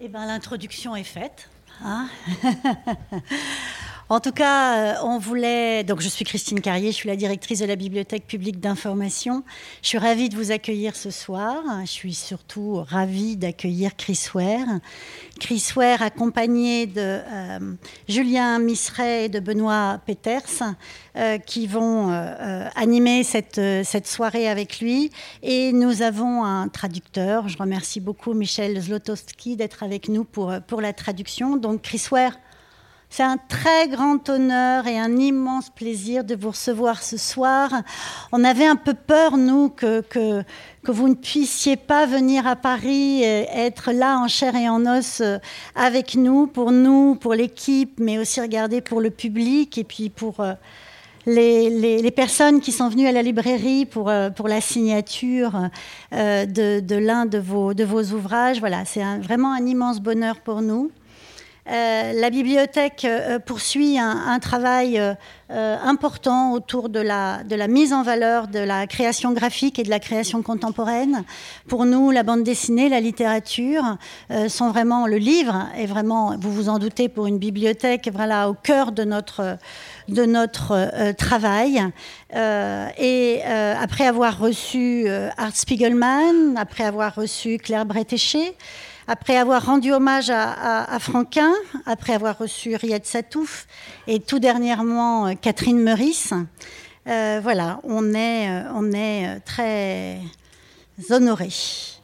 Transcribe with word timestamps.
Eh 0.00 0.08
bien, 0.08 0.26
l'introduction 0.26 0.94
est 0.94 1.02
faite. 1.02 1.50
Hein 1.82 2.08
En 4.10 4.20
tout 4.20 4.32
cas, 4.32 4.94
euh, 4.94 4.94
on 5.02 5.18
voulait. 5.18 5.84
Donc, 5.84 6.00
je 6.00 6.08
suis 6.08 6.24
Christine 6.24 6.62
Carrier, 6.62 6.92
je 6.92 6.96
suis 6.96 7.10
la 7.10 7.16
directrice 7.16 7.58
de 7.58 7.66
la 7.66 7.76
Bibliothèque 7.76 8.26
publique 8.26 8.58
d'information. 8.58 9.44
Je 9.82 9.88
suis 9.88 9.98
ravie 9.98 10.30
de 10.30 10.34
vous 10.34 10.50
accueillir 10.50 10.96
ce 10.96 11.10
soir. 11.10 11.62
Je 11.82 11.90
suis 11.90 12.14
surtout 12.14 12.82
ravie 12.88 13.36
d'accueillir 13.36 13.96
Chris 13.96 14.28
Ware. 14.32 14.80
Chris 15.38 15.62
Ware, 15.76 16.00
accompagné 16.00 16.86
de 16.86 16.94
euh, 16.96 17.74
Julien 18.08 18.58
Misseret 18.58 19.26
et 19.26 19.28
de 19.28 19.40
Benoît 19.40 20.00
Peters, 20.06 20.62
euh, 21.16 21.36
qui 21.36 21.66
vont 21.66 22.08
animer 22.76 23.24
cette, 23.24 23.60
cette 23.84 24.06
soirée 24.06 24.48
avec 24.48 24.80
lui. 24.80 25.10
Et 25.42 25.72
nous 25.74 26.00
avons 26.00 26.44
un 26.44 26.68
traducteur. 26.68 27.46
Je 27.48 27.58
remercie 27.58 28.00
beaucoup 28.00 28.32
Michel 28.32 28.80
Zlotowski 28.80 29.56
d'être 29.56 29.82
avec 29.82 30.08
nous 30.08 30.24
pour, 30.24 30.54
pour 30.66 30.80
la 30.80 30.94
traduction. 30.94 31.56
Donc, 31.56 31.82
Chris 31.82 32.06
Ware 32.10 32.32
c'est 33.10 33.22
un 33.22 33.38
très 33.38 33.88
grand 33.88 34.28
honneur 34.28 34.86
et 34.86 34.98
un 34.98 35.16
immense 35.16 35.70
plaisir 35.70 36.24
de 36.24 36.34
vous 36.34 36.50
recevoir 36.50 37.02
ce 37.02 37.16
soir. 37.16 37.70
On 38.32 38.44
avait 38.44 38.66
un 38.66 38.76
peu 38.76 38.92
peur, 38.94 39.36
nous, 39.36 39.70
que, 39.70 40.02
que, 40.02 40.44
vous 40.84 41.08
ne 41.08 41.14
puissiez 41.14 41.76
pas 41.76 42.06
venir 42.06 42.46
à 42.46 42.56
Paris 42.56 43.22
et 43.22 43.46
être 43.52 43.92
là 43.92 44.18
en 44.18 44.28
chair 44.28 44.54
et 44.56 44.68
en 44.68 44.86
os 44.86 45.20
euh, 45.20 45.38
avec 45.74 46.14
nous, 46.14 46.46
pour 46.46 46.70
nous, 46.70 47.14
pour 47.14 47.34
l'équipe, 47.34 47.98
mais 47.98 48.18
aussi 48.18 48.40
regarder 48.40 48.80
pour 48.80 49.00
le 49.00 49.10
public 49.10 49.76
et 49.76 49.84
puis 49.84 50.08
pour 50.08 50.40
euh, 50.40 50.54
les, 51.26 51.68
les, 52.00 52.10
personnes 52.10 52.60
qui 52.60 52.72
sont 52.72 52.88
venues 52.88 53.06
à 53.06 53.12
la 53.12 53.22
librairie 53.22 53.84
pour, 53.84 54.08
euh, 54.08 54.30
pour 54.30 54.48
la 54.48 54.62
signature 54.62 55.68
de, 56.12 56.80
de 56.80 56.96
l'un 56.96 57.26
de 57.26 57.38
vos, 57.38 57.74
de 57.74 57.84
vos 57.84 58.02
ouvrages. 58.02 58.60
Voilà, 58.60 58.86
c'est 58.86 59.02
vraiment 59.18 59.52
un 59.52 59.66
immense 59.66 60.00
bonheur 60.00 60.40
pour 60.40 60.62
nous. 60.62 60.90
Euh, 61.70 62.12
la 62.14 62.30
bibliothèque 62.30 63.04
euh, 63.04 63.38
poursuit 63.38 63.98
un, 63.98 64.38
travail 64.38 64.98
euh, 64.98 65.76
important 65.82 66.52
autour 66.52 66.88
de 66.88 67.00
la, 67.00 67.42
mise 67.68 67.92
en 67.92 68.02
valeur 68.02 68.48
de 68.48 68.58
la 68.58 68.86
création 68.86 69.32
graphique 69.32 69.78
et 69.78 69.82
de 69.82 69.90
la 69.90 69.98
création 69.98 70.42
contemporaine. 70.42 71.24
Pour 71.68 71.84
nous, 71.84 72.10
la 72.10 72.22
bande 72.22 72.42
dessinée, 72.42 72.88
la 72.88 73.00
littérature 73.00 73.96
sont 74.48 74.70
vraiment 74.70 75.06
le 75.06 75.16
livre 75.16 75.66
est 75.76 75.86
vraiment, 75.86 76.36
vous 76.38 76.52
vous 76.52 76.68
en 76.68 76.78
doutez, 76.78 77.08
pour 77.08 77.26
une 77.26 77.38
bibliothèque, 77.38 78.08
voilà, 78.12 78.48
au 78.48 78.54
cœur 78.54 78.92
de 78.92 79.04
notre 79.04 79.58
de 80.08 80.24
notre 80.24 81.12
travail. 81.12 81.82
et 82.34 83.42
après 83.42 84.06
avoir 84.06 84.38
reçu 84.38 85.08
Art 85.36 85.56
Spiegelman, 85.56 86.56
après 86.56 86.84
avoir 86.84 87.14
reçu 87.14 87.58
Claire 87.58 87.84
Bretéché, 87.84 88.54
après 89.08 89.38
avoir 89.38 89.64
rendu 89.64 89.90
hommage 89.90 90.28
à, 90.28 90.98
Franquin, 91.00 91.52
après 91.86 92.12
avoir 92.12 92.36
reçu 92.36 92.76
Riyad 92.76 93.06
Satouf 93.06 93.66
et 94.06 94.20
tout 94.20 94.38
dernièrement 94.38 95.28
euh, 95.28 95.32
Catherine 95.34 95.80
Meurice, 95.80 96.34
euh, 97.06 97.40
voilà, 97.42 97.80
on 97.84 98.12
est, 98.12 98.50
euh, 98.50 98.70
on 98.74 98.92
est 98.92 99.40
très 99.40 100.20
honorés 101.08 101.48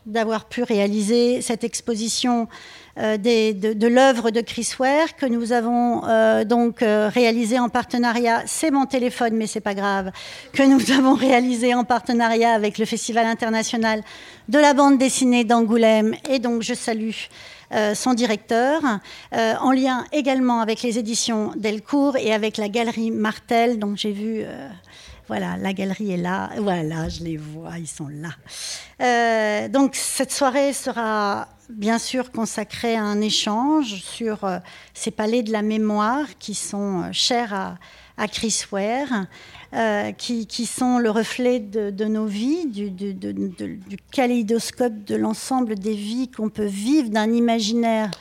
d'avoir 0.07 0.47
pu 0.47 0.63
réaliser 0.63 1.43
cette 1.43 1.63
exposition 1.63 2.49
euh, 2.97 3.17
de, 3.17 3.87
l'œuvre 3.89 4.31
de 4.31 4.41
Chris 4.41 4.70
Ware 4.78 5.17
que 5.17 5.27
nous 5.27 5.50
avons 5.50 6.06
euh, 6.06 6.45
donc 6.45 6.81
euh, 6.81 7.11
réalisé 7.12 7.59
en 7.59 7.69
partenariat. 7.69 8.42
C'est 8.47 8.70
mon 8.70 8.86
téléphone, 8.86 9.34
mais 9.34 9.48
c'est 9.48 9.61
pas 9.61 9.75
grave. 9.75 10.12
Que 10.53 10.62
nous 10.62 10.92
avons 10.97 11.14
réalisé 11.14 11.75
en 11.75 11.83
partenariat 11.83 12.53
avec 12.53 12.78
le 12.78 12.84
Festival 12.84 13.27
international 13.27 14.03
de 14.48 14.59
la 14.61 14.75
bande 14.75 14.97
dessinée 14.97 15.42
d'Angoulême. 15.42 16.14
Et 16.31 16.39
donc 16.39 16.62
je 16.62 16.75
salue 16.75 17.11
son 17.95 18.14
directeur, 18.14 18.83
en 19.33 19.73
lien 19.73 20.05
également 20.12 20.61
avec 20.61 20.83
les 20.83 20.97
éditions 21.01 21.51
Delcourt 21.56 22.17
et 22.17 22.33
avec 22.33 22.56
la 22.56 22.69
galerie 22.69 23.11
Martel, 23.11 23.81
dont 23.81 23.97
j'ai 23.97 24.12
vu 24.12 24.45
voilà, 25.27 25.56
la 25.56 25.73
galerie 25.73 26.12
est 26.12 26.18
là. 26.18 26.51
Voilà, 26.58 27.08
je 27.08 27.24
les 27.24 27.39
vois, 27.39 27.79
ils 27.79 27.89
sont 27.89 28.08
là. 28.08 28.30
Euh, 29.01 29.68
donc 29.68 29.95
cette 29.95 30.33
soirée 30.33 30.73
sera 30.73 31.48
bien 31.70 31.98
sûr 31.98 32.30
consacrée 32.30 32.95
à 32.95 33.02
un 33.02 33.23
échange 33.23 34.02
sur 34.02 34.45
euh, 34.45 34.58
ces 34.92 35.11
palais 35.11 35.42
de 35.42 35.51
la 35.51 35.63
mémoire 35.63 36.27
qui 36.39 36.55
sont 36.55 37.05
euh, 37.05 37.13
chers 37.13 37.55
à, 37.55 38.29
Chris 38.29 38.64
Ware, 38.70 39.27
qui, 40.18 40.67
sont 40.67 40.98
le 40.98 41.11
reflet 41.11 41.58
de, 41.58 42.05
nos 42.05 42.27
vies, 42.27 42.67
du, 42.67 42.90
du 42.92 43.96
kaléidoscope 44.13 45.02
de 45.02 45.17
l'ensemble 45.17 45.74
des 45.74 45.95
vies 45.95 46.30
qu'on 46.30 46.48
peut 46.48 46.64
vivre 46.64 47.08
d'un 47.08 47.33
imaginaire 47.33 48.13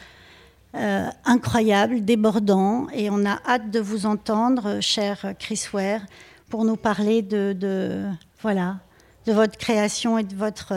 incroyable, 0.74 2.04
débordant. 2.04 2.88
Et 2.92 3.12
on 3.12 3.24
a 3.24 3.40
hâte 3.48 3.70
de 3.70 3.80
vous 3.80 4.08
entendre, 4.08 4.80
cher 4.82 5.36
Chris 5.38 5.68
Ware 5.72 6.02
pour 6.54 6.66
nous 6.66 6.76
parler 6.76 7.24
de, 7.24 8.06
voilà, 8.44 8.76
de 9.26 9.34
votre 9.34 9.58
création 9.58 10.20
et 10.20 10.24
de 10.24 10.36
votre, 10.36 10.72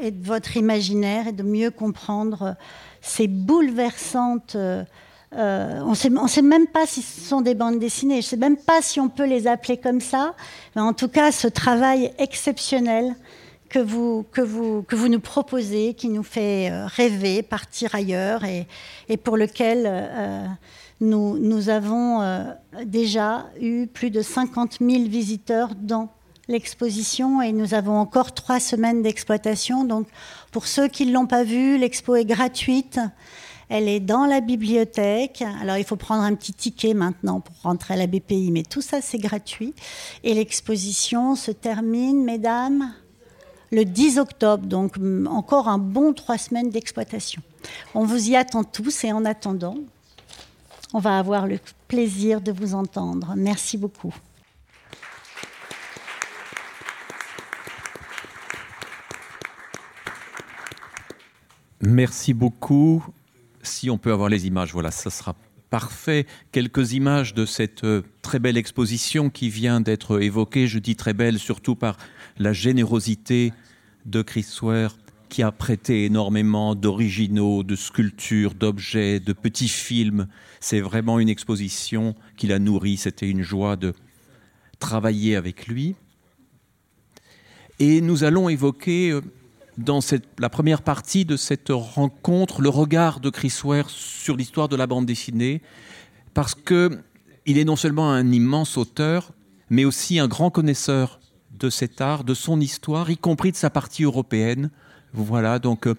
et 0.00 0.12
de 0.12 0.24
votre 0.24 0.56
imaginaire 0.56 1.26
et 1.26 1.32
de 1.32 1.42
mieux 1.42 1.72
comprendre 1.72 2.54
ces 3.00 3.26
bouleversantes. 3.26 4.54
Euh, 4.54 4.84
on 5.32 5.90
ne 5.90 6.28
sait 6.28 6.40
même 6.40 6.68
pas 6.68 6.86
si 6.86 7.02
ce 7.02 7.20
sont 7.20 7.40
des 7.40 7.56
bandes 7.56 7.80
dessinées, 7.80 8.22
je 8.22 8.26
ne 8.26 8.30
sais 8.30 8.36
même 8.36 8.58
pas 8.58 8.80
si 8.80 9.00
on 9.00 9.08
peut 9.08 9.26
les 9.26 9.48
appeler 9.48 9.76
comme 9.76 10.00
ça, 10.00 10.36
mais 10.76 10.82
en 10.82 10.92
tout 10.92 11.08
cas, 11.08 11.32
ce 11.32 11.48
travail 11.48 12.12
exceptionnel 12.18 13.16
que 13.68 13.80
vous, 13.80 14.24
que 14.30 14.40
vous, 14.40 14.84
que 14.84 14.94
vous 14.94 15.08
nous 15.08 15.18
proposez, 15.18 15.94
qui 15.94 16.10
nous 16.10 16.22
fait 16.22 16.70
euh, 16.70 16.86
rêver, 16.86 17.42
partir 17.42 17.92
ailleurs 17.96 18.44
et, 18.44 18.68
et 19.08 19.16
pour 19.16 19.36
lequel 19.36 19.82
euh, 19.84 20.46
nous, 21.00 21.68
avons 21.68 22.22
euh, 22.22 22.44
déjà 22.84 23.46
eu 23.60 23.86
plus 23.86 24.10
de 24.10 24.20
50 24.22 24.78
000 24.80 25.04
visiteurs 25.04 25.74
dans 25.74 26.08
l'exposition 26.48 27.42
et 27.42 27.52
nous 27.52 27.74
avons 27.74 27.98
encore 27.98 28.32
trois 28.32 28.58
semaines 28.58 29.02
d'exploitation. 29.02 29.84
Donc, 29.84 30.08
pour 30.50 30.66
ceux 30.66 30.88
qui 30.88 31.06
ne 31.06 31.12
l'ont 31.12 31.26
pas 31.26 31.44
vue, 31.44 31.78
l'expo 31.78 32.16
est 32.16 32.24
gratuite. 32.24 32.98
Elle 33.68 33.86
est 33.86 34.00
dans 34.00 34.24
la 34.24 34.40
bibliothèque. 34.40 35.44
Alors, 35.60 35.76
il 35.76 35.84
faut 35.84 35.96
prendre 35.96 36.22
un 36.22 36.34
petit 36.34 36.54
ticket 36.54 36.94
maintenant 36.94 37.40
pour 37.40 37.54
rentrer 37.62 37.94
à 37.94 37.96
la 37.98 38.06
BPI, 38.06 38.50
mais 38.50 38.62
tout 38.62 38.80
ça, 38.80 39.00
c'est 39.02 39.18
gratuit. 39.18 39.74
Et 40.24 40.32
l'exposition 40.32 41.36
se 41.36 41.50
termine, 41.50 42.24
mesdames, 42.24 42.92
le 43.70 43.84
10 43.84 44.18
octobre. 44.18 44.66
Donc, 44.66 44.96
encore 45.28 45.68
un 45.68 45.78
bon 45.78 46.14
trois 46.14 46.38
semaines 46.38 46.70
d'exploitation. 46.70 47.42
On 47.94 48.04
vous 48.04 48.30
y 48.30 48.36
attend 48.36 48.64
tous 48.64 49.04
et 49.04 49.12
en 49.12 49.26
attendant, 49.26 49.76
on 50.94 50.98
va 50.98 51.18
avoir 51.18 51.46
le 51.46 51.58
plaisir 51.86 52.40
de 52.40 52.52
vous 52.52 52.74
entendre. 52.74 53.34
Merci 53.36 53.76
beaucoup. 53.76 54.14
Merci 61.80 62.34
beaucoup. 62.34 63.04
Si 63.62 63.88
on 63.90 63.98
peut 63.98 64.12
avoir 64.12 64.28
les 64.28 64.46
images, 64.46 64.72
voilà, 64.72 64.90
ça 64.90 65.10
sera 65.10 65.34
parfait. 65.70 66.26
Quelques 66.50 66.92
images 66.92 67.34
de 67.34 67.46
cette 67.46 67.84
euh, 67.84 68.02
très 68.22 68.38
belle 68.38 68.56
exposition 68.56 69.30
qui 69.30 69.48
vient 69.48 69.80
d'être 69.80 70.20
évoquée. 70.20 70.66
Je 70.66 70.78
dis 70.78 70.96
très 70.96 71.12
belle 71.12 71.38
surtout 71.38 71.76
par 71.76 71.96
la 72.38 72.52
générosité 72.52 73.52
de 74.06 74.22
Chris 74.22 74.46
Ware 74.62 74.96
qui 75.28 75.42
a 75.42 75.52
prêté 75.52 76.04
énormément 76.04 76.74
d'originaux, 76.74 77.62
de 77.62 77.76
sculptures, 77.76 78.54
d'objets, 78.54 79.20
de 79.20 79.32
petits 79.32 79.68
films. 79.68 80.26
C'est 80.60 80.80
vraiment 80.80 81.18
une 81.20 81.28
exposition 81.28 82.14
qui 82.36 82.46
l'a 82.46 82.58
nourri. 82.58 82.96
C'était 82.96 83.28
une 83.28 83.42
joie 83.42 83.76
de 83.76 83.94
travailler 84.78 85.36
avec 85.36 85.66
lui. 85.66 85.94
Et 87.78 88.00
nous 88.00 88.24
allons 88.24 88.48
évoquer 88.48 89.10
euh, 89.10 89.20
dans 89.76 90.00
la 90.38 90.48
première 90.48 90.82
partie 90.82 91.24
de 91.24 91.36
cette 91.36 91.70
rencontre 91.70 92.60
le 92.60 92.68
regard 92.68 93.20
de 93.20 93.30
Chris 93.30 93.54
Ware 93.62 93.88
sur 93.88 94.36
l'histoire 94.36 94.68
de 94.68 94.76
la 94.76 94.88
bande 94.88 95.06
dessinée, 95.06 95.62
parce 96.34 96.54
que 96.54 96.98
il 97.46 97.56
est 97.56 97.64
non 97.64 97.76
seulement 97.76 98.10
un 98.10 98.30
immense 98.32 98.76
auteur, 98.76 99.32
mais 99.70 99.84
aussi 99.84 100.18
un 100.18 100.28
grand 100.28 100.50
connaisseur 100.50 101.20
de 101.52 101.70
cet 101.70 102.00
art, 102.00 102.24
de 102.24 102.34
son 102.34 102.60
histoire, 102.60 103.10
y 103.10 103.16
compris 103.16 103.52
de 103.52 103.56
sa 103.56 103.70
partie 103.70 104.04
européenne, 104.04 104.70
voilà, 105.12 105.58
donc 105.58 105.86
euh, 105.86 105.94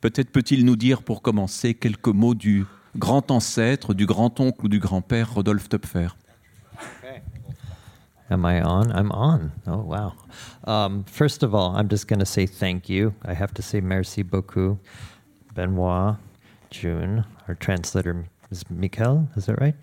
peut-être 0.00 0.30
peut-il 0.30 0.64
nous 0.64 0.76
dire 0.76 1.02
pour 1.02 1.22
commencer 1.22 1.74
quelques 1.74 2.08
mots 2.08 2.34
du 2.34 2.64
grand 2.96 3.30
ancêtre, 3.30 3.94
du 3.94 4.06
grand-oncle 4.06 4.64
ou 4.64 4.68
du 4.68 4.78
grand-père 4.78 5.34
Rodolphe 5.34 5.68
Töpfer. 5.68 6.08
Am 8.30 8.44
I 8.46 8.62
on? 8.62 8.90
I'm 8.90 9.10
on. 9.12 9.52
Oh, 9.66 9.82
wow. 9.82 10.14
Um, 10.66 11.04
first 11.04 11.42
of 11.42 11.54
all, 11.54 11.76
I'm 11.76 11.88
just 11.88 12.08
going 12.08 12.20
to 12.20 12.26
say 12.26 12.46
thank 12.46 12.88
you. 12.88 13.12
I 13.22 13.34
have 13.34 13.52
to 13.54 13.62
say 13.62 13.80
merci 13.82 14.22
beaucoup, 14.22 14.78
Benoit, 15.54 16.16
June. 16.70 17.26
Our 17.48 17.54
translator 17.54 18.24
is 18.50 18.64
Mikel, 18.70 19.28
is 19.36 19.44
that 19.46 19.60
right? 19.60 19.76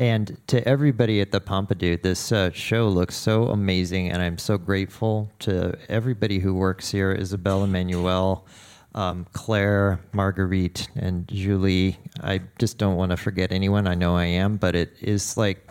And 0.00 0.38
to 0.46 0.66
everybody 0.66 1.20
at 1.20 1.30
the 1.30 1.42
Pompidou, 1.42 2.00
this 2.00 2.32
uh, 2.32 2.50
show 2.52 2.88
looks 2.88 3.14
so 3.14 3.48
amazing, 3.48 4.08
and 4.08 4.22
I'm 4.22 4.38
so 4.38 4.56
grateful 4.56 5.30
to 5.40 5.76
everybody 5.90 6.38
who 6.38 6.54
works 6.54 6.90
here 6.90 7.12
Isabel 7.12 7.64
Emmanuel, 7.64 8.46
um, 8.94 9.26
Claire, 9.34 10.00
Marguerite, 10.14 10.88
and 10.96 11.28
Julie. 11.28 11.98
I 12.22 12.40
just 12.58 12.78
don't 12.78 12.96
want 12.96 13.10
to 13.10 13.18
forget 13.18 13.52
anyone. 13.52 13.86
I 13.86 13.94
know 13.94 14.16
I 14.16 14.24
am, 14.24 14.56
but 14.56 14.74
it 14.74 14.90
is 15.02 15.36
like 15.36 15.68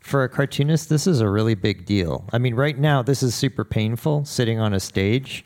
for 0.00 0.24
a 0.24 0.28
cartoonist, 0.30 0.88
this 0.88 1.06
is 1.06 1.20
a 1.20 1.28
really 1.28 1.54
big 1.54 1.84
deal. 1.84 2.24
I 2.32 2.38
mean, 2.38 2.54
right 2.54 2.78
now, 2.78 3.02
this 3.02 3.22
is 3.22 3.34
super 3.34 3.66
painful 3.66 4.24
sitting 4.24 4.58
on 4.58 4.72
a 4.72 4.80
stage. 4.80 5.44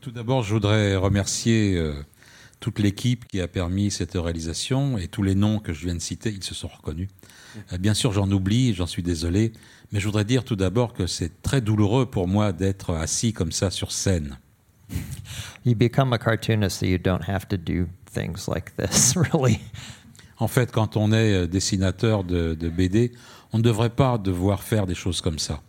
Tout 0.00 0.12
d'abord, 0.12 0.44
je 0.44 0.54
voudrais 0.54 0.94
remercier 0.94 1.76
euh, 1.78 2.04
toute 2.60 2.78
l'équipe 2.78 3.26
qui 3.26 3.40
a 3.40 3.48
permis 3.48 3.90
cette 3.90 4.14
réalisation 4.14 4.98
et 4.98 5.08
tous 5.08 5.22
les 5.22 5.34
noms 5.34 5.58
que 5.58 5.72
je 5.72 5.84
viens 5.84 5.94
de 5.94 6.00
citer, 6.00 6.30
ils 6.30 6.44
se 6.44 6.54
sont 6.54 6.68
reconnus. 6.68 7.08
Euh, 7.72 7.78
bien 7.78 7.94
sûr, 7.94 8.12
j'en 8.12 8.30
oublie, 8.30 8.74
j'en 8.74 8.86
suis 8.86 9.02
désolé, 9.02 9.52
mais 9.92 10.00
je 10.00 10.06
voudrais 10.06 10.24
dire 10.24 10.44
tout 10.44 10.56
d'abord 10.56 10.92
que 10.92 11.06
c'est 11.06 11.42
très 11.42 11.60
douloureux 11.60 12.06
pour 12.06 12.28
moi 12.28 12.52
d'être 12.52 12.94
assis 12.94 13.32
comme 13.32 13.52
ça 13.52 13.70
sur 13.70 13.92
scène. 13.92 14.38
You 15.64 15.74
become 15.74 16.12
a 16.12 16.18
cartoonist 16.18 16.78
so 16.78 16.86
you 16.86 16.98
don't 16.98 17.28
have 17.28 17.46
to 17.48 17.56
do 17.56 17.88
things 18.12 18.48
like 18.48 18.76
this, 18.76 19.14
really. 19.32 19.58
En 20.38 20.48
fait, 20.48 20.70
quand 20.70 20.96
on 20.96 21.12
est 21.12 21.32
euh, 21.32 21.46
dessinateur 21.46 22.24
de, 22.24 22.54
de 22.54 22.68
BD, 22.68 23.12
on 23.52 23.58
ne 23.58 23.62
devrait 23.62 23.90
pas 23.90 24.18
devoir 24.18 24.62
faire 24.62 24.86
des 24.86 24.94
choses 24.94 25.20
comme 25.20 25.38
ça. 25.38 25.62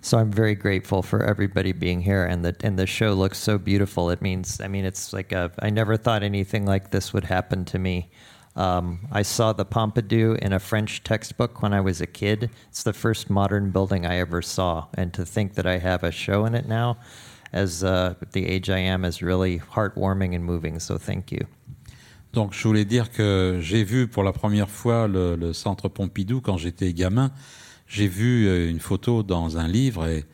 So 0.00 0.18
I'm 0.18 0.30
very 0.30 0.54
grateful 0.54 1.02
for 1.02 1.24
everybody 1.24 1.72
being 1.72 2.00
here, 2.00 2.24
and 2.24 2.44
the 2.44 2.54
and 2.62 2.78
the 2.78 2.86
show 2.86 3.12
looks 3.14 3.38
so 3.38 3.58
beautiful. 3.58 4.10
It 4.10 4.22
means, 4.22 4.60
I 4.60 4.68
mean, 4.68 4.84
it's 4.84 5.12
like 5.12 5.32
a, 5.32 5.50
I 5.58 5.70
never 5.70 5.96
thought 5.96 6.22
anything 6.22 6.66
like 6.66 6.90
this 6.90 7.12
would 7.12 7.24
happen 7.24 7.64
to 7.66 7.78
me. 7.78 8.10
Um, 8.56 9.00
I 9.12 9.22
saw 9.22 9.52
the 9.52 9.64
Pompidou 9.64 10.38
in 10.38 10.52
a 10.52 10.58
French 10.58 11.04
textbook 11.04 11.62
when 11.62 11.72
I 11.72 11.80
was 11.80 12.00
a 12.00 12.06
kid. 12.06 12.50
It's 12.68 12.82
the 12.82 12.92
first 12.92 13.30
modern 13.30 13.70
building 13.70 14.06
I 14.06 14.18
ever 14.18 14.42
saw, 14.42 14.86
and 14.94 15.12
to 15.14 15.24
think 15.24 15.54
that 15.54 15.66
I 15.66 15.78
have 15.78 16.02
a 16.02 16.10
show 16.10 16.44
in 16.44 16.54
it 16.54 16.66
now, 16.66 16.98
as 17.52 17.84
uh, 17.84 18.14
the 18.32 18.46
age 18.46 18.68
I 18.70 18.78
am, 18.78 19.04
is 19.04 19.22
really 19.22 19.58
heartwarming 19.58 20.34
and 20.34 20.44
moving. 20.44 20.80
So 20.80 20.98
thank 20.98 21.30
you. 21.32 21.46
Donc, 22.32 22.52
je 22.52 22.62
voulais 22.68 22.84
dire 22.84 23.10
que 23.10 23.58
j'ai 23.60 23.84
vu 23.84 24.06
pour 24.06 24.22
la 24.22 24.32
première 24.32 24.68
fois 24.68 25.08
le, 25.08 25.34
le 25.34 25.52
centre 25.52 25.88
Pompidou 25.88 26.40
quand 26.40 26.58
j'étais 26.58 26.92
gamin. 26.92 27.30
J'ai 27.88 28.06
vu 28.06 28.46
euh, 28.46 28.70
une 28.70 28.80
photo 28.80 29.22
dans 29.22 29.58
un 29.58 29.66
livre 29.66 30.06
et 30.06 30.24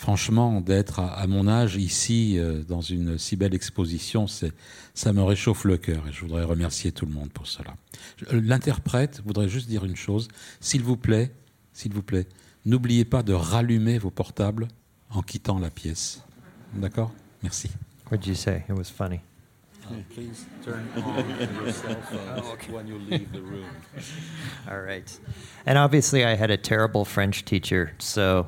franchement, 0.00 0.60
d'être 0.60 1.00
à, 1.00 1.26
mon 1.26 1.46
âge 1.46 1.76
ici, 1.76 2.38
euh, 2.38 2.62
dans 2.62 2.80
une 2.80 3.18
si 3.18 3.36
belle 3.36 3.54
exposition, 3.54 4.26
ça 4.26 5.12
me 5.12 5.22
réchauffe 5.22 5.64
le 5.64 5.76
cœur 5.76 6.06
et 6.08 6.12
je 6.12 6.20
voudrais 6.22 6.44
remercier 6.44 6.92
tout 6.92 7.06
le 7.06 7.12
monde 7.12 7.30
pour 7.30 7.46
cela. 7.46 7.74
Euh, 8.32 8.40
L'interprète 8.42 9.22
voudrait 9.24 9.48
juste 9.48 9.68
dire 9.68 9.84
une 9.84 9.96
chose. 9.96 10.28
S'il 10.60 10.82
vous 10.82 10.96
plaît, 10.96 11.32
s'il 11.72 11.92
vous 11.92 12.02
plaît, 12.02 12.26
n'oubliez 12.64 13.04
pas 13.04 13.22
de 13.22 13.32
rallumer 13.32 13.98
vos 13.98 14.10
portables 14.10 14.68
en 15.10 15.22
quittant 15.22 15.58
la 15.58 15.70
pièce. 15.70 16.22
D'accord? 16.74 17.12
Merci. 17.42 17.70
What'd 18.10 18.26
you 18.26 18.34
say? 18.34 18.64
It 18.68 18.76
was 18.76 18.84
funny. 18.84 19.20
Please 20.14 20.46
turn 20.64 20.88
on 20.96 21.54
your 21.54 21.72
cell 21.72 21.94
phone 22.02 22.72
when 22.74 22.86
you 22.86 22.98
leave 22.98 23.32
the 23.32 23.40
room? 23.40 23.66
All 24.70 24.80
right. 24.80 25.10
And 25.66 25.76
obviously, 25.78 26.24
I 26.24 26.34
had 26.36 26.50
a 26.50 26.56
terrible 26.56 27.04
French 27.04 27.44
teacher, 27.44 27.92
so 27.98 28.46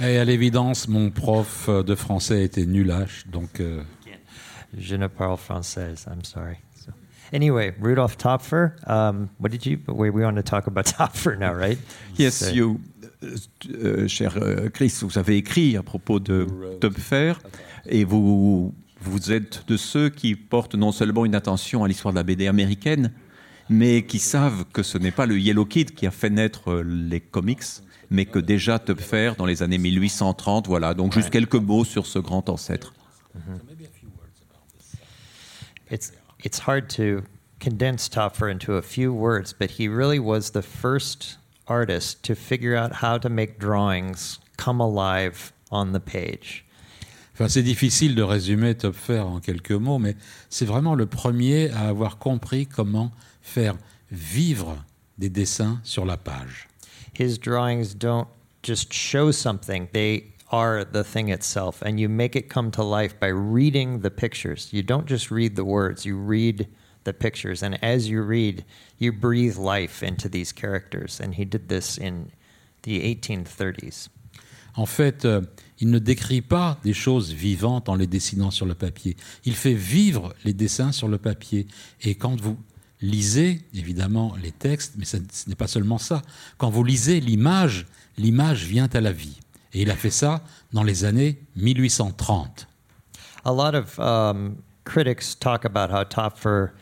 Et 0.00 0.18
à 0.18 0.24
l'évidence, 0.24 0.88
mon 0.88 1.10
prof 1.10 1.68
de 1.68 1.94
français 1.94 2.44
était 2.44 2.64
nulache, 2.64 3.26
donc 3.30 3.60
euh, 3.60 3.82
je 4.76 4.94
ne 4.96 5.08
parle 5.08 5.36
français. 5.36 6.06
I'm 6.06 6.22
sorry. 6.24 6.58
So, 6.76 6.92
anyway, 7.32 7.74
Rudolf 7.80 8.16
Topfer. 8.16 8.72
Um, 8.88 9.30
what 9.38 9.50
did 9.50 9.66
you? 9.66 9.78
Wait, 9.88 10.10
we 10.10 10.22
want 10.22 10.36
to 10.36 10.42
talk 10.42 10.66
about 10.68 10.84
Topfer 10.96 11.36
now, 11.36 11.52
right? 11.52 11.76
Yes, 12.16 12.36
So- 12.36 12.50
you, 12.52 12.80
euh, 13.22 13.36
euh, 13.74 14.08
cher 14.08 14.36
euh, 14.36 14.70
Chris, 14.70 14.94
vous 15.02 15.18
avez 15.18 15.36
écrit 15.36 15.76
à 15.76 15.82
propos 15.82 16.20
de 16.20 16.46
Topfer 16.80 17.34
et 17.86 18.04
vous, 18.04 18.72
vous 19.02 19.32
êtes 19.32 19.66
de 19.66 19.76
ceux 19.76 20.10
qui 20.10 20.34
portent 20.34 20.74
non 20.74 20.92
seulement 20.92 21.24
une 21.24 21.34
attention 21.34 21.84
à 21.84 21.88
l'histoire 21.88 22.12
de 22.12 22.18
la 22.18 22.22
BD 22.22 22.46
américaine, 22.46 23.12
mais 23.68 24.04
qui 24.04 24.18
savent 24.18 24.64
que 24.72 24.82
ce 24.82 24.98
n'est 24.98 25.10
pas 25.10 25.26
le 25.26 25.38
Yellow 25.38 25.64
Kid 25.64 25.94
qui 25.94 26.06
a 26.06 26.10
fait 26.10 26.30
naître 26.30 26.70
euh, 26.70 26.82
les 26.82 27.20
comics, 27.20 27.64
mais 28.10 28.26
que 28.26 28.38
déjà 28.38 28.78
Topfer, 28.78 29.32
dans 29.38 29.46
les 29.46 29.62
années 29.62 29.78
1830, 29.78 30.66
voilà. 30.66 30.94
Donc 30.94 31.14
juste 31.14 31.30
quelques 31.30 31.54
mots 31.54 31.84
sur 31.84 32.06
ce 32.06 32.18
grand 32.18 32.48
ancêtre. 32.48 32.92
It's 35.90 36.12
it's 36.44 36.58
hard 36.58 36.88
to 36.96 37.22
condense 37.60 38.08
Topfer 38.08 38.48
into 38.48 38.74
a 38.74 38.82
few 38.82 39.12
words, 39.12 39.52
but 39.52 39.70
he 39.78 39.88
really 39.88 40.18
was 40.18 40.50
the 40.52 40.62
first 40.62 41.38
artist 41.66 42.22
to 42.24 42.34
figure 42.34 42.76
out 42.76 43.02
how 43.02 43.18
to 43.18 43.28
make 43.28 43.58
drawings 43.58 44.40
come 44.56 44.80
alive 44.80 45.52
on 45.70 45.92
the 45.92 46.00
page. 46.00 46.64
Enfin, 47.40 47.48
c'est 47.48 47.62
difficile 47.62 48.14
de 48.14 48.22
résumer 48.22 48.74
Topfer 48.74 49.20
en 49.20 49.40
quelques 49.40 49.72
mots, 49.72 49.98
mais 49.98 50.14
c'est 50.50 50.66
vraiment 50.66 50.94
le 50.94 51.06
premier 51.06 51.70
à 51.70 51.88
avoir 51.88 52.18
compris 52.18 52.66
comment 52.66 53.12
faire 53.40 53.78
vivre 54.12 54.84
des 55.16 55.30
dessins 55.30 55.80
sur 55.82 56.04
la 56.04 56.18
page. 56.18 56.68
His 57.18 57.38
drawings 57.38 57.94
don't 57.96 58.26
just 58.62 58.92
show 58.92 59.32
something, 59.32 59.88
they 59.94 60.34
are 60.50 60.84
the 60.84 61.02
thing 61.02 61.30
itself. 61.30 61.82
And 61.82 61.98
you 61.98 62.10
make 62.10 62.36
it 62.36 62.52
come 62.52 62.70
to 62.72 62.82
life 62.82 63.18
by 63.18 63.28
reading 63.28 64.02
the 64.02 64.10
pictures. 64.10 64.68
You 64.70 64.82
don't 64.82 65.08
just 65.08 65.30
read 65.30 65.56
the 65.56 65.64
words, 65.64 66.04
you 66.04 66.18
read 66.18 66.68
the 67.04 67.14
pictures. 67.14 67.62
And 67.62 67.82
as 67.82 68.06
you 68.06 68.20
read, 68.20 68.66
you 68.98 69.12
breathe 69.12 69.56
life 69.56 70.02
into 70.02 70.28
these 70.28 70.52
characters. 70.52 71.18
And 71.18 71.36
he 71.36 71.46
did 71.46 71.70
this 71.70 71.96
in 71.96 72.32
the 72.82 73.00
1830s. 73.00 74.10
En 74.76 74.86
fait, 74.86 75.24
euh, 75.24 75.40
il 75.80 75.90
ne 75.90 75.98
décrit 75.98 76.42
pas 76.42 76.78
des 76.84 76.92
choses 76.92 77.32
vivantes 77.32 77.88
en 77.88 77.94
les 77.94 78.06
dessinant 78.06 78.50
sur 78.50 78.66
le 78.66 78.74
papier. 78.74 79.16
Il 79.44 79.54
fait 79.54 79.74
vivre 79.74 80.34
les 80.44 80.52
dessins 80.52 80.92
sur 80.92 81.08
le 81.08 81.18
papier. 81.18 81.66
Et 82.02 82.14
quand 82.14 82.38
vous 82.38 82.58
lisez, 83.00 83.62
évidemment, 83.74 84.34
les 84.42 84.52
textes, 84.52 84.94
mais 84.98 85.06
ce 85.06 85.16
n'est 85.46 85.54
pas 85.54 85.66
seulement 85.66 85.98
ça, 85.98 86.22
quand 86.58 86.68
vous 86.68 86.84
lisez 86.84 87.20
l'image, 87.20 87.86
l'image 88.18 88.64
vient 88.64 88.88
à 88.92 89.00
la 89.00 89.12
vie. 89.12 89.40
Et 89.72 89.82
il 89.82 89.90
a 89.90 89.96
fait 89.96 90.10
ça 90.10 90.42
dans 90.72 90.82
les 90.82 91.04
années 91.04 91.38
1830. 91.56 92.66
A 93.44 93.52
lot 93.52 93.74
of 93.74 93.98
um, 93.98 94.56
critics 94.84 95.38
talk 95.38 95.64
about 95.64 95.90
how 95.90 96.04
Topfer 96.04 96.72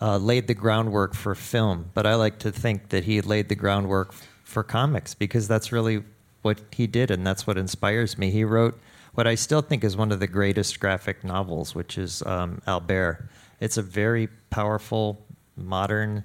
uh, 0.00 0.18
laid 0.18 0.46
the 0.46 0.54
groundwork 0.54 1.14
for 1.14 1.34
film, 1.34 1.86
but 1.94 2.06
I 2.06 2.14
like 2.14 2.38
to 2.38 2.52
think 2.52 2.90
that 2.90 3.04
he 3.04 3.20
laid 3.20 3.48
the 3.48 3.56
groundwork 3.56 4.12
for 4.44 4.62
comics 4.62 5.14
because 5.14 5.48
that's 5.48 5.72
really 5.72 6.02
what 6.42 6.60
he 6.72 6.86
did, 6.86 7.10
and 7.10 7.26
that's 7.26 7.46
what 7.46 7.56
inspires 7.56 8.18
me. 8.18 8.30
He 8.30 8.44
wrote 8.44 8.78
what 9.14 9.26
I 9.26 9.34
still 9.34 9.62
think 9.62 9.84
is 9.84 9.96
one 9.96 10.12
of 10.12 10.20
the 10.20 10.26
greatest 10.26 10.80
graphic 10.80 11.24
novels, 11.24 11.74
which 11.74 11.98
is 11.98 12.22
um, 12.26 12.62
Albert. 12.66 13.28
It's 13.60 13.76
a 13.76 13.82
very 13.82 14.28
powerful, 14.50 15.18
modern, 15.56 16.24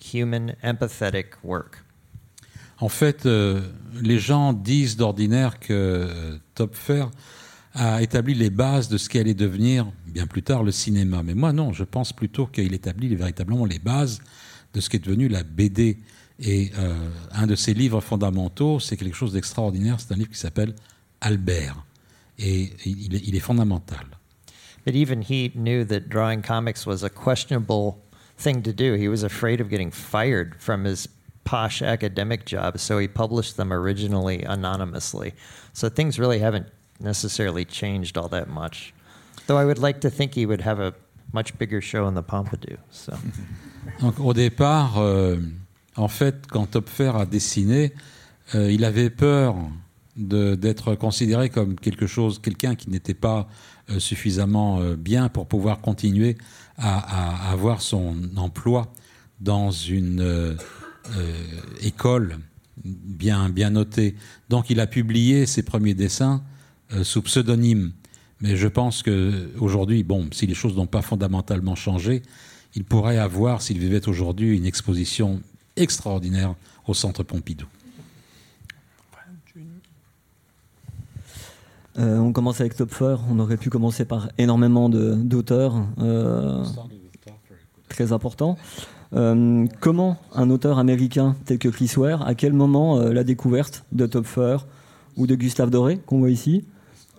human, 0.00 0.56
empathetic 0.62 1.34
work. 1.42 1.78
En 2.78 2.88
fait, 2.88 3.26
euh, 3.26 3.60
les 4.00 4.18
gens 4.18 4.52
disent 4.52 4.96
d'ordinaire 4.96 5.60
que 5.60 5.72
euh, 5.72 6.38
Topfer 6.54 7.04
a 7.74 8.02
établi 8.02 8.34
les 8.34 8.50
bases 8.50 8.88
de 8.88 8.98
ce 8.98 9.08
qui 9.08 9.18
allait 9.18 9.34
devenir 9.34 9.86
bien 10.06 10.26
plus 10.26 10.42
tard 10.42 10.62
le 10.64 10.72
cinéma. 10.72 11.22
Mais 11.22 11.34
moi, 11.34 11.52
non, 11.52 11.72
je 11.72 11.84
pense 11.84 12.12
plutôt 12.12 12.46
qu'il 12.46 12.74
établit 12.74 13.14
véritablement 13.14 13.64
les 13.64 13.78
bases 13.78 14.20
de 14.74 14.80
ce 14.80 14.90
qui 14.90 14.96
est 14.96 15.04
devenu 15.04 15.28
la 15.28 15.42
BD. 15.42 15.98
Et 16.42 16.72
euh, 16.76 16.92
un 17.32 17.46
de 17.46 17.54
ses 17.54 17.72
livres 17.72 18.00
fondamentaux, 18.00 18.80
c'est 18.80 18.96
quelque 18.96 19.14
chose 19.14 19.32
d'extraordinaire. 19.32 20.00
C'est 20.00 20.12
un 20.12 20.16
livre 20.16 20.30
qui 20.30 20.38
s'appelle 20.38 20.74
Albert. 21.20 21.76
Et 22.38 22.72
il 22.84 23.14
est, 23.14 23.22
il 23.24 23.36
est 23.36 23.40
fondamental. 23.40 24.04
But 24.84 24.96
even 24.96 25.22
he 25.22 25.52
knew 25.54 25.84
that 25.84 26.08
drawing 26.08 26.42
comics 26.42 26.84
was 26.84 27.04
a 27.04 27.10
questionable 27.10 27.98
thing 28.36 28.62
to 28.62 28.72
do. 28.72 28.94
He 28.94 29.08
was 29.08 29.22
afraid 29.22 29.60
of 29.60 29.68
getting 29.70 29.92
fired 29.92 30.56
from 30.58 30.84
his 30.84 31.08
posh 31.44 31.82
academic 31.82 32.44
job, 32.46 32.78
so 32.78 32.98
he 32.98 33.06
published 33.06 33.56
them 33.56 33.72
originally 33.72 34.42
anonymously. 34.42 35.34
So 35.72 35.88
things 35.88 36.18
really 36.18 36.40
haven't 36.40 36.66
necessarily 37.00 37.64
changed 37.64 38.18
all 38.18 38.28
that 38.28 38.48
much. 38.48 38.92
Though 39.46 39.58
I 39.58 39.64
would 39.64 39.78
like 39.78 40.00
to 40.00 40.10
think 40.10 40.34
he 40.34 40.46
would 40.46 40.62
have 40.62 40.80
a 40.80 40.94
much 41.32 41.56
bigger 41.58 41.80
show 41.80 42.08
in 42.08 42.14
the 42.14 42.22
Pompidou. 42.22 42.78
So 42.90 43.16
Donc, 44.00 44.20
au 44.20 44.32
départ, 44.32 44.98
euh, 44.98 45.36
en 45.96 46.08
fait, 46.08 46.46
quand 46.48 46.66
Topfer 46.66 47.12
a 47.14 47.26
dessiné, 47.26 47.92
euh, 48.54 48.70
il 48.72 48.84
avait 48.84 49.10
peur 49.10 49.56
d'être 50.16 50.94
considéré 50.94 51.48
comme 51.48 51.76
quelque 51.76 52.06
chose, 52.06 52.38
quelqu'un 52.38 52.74
qui 52.74 52.90
n'était 52.90 53.14
pas 53.14 53.48
euh, 53.90 53.98
suffisamment 53.98 54.80
euh, 54.80 54.94
bien 54.94 55.30
pour 55.30 55.46
pouvoir 55.46 55.80
continuer 55.80 56.36
à, 56.76 57.50
avoir 57.50 57.80
son 57.80 58.16
emploi 58.36 58.92
dans 59.40 59.70
une 59.70 60.56
école 61.82 62.38
bien, 62.84 63.48
bien 63.50 63.70
notée. 63.70 64.16
Donc, 64.48 64.70
il 64.70 64.80
a 64.80 64.86
publié 64.86 65.46
ses 65.46 65.62
premiers 65.62 65.94
dessins 65.94 66.42
sous 67.02 67.22
pseudonyme. 67.22 67.92
Mais 68.40 68.56
je 68.56 68.68
pense 68.68 69.02
que 69.02 69.50
aujourd'hui, 69.58 70.02
bon, 70.02 70.28
si 70.32 70.46
les 70.46 70.54
choses 70.54 70.76
n'ont 70.76 70.86
pas 70.86 71.02
fondamentalement 71.02 71.74
changé, 71.76 72.22
il 72.74 72.84
pourrait 72.84 73.18
avoir, 73.18 73.62
s'il 73.62 73.78
vivait 73.78 74.08
aujourd'hui, 74.08 74.56
une 74.56 74.64
exposition 74.64 75.40
extraordinaire 75.82 76.54
au 76.86 76.94
Centre 76.94 77.22
Pompidou. 77.22 77.66
Euh, 81.98 82.18
on 82.18 82.32
commence 82.32 82.60
avec 82.60 82.74
Topfer, 82.74 83.16
on 83.30 83.38
aurait 83.38 83.58
pu 83.58 83.68
commencer 83.68 84.06
par 84.06 84.30
énormément 84.38 84.88
d'auteurs 84.88 85.84
euh, 85.98 86.64
très 87.88 88.12
importants. 88.12 88.56
Euh, 89.14 89.66
comment 89.80 90.16
un 90.34 90.48
auteur 90.48 90.78
américain 90.78 91.36
tel 91.44 91.58
que 91.58 91.68
Chris 91.68 91.92
Ware, 91.98 92.26
à 92.26 92.34
quel 92.34 92.54
moment 92.54 92.98
la 92.98 93.24
découverte 93.24 93.84
de 93.92 94.06
Topfer 94.06 94.56
ou 95.18 95.26
de 95.26 95.34
Gustave 95.34 95.68
Doré, 95.68 95.98
qu'on 95.98 96.20
voit 96.20 96.30
ici, 96.30 96.64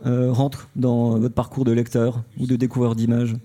rentre 0.04 0.70
dans 0.76 1.20
votre 1.20 1.36
parcours 1.36 1.66
de 1.66 1.72
lecteur 1.72 2.24
ou 2.40 2.48
de 2.48 2.56
découvreur 2.56 2.96
d'images? 2.96 3.36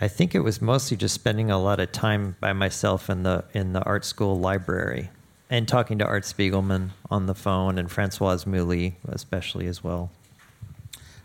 I 0.00 0.08
think 0.08 0.34
it 0.34 0.40
was 0.40 0.62
mostly 0.62 0.96
just 0.96 1.14
spending 1.14 1.50
a 1.50 1.58
lot 1.58 1.80
of 1.80 1.90
time 1.90 2.36
by 2.40 2.52
myself 2.52 3.10
in 3.10 3.24
the 3.24 3.44
in 3.52 3.72
the 3.72 3.82
art 3.82 4.04
school 4.04 4.38
library 4.38 5.10
and 5.50 5.66
talking 5.66 5.98
to 5.98 6.04
Art 6.04 6.24
Spiegelman 6.24 6.90
on 7.10 7.26
the 7.26 7.34
phone 7.34 7.78
and 7.78 7.90
Francoise 7.90 8.46
Mouly 8.46 8.94
especially 9.08 9.66
as 9.66 9.82
well. 9.82 10.10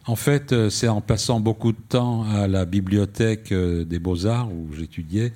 En 0.05 0.17
fait, 0.17 0.51
euh, 0.51 0.69
c'est 0.69 0.89
en 0.89 0.99
passant 0.99 1.39
beaucoup 1.39 1.71
de 1.71 1.81
temps 1.87 2.25
à 2.29 2.47
la 2.47 2.65
bibliothèque 2.65 3.53
euh, 3.53 3.85
des 3.85 3.99
Beaux-Arts 3.99 4.49
où 4.51 4.73
j'étudiais 4.73 5.31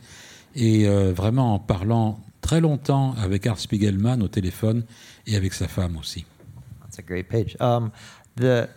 et 0.56 0.90
euh, 0.90 1.14
vraiment 1.14 1.54
en 1.54 1.60
parlant 1.60 2.20
très 2.42 2.60
longtemps 2.60 3.14
avec 3.22 3.48
Art 3.48 3.60
Spiegelman 3.60 4.22
au 4.22 4.28
téléphone 4.28 4.84
et 5.26 5.38
avec 5.38 5.54
sa 5.54 5.68
femme 5.68 5.96
aussi. 5.96 6.26
That's 6.82 7.00
a 7.00 7.02
great 7.02 7.30
page. 7.30 7.56
Um, 7.62 7.92
the 8.36 8.68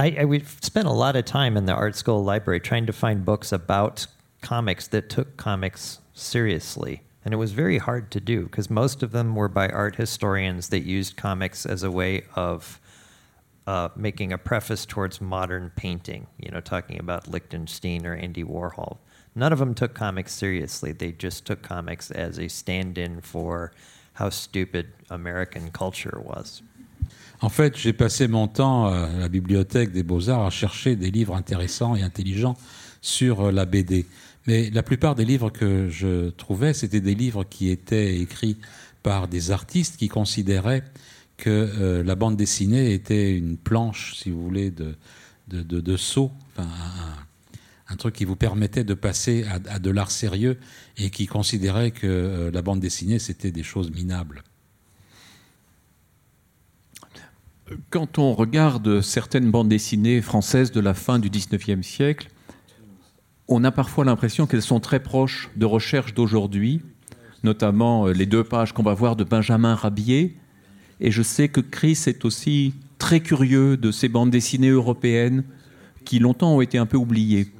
I, 0.00 0.16
I 0.20 0.24
we 0.24 0.40
spent 0.40 0.88
a 0.88 0.92
lot 0.92 1.14
of 1.14 1.26
time 1.26 1.58
in 1.58 1.66
the 1.66 1.74
art 1.74 1.94
school 1.94 2.24
library 2.24 2.58
trying 2.58 2.86
to 2.86 2.92
find 2.92 3.22
books 3.22 3.52
about 3.52 4.06
comics 4.40 4.88
that 4.88 5.10
took 5.10 5.36
comics 5.36 6.00
seriously. 6.14 7.02
And 7.22 7.34
it 7.34 7.36
was 7.36 7.52
very 7.52 7.76
hard 7.76 8.10
to 8.12 8.20
do 8.20 8.44
because 8.44 8.70
most 8.70 9.02
of 9.02 9.12
them 9.12 9.34
were 9.34 9.48
by 9.48 9.68
art 9.68 9.96
historians 9.96 10.70
that 10.70 10.80
used 10.80 11.18
comics 11.18 11.66
as 11.66 11.82
a 11.82 11.90
way 11.90 12.22
of 12.34 12.80
uh, 13.66 13.90
making 13.94 14.32
a 14.32 14.38
preface 14.38 14.86
towards 14.86 15.20
modern 15.20 15.70
painting, 15.76 16.26
you 16.38 16.50
know, 16.50 16.62
talking 16.62 16.98
about 16.98 17.28
Lichtenstein 17.28 18.06
or 18.06 18.14
Andy 18.14 18.42
Warhol. 18.42 18.96
None 19.34 19.52
of 19.52 19.58
them 19.58 19.74
took 19.74 19.92
comics 19.92 20.32
seriously. 20.32 20.92
They 20.92 21.12
just 21.12 21.44
took 21.44 21.60
comics 21.60 22.10
as 22.10 22.38
a 22.38 22.48
stand 22.48 22.96
in 22.96 23.20
for 23.20 23.70
how 24.14 24.30
stupid 24.30 24.94
American 25.10 25.70
culture 25.70 26.22
was. 26.24 26.62
En 27.42 27.48
fait, 27.48 27.76
j'ai 27.76 27.94
passé 27.94 28.28
mon 28.28 28.48
temps 28.48 28.86
à 28.86 29.08
la 29.08 29.28
bibliothèque 29.28 29.92
des 29.92 30.02
Beaux-Arts 30.02 30.44
à 30.44 30.50
chercher 30.50 30.94
des 30.94 31.10
livres 31.10 31.34
intéressants 31.34 31.96
et 31.96 32.02
intelligents 32.02 32.56
sur 33.00 33.40
euh, 33.40 33.52
la 33.52 33.64
BD. 33.64 34.06
Mais 34.46 34.70
la 34.70 34.82
plupart 34.82 35.14
des 35.14 35.24
livres 35.24 35.50
que 35.50 35.88
je 35.88 36.30
trouvais, 36.30 36.74
c'était 36.74 37.00
des 37.00 37.14
livres 37.14 37.44
qui 37.44 37.70
étaient 37.70 38.20
écrits 38.20 38.58
par 39.02 39.28
des 39.28 39.50
artistes 39.50 39.96
qui 39.96 40.08
considéraient 40.08 40.84
que 41.38 41.50
euh, 41.50 42.02
la 42.02 42.14
bande 42.14 42.36
dessinée 42.36 42.92
était 42.92 43.34
une 43.34 43.56
planche, 43.56 44.14
si 44.16 44.30
vous 44.30 44.42
voulez, 44.42 44.70
de, 44.70 44.94
de, 45.48 45.96
saut, 45.96 46.32
enfin, 46.54 46.68
un, 47.88 47.96
truc 47.96 48.14
qui 48.14 48.26
vous 48.26 48.36
permettait 48.36 48.84
de 48.84 48.94
passer 48.94 49.44
à, 49.44 49.78
de 49.78 49.90
l'art 49.90 50.10
sérieux 50.10 50.58
et 50.98 51.08
qui 51.08 51.26
considéraient 51.26 51.90
que 51.90 52.06
euh, 52.06 52.50
la 52.50 52.60
bande 52.60 52.80
dessinée, 52.80 53.18
c'était 53.18 53.50
des 53.50 53.62
choses 53.62 53.90
minables. 53.90 54.42
Quand 57.90 58.18
on 58.18 58.34
regarde 58.34 59.00
certaines 59.00 59.50
bandes 59.50 59.68
dessinées 59.68 60.20
françaises 60.22 60.72
de 60.72 60.80
la 60.80 60.94
fin 60.94 61.18
du 61.18 61.30
19e 61.30 61.82
siècle, 61.82 62.28
on 63.48 63.64
a 63.64 63.70
parfois 63.70 64.04
l'impression 64.04 64.46
qu'elles 64.46 64.62
sont 64.62 64.80
très 64.80 65.00
proches 65.00 65.50
de 65.56 65.66
recherches 65.66 66.14
d'aujourd'hui, 66.14 66.82
notamment 67.42 68.06
euh, 68.06 68.12
les 68.12 68.26
deux 68.26 68.44
pages 68.44 68.72
qu'on 68.72 68.82
va 68.82 68.94
voir 68.94 69.16
de 69.16 69.24
Benjamin 69.24 69.74
Rabier. 69.74 70.36
Et 71.00 71.10
je 71.10 71.22
sais 71.22 71.48
que 71.48 71.60
Chris 71.60 71.98
est 72.06 72.24
aussi 72.24 72.74
très 72.98 73.20
curieux 73.20 73.76
de 73.76 73.90
ces 73.90 74.08
bandes 74.08 74.30
dessinées 74.30 74.68
européennes 74.68 75.44
qui 76.04 76.18
longtemps 76.18 76.54
ont 76.54 76.60
été 76.60 76.78
un 76.78 76.86
peu 76.86 76.96
oubliées. 76.96 77.52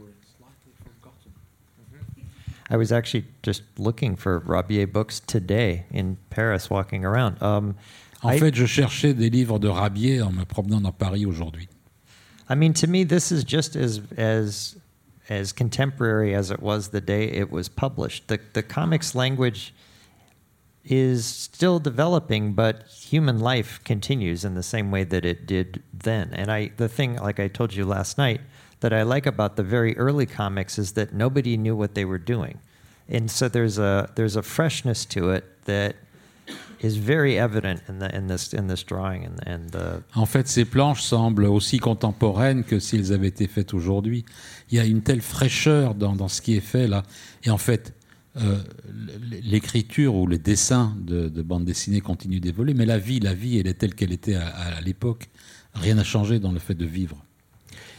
I 2.73 2.77
was 2.77 2.93
actually 2.93 3.25
just 3.43 3.65
looking 3.79 4.17
for 4.17 4.41
Rabier 4.47 4.87
books 4.87 5.21
today 5.27 5.85
Paris, 6.31 6.69
walking 6.71 7.05
around. 7.05 7.35
Um, 7.43 7.75
En 8.23 8.31
I- 8.33 8.39
fait, 8.39 8.55
je 8.55 8.67
cherchais 8.67 9.15
des 9.15 9.31
livres 9.31 9.59
de 9.59 9.69
Rabier 9.69 10.21
en 10.23 10.31
me 10.33 10.45
promenant 10.45 10.81
dans 10.81 10.93
Paris 10.93 11.25
aujourd'hui. 11.27 11.69
I 12.49 12.55
mean, 12.55 12.73
to 12.75 12.87
me, 12.87 13.05
this 13.05 13.31
is 13.31 13.45
just 13.45 13.77
as 13.77 14.01
as 14.17 14.77
as 15.29 15.53
contemporary 15.53 16.35
as 16.35 16.51
it 16.51 16.61
was 16.61 16.89
the 16.89 17.01
day 17.01 17.25
it 17.31 17.51
was 17.51 17.69
published. 17.69 18.27
The 18.29 18.39
the 18.53 18.63
comics 18.63 19.15
language 19.15 19.73
is 20.85 21.25
still 21.27 21.79
developing, 21.79 22.55
but 22.55 22.85
human 22.89 23.39
life 23.39 23.81
continues 23.85 24.45
in 24.45 24.55
the 24.55 24.63
same 24.63 24.91
way 24.91 25.05
that 25.05 25.25
it 25.25 25.47
did 25.47 25.83
then. 25.93 26.31
And 26.33 26.51
I, 26.51 26.71
the 26.79 26.89
thing, 26.89 27.17
like 27.17 27.39
I 27.39 27.49
told 27.49 27.75
you 27.75 27.85
last 27.85 28.17
night, 28.19 28.41
that 28.81 28.93
I 28.93 29.03
like 29.03 29.27
about 29.27 29.57
the 29.57 29.63
very 29.63 29.97
early 29.99 30.25
comics 30.27 30.79
is 30.79 30.93
that 30.93 31.13
nobody 31.13 31.57
knew 31.59 31.77
what 31.77 31.95
they 31.95 32.05
were 32.07 32.19
doing, 32.19 32.59
and 33.09 33.31
so 33.31 33.49
there's 33.49 33.79
a 33.79 34.11
there's 34.17 34.37
a 34.37 34.43
freshness 34.43 35.05
to 35.07 35.31
it 35.31 35.45
that 35.67 35.97
is 36.83 36.99
very 36.99 37.37
evident 37.37 37.77
in 37.89 37.99
the 37.99 38.15
in 38.15 38.27
this 38.27 38.53
in 38.53 38.67
this 38.69 38.85
drawing 38.85 39.27
and 39.27 39.37
and 39.47 39.67
the 39.73 40.03
En 40.15 40.27
fait, 40.27 40.49
ces 40.49 40.65
planches 40.65 41.03
semblent 41.03 41.47
aussi 41.47 41.79
contemporaines 41.79 42.65
que 42.65 42.79
s'ils 42.79 43.13
avaient 43.13 43.29
été 43.29 43.47
faites 43.47 43.75
aujourd'hui. 43.75 44.25
Il 44.71 44.77
y 44.77 44.81
a 44.81 44.85
une 44.85 45.03
telle 45.03 45.21
fraîcheur 45.21 45.95
dans, 45.95 46.15
dans 46.15 46.29
ce 46.29 46.41
qui 46.41 46.57
est 46.57 46.61
fait 46.61 46.87
là. 46.89 47.03
Et 47.45 47.51
en 47.51 47.59
fait, 47.59 47.95
euh, 48.37 48.63
l'écriture 49.43 50.15
ou 50.15 50.27
les 50.27 50.39
dessins 50.39 50.97
de, 51.01 51.29
de 51.29 51.43
bande 51.43 51.65
dessinée 51.65 52.01
continuent 52.01 52.41
d'évoluer, 52.41 52.75
mais 52.75 52.87
la 52.87 52.99
vie, 52.99 53.21
la 53.21 53.35
vie, 53.35 53.59
elle 53.59 53.67
est 53.67 53.75
telle 53.75 53.95
qu'elle 53.95 54.13
était 54.13 54.37
à, 54.37 54.47
à 54.47 54.81
l'époque. 54.81 55.29
Rien 55.75 55.95
n'a 55.95 56.05
changé 56.05 56.39
dans 56.39 56.53
le 56.53 56.61
fait 56.61 56.75
de 56.75 56.87
vivre. 56.87 57.17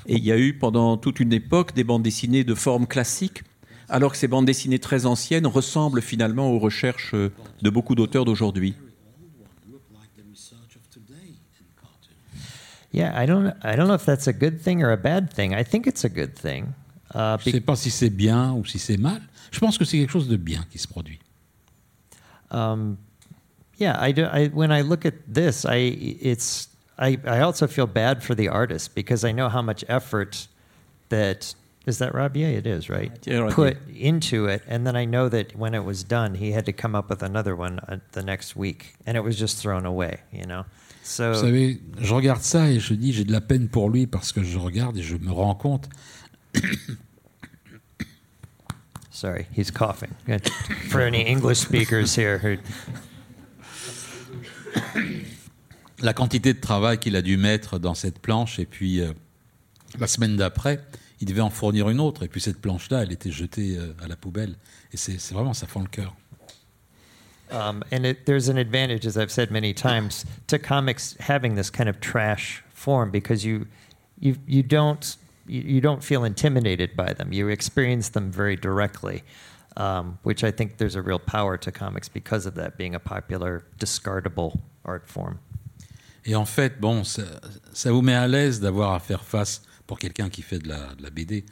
Et 0.08 0.16
il 0.16 0.24
y 0.24 0.32
a 0.32 0.38
eu 0.38 0.54
pendant 0.54 0.98
toute 0.98 1.20
une 1.20 1.34
époque 1.34 1.76
des 1.76 1.84
bandes 1.84 2.04
dessinées 2.04 2.44
de 2.44 2.56
forme 2.56 2.88
classique, 2.88 3.44
alors 3.92 4.12
que 4.12 4.18
ces 4.18 4.28
bandes 4.28 4.46
dessinées 4.46 4.80
très 4.80 5.06
anciennes 5.06 5.46
ressemblent 5.48 6.02
finalement 6.02 6.50
aux 6.50 6.60
recherches 6.60 7.14
euh, 7.14 7.32
de 7.62 7.70
beaucoup 7.70 7.94
d'auteurs 7.96 8.26
d'aujourd'hui. 8.26 8.76
Yeah, 12.94 13.14
I 13.16 13.26
don't. 13.26 13.54
I 13.64 13.76
don't 13.78 13.88
know 13.88 13.96
if 13.96 14.06
that's 14.06 14.28
a 14.28 14.34
good 14.34 14.62
thing 14.62 14.84
or 14.84 14.92
a 14.92 14.98
bad 14.98 15.34
thing. 15.34 15.54
I 15.54 15.64
think 15.64 15.88
it's 15.88 16.04
a 16.04 16.10
good 16.10 16.34
thing. 16.36 16.74
Uh, 17.16 17.38
Je 17.40 17.50
ne 17.50 17.54
sais 17.56 17.62
pas 17.62 17.76
si 17.78 17.90
c'est 17.90 18.10
bien 18.10 18.52
ou 18.54 18.66
si 18.66 18.80
c'est 18.80 18.98
mal. 18.98 19.22
Je 19.52 19.60
pense 19.60 19.78
que 19.78 19.86
c'est 19.86 19.98
quelque 19.98 20.12
chose 20.12 20.28
de 20.28 20.36
bien 20.36 20.66
qui 20.70 20.78
se 20.78 20.88
produit. 20.88 21.20
um, 22.52 22.98
yeah, 23.78 23.96
I 23.98 24.12
do. 24.12 24.26
I, 24.26 24.48
when 24.48 24.72
I 24.72 24.82
look 24.82 25.06
at 25.06 25.14
this, 25.26 25.66
I 25.66 25.78
it's. 26.22 26.68
I, 27.00 27.18
I 27.26 27.40
also 27.40 27.66
feel 27.66 27.88
bad 27.88 28.22
for 28.22 28.36
the 28.36 28.50
artist 28.50 28.94
because 28.94 29.24
I 29.24 29.32
know 29.32 29.48
how 29.50 29.62
much 29.62 29.84
effort 29.88 30.48
that 31.10 31.56
is 31.86 31.98
that 31.98 32.14
Rob? 32.14 32.36
Yeah, 32.36 32.48
It 32.48 32.68
is 32.68 32.90
right. 32.90 33.12
Yeah, 33.26 33.40
Rabier. 33.40 33.54
Put 33.54 33.78
into 33.90 34.46
it, 34.46 34.62
and 34.68 34.86
then 34.86 34.96
I 34.96 35.06
know 35.06 35.30
that 35.30 35.56
when 35.56 35.74
it 35.74 35.84
was 35.84 36.04
done, 36.04 36.36
he 36.36 36.52
had 36.52 36.66
to 36.66 36.74
come 36.74 36.96
up 36.96 37.10
with 37.10 37.24
another 37.24 37.56
one 37.56 37.80
uh, 37.80 37.98
the 38.12 38.24
next 38.24 38.56
week, 38.56 38.94
and 39.06 39.18
it 39.18 39.22
was 39.22 39.38
just 39.38 39.58
thrown 39.58 39.86
away. 39.86 40.22
You 40.32 40.46
know. 40.46 40.66
So 41.04 41.34
Vous 41.34 41.42
savez, 41.42 41.80
je 42.00 42.14
regarde 42.14 42.42
ça 42.42 42.70
et 42.70 42.80
je 42.80 42.94
dis 42.94 43.12
j'ai 43.12 43.24
de 43.24 43.32
la 43.32 43.42
peine 43.42 43.70
pour 43.70 43.90
lui 43.90 44.06
parce 44.06 44.32
que 44.32 44.44
je 44.44 44.60
regarde 44.60 44.98
et 44.98 45.02
je 45.02 45.18
me 45.18 45.32
rends 45.32 45.56
compte 45.56 45.90
sorry, 49.22 49.48
he's 49.52 49.70
coughing. 49.72 50.16
For 50.90 51.02
any 51.02 51.26
English 51.26 51.60
speakers 51.60 52.16
here 52.16 52.40
who 52.40 52.58
la 56.02 56.14
quantité 56.14 56.54
de 56.54 56.60
travail 56.60 56.98
qu'il 56.98 57.16
a 57.16 57.22
dû 57.22 57.38
mettre 57.38 57.78
dans 57.78 57.94
cette 57.94 58.20
planche 58.20 58.58
et 58.58 58.66
puis 58.66 59.02
euh, 59.02 59.14
la 60.00 60.08
semaine 60.08 60.36
d'après, 60.36 60.84
il 61.22 61.28
devait 61.28 61.42
en 61.42 61.50
fournir 61.50 61.90
une 61.90 62.00
autre 62.00 62.24
et 62.24 62.28
puis 62.28 62.42
cette 62.42 62.60
planche-là, 62.60 63.04
elle 63.04 63.12
était 63.12 63.32
jetée 63.32 63.78
euh, 63.78 63.94
à 64.04 64.08
la 64.08 64.16
poubelle 64.16 64.56
et 64.92 64.98
c'est 64.98 65.18
vraiment 65.32 65.54
ça 65.54 65.68
fend 65.68 65.82
le 65.82 65.88
cœur. 65.88 66.16
Um, 67.52 67.84
and 67.92 68.06
it, 68.06 68.26
there's 68.26 68.48
an 68.48 68.58
advantage, 68.58 69.06
as 69.06 69.18
I've 69.18 69.32
said 69.32 69.52
many 69.52 69.74
times, 69.74 70.26
to 70.48 70.58
comics 70.58 71.18
having 71.20 71.56
this 71.56 71.70
kind 71.70 71.90
of 71.90 72.00
trash 72.00 72.64
form 72.74 73.12
because 73.12 73.44
you, 73.44 73.68
you, 74.20 74.38
you 74.48 74.64
don't, 74.64 75.18
you, 75.48 75.62
you 75.62 75.82
don't 75.82 76.02
feel 76.02 76.24
intimidated 76.24 76.96
by 76.96 77.12
them. 77.12 77.34
You 77.34 77.50
experience 77.50 78.10
them 78.10 78.32
very 78.32 78.56
directly, 78.56 79.24
um, 79.76 80.18
which 80.24 80.46
I 80.46 80.52
think 80.52 80.78
there's 80.78 80.96
a 80.96 81.02
real 81.02 81.20
power 81.20 81.58
to 81.58 81.72
comics 81.74 82.08
because 82.08 82.46
of 82.46 82.56
that 82.56 82.78
being 82.78 82.96
a 82.96 83.00
popular, 83.00 83.66
discardable 83.80 84.62
art 84.86 85.10
form. 85.10 85.40
Et 86.24 86.36
en 86.36 86.46
fait, 86.46 86.80
bon, 86.80 87.04
ça, 87.04 87.24
ça 87.74 87.92
vous 87.92 88.02
met 88.02 88.14
à 88.14 88.28
l'aise 88.28 88.62
d'avoir 88.62 88.94
à 88.94 89.00
faire 89.00 89.24
face, 89.26 89.62
pour 89.92 90.00
quelqu'un 90.00 90.30
qui 90.30 90.42
fait 90.42 90.60
de 90.60 90.70
la, 90.70 90.96
de 90.96 91.04
la 91.04 91.10
BD, 91.10 91.44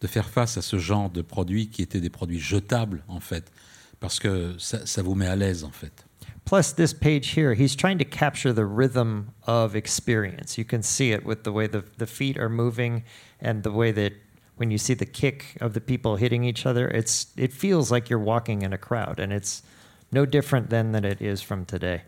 de 0.00 0.06
faire 0.06 0.30
face 0.30 0.56
à 0.56 0.62
ce 0.62 0.78
genre 0.78 1.10
de 1.10 1.20
produits 1.20 1.68
qui 1.68 1.82
étaient 1.82 2.00
des 2.00 2.08
produits 2.08 2.40
jetables 2.40 3.04
en 3.06 3.20
fait, 3.20 3.52
parce 4.00 4.18
que 4.18 4.54
ça, 4.56 4.86
ça 4.86 5.02
vous 5.02 5.14
met 5.14 5.26
à 5.26 5.36
l'aise 5.36 5.62
en 5.62 5.72
fait. 5.72 6.06
Plus, 6.46 6.74
this 6.74 6.94
page 6.94 7.36
here, 7.36 7.52
he's 7.52 7.76
trying 7.76 7.98
to 7.98 8.06
capture 8.06 8.54
the 8.54 8.64
rhythm 8.64 9.26
of 9.46 9.76
experience. 9.76 10.56
You 10.56 10.64
can 10.64 10.80
see 10.80 11.12
it 11.12 11.26
with 11.26 11.42
the 11.42 11.52
way 11.52 11.68
the, 11.68 11.84
the 11.98 12.06
feet 12.06 12.38
are 12.38 12.48
moving 12.48 13.02
and 13.42 13.62
the 13.62 13.70
way 13.70 13.92
that 13.92 14.14
when 14.56 14.70
you 14.70 14.78
see 14.78 14.94
the 14.94 15.04
kick 15.04 15.58
of 15.60 15.74
the 15.74 15.80
people 15.82 16.16
hitting 16.16 16.44
each 16.44 16.64
other, 16.64 16.88
it's, 16.88 17.26
it 17.36 17.52
feels 17.52 17.90
like 17.90 18.08
you're 18.08 18.18
walking 18.18 18.62
in 18.62 18.72
a 18.72 18.78
crowd. 18.78 19.20
And 19.20 19.34
it's 19.34 19.62
no 20.10 20.24
different 20.24 20.70
than 20.70 20.92
that 20.92 21.04
it 21.04 21.20
is 21.20 21.42
from 21.42 21.66
today. 21.66 22.04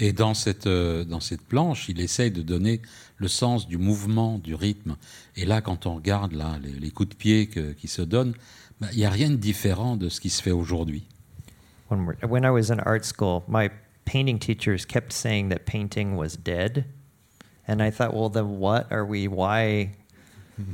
Et 0.00 0.12
dans 0.12 0.34
cette, 0.34 0.66
euh, 0.66 1.04
dans 1.04 1.20
cette 1.20 1.42
planche, 1.42 1.88
il 1.88 2.00
essaye 2.00 2.30
de 2.30 2.42
donner 2.42 2.82
le 3.18 3.28
sens 3.28 3.66
du 3.68 3.76
mouvement, 3.78 4.38
du 4.38 4.54
rythme. 4.54 4.96
Et 5.36 5.44
là, 5.44 5.60
quand 5.60 5.86
on 5.86 5.94
regarde 5.96 6.32
là, 6.32 6.58
les, 6.62 6.72
les 6.72 6.90
coups 6.90 7.10
de 7.10 7.14
pied 7.14 7.46
que- 7.48 7.72
qui 7.72 7.88
se 7.88 8.02
donnent, 8.02 8.34
bah, 8.80 8.86
il 8.92 8.98
n'y 8.98 9.04
a 9.04 9.10
rien 9.10 9.30
de 9.30 9.36
différent 9.36 9.96
de 9.96 10.08
ce 10.08 10.20
qui 10.20 10.30
se 10.30 10.42
fait 10.42 10.52
aujourd'hui. 10.52 11.04
When 11.90 12.44
I 12.44 12.50
was 12.50 12.70
in 12.70 12.78
art 12.80 13.04
school, 13.04 13.42
my 13.48 13.70
painting 14.04 14.38
teachers 14.38 14.84
kept 14.86 15.12
saying 15.12 15.48
that 15.48 15.60
painting 15.64 16.16
was 16.16 16.36
dead. 16.36 16.84
And 17.66 17.80
I 17.82 17.90
thought, 17.90 18.14
well, 18.14 18.30
then 18.30 18.58
what 18.58 18.86
are 18.90 19.04
we? 19.04 19.26
Why, 19.26 19.90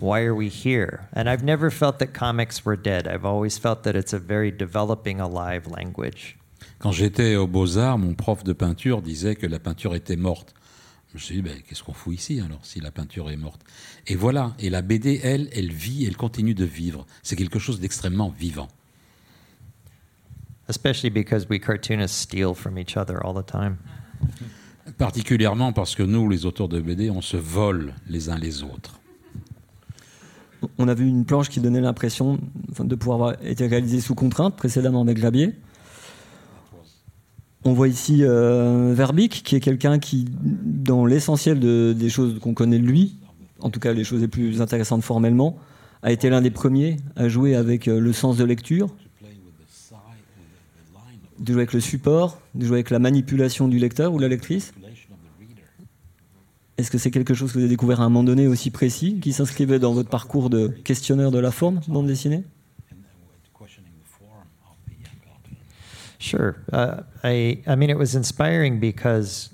why 0.00 0.20
are 0.22 0.34
we 0.34 0.48
here? 0.48 1.08
And 1.14 1.28
I've 1.28 1.44
never 1.44 1.70
felt 1.70 1.98
that 2.00 2.12
comics 2.12 2.64
were 2.64 2.76
dead. 2.76 3.06
I've 3.08 3.24
always 3.24 3.58
felt 3.58 3.82
that 3.84 3.94
it's 3.96 4.12
a 4.12 4.18
very 4.18 4.50
developing, 4.52 5.20
alive 5.20 5.66
language. 5.68 6.36
Quand 6.80 6.92
j'étais 6.92 7.36
aux 7.36 7.46
Beaux-Arts, 7.46 7.98
mon 7.98 8.14
prof 8.14 8.44
de 8.44 8.52
peinture 8.52 9.00
disait 9.00 9.36
que 9.36 9.46
la 9.46 9.58
peinture 9.58 9.94
était 9.94 10.16
morte. 10.16 10.52
Je 11.14 11.18
me 11.18 11.22
suis 11.22 11.34
dit, 11.36 11.42
ben, 11.42 11.62
qu'est-ce 11.62 11.84
qu'on 11.84 11.92
fout 11.92 12.12
ici 12.12 12.40
alors 12.40 12.58
si 12.64 12.80
la 12.80 12.90
peinture 12.90 13.30
est 13.30 13.36
morte? 13.36 13.60
Et 14.08 14.16
voilà, 14.16 14.56
et 14.58 14.68
la 14.68 14.82
BD, 14.82 15.20
elle, 15.22 15.48
elle 15.52 15.70
vit, 15.70 16.04
elle 16.04 16.16
continue 16.16 16.54
de 16.54 16.64
vivre. 16.64 17.06
C'est 17.22 17.36
quelque 17.36 17.60
chose 17.60 17.78
d'extrêmement 17.78 18.34
vivant. 18.36 18.66
Especially 20.68 21.10
because 21.10 21.46
we 21.48 21.60
cartoonists 21.60 22.16
steal 22.16 22.52
from 22.52 22.78
each 22.78 22.96
other 22.96 23.24
all 23.24 23.32
the 23.32 23.46
time. 23.46 23.76
Particulièrement 24.98 25.72
parce 25.72 25.94
que 25.94 26.02
nous, 26.02 26.28
les 26.28 26.46
auteurs 26.46 26.68
de 26.68 26.80
BD, 26.80 27.10
on 27.10 27.20
se 27.20 27.36
vole 27.36 27.94
les 28.08 28.28
uns 28.28 28.36
les 28.36 28.64
autres. 28.64 28.98
On 30.78 30.88
a 30.88 30.94
vu 30.94 31.06
une 31.06 31.24
planche 31.24 31.48
qui 31.48 31.60
donnait 31.60 31.80
l'impression 31.80 32.40
de 32.76 32.94
pouvoir 32.96 33.14
avoir 33.14 33.46
été 33.46 33.68
réalisée 33.68 34.00
sous 34.00 34.16
contrainte 34.16 34.56
précédemment 34.56 35.02
avec 35.02 35.18
Grabier. 35.18 35.54
On 37.66 37.72
voit 37.72 37.88
ici 37.88 38.18
euh, 38.20 38.94
qui 39.28 39.56
est 39.56 39.60
quelqu'un 39.60 39.98
qui, 39.98 40.26
dans 40.42 41.06
l'essentiel 41.06 41.58
de- 41.58 41.94
des 41.96 42.10
choses 42.10 42.38
qu'on 42.38 42.52
connaît 42.52 42.78
de 42.78 42.86
lui, 42.86 43.16
en 43.60 43.70
tout 43.70 43.80
cas 43.80 43.92
les 43.94 44.04
choses 44.04 44.20
les 44.20 44.28
plus 44.28 44.60
intéressantes 44.60 45.02
formellement, 45.02 45.56
a 46.02 46.12
été 46.12 46.28
l'un 46.28 46.42
des 46.42 46.50
premiers 46.50 46.98
à 47.16 47.28
jouer 47.28 47.54
avec 47.54 47.88
euh, 47.88 47.98
le 47.98 48.12
sens 48.12 48.36
de 48.36 48.44
lecture, 48.44 48.94
de 51.38 51.52
jouer 51.52 51.62
avec 51.62 51.72
le 51.72 51.80
support, 51.80 52.38
de 52.54 52.66
jouer 52.66 52.76
avec 52.76 52.90
la 52.90 52.98
manipulation 52.98 53.66
du 53.66 53.78
lecteur 53.78 54.12
ou 54.12 54.18
la 54.18 54.28
lectrice. 54.28 54.72
Est-ce 56.76 56.90
que 56.90 56.98
c'est 56.98 57.10
quelque 57.10 57.34
chose 57.34 57.50
que 57.50 57.54
vous 57.54 57.60
avez 57.64 57.68
découvert 57.70 58.00
à 58.00 58.04
un 58.04 58.08
moment 58.08 58.24
donné 58.24 58.46
aussi 58.46 58.70
précis, 58.70 59.20
qui 59.22 59.32
s'inscrivait 59.32 59.78
dans 59.78 59.94
votre 59.94 60.10
parcours 60.10 60.50
de 60.50 60.68
questionneur 60.68 61.30
de 61.30 61.38
la 61.38 61.50
forme 61.50 61.80
bande 61.88 62.08
dessinée? 62.08 62.44
Sure. 66.24 66.56
Uh, 66.72 67.02
I, 67.22 67.62
I 67.66 67.74
mean, 67.74 67.90
it 67.90 67.98
was 67.98 68.14
inspiring 68.14 68.80
because 68.80 69.50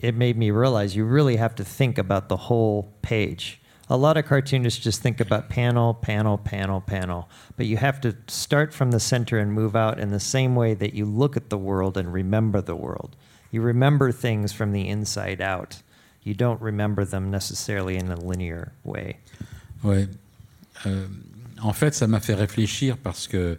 it 0.00 0.14
made 0.14 0.38
me 0.38 0.52
realize 0.52 0.94
you 0.94 1.04
really 1.04 1.34
have 1.34 1.56
to 1.56 1.64
think 1.64 1.98
about 1.98 2.28
the 2.28 2.36
whole 2.36 2.92
page. 3.02 3.60
A 3.90 3.96
lot 3.96 4.16
of 4.16 4.24
cartoonists 4.24 4.78
just 4.78 5.02
think 5.02 5.20
about 5.20 5.48
panel, 5.48 5.94
panel, 5.94 6.38
panel, 6.38 6.80
panel, 6.80 7.28
but 7.56 7.66
you 7.66 7.76
have 7.78 8.00
to 8.02 8.14
start 8.28 8.72
from 8.72 8.92
the 8.92 9.00
center 9.00 9.38
and 9.38 9.52
move 9.52 9.74
out 9.74 9.98
in 9.98 10.10
the 10.10 10.20
same 10.20 10.54
way 10.54 10.74
that 10.74 10.94
you 10.94 11.06
look 11.06 11.36
at 11.36 11.50
the 11.50 11.58
world 11.58 11.96
and 11.96 12.12
remember 12.12 12.60
the 12.60 12.76
world. 12.76 13.16
You 13.50 13.62
remember 13.62 14.12
things 14.12 14.52
from 14.52 14.70
the 14.70 14.88
inside 14.88 15.40
out. 15.40 15.82
You 16.22 16.34
don't 16.34 16.60
remember 16.60 17.04
them 17.04 17.32
necessarily 17.32 17.96
in 17.96 18.12
a 18.12 18.16
linear 18.16 18.70
way. 18.84 19.18
Ouais. 19.82 20.06
Euh, 20.84 21.08
en 21.60 21.72
fait, 21.72 21.94
ça 21.94 22.06
m'a 22.06 22.20
fait 22.20 22.34
réfléchir 22.34 22.96
parce 22.96 23.26
que 23.26 23.58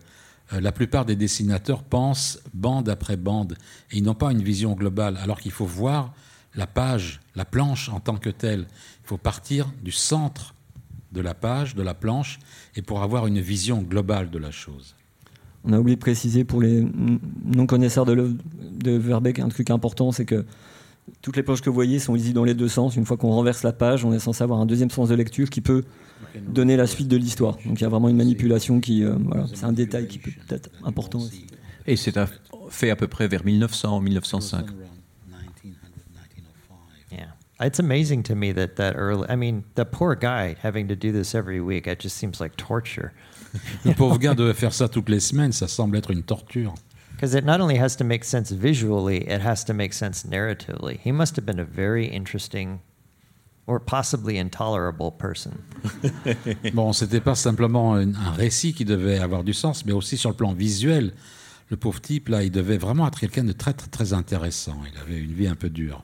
la 0.51 0.71
plupart 0.71 1.05
des 1.05 1.15
dessinateurs 1.15 1.83
pensent 1.83 2.39
bande 2.53 2.89
après 2.89 3.17
bande 3.17 3.57
et 3.91 3.97
ils 3.97 4.03
n'ont 4.03 4.15
pas 4.15 4.31
une 4.31 4.41
vision 4.41 4.73
globale, 4.73 5.17
alors 5.21 5.39
qu'il 5.39 5.51
faut 5.51 5.65
voir 5.65 6.13
la 6.55 6.67
page, 6.67 7.19
la 7.35 7.45
planche 7.45 7.89
en 7.89 7.99
tant 7.99 8.17
que 8.17 8.29
telle. 8.29 8.67
Il 9.03 9.07
faut 9.07 9.17
partir 9.17 9.71
du 9.83 9.91
centre 9.91 10.55
de 11.11 11.21
la 11.21 11.33
page, 11.33 11.75
de 11.75 11.81
la 11.81 11.93
planche, 11.93 12.39
et 12.75 12.81
pour 12.81 13.01
avoir 13.01 13.27
une 13.27 13.39
vision 13.39 13.81
globale 13.81 14.29
de 14.29 14.37
la 14.37 14.51
chose. 14.51 14.95
On 15.63 15.73
a 15.73 15.79
oublié 15.79 15.95
de 15.95 16.01
préciser 16.01 16.43
pour 16.43 16.61
les 16.61 16.85
non-connaisseurs 17.45 18.05
de 18.05 18.35
de 18.77 18.91
Verbeek 18.91 19.39
un 19.39 19.49
truc 19.49 19.69
important, 19.71 20.11
c'est 20.11 20.25
que 20.25 20.45
toutes 21.21 21.35
les 21.35 21.43
planches 21.43 21.61
que 21.61 21.69
vous 21.69 21.75
voyez 21.75 21.99
sont 21.99 22.13
lisibles 22.13 22.35
dans 22.35 22.43
les 22.43 22.53
deux 22.53 22.67
sens. 22.67 22.95
Une 22.95 23.05
fois 23.05 23.17
qu'on 23.17 23.31
renverse 23.31 23.63
la 23.63 23.73
page, 23.73 24.05
on 24.05 24.13
est 24.13 24.19
censé 24.19 24.43
avoir 24.43 24.59
un 24.59 24.65
deuxième 24.65 24.89
sens 24.89 25.09
de 25.09 25.15
lecture 25.15 25.49
qui 25.49 25.61
peut 25.61 25.83
donner 26.41 26.77
la 26.77 26.87
suite 26.87 27.07
de 27.07 27.17
l'histoire. 27.17 27.57
Donc 27.65 27.79
il 27.79 27.81
y 27.81 27.85
a 27.85 27.89
vraiment 27.89 28.09
une 28.09 28.17
manipulation 28.17 28.79
qui, 28.79 29.03
euh, 29.03 29.15
voilà, 29.19 29.45
c'est 29.53 29.65
un 29.65 29.73
détail 29.73 30.07
qui 30.07 30.19
peut 30.19 30.31
être 30.49 30.69
important 30.83 31.19
aussi. 31.19 31.47
Et 31.85 31.95
c'est 31.95 32.17
fait 32.69 32.89
à 32.89 32.95
peu 32.95 33.07
près 33.07 33.27
vers 33.27 33.45
1900, 33.45 34.01
1905. 34.01 34.65
Yeah. 37.11 37.27
It's 37.61 37.79
amazing 37.79 38.23
to 38.23 38.35
me 38.35 38.51
that 38.53 38.75
that 38.75 38.95
early, 38.97 39.25
I 39.29 39.35
mean, 39.35 39.63
the 39.75 39.85
poor 39.85 40.15
guy 40.15 40.55
having 40.61 40.87
to 40.89 40.95
do 40.95 41.11
this 41.11 41.33
every 41.33 41.61
week, 41.61 41.87
it 41.87 41.99
just 41.99 42.17
seems 42.17 42.41
like 42.41 42.57
torture. 42.57 43.13
Le 43.85 43.93
pauvre 43.93 44.19
gars 44.19 44.35
devait 44.35 44.53
faire 44.53 44.73
ça 44.73 44.89
toutes 44.89 45.09
les 45.09 45.21
semaines, 45.21 45.53
ça 45.53 45.67
semble 45.67 45.95
être 45.97 46.11
une 46.11 46.23
torture. 46.23 46.73
Because 47.15 47.33
it 47.33 47.45
not 47.45 47.61
only 47.61 47.77
has 47.77 47.95
to 47.95 48.03
make 48.03 48.23
sense 48.23 48.51
visually, 48.51 49.27
it 49.27 49.41
has 49.41 49.63
to 49.63 49.73
make 49.73 49.93
sense 49.93 50.23
narratively. 50.23 50.99
He 50.99 51.11
must 51.11 51.35
have 51.35 51.45
been 51.45 51.59
a 51.59 51.63
very 51.63 52.05
interesting 52.05 52.79
or 53.67 53.79
possibly 53.81 54.39
intolerable 54.39 55.11
person. 55.17 55.51
Bon, 56.73 56.93
c'était 56.93 57.19
pas 57.21 57.35
simplement 57.35 57.95
un, 57.95 58.13
un 58.15 58.31
récit 58.31 58.73
qui 58.73 58.85
devait 58.85 59.19
avoir 59.19 59.43
du 59.43 59.53
sens, 59.53 59.85
mais 59.85 59.91
aussi 59.93 60.17
sur 60.17 60.29
le 60.29 60.35
plan 60.35 60.53
visuel. 60.53 61.13
Le 61.69 61.75
pauvre 61.77 61.99
type, 61.99 62.29
là, 62.29 62.43
il 62.43 62.51
devait 62.51 62.77
vraiment 62.77 63.05
être 63.07 63.19
quelqu'un 63.19 63.43
de 63.43 63.51
très, 63.51 63.73
très, 63.73 63.89
très 63.89 64.13
intéressant. 64.13 64.77
Il 64.91 64.97
avait 64.99 65.19
une 65.21 65.33
vie 65.33 65.47
un 65.47 65.55
peu 65.55 65.69
dure. 65.69 66.03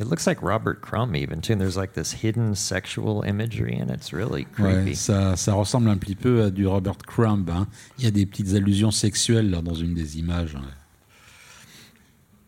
It 0.00 0.08
looks 0.08 0.24
like 0.26 0.38
Robert 0.40 0.80
Crumb, 0.80 1.14
even 1.14 1.42
too. 1.42 1.52
And 1.52 1.58
there's 1.58 1.76
like 1.76 1.92
this 1.92 2.14
hidden 2.24 2.54
sexual 2.54 3.22
imagery, 3.26 3.78
and 3.80 3.90
it's 3.92 4.12
really 4.12 4.46
Ouais, 4.58 4.72
creepy. 4.82 4.96
ça, 4.96 5.36
ça 5.36 5.52
ressemble 5.52 5.90
un 5.90 5.98
petit 5.98 6.14
peu 6.14 6.44
à 6.44 6.50
du 6.50 6.66
Robert 6.66 6.96
Crumb. 7.06 7.48
hein. 7.50 7.66
Il 7.98 8.04
y 8.04 8.08
a 8.08 8.10
des 8.10 8.24
petites 8.24 8.54
allusions 8.54 8.90
sexuelles 8.90 9.50
là, 9.50 9.60
dans 9.60 9.74
une 9.74 9.92
des 9.92 10.18
images. 10.18 10.56
hein. 10.56 10.64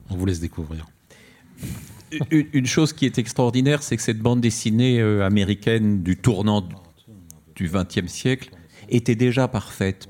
On 0.08 0.16
vous 0.16 0.24
laisse 0.24 0.40
découvrir. 0.40 0.86
Une, 2.30 2.66
chose 2.66 2.92
qui 2.92 3.06
est 3.06 3.18
extraordinaire, 3.18 3.82
c'est 3.82 3.96
que 3.96 4.02
cette 4.02 4.20
bande 4.20 4.40
dessinée 4.40 5.00
euh, 5.00 5.24
américaine 5.26 6.02
du 6.02 6.16
tournant 6.16 6.66
du 7.56 7.68
XXe 7.68 8.06
siècle 8.12 8.50
était 8.88 9.14
déjà 9.16 9.48
parfaite. 9.48 10.08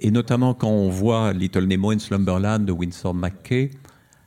Et 0.00 0.10
notamment 0.10 0.54
quand 0.54 0.68
on 0.70 0.88
voit 0.88 1.32
Little 1.32 1.64
Nemo 1.66 1.90
in 1.92 1.98
Slumberland 1.98 2.64
de 2.64 2.72
Winsor 2.72 3.14
McKay, 3.14 3.70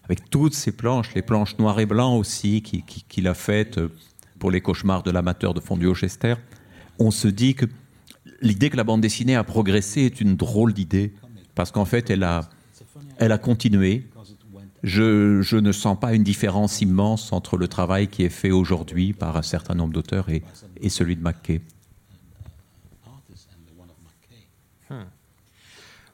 avec 0.04 0.30
toutes 0.30 0.54
ces 0.54 0.72
planches, 0.72 1.13
les 1.15 1.22
planches 1.22 1.58
noires 1.58 1.80
et 1.80 1.86
blancs 1.86 2.20
aussi, 2.20 2.62
qui- 2.62 2.84
qui- 2.84 3.04
qu'il 3.08 3.28
a 3.28 3.34
faites 3.34 3.78
euh, 3.78 3.89
pour 4.39 4.52
les 4.52 4.62
cauchemars 4.62 5.04
de 5.04 5.12
l'amateur 5.12 5.54
de 5.54 5.60
fondu 5.60 5.86
au 5.88 5.96
Chester, 5.96 6.36
on 7.00 7.12
se 7.12 7.28
dit 7.28 7.56
que 7.56 7.65
l'idée 8.41 8.70
que 8.70 8.78
la 8.78 8.84
bande 8.84 9.02
dessinée 9.02 9.36
a 9.36 9.43
progressé 9.43 10.02
est 10.02 10.22
une 10.22 10.36
drôle 10.36 10.74
d'idée, 10.74 11.13
parce 11.56 11.72
qu'en 11.72 11.86
fait, 11.86 12.10
elle 12.10 12.24
a, 12.24 12.50
elle 13.17 13.32
a 13.32 13.38
continué. 13.38 14.08
Je, 14.88 15.56
ne 15.58 15.71
sens 15.71 16.00
pas 16.00 16.13
une 16.13 16.23
différence 16.23 16.82
immense 16.82 17.34
entre 17.34 17.58
le 17.58 17.67
travail 17.67 18.08
qui 18.08 18.23
est 18.23 18.30
fait 18.30 18.52
aujourd'hui 18.52 19.13
par 19.13 19.36
un 19.36 19.41
certain 19.41 19.76
nombre 19.76 19.93
d'auteurs 19.93 20.30
et, 20.30 20.43
celui 20.89 21.15
de 21.15 21.21
McKay. 21.21 21.62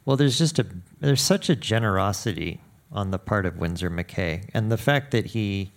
Well, 0.05 0.17
there's 0.17 0.37
just 0.37 0.59
a 0.59 0.65
there's 0.99 1.21
such 1.21 1.49
a 1.49 1.55
generosity 1.55 2.59
on 2.91 3.11
the 3.11 3.17
part 3.17 3.45
of 3.45 3.57
Windsor 3.57 3.89
McKay, 3.89 4.41
and 4.53 4.69
the 4.69 4.75
fact 4.75 5.11
that 5.11 5.27
he 5.27 5.71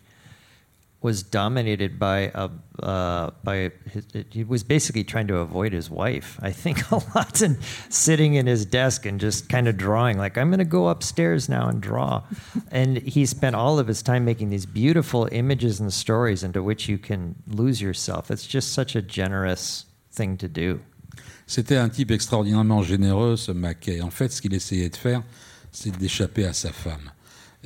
was 1.02 1.22
dominated 1.22 1.98
by 1.98 2.32
a 2.34 2.50
uh, 2.82 3.30
by 3.42 3.70
his, 3.90 4.06
he 4.30 4.44
was 4.44 4.62
basically 4.62 5.04
trying 5.04 5.26
to 5.26 5.36
avoid 5.38 5.72
his 5.72 5.88
wife. 5.90 6.38
I 6.42 6.50
think 6.50 6.90
a 6.90 6.96
lot, 7.14 7.40
and 7.40 7.58
sitting 7.88 8.34
in 8.34 8.46
his 8.46 8.66
desk 8.66 9.06
and 9.06 9.20
just 9.20 9.48
kind 9.48 9.68
of 9.68 9.76
drawing. 9.76 10.18
Like 10.18 10.36
I'm 10.36 10.48
going 10.48 10.58
to 10.58 10.64
go 10.64 10.88
upstairs 10.88 11.48
now 11.48 11.68
and 11.68 11.80
draw, 11.80 12.22
and 12.70 12.98
he 12.98 13.26
spent 13.26 13.54
all 13.54 13.78
of 13.78 13.86
his 13.86 14.02
time 14.02 14.24
making 14.24 14.50
these 14.50 14.66
beautiful 14.66 15.28
images 15.32 15.80
and 15.80 15.92
stories 15.92 16.42
into 16.42 16.62
which 16.62 16.88
you 16.88 16.98
can 16.98 17.34
lose 17.46 17.80
yourself. 17.80 18.30
It's 18.30 18.46
just 18.46 18.72
such 18.72 18.96
a 18.96 19.02
generous 19.02 19.86
thing 20.12 20.36
to 20.38 20.48
do. 20.48 20.80
C'était 21.46 21.76
un 21.76 21.88
type 21.88 22.10
extraordinairement 22.10 22.82
généreux, 22.82 23.36
ce 23.36 23.52
Mackay. 23.52 24.00
En 24.00 24.10
fait, 24.10 24.32
ce 24.32 24.42
qu'il 24.42 24.52
essayait 24.52 24.88
de 24.88 24.96
faire, 24.96 25.22
c'est 25.70 25.96
d'échapper 25.96 26.44
à 26.44 26.52
sa 26.52 26.72
femme. 26.72 27.12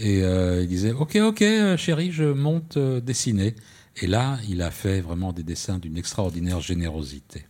Et 0.00 0.22
euh, 0.22 0.62
il 0.62 0.68
disait 0.68 0.92
Ok, 0.92 1.16
ok, 1.16 1.42
euh, 1.42 1.76
chérie, 1.76 2.10
je 2.10 2.24
monte 2.24 2.78
euh, 2.78 3.00
dessiner. 3.00 3.54
Et 4.00 4.06
là, 4.06 4.38
il 4.48 4.62
a 4.62 4.70
fait 4.70 5.00
vraiment 5.00 5.32
des 5.32 5.42
dessins 5.42 5.78
d'une 5.78 5.98
extraordinaire 5.98 6.60
générosité. 6.60 7.44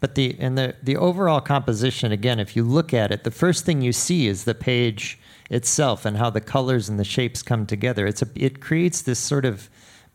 But 0.00 0.14
the 0.14 0.36
and 0.40 0.56
the 0.56 0.74
the 0.82 0.96
overall 0.96 1.40
composition 1.40 2.12
again, 2.12 2.38
if 2.38 2.54
you 2.54 2.64
look 2.64 2.92
at 2.92 3.10
it, 3.10 3.24
the 3.24 3.30
first 3.30 3.64
thing 3.64 3.82
you 3.82 3.92
see 3.92 4.26
is 4.26 4.44
the 4.44 4.54
page 4.54 5.18
itself 5.50 6.04
and 6.04 6.16
how 6.16 6.30
the 6.30 6.40
colors 6.40 6.88
and 6.88 6.98
the 6.98 7.04
shapes 7.04 7.42
come 7.42 7.66
together. 7.66 8.06
It's 8.06 8.22
a 8.22 8.28
it 8.34 8.60
creates 8.60 9.02
this 9.02 9.18
sort 9.18 9.44
of 9.44 9.68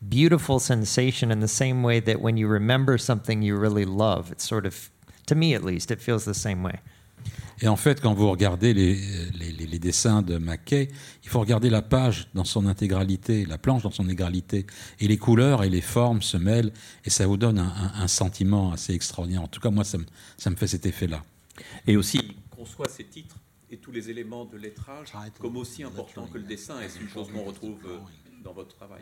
beautiful 0.08 0.60
sensation 0.60 1.32
in 1.32 1.41
the 1.41 1.47
same 1.47 1.84
way 1.84 2.00
that 2.00 2.21
when 2.21 2.38
you 2.38 2.47
remember 2.47 2.97
something 2.97 3.41
you 3.41 3.56
really 3.56 3.86
love, 3.86 4.32
it's 4.32 4.47
sort 4.47 4.65
of 4.65 4.89
to 5.28 5.36
me 5.36 5.54
at 5.56 5.63
least, 5.63 5.91
it 5.91 6.02
feels 6.02 6.26
the 6.26 6.34
same 6.34 6.63
way. 6.63 6.80
Et 7.63 7.67
en 7.67 7.76
fait, 7.76 8.02
quand 8.02 8.13
vous 8.13 8.30
regardez 8.32 8.74
les, 8.74 8.95
les, 9.39 9.52
les- 9.52 9.67
les 9.67 9.80
dessins 9.80 10.21
de 10.24 10.38
Mackay, 10.38 10.88
il 11.24 11.30
faut 11.30 11.39
regarder 11.39 11.69
la 11.69 11.82
page 11.84 12.28
dans 12.34 12.43
son 12.43 12.65
intégralité, 12.65 13.45
la 13.45 13.58
planche 13.60 13.84
dans 13.84 13.91
son 13.91 14.06
intégralité. 14.06 14.65
Et 15.00 15.08
les 15.08 15.17
couleurs 15.17 15.63
et 15.63 15.69
les 15.69 15.82
formes 15.82 16.21
se 16.24 16.38
mêlent 16.38 16.74
et 17.06 17.10
ça 17.12 17.28
vous 17.28 17.38
donne 17.38 17.60
un, 17.60 17.67
un- 17.67 18.02
un 18.02 18.08
sentiment 18.08 18.71
assez 18.71 18.93
extraordinaire. 18.93 19.43
En 19.43 19.47
tout 19.47 19.60
cas, 19.60 19.69
moi, 19.69 19.84
ça 19.84 19.97
me, 20.00 20.06
ça 20.38 20.50
me 20.50 20.56
fait 20.56 20.67
cet 20.67 20.86
effet-là. 20.88 21.24
Et 21.86 21.97
aussi, 21.97 22.17
il 22.24 22.36
conçoit 22.50 22.89
ces 22.89 23.04
titres 23.04 23.36
et 23.69 23.78
tous 23.78 23.91
les 23.91 24.10
éléments 24.10 24.45
de 24.45 24.58
lettrage 24.58 25.10
comme 25.39 25.58
aussi 25.58 25.84
importants 25.84 26.28
que 26.28 26.38
le 26.39 26.43
dessin. 26.45 26.82
Et 26.82 26.89
c'est 26.89 27.00
une 27.02 27.10
chose 27.10 27.28
qu'on 27.32 27.43
retrouve 27.43 27.80
euh, 27.86 27.97
dans 28.43 28.54
votre 28.54 28.76
travail. 28.76 29.02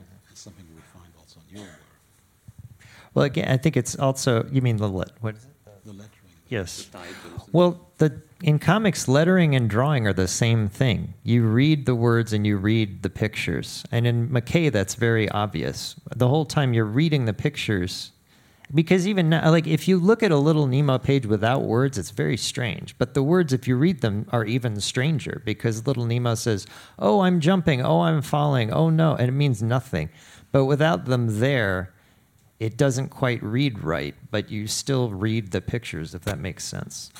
Well, 3.15 3.25
again, 3.25 3.45
I 3.49 3.57
think 3.57 3.75
it's 3.77 3.97
also. 3.97 4.43
You 4.51 4.61
mean 4.61 4.77
the 4.77 4.87
lit? 4.87 5.11
What 5.21 5.31
is 5.31 5.43
it? 5.45 5.48
Yes. 6.49 6.89
Well, 7.51 7.87
the 7.99 8.21
in 8.41 8.57
comics, 8.57 9.07
lettering 9.07 9.55
and 9.55 9.69
drawing 9.69 10.07
are 10.07 10.13
the 10.13 10.27
same 10.27 10.69
thing. 10.69 11.13
You 11.23 11.43
read 11.43 11.85
the 11.85 11.95
words 11.95 12.31
and 12.33 12.47
you 12.47 12.57
read 12.57 13.03
the 13.03 13.09
pictures. 13.09 13.83
And 13.91 14.07
in 14.07 14.29
McKay, 14.29 14.71
that's 14.71 14.95
very 14.95 15.29
obvious. 15.29 15.95
The 16.15 16.27
whole 16.27 16.45
time 16.45 16.73
you're 16.73 16.85
reading 16.85 17.25
the 17.25 17.33
pictures, 17.33 18.11
because 18.73 19.07
even 19.07 19.29
now, 19.29 19.51
like 19.51 19.67
if 19.67 19.87
you 19.87 19.99
look 19.99 20.23
at 20.23 20.31
a 20.31 20.37
little 20.37 20.67
Nemo 20.67 20.97
page 20.97 21.25
without 21.25 21.63
words, 21.63 21.97
it's 21.97 22.11
very 22.11 22.37
strange. 22.37 22.97
But 22.97 23.13
the 23.13 23.23
words, 23.23 23.51
if 23.51 23.67
you 23.67 23.75
read 23.75 24.01
them, 24.01 24.25
are 24.31 24.45
even 24.45 24.79
stranger 24.79 25.41
because 25.43 25.85
little 25.85 26.05
Nemo 26.05 26.35
says, 26.35 26.65
"Oh, 26.97 27.21
I'm 27.21 27.41
jumping. 27.41 27.81
Oh, 27.81 28.01
I'm 28.01 28.21
falling. 28.21 28.71
Oh 28.71 28.89
no," 28.89 29.15
and 29.15 29.27
it 29.27 29.33
means 29.33 29.61
nothing. 29.61 30.09
But 30.51 30.65
without 30.65 31.05
them 31.05 31.39
there, 31.39 31.93
it 32.59 32.77
doesn't 32.77 33.09
quite 33.09 33.41
read 33.41 33.83
right, 33.83 34.15
but 34.31 34.49
you 34.49 34.67
still 34.67 35.09
read 35.09 35.51
the 35.51 35.61
pictures, 35.61 36.13
if 36.13 36.23
that 36.25 36.37
makes 36.37 36.63
sense. 36.63 37.11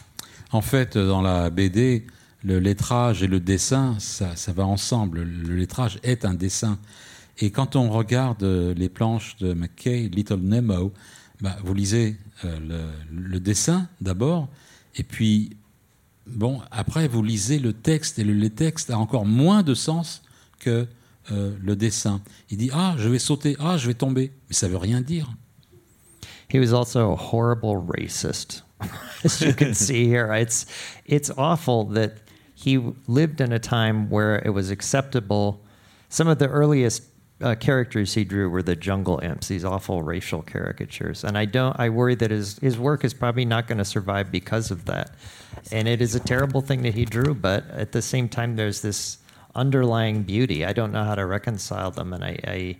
En 0.51 0.61
fait, 0.61 0.97
dans 0.97 1.21
la 1.21 1.49
BD, 1.49 2.05
le 2.43 2.59
lettrage 2.59 3.23
et 3.23 3.27
le 3.27 3.39
dessin, 3.39 3.95
ça, 3.99 4.35
ça 4.35 4.51
va 4.51 4.65
ensemble. 4.65 5.21
Le 5.21 5.55
lettrage 5.55 5.99
est 6.03 6.25
un 6.25 6.33
dessin. 6.33 6.79
Et 7.37 7.51
quand 7.51 7.75
on 7.75 7.89
regarde 7.89 8.43
euh, 8.43 8.73
les 8.73 8.89
planches 8.89 9.37
de 9.37 9.53
McKay, 9.53 10.09
Little 10.09 10.41
Nemo, 10.41 10.91
bah, 11.41 11.57
vous 11.63 11.73
lisez 11.73 12.17
euh, 12.43 12.59
le, 12.59 13.29
le 13.29 13.39
dessin 13.39 13.87
d'abord, 14.01 14.49
et 14.95 15.03
puis, 15.03 15.51
bon, 16.27 16.61
après, 16.71 17.07
vous 17.07 17.23
lisez 17.23 17.59
le 17.59 17.71
texte, 17.71 18.19
et 18.19 18.23
le, 18.23 18.33
le 18.33 18.49
texte 18.49 18.89
a 18.89 18.97
encore 18.97 19.25
moins 19.25 19.63
de 19.63 19.73
sens 19.73 20.21
que 20.59 20.87
euh, 21.31 21.55
le 21.61 21.75
dessin. 21.75 22.21
Il 22.49 22.57
dit 22.57 22.69
Ah, 22.73 22.95
je 22.97 23.09
vais 23.09 23.19
sauter, 23.19 23.55
ah, 23.59 23.77
je 23.77 23.87
vais 23.87 23.93
tomber. 23.93 24.31
Mais 24.47 24.55
ça 24.55 24.67
veut 24.67 24.77
rien 24.77 25.01
dire. 25.01 25.27
He 26.49 26.59
was 26.59 26.73
also 26.73 27.11
a 27.11 27.15
horrible 27.15 27.75
racist, 27.77 28.63
as 29.23 29.39
you 29.39 29.53
can 29.53 29.73
see 29.73 30.07
here. 30.07 30.33
It's 30.33 30.65
it's 31.05 31.29
awful 31.37 31.85
that 31.93 32.13
he 32.55 32.77
lived 33.07 33.39
in 33.39 33.53
a 33.53 33.59
time 33.59 34.09
where 34.09 34.41
it 34.43 34.49
was 34.49 34.71
acceptable. 34.71 35.61
Some 36.09 36.27
of 36.27 36.39
the 36.39 36.47
earliest 36.47 37.03
uh, 37.41 37.55
characters 37.55 38.15
he 38.15 38.23
drew 38.23 38.49
were 38.49 38.63
the 38.63 38.75
jungle 38.75 39.19
imps, 39.19 39.47
these 39.47 39.63
awful 39.63 40.01
racial 40.01 40.41
caricatures, 40.41 41.23
and 41.23 41.37
I 41.37 41.45
don't. 41.45 41.79
I 41.79 41.89
worry 41.89 42.15
that 42.15 42.31
his 42.31 42.57
his 42.59 42.79
work 42.79 43.05
is 43.05 43.13
probably 43.13 43.45
not 43.45 43.67
going 43.67 43.77
to 43.77 43.85
survive 43.85 44.31
because 44.31 44.71
of 44.71 44.85
that. 44.85 45.11
And 45.71 45.87
it 45.87 46.01
is 46.01 46.15
a 46.15 46.19
terrible 46.19 46.61
thing 46.61 46.81
that 46.81 46.95
he 46.95 47.05
drew, 47.05 47.35
but 47.35 47.69
at 47.69 47.91
the 47.91 48.01
same 48.01 48.27
time, 48.27 48.55
there's 48.55 48.81
this 48.81 49.18
underlying 49.55 50.23
beauty. 50.23 50.65
I 50.65 50.73
don't 50.73 50.91
know 50.91 51.03
how 51.03 51.15
to 51.15 51.25
reconcile 51.25 51.91
them, 51.91 52.13
and 52.13 52.23
I. 52.23 52.39
I 52.45 52.77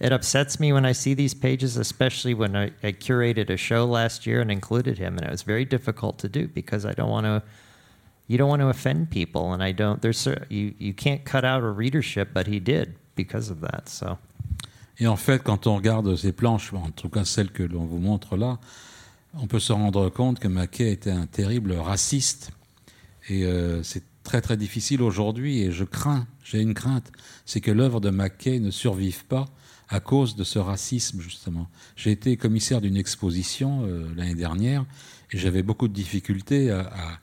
it 0.00 0.12
upsets 0.12 0.58
me 0.58 0.72
when 0.72 0.86
I 0.86 0.92
see 0.92 1.12
these 1.12 1.34
pages, 1.34 1.76
especially 1.76 2.32
when 2.32 2.56
I, 2.56 2.70
I 2.82 2.92
curated 2.92 3.50
a 3.50 3.58
show 3.58 3.84
last 3.84 4.26
year 4.26 4.40
and 4.40 4.50
included 4.50 4.96
him, 4.96 5.18
and 5.18 5.26
it 5.26 5.30
was 5.30 5.42
very 5.42 5.66
difficult 5.66 6.18
to 6.20 6.28
do 6.30 6.48
because 6.48 6.86
I 6.86 6.92
don't 6.92 7.10
want 7.10 7.26
to. 7.26 7.42
You 8.26 8.38
don't 8.38 8.48
want 8.48 8.62
to 8.62 8.68
offend 8.68 9.10
people, 9.10 9.52
and 9.52 9.62
I 9.62 9.72
don't. 9.72 10.00
There's 10.00 10.26
you 10.48 10.74
you 10.78 10.94
can't 10.94 11.24
cut 11.24 11.44
out 11.44 11.62
a 11.62 11.68
readership, 11.68 12.30
but 12.32 12.46
he 12.46 12.60
did 12.60 12.94
because 13.14 13.50
of 13.50 13.60
that. 13.60 13.90
So 13.90 14.16
Et 15.00 15.06
en 15.06 15.16
fait, 15.16 15.42
quand 15.42 15.66
on 15.66 15.76
regarde 15.76 16.14
ces 16.16 16.32
planches, 16.32 16.72
en 16.74 16.90
tout 16.90 17.08
cas 17.08 17.24
celles 17.24 17.50
que 17.50 17.62
l'on 17.62 17.86
vous 17.86 17.98
montre 17.98 18.36
là, 18.36 18.58
on 19.34 19.46
peut 19.46 19.60
se 19.60 19.72
rendre 19.72 20.10
compte 20.10 20.38
que 20.38 20.48
Mackay 20.48 20.92
était 20.92 21.10
un 21.10 21.26
terrible 21.26 21.72
raciste. 21.72 22.52
Et 23.28 23.44
euh, 23.44 23.82
c'est 23.82 24.02
très 24.22 24.40
très 24.40 24.56
difficile 24.56 25.02
aujourd'hui. 25.02 25.60
Et 25.60 25.72
je 25.72 25.84
crains, 25.84 26.26
j'ai 26.44 26.60
une 26.60 26.74
crainte, 26.74 27.10
c'est 27.46 27.60
que 27.60 27.70
l'œuvre 27.70 28.00
de 28.00 28.10
Mackay 28.10 28.58
ne 28.60 28.70
survive 28.70 29.24
pas 29.26 29.46
à 29.88 30.00
cause 30.00 30.36
de 30.36 30.44
ce 30.44 30.58
racisme 30.58 31.20
justement. 31.20 31.68
J'ai 31.96 32.12
été 32.12 32.36
commissaire 32.36 32.80
d'une 32.80 32.96
exposition 32.96 33.82
euh, 33.84 34.08
l'année 34.16 34.36
dernière 34.36 34.84
et 35.32 35.38
j'avais 35.38 35.62
beaucoup 35.62 35.88
de 35.88 35.92
difficultés 35.92 36.70
à, 36.70 36.80
à 36.80 37.18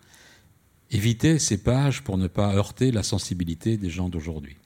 éviter 0.91 1.39
ces 1.39 1.57
pages 1.57 2.03
pour 2.03 2.17
ne 2.17 2.27
pas 2.27 2.53
heurter 2.53 2.91
la 2.91 3.03
sensibilité 3.03 3.77
des 3.77 3.89
gens 3.89 4.10
d'aujourd'hui. 4.10 4.57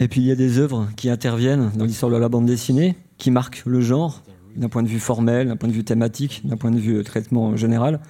Et 0.00 0.08
puis 0.08 0.20
il 0.20 0.26
y 0.26 0.30
a 0.30 0.36
des 0.36 0.58
œuvres 0.58 0.88
qui 0.96 1.10
interviennent 1.10 1.70
dans 1.74 1.84
l'histoire 1.84 2.12
de 2.12 2.16
la 2.16 2.28
bande 2.28 2.46
dessinée, 2.46 2.96
qui 3.16 3.30
marquent 3.30 3.62
le 3.66 3.80
genre, 3.80 4.22
d'un 4.56 4.68
point 4.68 4.82
de 4.82 4.88
vue 4.88 5.00
formel, 5.00 5.48
d'un 5.48 5.56
point 5.56 5.68
de 5.68 5.74
vue 5.74 5.84
thématique, 5.84 6.42
d'un 6.44 6.56
point 6.56 6.70
de 6.70 6.78
vue 6.78 6.98
euh, 6.98 7.02
traitement 7.02 7.56
général. 7.56 8.00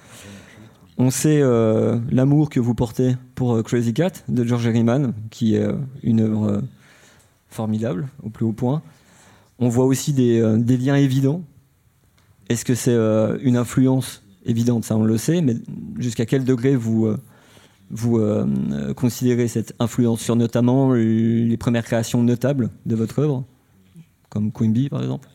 On 1.01 1.11
sait 1.11 1.39
euh, 1.41 1.97
l'amour 2.11 2.49
que 2.49 2.59
vous 2.59 2.75
portez 2.75 3.15
pour 3.33 3.55
euh, 3.55 3.63
Crazy 3.63 3.93
Cat 3.93 4.11
de 4.27 4.43
George 4.43 4.67
Herriman, 4.67 5.13
qui 5.29 5.55
est 5.55 5.63
euh, 5.63 5.77
une 6.03 6.19
œuvre 6.19 6.61
formidable 7.47 8.09
au 8.21 8.29
plus 8.29 8.43
haut 8.43 8.51
point. 8.51 8.81
On 9.59 9.69
voit 9.69 9.85
aussi 9.85 10.11
des, 10.11 10.41
liens 10.77 10.95
évidents. 10.95 11.41
Est-ce 12.49 12.65
que 12.65 12.75
c'est 12.75 12.95
une 13.41 13.55
influence 13.55 14.23
évidente? 14.45 14.83
Ça, 14.83 14.97
on 14.97 15.03
le 15.03 15.17
sait, 15.17 15.41
mais 15.41 15.55
jusqu'à 15.97 16.25
quel 16.25 16.43
degré 16.45 16.75
vous, 16.75 17.13
considérez 18.95 19.47
cette 19.47 19.73
influence 19.79 20.21
sur 20.21 20.35
notamment 20.35 20.93
les 20.93 21.57
premières 21.57 21.83
créations 21.83 22.23
notables 22.23 22.69
de 22.85 22.95
votre 22.95 23.19
œuvre, 23.19 23.43
comme 24.29 24.51
Quimby 24.51 24.87
par 24.89 25.01
exemple? 25.01 25.27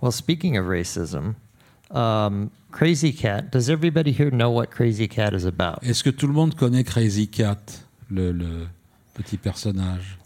Well, 0.00 0.12
speaking 0.12 0.56
of 0.56 0.66
racism, 0.66 1.34
um, 1.90 2.50
Crazy 2.72 3.12
Cat. 3.12 3.50
Does 3.52 3.68
everybody 3.68 4.12
here 4.12 4.30
know 4.30 4.50
what 4.50 4.70
Crazy 4.70 5.06
Cat 5.06 5.34
is 5.34 5.44
about? 5.44 5.84
Est-ce 5.84 6.02
que 6.02 6.10
tout 6.10 6.26
le 6.26 6.32
monde 6.32 6.56
connaît 6.56 6.84
Crazy 6.84 7.26
Cat, 7.26 7.82
le, 8.10 8.32
le 8.32 8.68
petit 9.14 9.36
personnage 9.36 10.16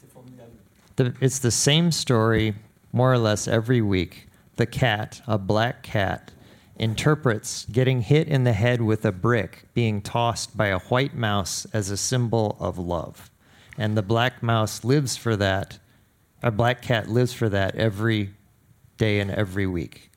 The, 0.95 1.13
it's 1.21 1.41
the 1.41 1.51
same 1.51 1.93
story, 1.93 2.55
more 2.93 3.13
or 3.13 3.19
less, 3.19 3.47
every 3.47 3.83
week. 3.83 4.29
The 4.57 4.65
cat, 4.65 5.21
a 5.27 5.37
black 5.37 5.83
cat, 5.83 6.33
interprets 6.79 7.67
getting 7.71 8.01
hit 8.01 8.29
in 8.29 8.45
the 8.45 8.55
head 8.55 8.81
with 8.81 9.05
a 9.05 9.13
brick 9.13 9.65
being 9.75 10.01
tossed 10.01 10.57
by 10.57 10.69
a 10.69 10.79
white 10.79 11.15
mouse 11.15 11.67
as 11.75 11.91
a 11.91 11.99
symbol 11.99 12.57
of 12.59 12.79
love. 12.79 13.31
And 13.77 13.95
the 13.95 14.03
black 14.03 14.43
mouse 14.43 14.85
lives 14.85 15.19
for 15.19 15.37
that, 15.37 15.79
a 16.43 16.51
black 16.51 16.81
cat 16.81 17.09
lives 17.09 17.35
for 17.35 17.51
that 17.51 17.75
every 17.75 18.31
day 18.97 19.21
and 19.21 19.31
every 19.31 19.67
week. 19.67 20.11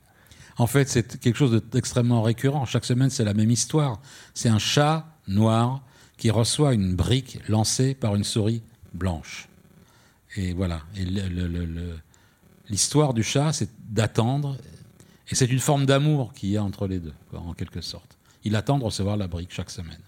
En 0.60 0.66
fait, 0.66 0.90
c'est 0.90 1.18
quelque 1.18 1.36
chose 1.36 1.62
d'extrêmement 1.72 2.20
récurrent. 2.20 2.66
Chaque 2.66 2.84
semaine, 2.84 3.08
c'est 3.08 3.24
la 3.24 3.32
même 3.32 3.50
histoire. 3.50 3.98
C'est 4.34 4.50
un 4.50 4.58
chat 4.58 5.06
noir 5.26 5.80
qui 6.18 6.30
reçoit 6.30 6.74
une 6.74 6.94
brique 6.94 7.38
lancée 7.48 7.94
par 7.94 8.14
une 8.14 8.24
souris 8.24 8.62
blanche. 8.92 9.48
Et 10.36 10.52
voilà. 10.52 10.82
L'histoire 12.68 13.14
du 13.14 13.22
chat, 13.22 13.54
c'est 13.54 13.70
d'attendre. 13.88 14.58
Et 15.30 15.34
c'est 15.34 15.46
une 15.46 15.60
forme 15.60 15.86
d'amour 15.86 16.34
qu'il 16.34 16.50
y 16.50 16.58
a 16.58 16.62
entre 16.62 16.86
les 16.86 16.98
deux, 16.98 17.14
en 17.32 17.54
quelque 17.54 17.80
sorte. 17.80 18.18
Il 18.44 18.54
attend 18.54 18.78
de 18.78 18.84
recevoir 18.84 19.16
la 19.16 19.28
brique 19.28 19.52
chaque 19.52 19.70
semaine. 19.70 20.02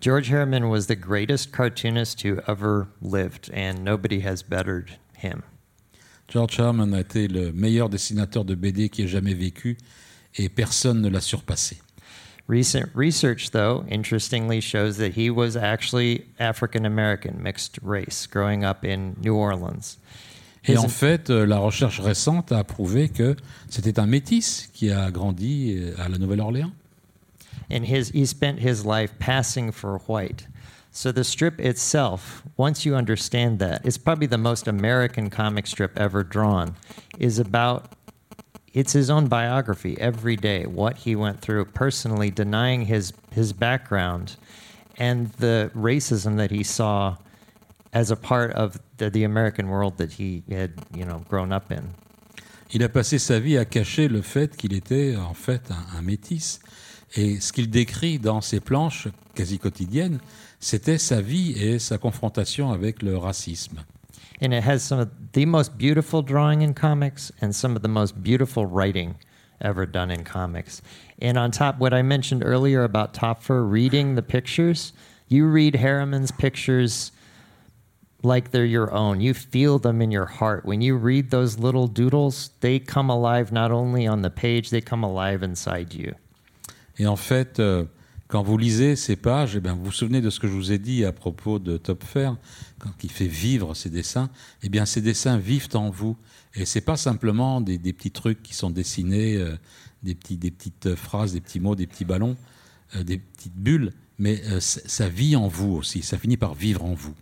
George 0.00 0.30
Harriman 0.32 0.66
was 0.70 0.86
the 0.86 0.94
greatest 0.94 1.50
cartoonist 1.50 2.24
who 2.24 2.36
ever 2.46 2.86
lived, 3.02 3.50
and 3.52 3.82
nobody 3.82 4.24
has 4.24 4.44
bettered 4.48 5.00
him. 5.20 5.42
George 6.34 6.58
Herman 6.58 6.92
a 6.94 7.00
été 7.00 7.28
le 7.28 7.52
meilleur 7.52 7.88
dessinateur 7.88 8.44
de 8.44 8.56
BD 8.56 8.88
qui 8.88 9.02
ait 9.02 9.06
jamais 9.06 9.34
vécu 9.34 9.78
et 10.34 10.48
personne 10.48 11.00
ne 11.00 11.08
l'a 11.08 11.20
surpassé. 11.20 11.78
Recent 12.48 12.88
research, 12.92 13.52
though, 13.52 13.84
interestingly 13.88 14.60
shows 14.60 14.96
that 14.98 15.12
he 15.16 15.30
was 15.30 15.56
actually 15.56 16.24
African 16.40 16.84
American, 16.84 17.40
mixed 17.40 17.78
race, 17.84 18.26
growing 18.26 18.64
up 18.64 18.84
in 18.84 19.14
New 19.22 19.36
Orleans. 19.36 19.96
Et 20.66 20.76
en 20.76 20.88
fait, 20.88 21.30
euh, 21.30 21.46
la 21.46 21.58
recherche 21.58 22.00
récente 22.00 22.50
a 22.50 22.64
prouvé 22.64 23.10
que 23.10 23.36
c'était 23.70 24.00
un 24.00 24.06
métis 24.06 24.68
qui 24.74 24.90
a 24.90 25.12
grandi 25.12 25.76
euh, 25.78 25.94
à 25.98 26.08
la 26.08 26.18
Nouvelle-Orléans. 26.18 26.72
and 27.70 27.84
his 27.84 28.10
he 28.10 28.26
spent 28.26 28.58
his 28.58 28.84
life 28.84 29.16
passing 29.18 29.70
for 29.70 29.98
white. 30.06 30.46
So 30.96 31.10
the 31.10 31.24
strip 31.24 31.60
itself, 31.60 32.44
once 32.56 32.86
you 32.86 32.94
understand 32.94 33.58
that, 33.58 33.84
it's 33.84 33.98
probably 33.98 34.28
the 34.28 34.38
most 34.38 34.68
American 34.68 35.28
comic 35.28 35.66
strip 35.66 35.98
ever 35.98 36.22
drawn, 36.22 36.76
is 37.18 37.40
about 37.40 37.92
it's 38.72 38.92
his 38.92 39.10
own 39.10 39.26
biography 39.26 39.96
every 39.98 40.36
day, 40.36 40.66
what 40.66 40.98
he 40.98 41.16
went 41.16 41.40
through 41.40 41.64
personally, 41.64 42.30
denying 42.30 42.82
his 42.86 43.12
his 43.32 43.52
background 43.52 44.36
and 44.96 45.32
the 45.32 45.72
racism 45.74 46.36
that 46.36 46.52
he 46.52 46.62
saw 46.62 47.16
as 47.92 48.12
a 48.12 48.16
part 48.16 48.52
of 48.52 48.78
the, 48.98 49.10
the 49.10 49.24
American 49.24 49.70
world 49.70 49.98
that 49.98 50.12
he 50.12 50.44
had, 50.48 50.74
you 50.94 51.04
know, 51.04 51.24
grown 51.28 51.52
up 51.52 51.72
in. 51.72 51.94
Il 52.70 52.84
a 52.84 52.88
passé 52.88 53.18
sa 53.18 53.40
vie 53.40 53.58
à 53.58 53.64
cacher 53.64 54.08
le 54.08 54.22
fait 54.22 54.56
qu'il 54.56 54.72
était 54.72 55.16
en 55.16 55.34
fait 55.34 55.72
un, 55.72 55.98
un 55.98 56.02
métis. 56.02 56.60
Et 57.16 57.40
ce 57.40 57.52
qu'il 57.52 57.70
décrit 57.70 58.18
dans 58.18 58.40
ses 58.40 58.60
planches 58.60 59.08
quasi 59.34 59.58
quotidiennes, 59.58 60.18
c'était 60.58 60.98
sa 60.98 61.20
vie 61.20 61.52
et 61.52 61.78
sa 61.78 61.98
confrontation 61.98 62.72
avec 62.72 63.02
le 63.02 63.16
racisme. 63.16 63.84
And 64.40 64.52
it 64.52 64.64
has 64.64 64.80
some 64.80 64.98
of 64.98 65.08
the 65.32 65.46
most 65.46 65.78
beautiful 65.78 66.22
drawing 66.22 66.62
in 66.62 66.74
comics 66.74 67.32
and 67.40 67.52
some 67.54 67.76
of 67.76 67.82
the 67.82 67.88
most 67.88 68.20
beautiful 68.20 68.66
writing 68.66 69.14
ever 69.60 69.86
done 69.86 70.10
in 70.10 70.24
comics. 70.24 70.82
And 71.22 71.38
on 71.38 71.52
top, 71.52 71.78
what 71.78 71.94
I 71.94 72.02
mentioned 72.02 72.42
earlier 72.44 72.82
about 72.82 73.14
Topfer 73.14 73.68
reading 73.68 74.16
the 74.16 74.22
pictures, 74.22 74.92
you 75.28 75.46
read 75.46 75.76
Harriman's 75.76 76.32
pictures 76.32 77.12
like 78.24 78.50
they're 78.50 78.64
your 78.64 78.92
own. 78.92 79.20
You 79.20 79.34
feel 79.34 79.78
them 79.78 80.02
in 80.02 80.10
your 80.10 80.26
heart. 80.26 80.64
When 80.64 80.80
you 80.80 80.96
read 80.96 81.30
those 81.30 81.58
little 81.58 81.86
doodles, 81.86 82.50
they 82.60 82.78
come 82.78 83.10
alive 83.10 83.52
not 83.52 83.70
only 83.70 84.06
on 84.06 84.22
the 84.22 84.30
page, 84.30 84.70
they 84.70 84.80
come 84.80 85.04
alive 85.04 85.42
inside 85.42 85.94
you. 85.94 86.14
Et 86.98 87.06
en 87.06 87.16
fait, 87.16 87.60
euh, 87.60 87.84
quand 88.28 88.42
vous 88.42 88.58
lisez 88.58 88.96
ces 88.96 89.16
pages, 89.16 89.56
eh 89.56 89.60
bien, 89.60 89.74
vous 89.74 89.84
vous 89.84 89.92
souvenez 89.92 90.20
de 90.20 90.30
ce 90.30 90.40
que 90.40 90.48
je 90.48 90.52
vous 90.52 90.72
ai 90.72 90.78
dit 90.78 91.04
à 91.04 91.12
propos 91.12 91.58
de 91.58 91.76
Topfer, 91.76 92.30
quand 92.78 92.92
il 93.02 93.10
fait 93.10 93.26
vivre 93.26 93.74
ses 93.74 93.90
dessins. 93.90 94.30
Eh 94.62 94.68
bien, 94.68 94.86
ces 94.86 95.00
dessins 95.00 95.38
vivent 95.38 95.68
en 95.74 95.90
vous. 95.90 96.16
Et 96.54 96.64
c'est 96.64 96.80
pas 96.80 96.96
simplement 96.96 97.60
des, 97.60 97.78
petits 97.78 98.10
trucs 98.10 98.42
qui 98.42 98.54
sont 98.54 98.70
dessinés, 98.70 99.36
euh, 99.36 99.56
des, 100.02 100.14
petites 100.14 100.94
phrases, 100.94 101.32
des 101.32 101.40
petits 101.40 101.60
mots, 101.60 101.74
des 101.74 101.86
petits 101.86 102.04
ballons, 102.04 102.36
euh, 102.96 103.02
des 103.02 103.18
petites 103.18 103.56
bulles, 103.56 103.92
mais 104.18 104.40
euh, 104.50 104.60
ça 104.60 105.08
vit 105.08 105.36
en 105.36 105.48
vous 105.48 105.72
aussi. 105.72 106.02
Ça 106.02 106.18
finit 106.18 106.36
par 106.36 106.54
vivre 106.54 106.84
en 106.84 106.94
vous. 106.94 107.14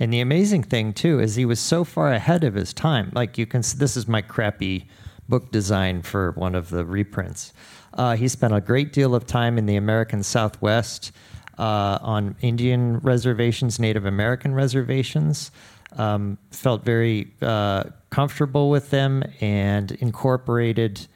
And 0.00 0.10
the 0.10 0.20
amazing 0.20 0.64
thing 0.64 0.92
too 0.92 1.20
is 1.20 1.36
he 1.36 1.44
was 1.44 1.56
so 1.56 1.84
far 1.84 2.12
ahead 2.12 2.44
of 2.44 2.54
his 2.54 2.74
time. 2.74 3.10
Like 3.14 3.38
you 3.38 3.46
can, 3.46 3.60
this 3.78 3.96
is 3.96 4.06
my 4.06 4.20
crappy 4.20 4.86
book 5.28 5.50
design 5.52 6.02
for 6.02 6.32
one 6.36 6.54
of 6.54 6.68
the 6.68 6.84
reprints. 6.84 7.52
Uh, 7.94 8.16
he 8.16 8.28
spent 8.28 8.52
a 8.52 8.60
great 8.60 8.92
deal 8.92 9.14
of 9.14 9.26
time 9.26 9.56
in 9.56 9.66
the 9.66 9.76
American 9.76 10.22
Southwest 10.22 11.12
uh, 11.58 11.98
on 12.02 12.34
Indian 12.40 12.98
reservations, 12.98 13.78
Native 13.78 14.04
American 14.04 14.54
reservations. 14.54 15.50
Um, 15.96 16.38
felt 16.50 16.84
very 16.84 17.32
uh, 17.40 17.84
comfortable 18.10 18.68
with 18.68 18.90
them 18.90 19.22
and 19.40 19.92
incorporated 19.92 21.06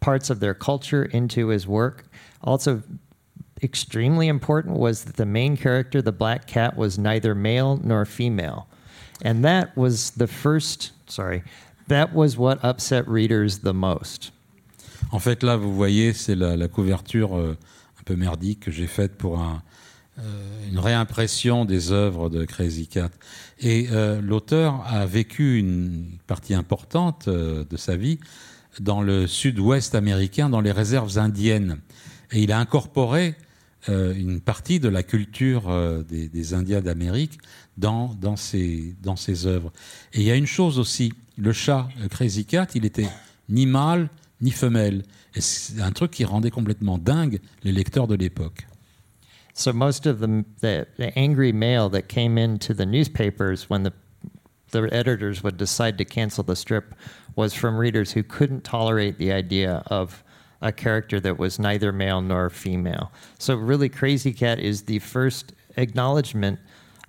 parts 0.00 0.28
of 0.28 0.40
their 0.40 0.54
culture 0.54 1.04
into 1.04 1.48
his 1.48 1.68
work. 1.68 2.06
Also, 2.42 2.82
extremely 3.62 4.26
important 4.26 4.76
was 4.76 5.04
that 5.04 5.16
the 5.16 5.24
main 5.24 5.56
character, 5.56 6.02
the 6.02 6.12
black 6.12 6.48
cat, 6.48 6.76
was 6.76 6.98
neither 6.98 7.34
male 7.34 7.78
nor 7.82 8.04
female. 8.04 8.66
And 9.22 9.44
that 9.44 9.76
was 9.76 10.10
the 10.10 10.26
first, 10.26 10.90
sorry, 11.06 11.44
that 11.86 12.12
was 12.12 12.36
what 12.36 12.62
upset 12.64 13.06
readers 13.06 13.60
the 13.60 13.74
most. 13.74 14.32
En 15.14 15.20
fait, 15.20 15.44
là, 15.44 15.56
vous 15.56 15.72
voyez, 15.72 16.12
c'est 16.12 16.34
la, 16.34 16.66
couverture 16.66 17.36
euh, 17.36 17.56
un 18.00 18.02
peu 18.04 18.16
merdique 18.16 18.58
que 18.58 18.72
j'ai 18.72 18.88
faite 18.88 19.12
pour 19.16 19.40
euh, 19.40 20.68
une 20.68 20.80
réimpression 20.80 21.64
des 21.64 21.92
œuvres 21.92 22.28
de 22.28 22.44
Crazy 22.44 22.88
Cat. 22.88 23.10
Et 23.60 23.86
euh, 23.92 24.20
l'auteur 24.20 24.84
a 24.88 25.06
vécu 25.06 25.56
une 25.56 26.18
partie 26.26 26.52
importante 26.52 27.28
de 27.28 27.76
sa 27.76 27.94
vie 27.94 28.18
dans 28.80 29.02
le 29.02 29.28
sud-ouest 29.28 29.94
américain, 29.94 30.48
dans 30.48 30.60
les 30.60 30.72
réserves 30.72 31.16
indiennes. 31.16 31.78
Et 32.32 32.42
il 32.42 32.50
a 32.50 32.58
incorporé 32.58 33.36
une 33.86 34.40
partie 34.40 34.80
de 34.80 34.88
la 34.88 35.04
culture 35.04 35.70
des, 36.08 36.28
des, 36.28 36.54
Indiens 36.54 36.80
d'Amérique 36.80 37.38
dans, 37.76 38.16
dans, 38.20 38.34
ses, 38.34 38.96
dans 39.00 39.14
ses 39.14 39.46
œuvres. 39.46 39.72
Et 40.12 40.22
il 40.22 40.26
y 40.26 40.32
a 40.32 40.34
une 40.34 40.46
chose 40.46 40.80
aussi, 40.80 41.12
le 41.36 41.52
chat 41.52 41.88
Crazy 42.10 42.46
Cat, 42.46 42.66
il 42.74 42.84
était 42.84 43.08
ni 43.48 43.66
mâle 43.66 44.08
ni 44.44 44.50
femelle. 44.50 45.02
Et 45.34 45.40
c'est 45.40 45.80
un 45.80 45.90
truc 45.90 46.12
qui 46.12 46.24
rendait 46.24 46.50
complètement 46.50 46.98
dingue 46.98 47.40
les 47.64 47.72
lecteurs 47.72 48.06
de 48.06 48.14
l'époque. 48.14 48.66
So 49.54 49.72
most 49.72 50.06
of 50.06 50.20
the, 50.20 50.44
the, 50.60 50.86
the, 50.96 51.16
angry 51.16 51.52
mail 51.52 51.88
that 51.90 52.08
came 52.08 52.36
into 52.38 52.74
the 52.74 52.84
newspapers 52.84 53.70
when 53.70 53.84
the, 53.84 53.92
the 54.72 54.88
editors 54.92 55.42
would 55.42 55.56
decide 55.56 55.96
to 55.98 56.04
cancel 56.04 56.42
the 56.42 56.56
strip 56.56 56.94
was 57.36 57.54
from 57.54 57.76
readers 57.76 58.12
who 58.12 58.22
couldn't 58.24 58.64
tolerate 58.64 59.18
the 59.18 59.32
idea 59.32 59.82
of 59.86 60.24
a 60.60 60.72
character 60.72 61.20
that 61.20 61.38
was 61.38 61.58
neither 61.58 61.92
male 61.92 62.20
nor 62.20 62.50
female. 62.50 63.12
So 63.38 63.54
really 63.54 63.88
Crazy 63.88 64.32
Cat 64.32 64.58
is 64.58 64.82
the 64.82 64.98
first 64.98 65.52
acknowledgement 65.76 66.58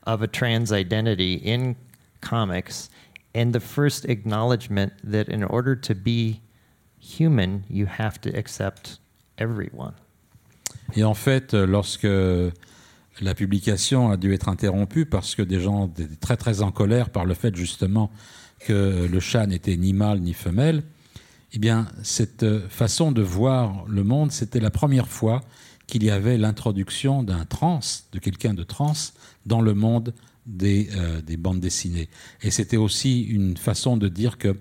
of 0.04 0.22
a 0.22 0.28
trans 0.28 0.72
identity 0.72 1.36
in 1.36 1.76
comics 2.22 2.90
and 3.34 3.54
the 3.54 3.60
first 3.60 4.06
acknowledgement 4.06 4.94
that 5.04 5.30
in 5.30 5.44
order 5.44 5.76
to 5.76 5.96
be 5.96 6.42
human, 7.20 7.62
you 7.70 7.88
have 8.00 8.20
to 8.22 8.30
accept 8.36 9.00
everyone. 9.38 9.94
Et 10.96 11.04
en 11.04 11.14
fait, 11.14 11.54
lorsque 11.54 12.08
la 13.22 13.34
publication 13.34 14.12
a 14.12 14.18
dû 14.18 14.34
être 14.34 14.50
interrompue 14.50 15.06
parce 15.06 15.36
que 15.36 15.42
des 15.42 15.60
gens 15.60 15.88
étaient 15.88 16.16
très 16.20 16.38
très 16.38 16.62
en 16.62 16.72
colère 16.72 17.10
par 17.10 17.26
le 17.26 17.34
fait 17.34 17.56
justement 17.56 18.12
que 18.60 19.08
le 19.10 19.20
chat 19.20 19.46
n'était 19.48 19.78
ni 19.78 19.94
mâle 19.94 20.20
ni 20.20 20.34
femelle, 20.34 20.84
eh 21.54 21.60
bien, 21.60 21.88
cette 22.04 22.68
façon 22.68 23.12
de 23.12 23.22
voir 23.22 23.86
le 23.88 24.04
monde, 24.04 24.32
c'était 24.32 24.60
la 24.60 24.72
première 24.72 25.08
fois 25.08 25.42
qu'il 25.88 26.04
y 26.04 26.10
avait 26.10 26.38
l'introduction 26.38 27.24
d'un 27.24 27.46
trans, 27.46 27.80
de 28.12 28.20
quelqu'un 28.20 28.54
de 28.54 28.64
trans, 28.64 28.94
dans 29.46 29.62
le 29.62 29.74
monde 29.74 30.14
des, 30.46 30.90
euh, 30.96 31.22
des 31.22 31.38
bandes 31.38 31.60
dessinées. 31.60 32.10
Et 32.42 32.52
c'était 32.52 32.78
aussi 32.78 33.22
une 33.22 33.58
façon 33.58 33.98
de 33.98 34.08
dire 34.08 34.38
que 34.38 34.58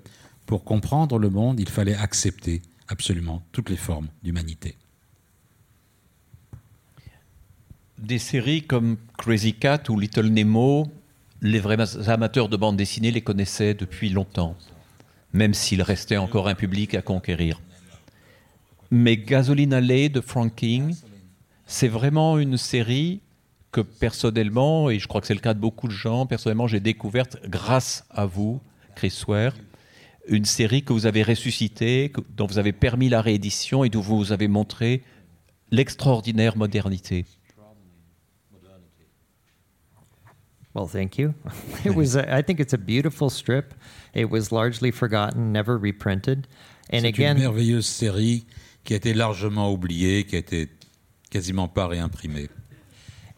pour 0.47 0.65
comprendre 0.65 1.19
le 1.19 1.31
monde, 1.31 1.61
il 1.61 1.69
fallait 1.69 1.95
accepter 1.95 2.63
absolument 2.89 3.43
toutes 3.53 3.71
les 3.71 3.77
formes 3.77 4.09
d'humanité. 4.23 4.77
Des 7.99 8.19
séries 8.19 8.63
comme 8.63 8.97
Crazy 9.17 9.55
Cat 9.55 9.85
ou 9.89 9.99
Little 9.99 10.27
Nemo, 10.27 10.89
les 11.41 11.61
vrais 11.61 11.79
amateurs 12.09 12.49
de 12.49 12.57
bande 12.57 12.77
dessinée 12.77 13.11
les 13.11 13.23
connaissaient 13.23 13.75
depuis 13.75 14.11
longtemps, 14.11 14.57
même 15.33 15.55
s'il 15.55 15.83
restait 15.83 16.17
encore 16.17 16.49
un 16.49 16.55
public 16.55 16.95
à 16.95 17.03
conquérir. 17.03 17.61
Mais 18.91 19.17
Gasoline 19.17 19.73
Alley 19.73 20.09
de 20.09 20.21
Frank 20.21 20.55
King, 20.55 20.95
c'est 21.67 21.89
vraiment 21.89 22.39
une 22.39 22.59
série 22.59 23.21
que 23.73 23.81
personnellement, 23.81 24.91
et 24.91 24.99
je 24.99 25.09
crois 25.09 25.21
que 25.21 25.27
c'est 25.27 25.35
le 25.35 25.41
cas 25.41 25.55
de 25.55 25.59
beaucoup 25.59 25.89
de 25.89 25.93
gens, 25.93 26.27
personnellement 26.27 26.67
j'ai 26.67 26.81
découverte 26.81 27.39
grâce 27.49 28.05
à 28.11 28.27
vous, 28.27 28.61
Chris 28.95 29.23
Ware, 29.27 29.55
une 30.29 30.45
série 30.45 30.83
que 30.83 30.93
vous 30.93 31.07
avez 31.07 31.23
ressuscitée, 31.23 32.13
dont 32.37 32.47
vous 32.47 32.59
avez 32.59 32.73
permis 32.73 33.09
la 33.09 33.21
réédition 33.21 33.85
et 33.85 33.91
dont 33.91 34.01
vous 34.01 34.33
avez 34.33 34.49
montré 34.49 35.03
l'extraordinaire 35.71 36.57
modernité. 36.57 37.25
Well, 40.75 40.89
thank 40.89 41.19
you. 41.19 41.35
It 41.85 41.95
was, 41.95 42.17
a, 42.17 42.27
I 42.29 42.43
think 42.43 42.59
it's 42.59 42.75
a 42.75 42.79
beautiful 42.79 43.31
strip. 43.31 43.75
It 44.13 44.29
was 44.29 44.51
largely 44.51 44.91
forgotten, 44.91 45.53
never 45.53 45.79
reprinted. 45.79 46.49
And 46.93 47.05
again, 47.05 47.37
une 47.37 47.43
merveilleuse 47.45 47.87
série 47.87 48.45
qui 48.83 48.95
a 48.95 48.97
été 48.97 49.15
largement 49.15 49.73
oubliée, 49.73 50.25
qui 50.25 50.35
a 50.35 50.41
été 50.41 50.69
quasiment 51.31 51.69
pas 51.69 51.87
réimprimée. 51.87 52.49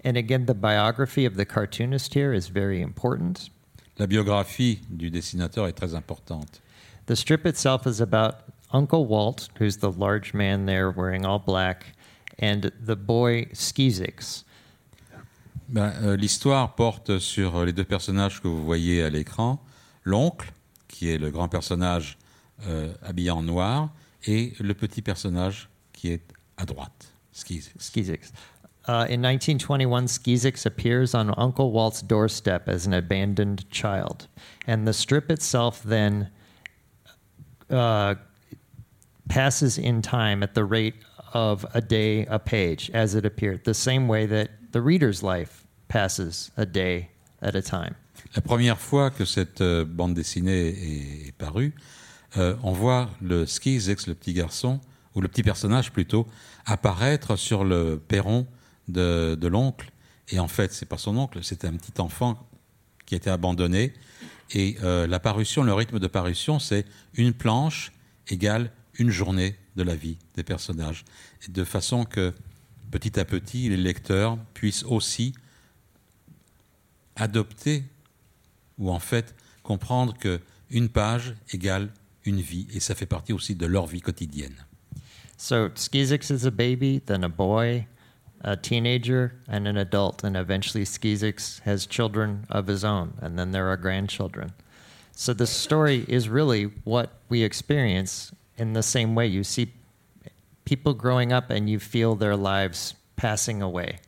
And 0.03 0.17
again, 0.17 0.47
the 0.47 0.55
biography 0.55 1.27
of 1.27 1.37
the 1.37 1.45
cartoonist 1.45 2.15
here 2.15 2.33
is 2.33 2.49
very 2.49 2.83
important. 2.83 3.51
La 3.99 4.07
biographie 4.07 4.81
du 4.89 5.11
dessinateur 5.11 5.67
est 5.67 5.73
très 5.73 5.95
importante. 5.95 6.63
The 7.07 7.15
strip 7.15 7.47
itself 7.47 7.87
is 7.87 8.01
about 8.01 8.41
Uncle 8.73 9.07
Walt, 9.07 9.49
who's 9.59 9.77
the 9.77 9.93
large 9.93 10.35
man 10.35 10.67
there 10.67 10.91
wearing 10.91 11.25
all 11.25 11.39
black, 11.39 11.95
and 12.39 12.73
the 12.85 12.97
boy 12.97 13.47
Skizix. 13.53 14.45
Ben, 15.69 15.93
euh, 16.03 16.17
L'histoire 16.17 16.75
porte 16.75 17.19
sur 17.19 17.65
les 17.65 17.73
deux 17.73 17.85
personnages 17.85 18.41
que 18.41 18.49
vous 18.49 18.65
voyez 18.65 19.03
à 19.03 19.11
l'écran. 19.11 19.61
L'oncle, 20.03 20.53
qui 20.89 21.11
est 21.11 21.19
le 21.19 21.31
grand 21.31 21.49
personnage 21.49 22.19
euh, 22.67 22.93
habillé 23.03 23.31
en 23.31 23.43
noir, 23.43 23.91
et 24.27 24.55
le 24.59 24.75
petit 24.75 25.03
personnage 25.03 25.69
qui 25.93 26.11
est 26.11 26.23
à 26.57 26.65
droite, 26.65 27.13
Skizix. 27.33 27.73
Skizix. 27.79 28.33
Uh, 28.89 29.07
in 29.09 29.21
1921, 29.21 30.07
Skizix 30.07 30.65
appears 30.65 31.15
on 31.15 31.35
Uncle 31.37 31.73
Walt's 31.73 32.03
doorstep 32.03 32.69
as 32.69 32.87
an 32.87 32.93
abandoned 32.93 33.69
child. 33.71 34.29
And 34.67 34.87
the 34.87 34.93
strip 34.93 35.31
itself 35.31 35.83
then 35.83 36.31
uh, 37.71 38.15
passes 39.29 39.79
in 39.79 40.03
time 40.03 40.43
at 40.43 40.55
the 40.55 40.65
rate 40.65 40.95
of 41.35 41.67
a 41.75 41.81
day 41.81 42.27
a 42.27 42.39
page 42.39 42.91
as 42.95 43.15
it 43.15 43.25
appeared, 43.25 43.65
the 43.65 43.75
same 43.75 44.09
way 44.09 44.27
that 44.27 44.49
the 44.73 44.81
reader's 44.81 45.23
life 45.23 45.67
passes 45.89 46.51
a 46.57 46.65
day 46.65 47.11
at 47.43 47.55
a 47.55 47.63
time. 47.63 47.95
La 48.35 48.43
première 48.43 48.79
fois 48.79 49.11
que 49.11 49.25
cette 49.25 49.61
euh, 49.61 49.85
bande 49.85 50.15
dessinée 50.15 50.69
est, 50.69 51.33
parue, 51.33 51.75
euh, 52.37 52.57
on 52.63 52.73
voit 52.73 53.11
le 53.21 53.47
Skizix, 53.47 54.07
le 54.07 54.15
petit 54.15 54.33
garçon, 54.33 54.81
ou 55.15 55.21
le 55.21 55.29
petit 55.29 55.43
personnage 55.43 55.93
plutôt, 55.93 56.27
apparaître 56.67 57.37
sur 57.37 57.65
le 57.65 57.99
perron 57.99 58.47
de, 58.89 59.47
l'oncle. 59.47 59.91
Et 60.29 60.39
en 60.39 60.49
fait, 60.49 60.73
c'est 60.73 60.87
pas 60.87 60.99
son 60.99 61.17
oncle, 61.17 61.43
c'était 61.43 61.69
un 61.69 61.77
petit 61.77 62.01
enfant 62.01 62.47
qui 63.07 63.15
a 63.15 63.17
été 63.17 63.31
abandonné. 63.31 63.95
Et 64.53 64.77
euh, 64.83 65.07
la 65.07 65.19
parution, 65.19 65.63
le 65.63 65.75
rythme 65.75 65.99
de 65.99 66.07
parution, 66.07 66.59
c'est 66.59 66.87
une 67.15 67.33
planche 67.33 67.93
égale 68.29 68.71
une 68.99 69.11
journée 69.11 69.57
de 69.77 69.83
la 69.83 69.95
vie 69.95 70.17
des 70.35 70.43
personnages, 70.43 71.05
de 71.49 71.65
façon 71.65 72.05
que 72.05 72.33
petit 72.91 73.19
à 73.21 73.25
petit 73.25 73.69
les 73.69 73.77
lecteurs 73.77 74.39
puissent 74.55 74.85
aussi 74.85 75.35
adopter 77.15 77.85
ou 78.79 78.91
en 78.91 78.99
fait 78.99 79.35
comprendre 79.63 80.17
que 80.19 80.41
une 80.71 80.89
page 80.89 81.35
égale 81.51 81.91
une 82.25 82.41
vie 82.41 82.67
et 82.73 82.81
ça 82.81 82.95
fait 82.95 83.07
partie 83.07 83.33
aussi 83.33 83.55
de 83.55 83.67
leur 83.67 83.87
vie 83.87 84.01
quotidienne. 84.01 84.55
So 85.39 85.69
Skizix 85.75 86.31
is 86.31 86.47
a 86.47 86.51
baby, 86.51 87.01
then 87.05 87.23
a 87.23 87.29
boy, 87.29 87.87
a 88.43 88.57
teenager, 88.57 89.35
and 89.49 89.67
an 89.67 89.77
adult, 89.77 90.23
and 90.25 90.37
eventually 90.37 90.85
Skeezix 90.85 91.61
has 91.63 91.87
children 91.87 92.47
of 92.51 92.67
his 92.67 92.85
own, 92.85 93.15
and 93.21 93.39
then 93.39 93.51
there 93.51 93.69
are 93.69 93.77
grandchildren. 93.77 94.53
So 95.13 95.33
the 95.33 95.47
story 95.47 96.05
is 96.09 96.29
really 96.29 96.65
what 96.85 97.11
we 97.29 97.43
experience 97.43 98.33
in 98.59 98.75
the 98.75 98.83
same 98.83 99.15
way. 99.15 99.27
You 99.27 99.45
see 99.45 99.73
people 100.67 100.93
growing 100.93 101.33
up 101.33 101.51
and 101.51 101.71
you 101.71 101.79
feel 101.79 102.15
their 102.15 102.37
lives 102.37 102.95
passing 103.17 103.63
away. 103.63 103.99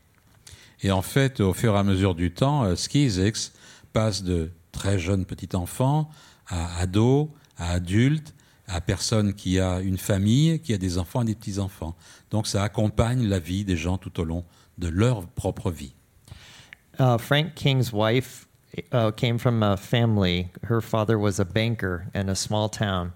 Et 0.83 0.91
en 0.91 1.03
fait, 1.03 1.41
au 1.41 1.53
fur 1.55 1.75
et 1.75 1.79
à 1.79 1.83
mesure 1.83 2.15
du 2.15 2.31
temps, 2.31 2.65
euh, 2.65 2.77
Skeezix 2.77 3.53
passe 3.93 4.23
de 4.23 4.53
très 4.71 4.99
jeune 4.99 5.25
petit 5.25 5.57
enfant 5.57 6.11
à 6.47 6.79
ado, 6.79 7.31
à 7.57 7.73
adulte, 7.73 8.35
à 8.69 8.81
personne 8.81 9.35
qui 9.35 9.59
a 9.59 9.81
une 9.81 9.99
famille, 9.99 10.61
qui 10.61 10.75
a 10.75 10.79
des 10.79 10.99
enfants 10.99 11.23
et 11.23 11.27
des 11.27 11.35
petits-enfants. 11.35 11.97
Donc 12.31 12.47
ça 12.47 12.63
accompagne 12.63 13.27
la 13.27 13.39
vie 13.39 13.65
des 13.65 13.77
gens 13.77 13.99
tout 13.99 14.21
au 14.21 14.25
long 14.25 14.45
de 14.77 14.89
leur 14.89 15.27
propre 15.27 15.71
vie. 15.71 15.95
Uh, 16.99 17.17
Frank 17.17 17.55
King's 17.55 17.93
wife 17.93 18.47
uh, 18.93 19.11
came 19.13 19.39
from 19.39 19.63
a 19.63 19.77
family. 19.77 20.51
Her 20.65 20.81
father 20.81 21.19
was 21.19 21.39
a 21.39 21.45
banker 21.45 22.09
in 22.15 22.29
a 22.29 22.35
small 22.35 22.69
town, 22.69 23.13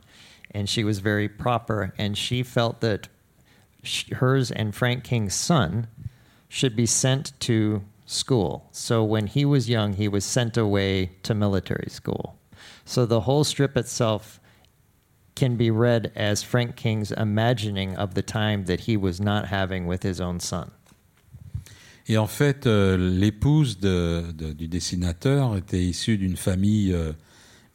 and 0.54 0.68
she 0.68 0.84
was 0.84 1.00
very 1.00 1.28
proper. 1.28 1.92
And 1.98 2.16
she 2.16 2.42
felt 2.42 2.80
that 2.80 3.08
sh- 3.82 4.12
hers 4.12 4.50
and 4.50 4.74
Frank 4.74 5.04
King's 5.04 5.34
son 5.34 5.88
should 6.48 6.76
be 6.76 6.86
sent 6.86 7.32
to 7.40 7.82
school. 8.06 8.68
So 8.72 9.02
when 9.02 9.26
he 9.26 9.44
was 9.44 9.68
young, 9.68 9.94
he 9.94 10.08
was 10.08 10.24
sent 10.24 10.56
away 10.56 11.10
to 11.24 11.34
military 11.34 11.88
school. 11.90 12.36
So 12.84 13.06
the 13.06 13.22
whole 13.22 13.44
strip 13.44 13.76
itself 13.76 14.38
can 15.34 15.56
be 15.56 15.70
read 15.70 16.12
as 16.16 16.42
Frank 16.42 16.76
King's 16.76 17.12
imagining 17.12 17.96
of 17.96 18.14
the 18.14 18.22
time 18.22 18.64
that 18.64 18.80
he 18.86 18.96
was 18.96 19.20
not 19.20 19.46
having 19.46 19.86
with 19.86 20.02
his 20.02 20.20
own 20.20 20.40
son. 20.40 20.70
Et 22.08 22.18
en 22.18 22.26
fait, 22.26 22.66
euh, 22.66 22.96
l'épouse 22.96 23.78
du 23.78 24.68
dessinateur 24.68 25.56
était 25.56 25.82
issue 25.82 26.18
d'une 26.18 26.36
famille 26.36 26.92
euh, 26.92 27.12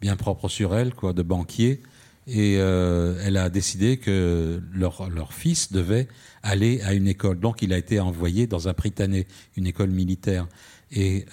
bien 0.02 0.16
propre 0.16 0.50
sur 0.50 0.76
elle, 0.76 0.94
quoi, 0.94 1.14
de 1.14 1.24
banquiers. 1.24 1.82
Et 2.28 2.58
euh, 2.58 3.22
elle 3.24 3.38
a 3.38 3.50
décidé 3.50 3.98
que 3.98 4.62
leur, 4.74 5.10
leur 5.10 5.32
fils 5.32 5.72
devait 5.72 6.10
aller 6.44 6.82
à 6.82 6.94
une 6.94 7.08
école. 7.08 7.40
Donc 7.40 7.62
il 7.62 7.72
a 7.72 7.78
été 7.78 8.02
envoyé 8.02 8.48
dans 8.48 8.68
un 8.68 8.74
Prytanée, 8.74 9.28
une 9.56 9.66
école 9.66 9.92
militaire. 9.92 10.48
Et 10.92 11.26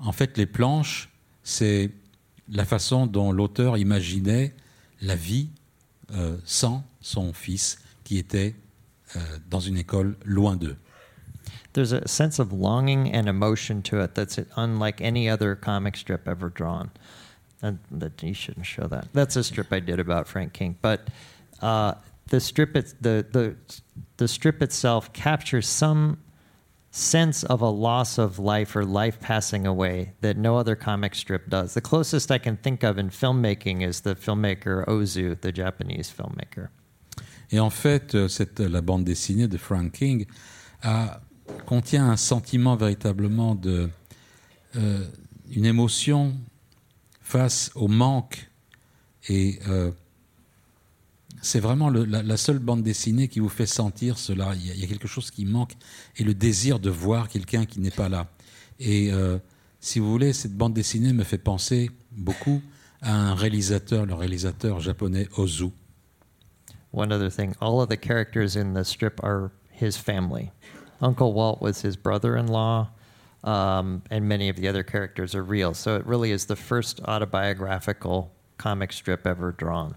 en 0.00 0.12
fait, 0.12 0.38
les 0.38 0.46
planches, 0.46 1.08
c'est 1.44 1.90
la 2.48 2.64
façon 2.64 3.06
dont 3.06 3.30
l'auteur 3.32 3.76
imaginait 3.76 4.54
la 5.02 5.16
vie 5.16 5.50
euh, 6.14 6.36
sans 6.44 6.84
son 7.00 7.32
fils 7.32 7.78
qui 8.04 8.18
était 8.18 8.54
euh, 9.16 9.20
dans 9.50 9.60
une 9.60 9.76
école 9.76 10.16
loin 10.24 10.56
d'eux. 10.56 10.76
There's 11.74 11.92
a 11.92 12.06
sense 12.06 12.38
of 12.38 12.52
longing 12.52 13.14
and 13.14 13.28
emotion 13.28 13.82
to 13.82 14.00
it 14.02 14.14
that's 14.14 14.38
unlike 14.56 15.00
any 15.00 15.28
other 15.28 15.54
comic 15.54 15.96
strip 15.96 16.28
ever 16.28 16.50
drawn. 16.50 16.90
And 17.62 17.78
that 17.90 18.22
you 18.22 18.34
shouldn't 18.34 18.66
show 18.66 18.88
that. 18.88 19.08
That's 19.12 19.36
a 19.36 19.44
strip 19.44 19.72
I 19.72 19.80
did 19.80 20.00
about 20.00 20.26
Frank 20.26 20.52
King. 20.52 20.76
But 20.82 21.08
uh, 21.60 21.94
the 22.26 22.40
strip, 22.40 22.76
it, 22.76 22.94
the 23.00 23.24
the 23.30 23.54
the 24.16 24.26
strip 24.26 24.62
itself 24.62 25.12
captures 25.12 25.68
some 25.68 26.18
sense 26.94 27.42
of 27.44 27.62
a 27.62 27.70
loss 27.70 28.18
of 28.18 28.38
life 28.38 28.76
or 28.76 28.84
life 28.84 29.18
passing 29.18 29.66
away 29.66 30.12
that 30.20 30.36
no 30.36 30.58
other 30.58 30.76
comic 30.76 31.14
strip 31.14 31.48
does. 31.48 31.72
The 31.72 31.80
closest 31.80 32.30
I 32.30 32.38
can 32.38 32.58
think 32.58 32.82
of 32.84 32.98
in 32.98 33.08
filmmaking 33.08 33.82
is 33.82 34.02
the 34.02 34.14
filmmaker 34.14 34.84
Ozu, 34.86 35.34
the 35.40 35.52
Japanese 35.52 36.10
filmmaker. 36.10 36.68
Et 37.50 37.58
en 37.58 37.70
fait, 37.70 38.14
euh, 38.14 38.28
cette, 38.28 38.60
la 38.60 38.82
bande 38.82 39.04
dessinée 39.04 39.48
de 39.48 39.56
Frank 39.58 39.92
King 39.92 40.26
a- 40.82 41.20
contient 41.66 42.10
un 42.10 42.16
sentiment 42.16 42.76
véritablement 42.76 43.54
de 43.54 43.88
euh, 44.76 45.06
une 45.50 45.64
émotion 45.64 46.34
face 47.22 47.70
au 47.74 47.88
manque. 47.88 48.50
Et 49.28 49.60
euh, 49.68 49.92
c'est 51.42 51.58
vraiment 51.58 51.90
la, 51.90 52.36
seule 52.36 52.60
bande 52.60 52.84
dessinée 52.84 53.26
qui 53.26 53.40
vous 53.40 53.48
fait 53.48 53.66
sentir 53.66 54.16
cela. 54.16 54.54
Il 54.54 54.80
y, 54.80 54.84
a, 54.84 54.86
quelque 54.86 55.08
chose 55.08 55.32
qui 55.32 55.44
manque 55.44 55.72
et 56.16 56.22
le 56.22 56.34
désir 56.34 56.78
de 56.78 56.88
voir 56.88 57.28
quelqu'un 57.28 57.66
qui 57.66 57.80
n'est 57.80 57.90
pas 57.90 58.08
là. 58.08 58.28
Et 58.78 59.12
euh, 59.12 59.38
si 59.80 59.98
vous 59.98 60.08
voulez, 60.08 60.32
cette 60.32 60.56
bande 60.56 60.72
dessinée 60.72 61.12
me 61.12 61.24
fait 61.24 61.38
penser 61.38 61.90
beaucoup 62.12 62.62
à 63.02 63.12
un 63.12 63.34
réalisateur, 63.34 64.06
le 64.06 64.14
réalisateur 64.14 64.78
japonais 64.78 65.28
Ozu. 65.36 65.72
One 66.92 67.10
other 67.10 67.30
thing, 67.30 67.54
all 67.60 67.80
of 67.80 67.88
the 67.88 67.96
characters 67.96 68.56
in 68.56 68.74
the 68.74 68.84
strip 68.84 69.18
are 69.24 69.50
his 69.72 69.96
family. 69.96 70.52
Uncle 71.00 71.32
Walt 71.32 71.60
was 71.60 71.82
his 71.82 71.96
brother 71.96 72.36
in 72.36 72.46
law, 72.46 72.90
um, 73.42 74.02
and 74.10 74.28
many 74.28 74.48
of 74.48 74.56
the 74.56 74.68
other 74.68 74.84
characters 74.84 75.34
are 75.34 75.42
real. 75.42 75.74
So 75.74 75.96
it 75.96 76.06
really 76.06 76.30
is 76.30 76.46
the 76.46 76.54
first 76.54 77.00
autobiographical 77.00 78.30
comic 78.58 78.92
strip 78.92 79.26
ever 79.26 79.50
drawn. 79.50 79.96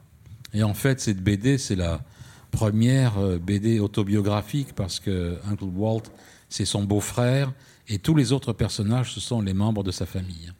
Et 0.55 0.63
en 0.63 0.73
fait, 0.73 1.01
cette 1.01 1.21
BD, 1.21 1.57
c'est 1.57 1.75
la 1.75 2.01
première 2.49 3.17
euh, 3.17 3.37
BD 3.37 3.79
autobiographique 3.79 4.73
parce 4.73 5.01
que 5.01 5.37
Uncle 5.51 5.65
Walt, 5.75 6.03
c'est 6.47 6.63
son 6.63 6.85
beau-frère 6.85 7.53
et 7.89 7.99
tous 7.99 8.15
les 8.15 8.31
autres 8.31 8.53
personnages, 8.53 9.13
ce 9.13 9.19
sont 9.19 9.41
les 9.41 9.53
membres 9.53 9.83
de 9.83 9.91
sa 9.91 10.05
famille. 10.05 10.53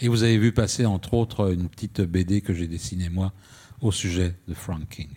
Et 0.00 0.08
vous 0.08 0.22
avez 0.22 0.36
vu 0.36 0.52
passer, 0.52 0.84
entre 0.84 1.14
autres, 1.14 1.52
une 1.52 1.68
petite 1.68 2.02
BD 2.02 2.42
que 2.42 2.52
j'ai 2.52 2.66
dessinée 2.66 3.08
moi 3.08 3.32
au 3.80 3.90
sujet 3.90 4.34
de 4.48 4.54
Frank 4.54 4.86
King. 4.90 5.08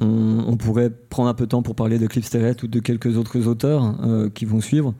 On, 0.00 0.56
pourrait 0.56 0.90
prendre 0.90 1.28
un 1.28 1.34
peu 1.34 1.44
de 1.44 1.50
temps 1.50 1.62
pour 1.62 1.74
parler 1.74 1.98
de 1.98 2.06
Cliff 2.06 2.24
Sterrett 2.24 2.62
ou 2.62 2.68
de 2.68 2.78
quelques 2.78 3.16
autres 3.16 3.46
auteurs 3.46 4.00
euh, 4.04 4.30
qui 4.30 4.44
vont 4.44 4.60
suivre. 4.60 4.94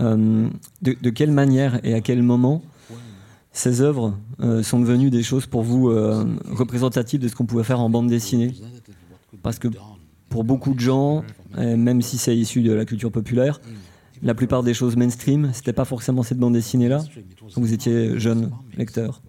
Euh, 0.00 0.48
de, 0.80 1.10
quelle 1.10 1.32
manière 1.32 1.84
et 1.84 1.94
à 1.94 2.00
quel 2.00 2.22
moment 2.22 2.62
ces 3.52 3.82
œuvres 3.82 4.16
euh, 4.40 4.62
sont 4.62 4.80
devenues 4.80 5.10
des 5.10 5.22
choses 5.22 5.44
pour 5.44 5.62
vous 5.62 5.90
euh, 5.90 6.24
représentatives 6.50 7.20
de 7.20 7.28
ce 7.28 7.34
qu'on 7.34 7.44
pouvait 7.44 7.64
faire 7.64 7.80
en 7.80 7.90
bande 7.90 8.08
dessinée? 8.08 8.54
Parce 9.42 9.58
que 9.58 9.68
pour 10.28 10.44
beaucoup 10.44 10.72
de 10.72 10.80
gens, 10.80 11.24
même 11.56 12.00
si 12.00 12.16
c'est 12.16 12.36
issu 12.36 12.62
de 12.62 12.72
la 12.72 12.84
culture 12.84 13.12
populaire, 13.12 13.60
la 14.22 14.34
plupart 14.34 14.62
des 14.62 14.72
choses 14.72 14.96
mainstream, 14.96 15.50
c'était 15.52 15.72
pas 15.72 15.84
forcément 15.84 16.22
cette 16.22 16.38
bande 16.38 16.54
dessinée 16.54 16.88
là. 16.88 17.02
Quand 17.54 17.60
vous 17.60 17.72
étiez 17.72 18.18
jeune 18.18 18.50
lecteur. 18.76 19.20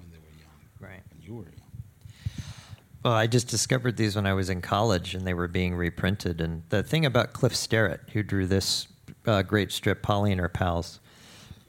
Well, 3.03 3.11
I 3.13 3.27
just 3.27 3.49
discovered 3.49 3.97
these 3.97 4.15
when 4.15 4.25
I 4.25 4.33
was 4.33 4.49
in 4.49 4.61
college 4.61 5.13
and 5.13 5.27
they 5.27 5.33
were 5.33 5.49
being 5.49 5.75
reprinted. 5.75 6.39
And 6.39 6.63
the 6.69 6.83
thing 6.83 7.05
about 7.05 7.33
Cliff 7.33 7.53
Sterrett, 7.53 7.99
who 8.13 8.23
drew 8.23 8.47
this 8.47 8.87
uh, 9.25 9.41
great 9.41 9.71
strip, 9.71 10.01
Polly 10.01 10.31
and 10.31 10.39
Her 10.41 10.49
Pals, 10.49 10.99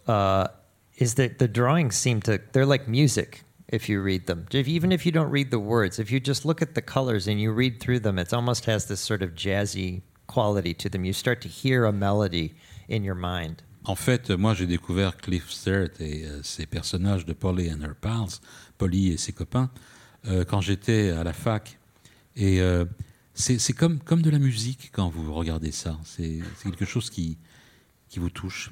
uh, 0.07 0.49
is 0.97 1.15
that 1.15 1.39
the 1.39 1.49
drawings 1.49 1.97
seem 1.97 2.21
to, 2.23 2.41
they're 2.53 2.67
like 2.67 2.87
music 2.89 3.43
if 3.69 3.89
you 3.89 4.01
read 4.01 4.27
them. 4.27 4.47
If, 4.53 4.69
even 4.69 4.93
if 4.93 5.05
you 5.05 5.13
don't 5.13 5.31
read 5.31 5.51
the 5.51 5.59
words, 5.59 5.99
if 5.99 6.11
you 6.11 6.21
just 6.21 6.45
look 6.45 6.63
at 6.63 6.75
the 6.75 6.83
colors 6.83 7.27
and 7.27 7.41
you 7.41 7.53
read 7.53 7.81
through 7.81 8.01
them, 8.01 8.19
it 8.19 8.33
almost 8.33 8.67
has 8.67 8.87
this 8.87 9.01
sort 9.01 9.23
of 9.23 9.35
jazzy 9.35 10.03
quality 10.27 10.75
to 10.75 10.89
them. 10.89 11.05
You 11.05 11.13
start 11.13 11.41
to 11.43 11.49
hear 11.49 11.85
a 11.85 11.93
melody 11.93 12.55
in 12.89 13.05
your 13.05 13.17
mind. 13.17 13.63
En 13.87 13.97
fait, 13.97 14.31
moi, 14.31 14.55
j'ai 14.55 14.67
découvert 14.67 15.17
Cliff 15.19 15.51
Sterrett 15.51 16.01
et 16.01 16.25
euh, 16.25 16.43
ses 16.43 16.65
personnages 16.65 17.27
de 17.27 17.35
Polly 17.35 17.71
and 17.71 17.83
Her 17.83 17.95
Pals, 17.95 18.41
Polly 18.79 19.13
et 19.13 19.19
ses 19.19 19.33
copains, 19.33 19.71
euh, 20.27 20.45
quand 20.45 20.63
j'étais 20.63 21.11
à 21.11 21.23
la 21.23 21.35
fac. 21.35 21.79
Et 22.35 22.63
euh, 22.63 22.87
c'est 23.35 23.73
comme, 23.73 23.99
comme 24.01 24.23
de 24.23 24.31
la 24.31 24.39
musique 24.39 24.91
quand 24.93 25.09
vous 25.09 25.33
regardez 25.35 25.73
ça. 25.73 25.99
C'est 26.05 26.41
quelque 26.63 26.85
chose 26.85 27.11
qui, 27.11 27.39
qui 28.09 28.19
vous 28.19 28.31
touche. 28.31 28.71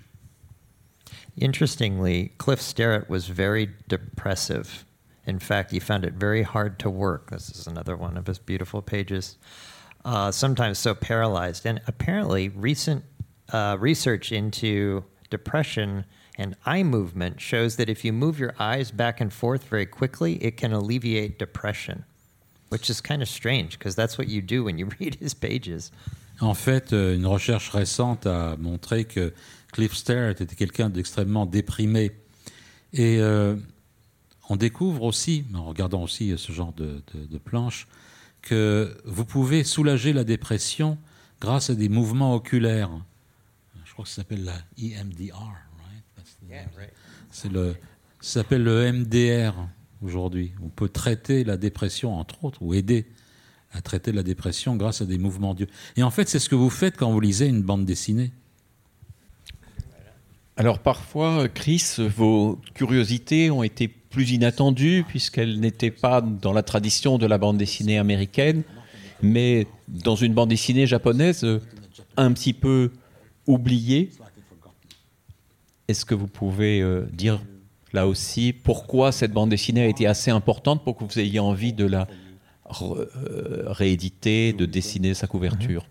Interestingly, 1.41 2.33
Cliff 2.39 2.61
Sterrett 2.61 3.09
was 3.09 3.29
very 3.29 3.69
depressive. 3.89 4.85
In 5.27 5.39
fact, 5.39 5.71
he 5.71 5.79
found 5.79 6.05
it 6.05 6.15
very 6.15 6.43
hard 6.43 6.79
to 6.81 6.91
work. 6.91 7.31
This 7.31 7.51
is 7.51 7.67
another 7.67 7.97
one 7.97 8.17
of 8.17 8.27
his 8.27 8.39
beautiful 8.39 8.83
pages. 8.83 9.39
Uh, 10.05 10.31
sometimes 10.31 10.79
so 10.79 10.95
paralyzed. 10.95 11.65
And 11.65 11.81
apparently, 11.87 12.49
recent 12.49 13.05
uh, 13.53 13.77
research 13.79 14.33
into 14.33 15.05
depression 15.31 16.05
and 16.37 16.57
eye 16.67 16.83
movement 16.83 17.41
shows 17.41 17.77
that 17.77 17.89
if 17.89 18.05
you 18.05 18.13
move 18.13 18.39
your 18.39 18.55
eyes 18.59 18.91
back 18.91 19.21
and 19.21 19.33
forth 19.33 19.65
very 19.65 19.87
quickly, 19.87 20.43
it 20.43 20.57
can 20.57 20.73
alleviate 20.73 21.39
depression, 21.39 22.05
which 22.73 22.89
is 22.89 23.01
kind 23.01 23.23
of 23.23 23.29
strange 23.29 23.79
because 23.79 23.95
that's 23.95 24.19
what 24.19 24.29
you 24.29 24.41
do 24.41 24.65
when 24.65 24.79
you 24.79 24.89
read 25.01 25.17
his 25.21 25.35
pages. 25.35 25.93
En 26.41 26.55
fait, 26.55 26.93
euh, 26.93 27.15
une 27.15 27.27
recherche 27.27 27.69
récente 27.69 28.27
a 28.27 28.57
montré 28.57 29.05
que 29.05 29.33
Cliff 29.73 29.95
Sterrett 29.95 30.41
était 30.41 30.57
quelqu'un 30.57 30.91
d'extrêmement 30.91 31.47
déprimé. 31.47 32.13
Et 32.93 33.19
euh, 33.21 33.55
on 34.49 34.57
découvre 34.57 35.03
aussi, 35.03 35.45
en 35.55 35.65
regardant 35.65 36.03
aussi 36.03 36.35
ce 36.37 36.53
genre 36.53 36.73
de, 36.73 37.03
de, 37.15 37.27
de 37.27 37.39
planches, 37.39 37.87
que 38.41 38.97
vous 39.05 39.25
pouvez 39.25 39.63
soulager 39.63 40.13
la 40.13 40.25
dépression 40.25 40.99
grâce 41.41 41.71
à 41.71 41.75
des 41.75 41.89
mouvements 41.89 42.35
oculaires. 42.35 42.91
Je 43.85 43.93
crois 43.93 44.05
que 44.05 44.11
ça 44.11 44.17
s'appelle 44.17 44.45
la 44.45 44.59
EMDR, 44.79 45.35
right? 46.51 46.93
C'est 47.31 47.53
le, 47.53 47.77
ça 48.21 48.41
s'appelle 48.41 48.65
le 48.65 48.93
MDR 48.93 49.55
aujourd'hui. 50.03 50.53
On 50.63 50.69
peut 50.69 50.89
traiter 50.89 51.45
la 51.45 51.57
dépression, 51.57 52.15
entre 52.15 52.45
autres, 52.45 52.63
ou 52.63 52.75
aider 52.75 53.07
à 53.73 53.81
traiter 53.81 54.13
la 54.13 54.23
dépression 54.23 54.77
grâce 54.77 55.01
à 55.01 55.07
des 55.07 55.19
mouvements 55.19 55.55
d'yeux. 55.55 55.69
Et 55.97 56.03
en 56.03 56.11
fait, 56.11 56.29
c'est 56.29 56.39
ce 56.39 56.49
que 56.49 56.55
vous 56.55 56.71
faites 56.71 56.97
quand 56.97 57.11
vous 57.11 57.21
lisez 57.21 57.47
une 57.47 57.63
bande 57.63 57.85
dessinée. 57.85 58.33
Alors 60.57 60.79
parfois, 60.79 61.49
Chris, 61.49 61.97
vos 61.99 62.61
curiosités 62.75 63.51
ont 63.51 63.63
été 63.63 63.89
plus 63.89 64.33
inattendues 64.33 65.05
puisqu'elles 65.09 65.59
n'étaient 65.59 65.91
pas 65.91 66.21
dans 66.21 66.53
la 66.53 66.63
tradition 66.63 67.17
de 67.17 67.27
la 67.27 67.39
bande 67.39 67.57
dessinée 67.57 67.99
américaine, 67.99 68.63
mais 69.23 69.67
dans 69.89 70.17
une 70.17 70.35
bande 70.35 70.51
dessinée 70.51 70.87
japonaise 70.87 71.47
un 72.19 72.33
petit 72.33 72.53
peu 72.53 72.93
oubliée. 73.47 74.11
Est-ce 75.89 76.05
que 76.05 76.15
vous 76.15 76.27
pouvez 76.27 76.83
euh, 76.83 77.07
dire 77.13 77.41
là 77.93 78.07
aussi 78.07 78.53
pourquoi 78.53 79.13
cette 79.13 79.33
bande 79.33 79.51
dessinée 79.51 79.83
a 79.83 79.87
été 79.87 80.07
assez 80.07 80.31
importante 80.31 80.85
pour 80.85 80.97
que 80.97 81.05
vous 81.05 81.19
ayez 81.19 81.41
envie 81.41 81.73
de 81.73 81.85
la 81.85 82.07
euh, 82.83 83.07
rééditer, 83.67 84.53
de 84.53 84.67
dessiner 84.67 85.15
sa 85.15 85.27
couverture? 85.27 85.85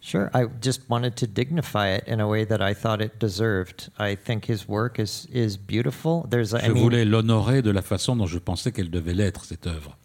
Sure. 0.00 0.30
I 0.34 0.46
just 0.62 0.82
wanted 0.88 1.16
to 1.16 1.26
dignify 1.26 1.88
it 1.96 2.04
in 2.06 2.20
a 2.20 2.28
way 2.28 2.46
that 2.46 2.60
I 2.60 2.74
thought 2.74 3.00
it 3.00 3.18
deserved. 3.18 3.90
I 3.98 4.14
think 4.16 4.48
his 4.48 4.68
work 4.68 5.00
is 5.00 5.26
is 5.32 5.56
beautiful. 5.56 6.24
There's 6.30 6.54
a, 6.54 6.58
I 6.58 6.68
Je 6.68 6.72
mean, 6.74 6.80
voulais 6.82 7.04
l'honorer 7.04 7.60
de 7.60 7.72
la 7.72 7.82
façon 7.82 8.14
dont 8.14 8.26
je 8.26 8.38
pensais 8.38 8.70
qu'elle 8.70 8.90
devait 8.90 9.14
l'être, 9.14 9.44
cette 9.44 9.66
œuvre. 9.66 9.96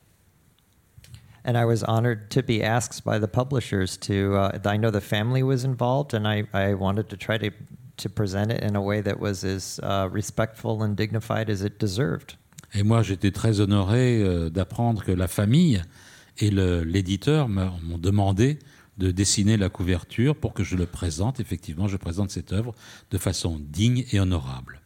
and 1.43 1.57
I 1.57 1.65
was 1.65 1.83
honored 1.83 2.29
to 2.31 2.43
be 2.43 2.63
asked 2.63 3.03
by 3.03 3.17
the 3.19 3.27
publishers 3.27 3.97
to. 3.97 4.35
Uh, 4.35 4.59
I 4.65 4.77
know 4.77 4.91
the 4.91 5.01
family 5.01 5.43
was 5.43 5.63
involved, 5.63 6.13
and 6.13 6.27
I, 6.27 6.43
I 6.53 6.73
wanted 6.73 7.09
to 7.09 7.17
try 7.17 7.37
to 7.37 7.51
to 8.01 8.09
present 8.09 8.51
it 8.51 8.63
in 8.63 8.75
a 8.75 8.81
way 8.81 9.01
that 9.01 9.19
was 9.19 9.43
as 9.43 9.79
uh, 9.83 10.07
respectful 10.11 10.83
and 10.83 10.95
dignified 10.95 11.49
as 11.49 11.61
it 11.61 11.79
deserved. 11.79 12.37
Et 12.73 12.83
moi, 12.83 13.01
j'étais 13.01 13.31
très 13.31 13.59
honoré 13.59 14.21
euh, 14.21 14.49
d'apprendre 14.49 15.03
que 15.03 15.11
la 15.11 15.27
famille 15.27 15.81
et 16.37 16.49
l'éditeur 16.49 17.49
m'ont 17.49 17.97
demandé 17.97 18.57
de 18.97 19.11
dessiner 19.11 19.57
la 19.57 19.69
couverture 19.69 20.35
pour 20.35 20.53
que 20.53 20.63
je 20.63 20.75
le 20.75 20.85
présente. 20.85 21.39
Effectivement, 21.39 21.87
je 21.87 21.97
présente 21.97 22.31
cette 22.31 22.53
œuvre 22.53 22.73
de 23.11 23.17
façon 23.17 23.59
digne 23.59 24.05
et 24.11 24.19
honorable. 24.19 24.79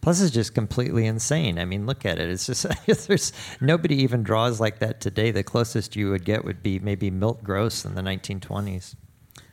Plus, 0.00 0.20
it's 0.20 0.32
just 0.32 0.52
completely 0.52 1.06
insane. 1.06 1.58
I 1.58 1.64
mean, 1.64 1.86
look 1.86 2.04
at 2.04 2.18
it. 2.18 2.28
It's 2.28 2.46
just 2.46 2.66
there's 3.06 3.32
nobody 3.60 4.02
even 4.02 4.24
draws 4.24 4.60
like 4.60 4.80
that 4.80 5.00
today. 5.00 5.30
The 5.30 5.44
closest 5.44 5.94
you 5.94 6.10
would 6.10 6.24
get 6.24 6.44
would 6.44 6.60
be 6.62 6.80
maybe 6.80 7.10
Milt 7.10 7.44
Gross 7.44 7.84
in 7.84 7.94
the 7.94 8.02
1920s. 8.02 8.96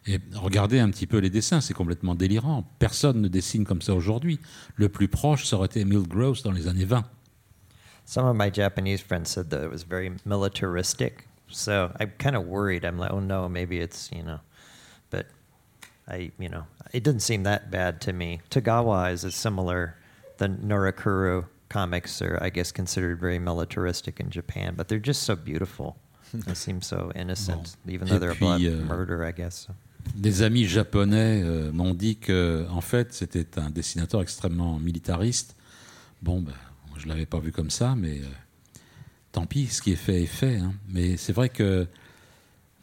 Et 0.08 0.20
regardez 0.34 0.80
un 0.80 0.89
petit 0.89 1.08
peu 1.08 1.18
les 1.18 1.30
dessins, 1.30 1.62
c'est 1.62 1.74
complètement 1.74 2.16
délirant. 2.16 2.64
Personne 2.80 3.22
ne 3.22 3.28
dessine 3.28 3.66
comme 3.66 3.82
ça 3.82 3.93
aujourd'hui. 3.93 4.39
Le 4.76 4.89
plus 4.89 5.08
proche, 5.08 5.45
ça 5.45 5.58
aurait 5.58 5.68
été 5.68 5.86
Milt 5.86 6.08
Gross 6.08 6.41
dans 6.43 6.52
les 6.52 6.68
années 6.68 6.86
20. 6.86 7.04
Some 8.06 8.26
of 8.26 8.36
my 8.36 8.50
Japanese 8.52 9.02
friends 9.02 9.30
said 9.30 9.50
that 9.52 9.64
it 9.64 9.70
was 9.70 9.84
very 9.84 10.12
militaristic. 10.26 11.28
So 11.47 11.91
I'm 12.00 12.12
kind 12.18 12.36
of 12.36 12.45
worried. 12.45 12.84
I'm 12.84 12.97
like, 12.97 13.12
oh 13.12 13.20
no, 13.20 13.47
maybe 13.47 13.80
it's 13.80 14.10
you 14.12 14.24
know, 14.24 14.39
but 15.12 15.28
I 16.08 16.32
you 16.39 16.50
know, 16.50 16.66
it 16.91 17.04
didn't 17.04 17.22
seem 17.22 17.43
that 17.43 17.70
bad 17.70 18.02
to 18.02 18.14
me. 18.14 18.41
Tagawa 18.50 19.12
is 19.12 19.24
a 19.24 19.32
similar. 19.32 19.95
The 20.38 20.47
Norakuru 20.47 21.45
comics 21.70 22.22
are, 22.22 22.39
I 22.41 22.50
guess, 22.50 22.72
considered 22.72 23.20
very 23.20 23.39
militaristic 23.39 24.20
in 24.20 24.30
Japan, 24.30 24.74
but 24.76 24.88
they're 24.88 25.00
just 25.00 25.24
so 25.24 25.36
beautiful. 25.36 25.97
they 26.34 26.54
seem 26.54 26.82
so 26.82 27.12
innocent, 27.16 27.76
even 27.88 28.08
though 28.08 28.16
Et 28.16 28.20
they're 28.20 28.34
puis, 28.34 28.47
about 28.47 28.62
euh, 28.62 28.86
murder, 28.86 29.24
I 29.24 29.32
guess. 29.32 29.68
Des 30.16 30.41
amis 30.41 30.66
japonais 30.66 31.41
euh, 31.43 31.72
m'ont 31.72 31.93
dit 31.93 32.18
que, 32.18 32.66
en 32.70 32.82
fait, 32.82 33.14
c'était 33.14 33.60
un 33.60 33.70
dessinateur 33.70 34.22
extrêmement 34.22 34.80
militariste. 34.80 35.56
Bon, 36.22 36.41
ben, 36.41 36.54
je 36.97 37.08
l'avais 37.08 37.26
pas 37.26 37.39
vu 37.39 37.52
comme 37.52 37.70
ça, 37.70 37.95
mais 37.95 38.20
euh, 38.20 38.26
tant 39.32 39.45
pis, 39.45 39.68
ce 39.68 39.82
qui 39.82 39.91
est 39.91 39.95
fait 39.95 40.24
est 40.24 40.26
fait. 40.26 40.58
hein. 40.58 40.74
Mais 40.89 41.16
c'est 41.18 41.34
vrai 41.34 41.50
que 41.50 41.88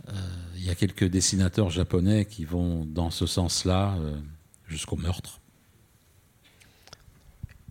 euh, 0.08 0.12
il 0.56 0.64
y 0.64 0.70
a 0.70 0.74
quelques 0.74 1.04
dessinateurs 1.04 1.70
japonais 1.70 2.24
qui 2.24 2.44
vont 2.44 2.84
dans 2.86 3.10
ce 3.10 3.26
sens-là 3.26 3.96
euh, 3.98 4.18
jusqu'au 4.68 4.96
meurtre. 4.96 5.40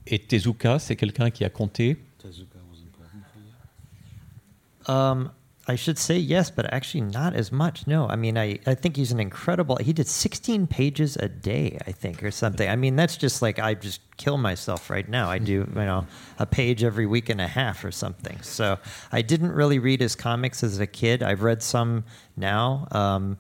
Et 0.06 0.20
Tezuka, 0.20 0.78
c'est 0.78 0.96
quelqu'un 0.96 1.32
qui 1.32 1.44
a 1.44 1.50
compté? 1.50 1.98
Um, 4.88 5.32
I 5.68 5.76
should 5.76 5.98
say 5.98 6.18
yes, 6.18 6.52
but 6.52 6.72
actually 6.72 7.02
not 7.02 7.34
as 7.34 7.52
much. 7.52 7.88
No, 7.88 8.08
I 8.08 8.16
mean, 8.16 8.38
I, 8.38 8.60
I 8.68 8.76
think 8.76 8.96
he's 8.96 9.12
an 9.12 9.20
incredible. 9.20 9.78
He 9.78 9.94
did 9.94 10.08
16 10.08 10.68
pages 10.68 11.16
a 11.16 11.28
day, 11.28 11.80
I 11.88 11.92
think, 11.92 12.22
or 12.22 12.30
something. 12.30 12.70
I 12.70 12.76
mean, 12.76 12.96
that's 12.96 13.18
just 13.18 13.42
like 13.42 13.58
I 13.58 13.74
just 13.74 14.02
kill 14.18 14.38
myself 14.38 14.92
right 14.92 15.10
now. 15.10 15.28
I 15.30 15.40
do, 15.40 15.54
you 15.54 15.74
know, 15.74 16.06
a 16.38 16.46
page 16.46 16.84
every 16.84 17.08
week 17.08 17.30
and 17.30 17.42
a 17.42 17.48
half 17.48 17.84
or 17.84 17.92
something. 17.92 18.40
So 18.44 18.78
I 19.12 19.24
didn't 19.24 19.54
really 19.54 19.80
read 19.80 20.02
his 20.02 20.16
comics 20.16 20.64
as 20.64 20.80
a 20.80 20.88
kid. 20.88 21.24
I've 21.24 21.42
read 21.42 21.64
some 21.64 22.04
now. 22.38 22.88
Um, 22.92 23.38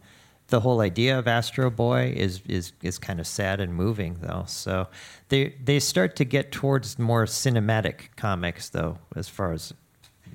the 0.48 0.60
whole 0.60 0.82
idea 0.82 1.18
of 1.18 1.28
Astro 1.28 1.70
Boy 1.70 2.14
is 2.16 2.42
is 2.48 2.74
is 2.82 3.00
kind 3.00 3.20
of 3.20 3.28
sad 3.28 3.60
and 3.60 3.74
moving 3.74 4.18
though. 4.22 4.44
So 4.48 4.88
they 5.30 5.56
they 5.64 5.80
start 5.80 6.16
to 6.18 6.26
get 6.26 6.52
towards 6.52 7.00
more 7.00 7.26
cinematic 7.26 8.16
comics 8.16 8.70
though, 8.70 9.00
as 9.16 9.28
far 9.28 9.54
as 9.54 9.74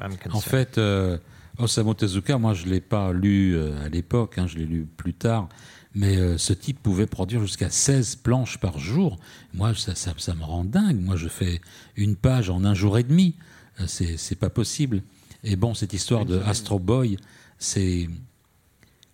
I'm 0.00 0.16
concerned. 0.16 0.34
En 0.34 0.40
fait, 0.40 0.78
euh, 0.78 1.18
Osamu 1.60 1.94
Tezuka, 1.94 2.38
moi, 2.38 2.54
je 2.54 2.66
ne 2.66 2.70
l'ai 2.70 2.80
pas 2.80 3.12
lu 3.12 3.54
euh, 3.54 3.84
à 3.84 3.88
l'époque, 3.88 4.38
hein, 4.38 4.46
je 4.46 4.58
l'ai 4.58 4.66
lu 4.66 4.86
plus 4.86 5.14
tard, 5.14 5.48
mais 5.94 6.16
euh, 6.16 6.38
ce 6.38 6.52
type 6.52 6.82
pouvait 6.82 7.06
produire 7.06 7.40
jusqu'à 7.42 7.70
16 7.70 8.16
planches 8.16 8.58
par 8.58 8.78
jour. 8.78 9.18
Moi, 9.54 9.74
ça, 9.74 9.94
ça, 9.94 10.14
ça 10.16 10.34
me 10.34 10.44
rend 10.44 10.64
dingue. 10.64 11.00
Moi, 11.00 11.16
je 11.16 11.28
fais 11.28 11.60
une 11.96 12.16
page 12.16 12.50
en 12.50 12.64
un 12.64 12.74
jour 12.74 12.98
et 12.98 13.02
demi. 13.02 13.36
Euh, 13.80 13.86
c'est 13.86 14.38
pas 14.38 14.50
possible. 14.50 15.02
Et 15.42 15.56
bon, 15.56 15.74
cette 15.74 15.92
histoire 15.92 16.26
de 16.26 16.38
Astro 16.40 16.78
Boy, 16.78 17.16
c'est 17.58 18.08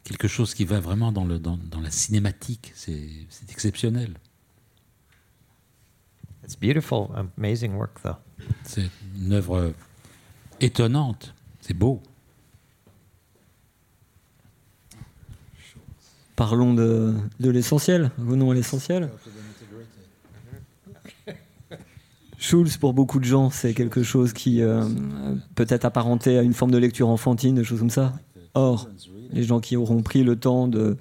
quelque 0.05 0.29
chose 0.29 0.55
qui 0.55 0.65
va 0.65 0.81
vraiment 0.81 1.13
dans, 1.13 1.25
le, 1.25 1.39
dans, 1.39 1.57
dans 1.57 1.81
la 1.81 1.91
cinématique. 1.91 2.73
C'est 2.75 3.09
c'est 3.29 3.51
exceptionnel. 3.51 4.15
It's 6.45 6.57
beautiful, 6.57 7.09
amazing 7.37 7.75
work, 7.75 8.01
though. 8.03 8.17
C'est 8.65 8.89
une 9.17 9.33
œuvre 9.33 9.73
étonnante. 10.61 11.35
C'est 11.61 11.75
beau. 11.75 12.01
Parlons 16.37 16.75
de, 16.75 17.15
l'essentiel. 17.41 18.11
Venons 18.19 18.51
à 18.51 18.55
l'essentiel. 18.55 19.09
Schulz, 22.39 22.77
pour 22.77 22.93
beaucoup 22.93 23.19
de 23.19 23.25
gens, 23.25 23.49
c'est 23.49 23.73
quelque 23.73 24.03
chose 24.03 24.35
qui 24.35 24.61
euh, 24.61 24.85
peut 25.55 25.65
être 25.69 25.87
apparenté 25.87 26.39
à 26.39 26.43
une 26.43 26.53
forme 26.53 26.71
de 26.71 26.79
lecture 26.79 27.09
enfantine, 27.09 27.55
des 27.55 27.65
choses 27.65 27.79
comme 27.79 27.91
ça. 27.91 28.13
Or, 28.53 28.89
les 29.33 29.43
gens 29.43 29.61
qui 29.61 29.77
auront 29.77 30.03
pris 30.03 30.23
le 30.23 30.37
temps 30.37 30.69
de 30.69 30.99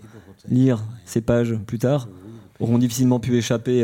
lire 0.47 0.83
ces 1.05 1.19
pages 1.19 1.55
plus 1.67 1.79
tard 1.79 2.07
auront 2.61 2.77
difficilement 2.77 3.19
pu 3.19 3.37
échapper 3.37 3.83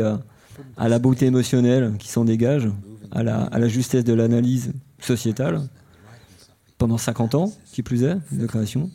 à, 0.78 0.88
la 0.88 0.98
beauté 0.98 1.26
émotionnelle 1.26 1.92
qui 1.98 2.08
s'en 2.08 2.24
dégage, 2.24 2.68
à 3.10 3.22
la, 3.22 3.42
à 3.42 3.58
la 3.58 3.68
justesse 3.68 4.04
de 4.04 4.14
l'analyse 4.14 4.72
sociétale, 4.98 5.60
pendant 6.78 6.98
50 6.98 7.34
ans, 7.34 7.52
qui 7.72 7.82
plus 7.82 8.04
est, 8.04 8.16
de 8.32 8.46
création. 8.46 8.90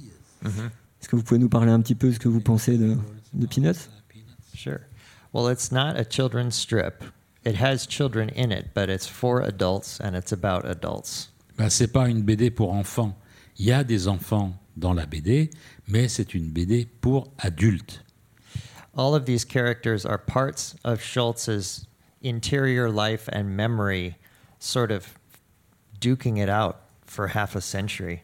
Est-ce 1.00 1.10
que 1.10 1.16
vous 1.16 1.24
pouvez 1.24 1.40
nous 1.40 1.50
parler 1.50 1.72
un 1.72 1.82
petit 1.82 1.96
peu 1.96 2.08
de 2.08 2.14
ce 2.14 2.20
que 2.20 2.28
vous 2.28 2.42
pensez 2.42 2.78
de, 2.78 2.98
de 3.34 3.46
Peanuts 3.46 3.90
Sure. 4.56 4.82
Well, 5.34 5.48
it's 5.50 5.72
not 5.72 5.98
a 5.98 6.04
children's 6.04 6.56
strip. 6.56 7.04
It 7.46 7.56
has 7.56 7.86
children 7.86 8.30
in 8.30 8.52
it, 8.52 8.74
but 8.74 8.90
it's 8.90 9.08
for 9.08 9.42
adults 9.42 10.00
and 10.02 10.16
it's 10.16 10.32
about 10.32 10.66
adults. 10.66 11.30
Ben, 11.58 11.70
c'est 11.70 11.88
pas 11.88 12.10
une 12.10 12.24
BD 12.24 12.50
pour 12.50 12.74
enfants. 12.74 13.16
Il 13.60 13.66
y 13.66 13.72
a 13.72 13.84
des 13.84 14.08
enfants 14.08 14.54
dans 14.76 14.94
la 14.94 15.06
BD, 15.06 15.50
mais 15.88 16.08
c'est 16.08 16.34
une 16.34 16.50
BD 16.50 16.88
pour 17.02 17.32
adultes. 17.40 18.04
All 18.96 19.14
of 19.14 19.26
these 19.26 19.46
characters 19.46 20.06
are 20.06 20.18
parts 20.18 20.76
of 20.84 21.02
Schultz's 21.02 21.86
interior 22.22 22.90
life 22.90 23.30
and 23.32 23.56
memory, 23.56 24.18
sort 24.60 24.92
of 24.92 25.18
duking 26.00 26.38
it 26.38 26.50
out 26.50 26.82
for 27.06 27.28
half 27.28 27.56
a 27.56 27.62
century. 27.62 28.24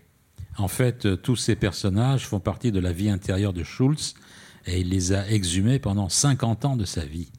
En 0.57 0.67
fait, 0.67 1.05
euh, 1.05 1.15
tous 1.15 1.35
ces 1.35 1.55
personnages 1.55 2.27
font 2.27 2.39
partie 2.39 2.71
de 2.71 2.79
la 2.79 2.91
vie 2.91 3.09
intérieure 3.09 3.53
de 3.53 3.63
Schulz 3.63 4.13
et 4.65 4.79
il 4.79 4.89
les 4.89 5.13
a 5.13 5.27
exhumés 5.29 5.79
pendant 5.79 6.09
50 6.09 6.65
ans 6.65 6.75
de 6.75 6.85
sa 6.85 7.05
vie. 7.05 7.31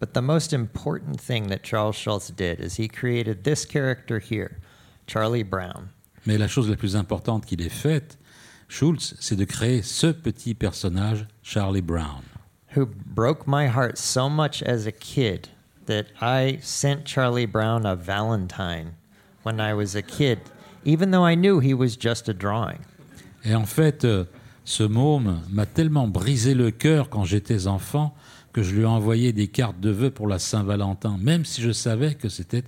But 0.00 0.12
the 0.12 0.22
most 0.22 0.52
important 0.52 1.18
thing 1.18 1.48
that 1.48 1.60
Charles 1.62 1.96
Schultz 1.96 2.30
did 2.30 2.60
is 2.60 2.76
he 2.78 2.88
created 2.88 3.44
this 3.44 3.64
character 3.64 4.18
here, 4.18 4.58
Charlie 5.06 5.42
Brown. 5.42 5.88
Mais 6.26 6.38
la 6.38 6.48
chose 6.48 6.68
la 6.68 6.76
plus 6.76 6.96
importante 6.96 7.46
qu'il 7.46 7.62
ait 7.62 7.70
faite, 7.70 8.18
Schulz, 8.68 9.14
c'est 9.20 9.36
de 9.36 9.44
créer 9.44 9.82
ce 9.82 10.08
petit 10.08 10.54
personnage, 10.54 11.26
Charlie 11.42 11.82
Brown, 11.82 12.22
who 12.74 12.86
broke 12.86 13.46
my 13.46 13.68
heart 13.68 13.96
so 13.96 14.28
much 14.28 14.62
as 14.62 14.86
a 14.86 14.92
kid 14.92 15.48
that 15.86 16.06
I 16.20 16.58
sent 16.60 17.06
Charlie 17.06 17.46
Brown 17.46 17.86
a 17.86 17.94
Valentine 17.94 18.96
when 19.44 19.60
I 19.60 19.72
was 19.72 19.94
a 19.94 20.02
kid, 20.02 20.40
even 20.86 21.10
though 21.10 21.26
I 21.26 21.34
knew 21.34 21.60
he 21.60 21.74
was 21.74 21.96
just 21.98 22.28
a 22.28 22.32
drawing. 22.32 22.78
Et 23.44 23.54
en 23.54 23.66
fait, 23.66 24.04
euh, 24.04 24.24
ce 24.64 24.82
môme 24.82 25.42
m'a 25.50 25.66
tellement 25.66 26.08
brisé 26.08 26.54
le 26.54 26.70
cœur 26.70 27.10
quand 27.10 27.24
j'étais 27.24 27.66
enfant 27.66 28.14
que 28.52 28.62
je 28.62 28.74
lui 28.74 28.82
ai 28.82 28.86
envoyé 28.86 29.32
des 29.32 29.48
cartes 29.48 29.80
de 29.80 29.90
vœux 29.90 30.10
pour 30.10 30.28
la 30.28 30.38
Saint-Valentin, 30.38 31.18
même 31.18 31.44
si 31.44 31.60
je 31.60 31.72
savais 31.72 32.14
que 32.14 32.28
c'était 32.28 32.64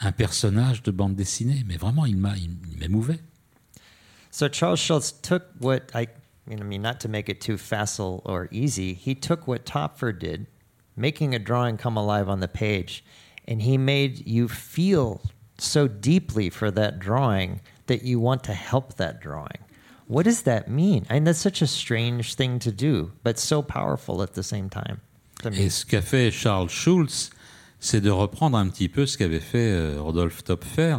un 0.00 0.12
personnage 0.12 0.82
de 0.82 0.90
bande 0.90 1.14
dessinée. 1.14 1.64
Mais 1.66 1.76
vraiment, 1.76 2.04
il 2.04 2.16
m'a, 2.16 2.36
il, 2.36 2.50
il 2.70 2.78
m'émouvait. 2.78 3.20
So 4.30 4.48
Charles 4.50 4.78
Schultz 4.78 5.12
took 5.12 5.42
what 5.60 5.90
I, 5.94 6.08
I 6.50 6.56
mean, 6.62 6.82
not 6.82 7.00
to 7.00 7.08
make 7.08 7.28
it 7.28 7.40
too 7.40 7.56
facile 7.56 8.22
or 8.24 8.48
easy, 8.50 8.94
he 8.94 9.14
took 9.14 9.46
what 9.46 9.64
Topfer 9.64 10.12
did, 10.12 10.46
making 10.96 11.34
a 11.34 11.38
drawing 11.38 11.76
come 11.76 11.96
alive 11.96 12.28
on 12.28 12.40
the 12.40 12.48
page, 12.48 13.04
and 13.46 13.62
he 13.62 13.76
made 13.76 14.26
you 14.26 14.48
feel 14.48 15.20
so 15.62 15.88
deeply 15.88 16.50
for 16.50 16.70
that 16.70 16.98
drawing 16.98 17.60
that 17.86 18.02
you 18.02 18.20
want 18.20 18.42
to 18.44 18.52
help 18.52 18.96
that 18.96 19.20
drawing. 19.20 19.58
What 20.08 20.24
does 20.24 20.42
that 20.42 20.68
mean? 20.68 21.06
I 21.08 21.14
mean, 21.14 21.24
that's 21.24 21.38
such 21.38 21.62
a 21.62 21.66
strange 21.66 22.34
thing 22.34 22.58
to 22.60 22.72
do, 22.72 23.12
but 23.22 23.38
so 23.38 23.62
powerful 23.62 24.22
at 24.22 24.34
the 24.34 24.42
same 24.42 24.68
time. 24.68 24.98
Et 25.52 25.70
ce 25.70 25.84
qu'a 25.84 26.02
fait 26.02 26.30
Charles 26.30 26.68
Schulz, 26.68 27.30
c'est 27.80 28.00
de 28.00 28.10
reprendre 28.10 28.56
un 28.56 28.68
petit 28.68 28.88
peu 28.88 29.06
ce 29.06 29.18
qu'avait 29.18 29.40
fait 29.40 29.72
euh, 29.72 30.00
Rodolphe 30.00 30.44
Topfer, 30.44 30.98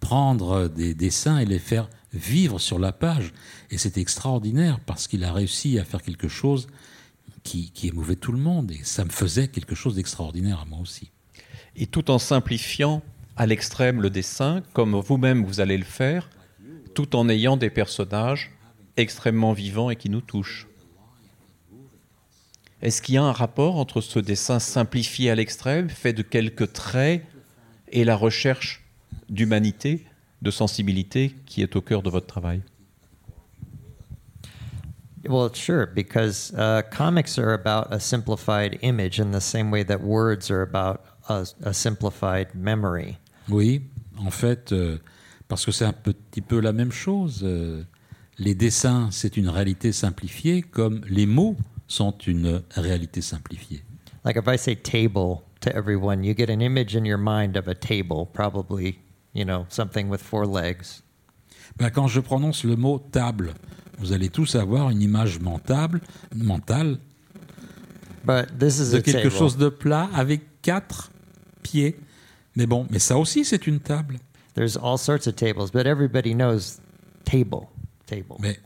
prendre 0.00 0.68
des 0.68 0.94
dessins 0.94 1.38
et 1.38 1.44
les 1.44 1.58
faire 1.58 1.88
vivre 2.12 2.58
sur 2.58 2.78
la 2.78 2.92
page. 2.92 3.32
Et 3.70 3.78
c'est 3.78 3.98
extraordinaire 3.98 4.80
parce 4.80 5.08
qu'il 5.08 5.24
a 5.24 5.32
réussi 5.32 5.78
à 5.78 5.84
faire 5.84 6.02
quelque 6.02 6.28
chose 6.28 6.68
qui, 7.42 7.70
qui 7.70 7.88
émouvait 7.88 8.16
tout 8.16 8.32
le 8.32 8.38
monde. 8.38 8.70
Et 8.70 8.80
ça 8.82 9.04
me 9.04 9.10
faisait 9.10 9.48
quelque 9.48 9.74
chose 9.74 9.96
d'extraordinaire 9.96 10.60
à 10.60 10.64
moi 10.64 10.78
aussi. 10.80 11.10
Et 11.76 11.86
tout 11.86 12.10
en 12.10 12.18
simplifiant 12.18 13.02
à 13.36 13.46
l'extrême 13.46 14.02
le 14.02 14.10
dessin, 14.10 14.62
comme 14.72 14.94
vous-même 14.94 15.44
vous 15.44 15.60
allez 15.60 15.78
le 15.78 15.84
faire, 15.84 16.28
tout 16.94 17.16
en 17.16 17.28
ayant 17.28 17.56
des 17.56 17.70
personnages 17.70 18.50
extrêmement 18.96 19.52
vivants 19.52 19.90
et 19.90 19.96
qui 19.96 20.10
nous 20.10 20.20
touchent. 20.20 20.66
Est-ce 22.82 23.00
qu'il 23.00 23.14
y 23.14 23.18
a 23.18 23.22
un 23.22 23.32
rapport 23.32 23.76
entre 23.76 24.00
ce 24.00 24.18
dessin 24.18 24.58
simplifié 24.58 25.30
à 25.30 25.34
l'extrême, 25.34 25.88
fait 25.88 26.12
de 26.12 26.22
quelques 26.22 26.72
traits, 26.72 27.24
et 27.92 28.04
la 28.04 28.16
recherche 28.16 28.84
d'humanité, 29.28 30.06
de 30.40 30.50
sensibilité 30.50 31.36
qui 31.46 31.62
est 31.62 31.76
au 31.76 31.80
cœur 31.80 32.02
de 32.02 32.10
votre 32.10 32.26
travail? 32.26 32.62
Well, 35.24 35.50
sure, 35.54 35.86
because 35.86 36.52
uh, 36.56 36.82
comics 36.90 37.38
are 37.38 37.52
about 37.52 37.92
a 37.92 38.00
simplified 38.00 38.78
image 38.82 39.20
in 39.20 39.30
the 39.30 39.40
same 39.40 39.70
way 39.70 39.84
that 39.84 40.00
words 40.00 40.50
are 40.50 40.62
about 40.62 41.00
a, 41.28 41.44
a 41.62 41.72
simplified 41.72 42.48
memory. 42.56 43.18
Oui, 43.52 43.82
en 44.18 44.30
fait, 44.30 44.72
euh, 44.72 44.98
parce 45.48 45.64
que 45.66 45.72
c'est 45.72 45.84
un 45.84 45.92
petit 45.92 46.40
peu 46.40 46.58
la 46.60 46.72
même 46.72 46.90
chose. 46.92 47.40
euh, 47.44 47.82
les 48.38 48.54
dessins, 48.54 49.08
c'est 49.10 49.36
une 49.36 49.48
réalité 49.50 49.92
simplifiée, 49.92 50.62
comme 50.62 51.02
les 51.08 51.26
mots 51.26 51.56
sont 51.86 52.12
une 52.26 52.62
réalité 52.74 53.20
simplifiée. 53.20 53.84
Like 54.24 54.36
if 54.36 54.44
I 54.48 54.56
say 54.56 54.74
table 54.74 55.42
to 55.60 55.70
everyone, 55.70 56.24
you 56.24 56.34
get 56.36 56.48
an 56.50 56.60
image 56.60 56.96
in 56.96 57.04
your 57.04 57.18
mind 57.18 57.56
of 57.56 57.68
a 57.68 57.74
table, 57.74 58.26
probably, 58.32 58.98
you 59.34 59.44
know, 59.44 59.66
something 59.68 60.08
with 60.08 60.22
four 60.22 60.46
legs. 60.46 61.02
Ben, 61.76 61.90
quand 61.90 62.08
je 62.08 62.20
prononce 62.20 62.64
le 62.64 62.76
mot 62.76 62.98
table, 63.12 63.52
vous 63.98 64.12
allez 64.12 64.30
tous 64.30 64.54
avoir 64.56 64.88
une 64.90 65.02
image 65.02 65.38
mentale, 65.40 66.00
mentale 66.34 66.98
But 68.24 68.58
this 68.58 68.78
is 68.78 68.92
de 68.92 68.98
a 68.98 69.02
quelque 69.02 69.28
table. 69.28 69.30
chose 69.36 69.56
de 69.58 69.68
plat 69.68 70.08
avec 70.14 70.42
quatre 70.62 71.10
pieds. 71.62 71.96
Mais 72.56 72.66
bon, 72.66 72.86
mais 72.90 72.98
ça 72.98 73.16
aussi, 73.18 73.44
c'est 73.44 73.66
une 73.66 73.80
table. 73.80 74.18
There's 74.54 74.76
all 74.76 74.98
sorts 74.98 75.26
of 75.26 75.36
tables, 75.36 75.70
but 75.72 75.86
everybody 75.86 76.34
knows 76.34 76.80
table, 77.24 77.68
table. 78.06 78.36
Mais 78.40 78.58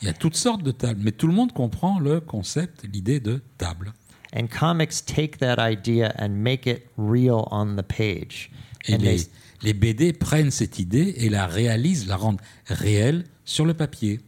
il 0.00 0.06
y 0.06 0.10
a 0.10 0.14
toutes 0.14 0.36
sortes 0.36 0.62
de 0.62 0.70
tables. 0.70 1.00
Mais 1.02 1.12
tout 1.12 1.26
le 1.26 1.34
monde 1.34 1.52
comprend 1.52 1.98
le 1.98 2.20
concept, 2.20 2.84
l'idée 2.92 3.20
de 3.20 3.42
table. 3.58 3.92
And 4.34 4.46
comics 4.48 5.04
take 5.04 5.38
that 5.38 5.56
idea 5.58 6.14
and 6.18 6.30
make 6.30 6.66
it 6.66 6.86
real 6.96 7.46
on 7.50 7.76
the 7.76 7.82
page. 7.82 8.50
Et 8.86 8.94
And 8.94 8.98
les, 8.98 9.16
they, 9.24 9.30
les 9.62 9.74
BD 9.74 10.12
prennent 10.12 10.50
cette 10.50 10.78
idée 10.78 11.14
et 11.18 11.28
la 11.28 11.46
réalisent, 11.46 12.06
la 12.06 12.16
rendent 12.16 12.40
réelle 12.66 13.24
sur 13.44 13.64
le 13.66 13.74
papier. 13.74 14.20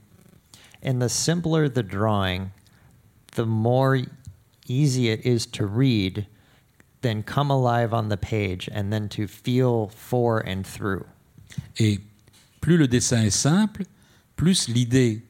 and 0.83 1.01
the 1.01 1.09
simpler 1.11 1.69
the 1.69 1.83
drawing, 1.83 2.53
the 3.35 3.45
more 3.45 3.99
easy 4.67 5.09
it 5.11 5.21
is 5.27 5.45
to 5.47 5.67
read, 5.67 6.27
then 7.03 7.23
come 7.23 7.51
alive 7.51 7.93
on 7.93 8.09
the 8.09 8.17
page 8.17 8.69
and 8.73 8.93
then 8.93 9.09
to 9.09 9.27
feel 9.27 9.91
for 9.95 10.39
and 10.39 10.65
through. 10.65 11.05
Et 11.79 12.01
plus 12.61 12.77
le 12.77 12.87
dessin 12.87 13.25
est 13.25 13.31
simple, 13.31 13.85
plus 14.37 14.69
l'idée 14.69 15.23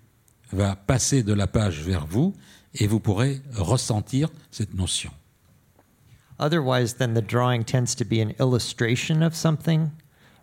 va 0.53 0.77
passer 0.77 1.23
de 1.23 1.33
la 1.33 1.47
page 1.47 1.81
vers 1.83 2.07
vous 2.07 2.35
et 2.75 2.87
vous 2.87 3.01
pourrez 3.01 3.41
ressentir 3.55 4.29
cette 4.51 4.75
notion. 4.75 5.11
Otherwise, 6.39 6.95
then 6.95 7.15
the 7.15 7.23
drawing 7.23 7.65
tends 7.65 7.95
to 7.95 8.05
be 8.05 8.21
an 8.21 8.35
illustration 8.41 9.23
of 9.23 9.35
something 9.35 9.91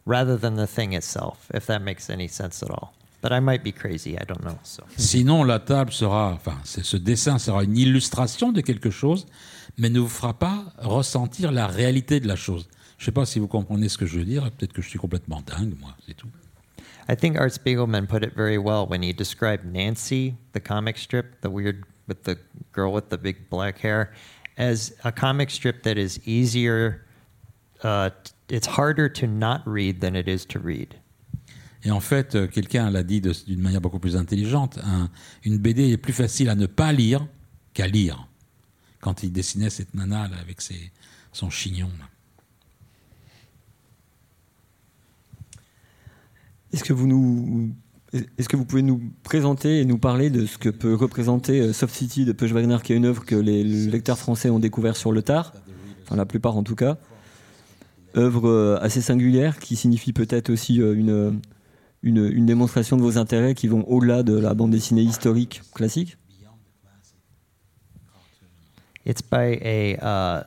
rather 0.05 0.37
than 0.37 0.55
the 0.55 0.67
thing 0.67 0.93
itself, 0.93 1.49
if 1.53 1.65
that 1.65 1.81
makes 1.81 2.09
any 2.09 2.27
sense 2.27 2.61
at 2.61 2.69
all. 2.69 2.93
But 3.21 3.31
I 3.31 3.39
might 3.39 3.63
be 3.63 3.71
crazy, 3.71 4.15
I 4.15 4.23
don't 4.23 4.43
know. 4.43 4.59
So. 4.63 4.83
Sinon, 4.95 5.47
la 5.47 5.57
table 5.59 5.91
sera, 5.91 6.31
enfin, 6.33 6.59
ce 6.63 6.97
dessin 6.97 7.39
sera 7.39 7.63
une 7.63 7.75
illustration 7.75 8.51
de 8.51 8.61
quelque 8.61 8.91
chose, 8.91 9.25
mais 9.77 9.89
ne 9.89 9.99
vous 9.99 10.07
fera 10.07 10.33
pas 10.37 10.65
ressentir 10.77 11.51
la 11.51 11.67
réalité 11.67 12.19
de 12.19 12.27
la 12.27 12.35
chose. 12.35 12.67
Je 12.97 13.03
ne 13.03 13.05
sais 13.05 13.11
pas 13.11 13.25
si 13.25 13.39
vous 13.39 13.47
comprenez 13.47 13.89
ce 13.89 13.97
que 13.97 14.05
je 14.05 14.17
veux 14.19 14.25
dire. 14.25 14.49
Peut-être 14.51 14.73
que 14.73 14.81
je 14.81 14.89
suis 14.89 14.99
complètement 14.99 15.41
dingue, 15.45 15.75
moi, 15.79 15.95
c'est 16.07 16.15
tout. 16.15 16.29
I 17.09 17.15
think 17.15 17.37
Art 17.37 17.51
Spiegelman 17.51 18.05
put 18.07 18.23
it 18.23 18.33
very 18.35 18.57
well 18.57 18.85
when 18.89 19.01
he 19.03 19.13
described 19.13 19.63
Nancy, 19.71 20.33
the 20.53 20.59
comic 20.59 20.97
strip, 20.97 21.39
the 21.41 21.47
weird 21.49 21.83
with 22.07 22.23
the 22.23 22.37
girl 22.73 22.91
with 22.93 23.09
the 23.09 23.17
big 23.17 23.49
black 23.49 23.79
hair, 23.83 24.11
as 24.57 24.93
a 25.05 25.11
comic 25.11 25.49
strip 25.51 25.83
that 25.83 25.97
is 25.97 26.19
easier. 26.25 27.05
Uh, 27.83 28.09
it's 28.49 28.67
harder 28.67 29.07
to 29.07 29.27
not 29.27 29.61
read 29.65 30.01
than 30.01 30.15
it 30.15 30.27
is 30.27 30.45
to 30.47 30.59
read. 30.59 30.95
Et 31.83 31.91
en 31.91 31.99
fait, 32.01 32.35
euh, 32.35 32.47
quelqu'un 32.47 32.89
l'a 32.89 33.03
dit 33.03 33.21
d'une 33.21 33.61
manière 33.61 33.79
beaucoup 33.81 33.99
plus 33.99 34.17
intelligente. 34.17 34.79
un- 34.83 35.09
une 35.45 35.59
BD 35.59 35.91
est 35.91 35.97
plus 35.97 36.11
facile 36.13 36.49
à 36.49 36.55
ne 36.55 36.65
pas 36.65 36.91
lire 36.91 37.25
qu'à 37.73 37.87
lire. 37.87 38.26
Quand 39.01 39.23
il 39.23 39.31
dessinait 39.31 39.69
cette 39.69 39.93
nana 39.93 40.27
là, 40.27 40.37
avec 40.41 40.61
ses- 40.61 40.91
son 41.33 41.49
chignon. 41.49 41.89
Est-ce 46.73 46.83
que 46.83 46.93
vous 46.93 47.07
nous 47.07 47.71
est-ce 48.37 48.47
que 48.47 48.55
vous 48.55 48.63
pouvez 48.63 48.81
nous 48.83 49.01
présenter 49.23 49.81
et 49.81 49.85
nous 49.85 49.97
parler 49.97 50.29
de 50.29 50.45
ce 50.45 50.57
que 50.57 50.69
peut 50.69 50.95
représenter 50.95 51.59
euh, 51.59 51.73
Soft 51.73 51.93
City 51.93 52.23
de 52.23 52.31
Push 52.31 52.51
Wagner, 52.53 52.77
qui 52.81 52.93
est 52.93 52.95
une 52.95 53.03
œuvre 53.05 53.25
que 53.25 53.35
les 53.35 53.65
lecteurs 53.65 54.17
français 54.17 54.49
ont 54.49 54.59
découvert 54.59 54.95
sur 54.95 55.11
le 55.11 55.21
tard, 55.21 55.51
enfin 56.03 56.15
la 56.15 56.25
plupart 56.25 56.55
en 56.55 56.63
tout 56.63 56.73
cas, 56.75 56.97
œuvre 58.15 58.47
euh, 58.47 58.79
assez 58.81 59.01
singulière 59.01 59.59
qui 59.59 59.75
signifie 59.75 60.13
peut-être 60.13 60.49
aussi 60.49 60.81
euh, 60.81 60.95
une, 60.95 61.41
une, 62.01 62.25
une 62.31 62.45
démonstration 62.45 62.95
de 62.95 63.01
vos 63.01 63.17
intérêts 63.17 63.55
qui 63.55 63.67
vont 63.67 63.83
au-delà 63.89 64.23
de 64.23 64.37
la 64.39 64.53
bande 64.53 64.71
dessinée 64.71 65.03
historique 65.03 65.61
classique? 65.75 66.17
It's 69.07 69.21
by 69.21 69.57
a 69.61 69.95
uh, 69.95 70.43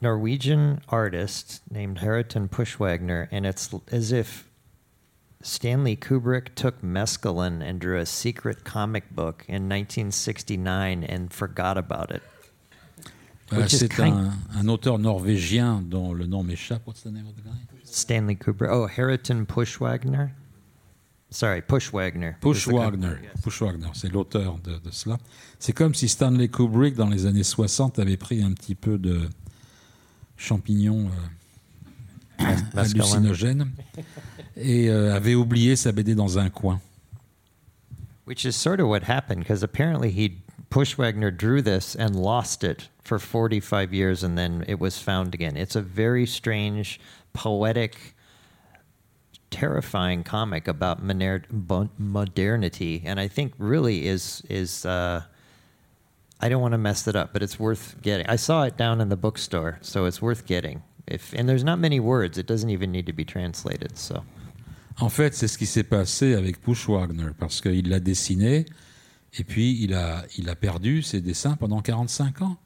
Norwegian 0.00 0.82
artist 0.88 1.62
named 1.68 1.98
Heriton 1.98 2.48
Pushwagner, 2.48 3.26
and 3.32 3.44
it's 3.44 3.74
as 3.90 4.12
if 4.12 4.48
Stanley 5.42 5.96
Kubrick 5.96 6.54
took 6.54 6.80
mescaline 6.80 7.60
and 7.60 7.80
drew 7.80 7.98
a 7.98 8.06
secret 8.06 8.62
comic 8.62 9.10
book 9.10 9.44
in 9.48 9.68
1969 9.68 11.02
and 11.02 11.32
forgot 11.32 11.76
about 11.76 12.12
it. 12.12 12.22
Is 13.50 13.80
c'est 13.80 13.98
un, 13.98 14.32
un 14.54 14.68
auteur 14.68 14.98
norvégien 14.98 15.82
dont 15.90 16.16
le 16.16 16.28
nom 16.28 16.44
m'échappe. 16.44 16.82
What's 16.84 17.02
the 17.02 17.10
name 17.10 17.26
of 17.26 17.34
the 17.34 17.42
guy? 17.42 17.56
Stanley 17.82 18.36
Kubrick. 18.36 18.70
Oh, 18.70 18.86
Heriton 18.86 19.44
Pushwagner. 19.44 20.30
Sorry, 21.30 21.60
Pushwagner. 21.60 22.36
Push 22.40 22.58
is 22.58 22.64
the 22.64 22.70
co- 22.70 22.78
Wagner. 22.78 23.20
Push 23.42 23.60
Wagner, 23.60 23.88
c'est 23.92 24.10
l'auteur 24.10 24.58
de, 24.64 24.78
de 24.78 24.90
cela. 24.90 25.18
C'est 25.58 25.74
comme 25.74 25.94
si 25.94 26.08
Stanley 26.08 26.48
Kubrick, 26.48 26.94
dans 26.94 27.08
les 27.10 27.26
années 27.26 27.42
60, 27.42 27.98
avait 27.98 28.16
pris 28.16 28.42
un 28.42 28.52
petit 28.52 28.74
peu 28.74 28.96
de 28.96 29.28
champignons 30.36 31.10
euh, 32.40 32.54
hallucinogènes 32.76 33.70
et 34.56 34.88
euh, 34.88 35.14
avait 35.14 35.34
oublié 35.34 35.76
sa 35.76 35.92
BD 35.92 36.14
dans 36.14 36.38
un 36.38 36.48
coin. 36.48 36.80
Which 38.26 38.44
is 38.44 38.52
sort 38.52 38.80
of 38.80 38.88
what 38.88 39.02
happened 39.04 39.40
because 39.40 39.62
apparently 39.62 40.10
he 40.10 40.38
Pushwagner 40.70 41.30
drew 41.30 41.62
this 41.62 41.94
and 41.94 42.14
lost 42.14 42.62
it 42.62 42.88
for 43.02 43.18
45 43.18 43.92
years 43.94 44.22
and 44.22 44.36
then 44.36 44.64
it 44.68 44.78
was 44.78 44.98
found 44.98 45.34
again. 45.34 45.56
It's 45.56 45.76
a 45.76 45.80
very 45.80 46.26
strange, 46.26 47.00
poetic, 47.32 48.14
terrifying 49.50 50.22
comic 50.22 50.68
about 50.68 51.02
modernity 51.02 53.02
and 53.04 53.18
I 53.18 53.28
think 53.28 53.54
really 53.58 54.06
is 54.06 54.42
is 54.48 54.84
uh, 54.84 55.22
I 56.40 56.48
don't 56.48 56.62
want 56.62 56.72
to 56.72 56.78
mess 56.78 57.08
it 57.08 57.16
up, 57.16 57.32
but 57.32 57.42
it's 57.42 57.58
worth 57.58 57.96
getting. 58.00 58.26
I 58.26 58.36
saw 58.36 58.62
it 58.62 58.76
down 58.76 59.00
in 59.00 59.08
the 59.08 59.16
bookstore, 59.16 59.78
so 59.80 60.04
it's 60.04 60.22
worth 60.22 60.46
getting. 60.46 60.82
If 61.06 61.32
and 61.32 61.48
there's 61.48 61.64
not 61.64 61.78
many 61.78 61.98
words, 61.98 62.38
it 62.38 62.46
doesn't 62.46 62.70
even 62.70 62.92
need 62.92 63.06
to 63.06 63.12
be 63.12 63.24
translated. 63.24 63.98
So 63.98 64.22
En 65.00 65.08
fait, 65.08 65.34
c'est 65.34 65.46
ce 65.46 65.56
qui 65.56 65.66
s'est 65.66 65.84
passé 65.84 66.34
avec 66.34 66.60
Push 66.60 66.88
Wagner, 66.88 67.30
parce 67.38 67.60
qu'il 67.60 67.88
l'a 67.88 68.00
dessiné, 68.00 68.66
et 69.38 69.44
puis 69.44 69.80
il 69.80 69.94
a, 69.94 70.24
il 70.36 70.48
a 70.48 70.56
perdu 70.56 71.02
ses 71.02 71.20
dessins 71.20 71.54
pendant 71.54 71.80
45 71.80 72.42
ans. 72.42 72.56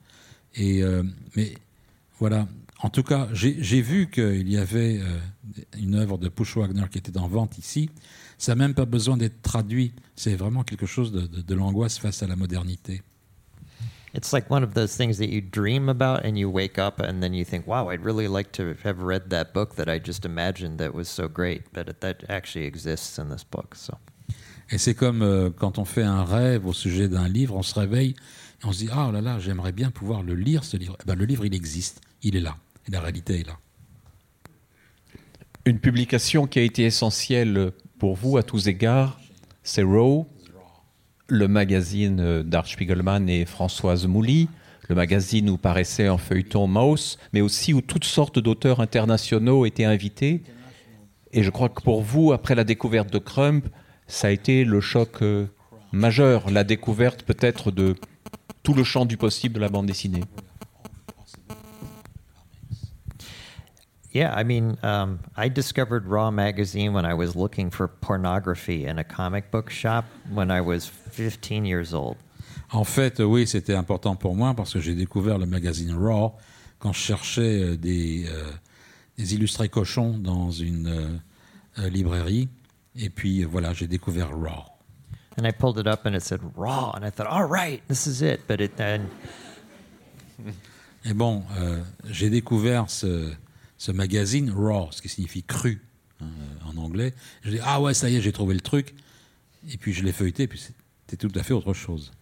Et, 0.55 0.83
euh, 0.83 1.03
mais 1.37 1.53
voilà, 2.19 2.49
en 2.83 2.91
tout 2.91 3.03
cas, 3.03 3.29
j'ai 3.33 3.81
vu 3.81 4.11
qu'il 4.11 4.49
y 4.49 4.59
avait 4.59 5.01
euh, 5.01 5.19
une 5.79 5.95
œuvre 5.95 6.19
de 6.19 6.29
Push 6.29 6.57
Wagner 6.57 6.85
qui 6.91 6.99
était 6.99 7.17
en 7.17 7.29
vente 7.29 7.57
ici. 7.59 7.91
Ça 8.39 8.53
n'a 8.53 8.57
même 8.57 8.75
pas 8.75 8.87
besoin 8.87 9.17
d'être 9.17 9.41
traduit. 9.43 9.95
C'est 10.17 10.35
vraiment 10.35 10.65
quelque 10.65 10.87
chose 10.87 11.13
de, 11.13 11.23
de- 11.23 11.43
de 11.43 11.55
l'angoisse 11.55 11.99
face 11.99 12.23
à 12.23 12.27
la 12.27 12.37
modernité. 12.37 13.03
it's 14.15 14.31
like 14.33 14.51
one 14.51 14.63
of 14.63 14.75
those 14.75 14.95
things 14.95 15.17
that 15.17 15.29
you 15.31 15.41
dream 15.41 15.89
about 15.89 16.23
and 16.23 16.37
you 16.37 16.47
wake 16.51 16.79
up 16.79 17.01
and 17.01 17.21
then 17.23 17.33
you 17.33 17.45
think, 17.45 17.67
"Wow, 17.67 17.89
I'd 17.91 18.05
really 18.05 18.29
like 18.29 18.53
to 18.53 18.75
have 18.85 19.03
read 19.03 19.31
that 19.31 19.55
book 19.55 19.77
that 19.77 19.89
I 19.89 19.99
just 19.99 20.27
imagined 20.27 20.79
that 20.79 20.93
was 20.93 21.09
so 21.09 21.29
great." 21.29 21.63
But 21.73 22.01
that 22.01 22.17
actually 22.29 22.67
exists 22.67 23.19
in 23.19 23.31
this 23.31 23.45
book. 23.45 23.75
So 23.75 23.95
Et 24.71 24.79
c'est 24.79 24.95
comme 24.95 25.23
euh, 25.23 25.51
quand 25.51 25.79
on 25.79 25.85
fait 25.85 26.03
un 26.03 26.25
rêve 26.25 26.67
au 26.67 26.73
sujet 26.75 27.09
d'un 27.09 27.29
livre, 27.29 27.57
on 27.57 27.63
se 27.63 27.79
réveille 27.79 28.15
et 28.63 28.67
on 28.67 28.73
se 28.73 28.79
dit 28.79 28.89
Ah 28.93 29.07
oh 29.09 29.13
là 29.13 29.21
là, 29.23 29.39
j'aimerais 29.39 29.73
bien 29.73 29.91
pouvoir 29.91 30.23
le 30.23 30.35
lire, 30.35 30.65
ce 30.65 30.77
livre. 30.77 30.97
Eh 31.01 31.07
ben, 31.07 31.15
le 31.15 31.25
livre, 31.25 31.47
il 31.47 31.55
existe, 31.55 32.01
il 32.23 32.37
est 32.37 32.41
là. 32.41 32.57
Et 32.87 32.91
la 32.91 33.01
réalité 33.01 33.41
est 33.41 33.47
là. 33.47 33.59
Une 35.65 35.79
publication 35.79 36.47
qui 36.47 36.59
a 36.59 36.63
été 36.63 36.85
essentielle 36.85 37.73
pour 37.99 38.17
vous 38.17 38.37
à 38.37 38.43
tous 38.43 38.67
égards, 38.67 39.21
c'est 39.63 39.83
Raw, 39.83 40.27
le 41.29 41.47
magazine 41.47 42.43
d'Art 42.43 42.67
Spiegelman 42.67 43.29
et 43.29 43.45
Françoise 43.45 44.07
Mouly, 44.07 44.49
le 44.89 44.95
magazine 44.97 45.49
où 45.49 45.57
paraissait 45.57 46.09
en 46.09 46.19
feuilleton 46.19 46.67
Mouse, 46.67 47.19
mais 47.33 47.41
aussi 47.41 47.73
où 47.73 47.81
toutes 47.81 48.05
sortes 48.05 48.39
d'auteurs 48.39 48.81
internationaux 48.81 49.65
étaient 49.65 49.85
invités. 49.85 50.43
Et 51.33 51.43
je 51.43 51.51
crois 51.51 51.69
que 51.69 51.81
pour 51.81 52.03
vous, 52.03 52.33
après 52.33 52.55
la 52.55 52.65
découverte 52.65 53.13
de 53.13 53.19
Crump, 53.19 53.67
ça 54.07 54.29
a 54.29 54.31
été 54.31 54.65
le 54.65 54.81
choc 54.81 55.23
euh, 55.23 55.47
majeur, 55.93 56.51
la 56.51 56.65
découverte 56.65 57.23
peut-être 57.23 57.71
de 57.71 57.95
tout 58.63 58.75
le 58.75 58.85
champ 58.85 59.07
du 59.07 59.17
possible 59.17 59.55
de 59.55 59.61
la 59.61 59.69
bande 59.69 59.87
dessinée. 59.87 60.25
Yeah, 64.13 64.35
I 64.35 64.45
mean, 64.45 64.77
um, 64.83 65.21
I 65.37 65.49
discovered 65.49 66.07
Raw 66.07 66.31
magazine 66.31 66.93
when 66.93 67.07
I 67.07 67.15
was 67.15 67.35
looking 67.35 67.71
for 67.71 67.89
pornography 67.89 68.85
in 68.85 68.99
a 68.99 69.05
comic 69.05 69.51
book 69.51 69.71
shop 69.71 70.05
when 70.31 70.51
I 70.51 70.61
was 70.61 70.87
15 70.87 71.65
years 71.65 71.95
old. 71.95 72.17
En 72.73 72.85
fait, 72.85 73.21
oui, 73.21 73.47
c'était 73.47 73.75
important 73.75 74.17
pour 74.17 74.35
moi 74.35 74.55
parce 74.55 74.75
que 74.75 74.81
j'ai 74.81 74.95
découvert 74.95 75.39
le 75.39 75.47
magazine 75.47 75.95
Raw 75.95 76.35
quand 76.79 76.93
je 76.93 77.01
cherchais 77.01 77.63
euh, 77.63 77.77
des, 77.77 78.27
euh, 78.29 78.51
des 79.17 79.35
illustrés 79.35 79.69
cochons 79.71 80.19
dans 80.19 80.51
une 80.51 80.89
euh, 80.89 81.19
euh, 81.79 81.89
librairie. 81.89 82.49
Et 82.97 83.09
puis 83.09 83.43
euh, 83.45 83.47
voilà, 83.51 83.73
j'ai 83.73 83.87
découvert 83.87 84.31
Raw. 84.31 84.65
And 85.39 85.47
I 85.47 85.53
pulled 85.53 85.79
it 85.79 85.87
up 85.87 86.05
and 86.05 86.15
it 86.15 86.23
said 86.23 86.41
Raw, 86.55 86.93
and 86.95 87.07
I 87.07 87.11
thought, 87.11 87.27
all 87.27 87.47
right, 87.47 87.83
this 87.89 88.07
is 88.07 88.21
it. 88.23 88.41
But 88.47 88.61
it 88.61 88.77
then, 88.77 89.09
Et 91.05 91.15
bon, 91.15 91.45
euh, 91.59 91.81
j'ai 92.11 92.29
découvert 92.29 92.91
ce, 92.91 93.33
ce 93.83 93.91
magazine 93.91 94.53
Raw, 94.55 94.93
ce 94.93 95.03
qui 95.03 95.09
signifie 95.09 95.43
cru 95.43 95.81
hein, 96.21 96.27
en 96.65 96.77
anglais. 96.77 97.13
Je 97.43 97.51
dis 97.51 97.59
ah 97.65 97.81
ouais, 97.81 97.95
ça 97.95 98.09
y 98.09 98.15
est, 98.15 98.21
j'ai 98.21 98.31
trouvé 98.31 98.55
le 98.55 98.61
truc. 98.61 98.95
Et 99.73 99.77
puis 99.77 99.93
je 99.93 100.05
l'ai 100.05 100.13
feuilleté, 100.13 100.47
puis 100.47 100.61
c'était 100.61 101.17
tout 101.17 101.37
à 101.37 101.43
fait 101.43 101.53
autre 101.53 101.75
chose. 101.75 102.13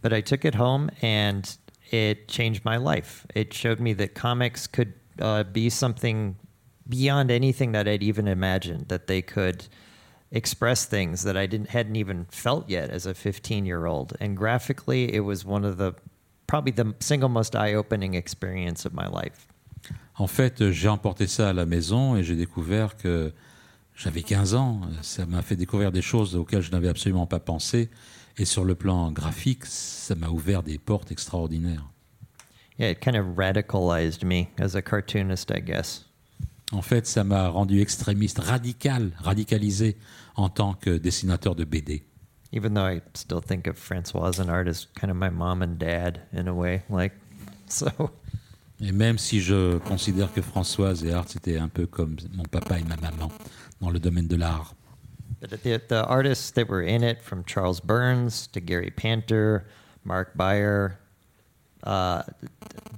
but 0.00 0.14
I 0.14 0.22
took 0.22 0.46
it 0.46 0.54
home 0.54 0.90
and 1.02 1.42
it 1.92 2.26
changed 2.26 2.64
my 2.64 2.78
life. 2.78 3.26
It 3.34 3.52
showed 3.52 3.80
me 3.80 3.92
that 3.94 4.14
comics 4.14 4.66
could 4.66 4.94
uh, 5.20 5.44
be 5.44 5.68
something 5.68 6.36
beyond 6.88 7.30
anything 7.30 7.72
that 7.72 7.86
I'd 7.86 8.02
even 8.02 8.26
imagined. 8.26 8.88
That 8.88 9.06
they 9.06 9.20
could 9.20 9.66
express 10.30 10.86
things 10.86 11.22
that 11.24 11.36
I 11.36 11.46
didn't 11.46 11.68
hadn't 11.68 11.96
even 11.96 12.26
felt 12.30 12.70
yet 12.70 12.88
as 12.88 13.04
a 13.04 13.12
15 13.12 13.66
year 13.66 13.84
old. 13.84 14.14
And 14.20 14.38
graphically, 14.38 15.12
it 15.12 15.20
was 15.20 15.44
one 15.44 15.66
of 15.66 15.76
the 15.76 15.92
probably 16.46 16.72
the 16.72 16.94
single 17.00 17.28
most 17.28 17.54
eye 17.54 17.74
opening 17.74 18.14
experience 18.14 18.86
of 18.86 18.94
my 18.94 19.06
life. 19.06 19.48
En 20.16 20.26
fait, 20.26 20.70
j'ai 20.70 20.88
emporté 20.88 21.26
ça 21.26 21.48
à 21.48 21.52
la 21.52 21.66
maison 21.66 22.16
et 22.16 22.22
j'ai 22.22 22.36
découvert 22.36 22.96
que 22.96 23.32
j'avais 23.96 24.22
15 24.22 24.54
ans. 24.54 24.80
Ça 25.02 25.26
m'a 25.26 25.42
fait 25.42 25.56
découvrir 25.56 25.90
des 25.90 26.02
choses 26.02 26.36
auxquelles 26.36 26.62
je 26.62 26.70
n'avais 26.70 26.88
absolument 26.88 27.26
pas 27.26 27.40
pensé. 27.40 27.90
Et 28.36 28.44
sur 28.44 28.64
le 28.64 28.74
plan 28.74 29.12
graphique, 29.12 29.64
ça 29.64 30.14
m'a 30.14 30.28
ouvert 30.28 30.62
des 30.62 30.78
portes 30.78 31.12
extraordinaires. 31.12 31.88
Yeah, 32.78 32.90
it 32.90 33.00
kind 33.00 33.16
of 33.16 33.36
radicalized 33.36 34.24
me 34.24 34.48
as 34.58 34.74
a 34.74 34.82
cartoonist, 34.82 35.50
I 35.50 35.60
guess. 35.60 36.06
En 36.72 36.82
fait, 36.82 37.06
ça 37.06 37.22
m'a 37.22 37.48
rendu 37.48 37.80
extrémiste, 37.80 38.40
radical, 38.40 39.12
radicalisé 39.18 39.96
en 40.34 40.48
tant 40.48 40.74
que 40.74 40.90
dessinateur 40.98 41.54
de 41.54 41.64
BD. 41.64 42.04
Even 42.52 42.74
though 42.74 42.86
I 42.86 43.00
still 43.14 43.40
think 43.40 43.68
of 43.68 43.76
Francois 43.76 44.28
as 44.28 44.40
an 44.40 44.48
artist, 44.48 44.88
kind 44.94 45.10
of 45.10 45.16
my 45.16 45.30
mom 45.30 45.62
and 45.62 45.78
dad 45.78 46.22
in 46.32 46.48
a 46.48 46.54
way. 46.54 46.82
Like, 46.88 47.12
so 47.68 48.10
Et 48.86 48.92
même 48.92 49.16
si 49.16 49.40
je 49.40 49.78
considère 49.78 50.30
que 50.30 50.42
Françoise 50.42 51.04
et 51.04 51.12
Art, 51.12 51.24
c'était 51.26 51.56
un 51.56 51.68
peu 51.68 51.86
comme 51.86 52.16
mon 52.34 52.42
papa 52.42 52.78
et 52.78 52.84
ma 52.84 52.96
maman 52.96 53.32
dans 53.80 53.88
le 53.88 53.98
domaine 53.98 54.28
de 54.28 54.36
l'art. 54.36 54.74
The, 55.40 55.80
the 55.88 56.04
artists 56.06 56.50
that 56.52 56.68
were 56.68 56.82
in 56.82 57.02
it, 57.02 57.22
from 57.22 57.44
Charles 57.44 57.80
Burns 57.80 58.46
to 58.48 58.60
Gary 58.60 58.90
Panter, 58.90 59.66
Mark 60.04 60.36
Bayer, 60.36 60.98
uh, 61.84 62.24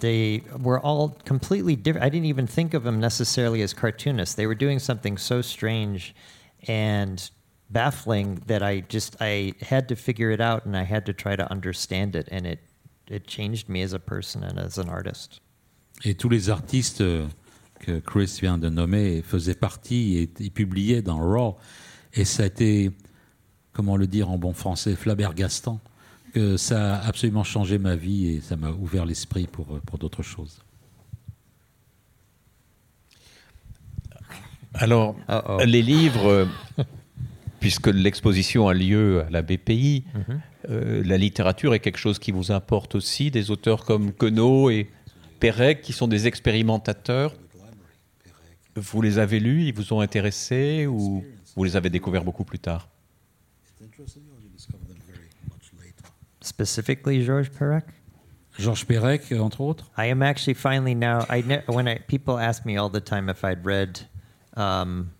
they 0.00 0.42
were 0.58 0.80
all 0.80 1.16
completely 1.24 1.76
different. 1.76 2.04
I 2.04 2.08
didn't 2.08 2.26
even 2.26 2.48
think 2.48 2.74
of 2.74 2.82
them 2.82 2.98
necessarily 2.98 3.62
as 3.62 3.72
cartoonists. 3.72 4.34
They 4.34 4.46
were 4.46 4.56
doing 4.56 4.80
something 4.80 5.16
so 5.16 5.40
strange 5.40 6.14
and 6.66 7.30
baffling 7.70 8.42
that 8.46 8.62
I 8.62 8.80
just 8.80 9.16
I 9.20 9.54
had 9.60 9.88
to 9.88 9.96
figure 9.96 10.32
it 10.32 10.40
out 10.40 10.66
and 10.66 10.76
I 10.76 10.82
had 10.82 11.06
to 11.06 11.12
try 11.12 11.36
to 11.36 11.48
understand 11.48 12.16
it, 12.16 12.28
and 12.32 12.44
it 12.44 12.58
it 13.08 13.28
changed 13.28 13.68
me 13.68 13.82
as 13.82 13.92
a 13.92 14.00
person 14.00 14.42
and 14.42 14.58
as 14.58 14.78
an 14.78 14.88
artist. 14.88 15.40
Et 16.04 16.14
tous 16.14 16.28
les 16.28 16.50
artistes 16.50 17.00
euh, 17.00 17.26
que 17.80 17.98
Chris 17.98 18.38
vient 18.40 18.58
de 18.58 18.68
nommer 18.68 19.22
faisaient 19.22 19.54
partie 19.54 20.18
et, 20.18 20.30
et 20.44 20.50
publiaient 20.50 21.02
dans 21.02 21.18
Raw. 21.18 21.56
Et 22.14 22.24
ça 22.24 22.44
a 22.44 22.46
été, 22.46 22.90
comment 23.72 23.96
le 23.96 24.06
dire 24.06 24.30
en 24.30 24.38
bon 24.38 24.52
français, 24.52 24.94
flabbergastant, 24.94 25.80
que 26.32 26.56
ça 26.56 26.96
a 26.96 27.06
absolument 27.06 27.44
changé 27.44 27.78
ma 27.78 27.96
vie 27.96 28.28
et 28.28 28.40
ça 28.40 28.56
m'a 28.56 28.70
ouvert 28.70 29.06
l'esprit 29.06 29.46
pour, 29.46 29.74
euh, 29.74 29.80
pour 29.86 29.98
d'autres 29.98 30.22
choses. 30.22 30.58
Alors, 34.74 35.16
Uh-oh. 35.28 35.64
les 35.64 35.80
livres, 35.80 36.26
euh, 36.26 36.46
puisque 37.60 37.86
l'exposition 37.86 38.68
a 38.68 38.74
lieu 38.74 39.24
à 39.26 39.30
la 39.30 39.40
BPI, 39.40 40.04
euh, 40.68 41.02
la 41.04 41.16
littérature 41.16 41.72
est 41.72 41.80
quelque 41.80 41.98
chose 41.98 42.18
qui 42.18 42.30
vous 42.30 42.52
importe 42.52 42.94
aussi, 42.94 43.30
des 43.30 43.50
auteurs 43.50 43.84
comme 43.84 44.12
Queneau 44.12 44.68
et 44.68 44.90
Pérec, 45.38 45.82
qui 45.82 45.92
sont 45.92 46.08
des 46.08 46.26
expérimentateurs. 46.26 47.34
Vous 48.74 49.00
les 49.00 49.18
avez 49.18 49.40
lus, 49.40 49.64
ils 49.64 49.74
vous 49.74 49.92
ont 49.92 50.00
intéressé 50.00 50.86
ou 50.86 51.24
vous 51.56 51.64
les 51.64 51.76
avez 51.76 51.88
découverts 51.88 52.24
beaucoup 52.24 52.44
plus 52.44 52.58
tard? 52.58 52.88
Specifically, 56.42 57.24
Georges 57.24 57.50
Perec. 57.50 57.84
Georges 58.58 58.86
Perec, 58.86 59.32
entre 59.32 59.60
autres. 59.60 59.90
I 59.98 60.06
am 60.06 60.22
actually 60.22 60.54
finally 60.54 60.94
now. 60.94 61.26
I 61.28 61.42
ne- 61.42 61.62
when 61.66 61.88
I 61.88 61.98
people 62.06 62.38
ask 62.38 62.64
me 62.64 62.78
all 62.78 62.88
the 62.90 63.00
time 63.00 63.28
if 63.28 63.44
I'd 63.44 63.64
read 63.64 64.00
um, 64.56 65.10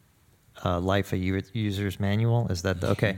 uh, 0.64 0.80
Life 0.80 1.12
a 1.12 1.18
User's 1.18 1.98
Manual. 2.00 2.48
Is 2.50 2.62
that 2.62 2.80
the, 2.80 2.90
okay? 2.90 3.16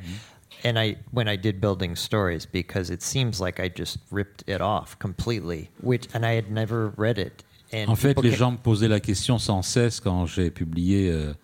And 0.64 0.76
I 0.76 0.96
when 1.12 1.28
I 1.28 1.36
did 1.36 1.60
building 1.60 1.94
stories 1.94 2.46
because 2.46 2.90
it 2.90 3.02
seems 3.02 3.40
like 3.40 3.60
I 3.60 3.68
just 3.68 3.98
ripped 4.10 4.42
it 4.48 4.60
off 4.60 4.98
completely, 4.98 5.70
which 5.82 6.08
and 6.14 6.24
I 6.24 6.34
had 6.34 6.50
never 6.50 6.92
read 6.96 7.18
it. 7.18 7.44
And 7.72 7.88
En 7.88 7.96
fait, 7.96 8.20
les 8.22 8.32
gens 8.32 8.52
me 8.52 8.56
posaient 8.56 8.88
la 8.88 9.00
question 9.00 9.38
sans 9.38 9.62
cesse 9.62 10.00
quand 10.00 10.26
j'ai 10.26 10.50
publié 10.50 11.10
euh, 11.10 11.34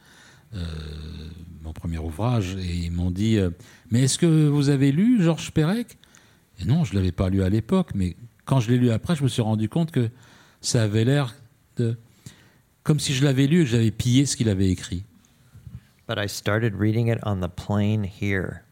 euh, 0.54 0.58
mon 1.62 1.72
premier 1.72 1.98
ouvrage 1.98 2.56
et 2.56 2.74
ils 2.74 2.90
m'ont 2.90 3.10
dit 3.10 3.36
euh, 3.36 3.50
Mais 3.90 4.04
est-ce 4.04 4.18
que 4.18 4.48
vous 4.48 4.68
avez 4.70 4.90
lu 4.90 5.22
Georges 5.22 5.52
Perec? 5.52 5.98
Et 6.60 6.64
non, 6.64 6.84
je 6.84 6.94
l'avais 6.94 7.12
pas 7.12 7.28
lu 7.28 7.42
à 7.42 7.48
l'époque, 7.48 7.90
mais 7.94 8.16
quand 8.44 8.60
je 8.60 8.70
l'ai 8.70 8.78
lu 8.78 8.90
après, 8.90 9.14
je 9.14 9.22
me 9.22 9.28
suis 9.28 9.42
rendu 9.42 9.68
compte 9.68 9.90
que 9.90 10.08
ça 10.60 10.82
avait 10.82 11.04
l'air 11.04 11.34
de. 11.76 11.96
comme 12.82 12.98
si 12.98 13.12
je 13.14 13.24
l'avais 13.24 13.46
lu 13.46 13.60
et 13.60 13.64
que 13.64 13.70
j'avais 13.70 13.90
pillé 13.90 14.26
ce 14.26 14.36
qu'il 14.36 14.48
avait 14.48 14.70
écrit. 14.70 15.04
But 16.08 16.18
I 16.18 16.26
started 16.28 16.74
reading 16.74 17.08
it 17.08 17.18
on 17.24 17.40
the 17.40 17.48
plane 17.48 18.04
here. 18.04 18.63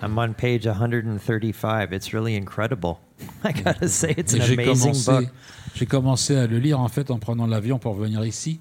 I'm 0.00 0.18
on 0.18 0.34
page 0.34 0.66
135. 0.66 1.92
It's 1.92 2.12
really 2.12 2.36
incredible. 2.36 3.00
I 3.44 3.52
gotta 3.52 3.80
mm-hmm. 3.80 3.86
say, 3.86 4.14
it's 4.16 4.32
an 4.32 4.42
amazing 4.42 4.92
book. 4.92 5.24
commencé, 5.24 5.30
j'ai 5.74 5.86
commencé 5.86 6.36
à 6.36 6.46
le 6.46 6.58
lire 6.58 6.78
en 6.78 6.88
fait 6.88 7.10
en 7.10 7.18
prenant 7.18 7.46
l'avion 7.46 7.78
pour 7.78 7.94
venir 7.94 8.24
ici. 8.24 8.60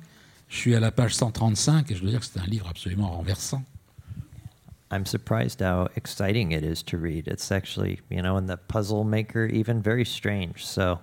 Je 0.50 0.58
suis 0.58 0.76
à 0.76 0.80
la 0.80 0.92
page 0.92 1.14
135 1.14 1.92
et 1.92 1.96
je 1.96 2.02
dois 2.02 2.10
dire 2.10 2.20
que 2.20 2.26
c'est 2.26 2.40
un 2.40 2.46
livre 2.46 2.68
absolument 2.68 3.10
renversant. 3.10 3.64
I'm 4.90 5.06
surprised 5.06 5.62
how 5.62 5.90
exciting 5.96 6.54
it 6.54 6.64
is 6.64 6.82
to 6.84 6.98
read. 6.98 7.28
It's 7.28 7.52
actually, 7.52 8.00
you 8.10 8.22
know, 8.22 8.38
and 8.38 8.48
the 8.48 8.58
puzzle 8.58 9.04
maker 9.04 9.46
even 9.46 9.82
very 9.82 10.06
strange. 10.06 10.66
So, 10.66 11.00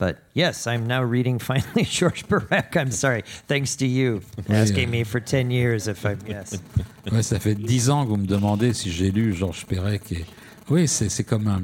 but 0.00 0.16
yes, 0.32 0.66
I'm 0.66 0.86
now 0.86 1.02
reading 1.04 1.38
finally 1.50 1.84
George 1.84 2.26
Perec. 2.26 2.76
I'm 2.76 2.90
sorry, 2.90 3.22
thanks 3.46 3.76
to 3.76 3.86
you 3.86 4.22
asking 4.48 4.90
me 4.90 5.04
for 5.04 5.20
10 5.20 5.52
years 5.52 5.86
if 5.86 6.04
I'm 6.04 6.18
yes. 6.26 6.58
Ouais, 7.12 7.22
ça 7.22 7.38
fait 7.38 7.54
dix 7.54 7.88
ans 7.88 8.04
que 8.04 8.10
vous 8.10 8.16
me 8.16 8.26
demandez 8.26 8.72
si 8.72 8.90
j'ai 8.90 9.10
lu 9.10 9.32
Georges 9.32 9.66
Perec. 9.66 10.12
Et... 10.12 10.24
Oui, 10.68 10.88
c'est 10.88 11.08
c'est 11.08 11.24
comme 11.24 11.46
un. 11.46 11.62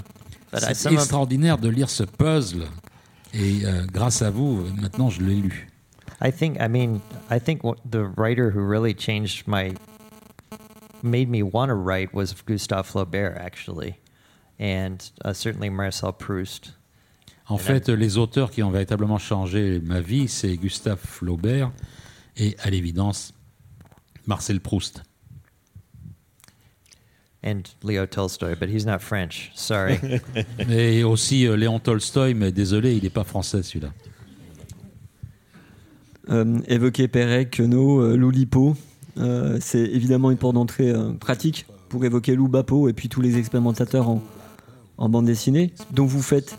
C'est 0.73 0.93
extraordinaire 0.93 1.59
de 1.59 1.69
lire 1.69 1.91
ce 1.91 2.05
puzzle. 2.05 2.65
Et 3.35 3.65
euh, 3.65 3.85
grâce 3.93 4.23
à 4.23 4.31
vous, 4.31 4.65
maintenant, 4.81 5.11
je 5.11 5.21
l'ai 5.23 5.35
lu. 5.35 5.69
I 6.23 6.31
think, 6.31 6.59
I 6.59 6.69
mean, 6.69 7.03
I 7.31 7.39
think 7.39 7.61
the 7.85 8.05
writer 8.17 8.51
who 8.51 8.61
really 8.61 8.95
changed 8.95 9.47
my, 9.47 9.75
made 11.03 11.29
me 11.29 11.43
want 11.43 11.69
to 11.69 11.75
write 11.75 12.15
was 12.15 12.33
Gustave 12.33 12.87
Flaubert, 12.87 13.37
actually. 13.37 13.99
And 14.59 14.99
uh, 15.23 15.35
certainly 15.35 15.69
Marcel 15.69 16.13
Proust. 16.13 16.73
En 17.49 17.59
fait, 17.59 17.89
les 17.89 18.19
auteurs 18.19 18.51
qui 18.51 18.63
ont 18.63 18.71
véritablement 18.71 19.19
changé 19.19 19.81
ma 19.81 20.01
vie, 20.01 20.27
c'est 20.27 20.57
Gustave 20.57 20.99
Flaubert 20.99 21.71
et, 22.37 22.57
à 22.59 22.71
l'évidence, 22.71 23.35
Marcel 24.27 24.61
Proust. 24.61 25.03
And 27.45 27.63
Leo 27.85 28.07
Tolstoy, 28.07 28.57
but 28.57 28.69
he's 28.69 28.85
not 28.85 28.99
French. 28.99 29.53
Sorry. 29.55 29.99
Et 30.69 31.05
aussi 31.05 31.47
euh, 31.47 31.57
Léon 31.57 31.79
Tolstoï, 31.79 32.35
mais 32.35 32.51
désolé, 32.51 32.97
il 32.97 33.05
n'est 33.05 33.11
pas 33.11 33.23
français 33.23 33.63
celui-là. 33.63 33.93
Euh, 36.29 36.59
évoquer 36.67 37.07
Perec, 37.07 37.53
Queneau, 37.53 38.01
euh, 38.01 38.17
Loulipo, 38.17 38.75
euh, 39.19 39.59
c'est 39.61 39.79
évidemment 39.79 40.31
une 40.31 40.37
porte 40.37 40.55
d'entrée 40.55 40.91
euh, 40.91 41.13
pratique 41.13 41.67
pour 41.89 42.05
évoquer 42.05 42.35
Lou 42.35 42.49
Bapo 42.49 42.89
et 42.89 42.93
puis 42.93 43.09
tous 43.09 43.21
les 43.21 43.39
expérimentateurs 43.39 44.09
en, 44.09 44.23
en 44.99 45.09
bande 45.09 45.27
dessinée, 45.27 45.73
dont 45.93 46.05
vous 46.05 46.23
faites 46.23 46.59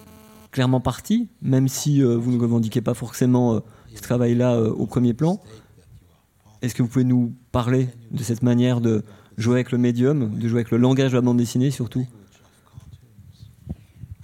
clairement 0.57 0.81
partie, 0.81 1.29
même 1.43 1.67
si 1.67 2.01
euh, 2.01 2.17
vous 2.17 2.31
ne 2.31 2.41
revendiquez 2.41 2.81
pas 2.81 2.95
forcément 2.95 3.53
euh, 3.53 3.59
ce 3.93 4.01
travail-là 4.01 4.55
euh, 4.55 4.71
au 4.71 4.87
premier 4.87 5.13
plan. 5.13 5.39
Est-ce 6.63 6.73
que 6.73 6.81
vous 6.81 6.89
pouvez 6.89 7.05
nous 7.05 7.35
parler 7.51 7.89
de 8.09 8.23
cette 8.23 8.41
manière 8.41 8.81
de 8.81 9.03
jouer 9.37 9.57
avec 9.57 9.71
le 9.71 9.77
médium, 9.77 10.35
de 10.35 10.47
jouer 10.47 10.61
avec 10.61 10.71
le 10.71 10.79
langage 10.79 11.11
de 11.11 11.17
la 11.17 11.21
bande 11.21 11.37
dessinée 11.37 11.69
surtout? 11.69 12.07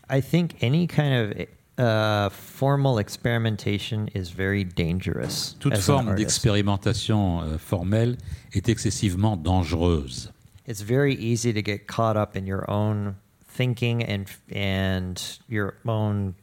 I 0.10 0.24
think 0.24 0.56
any 0.64 0.88
kind 0.88 1.14
of 1.14 1.48
uh, 1.78 2.32
formal 2.32 2.98
experimentation 2.98 4.08
is 4.16 4.32
very 4.36 4.66
dangerous. 4.66 5.56
Toute 5.60 5.78
forme 5.78 6.16
d'expérimentation 6.16 7.42
euh, 7.44 7.60
formelle 7.60 8.18
est 8.54 8.70
excessivement 8.70 9.38
dangereuse. 9.38 10.32
It's 10.68 10.82
very 10.82 11.14
easy 11.14 11.54
to 11.54 11.62
get 11.62 11.86
caught 11.86 12.18
up 12.18 12.36
in 12.36 12.48
your 12.48 12.68
own 12.68 13.18
thinking 13.54 14.04
and 14.04 14.26
and 14.51 15.39
your 15.47 15.76
own 15.86 16.36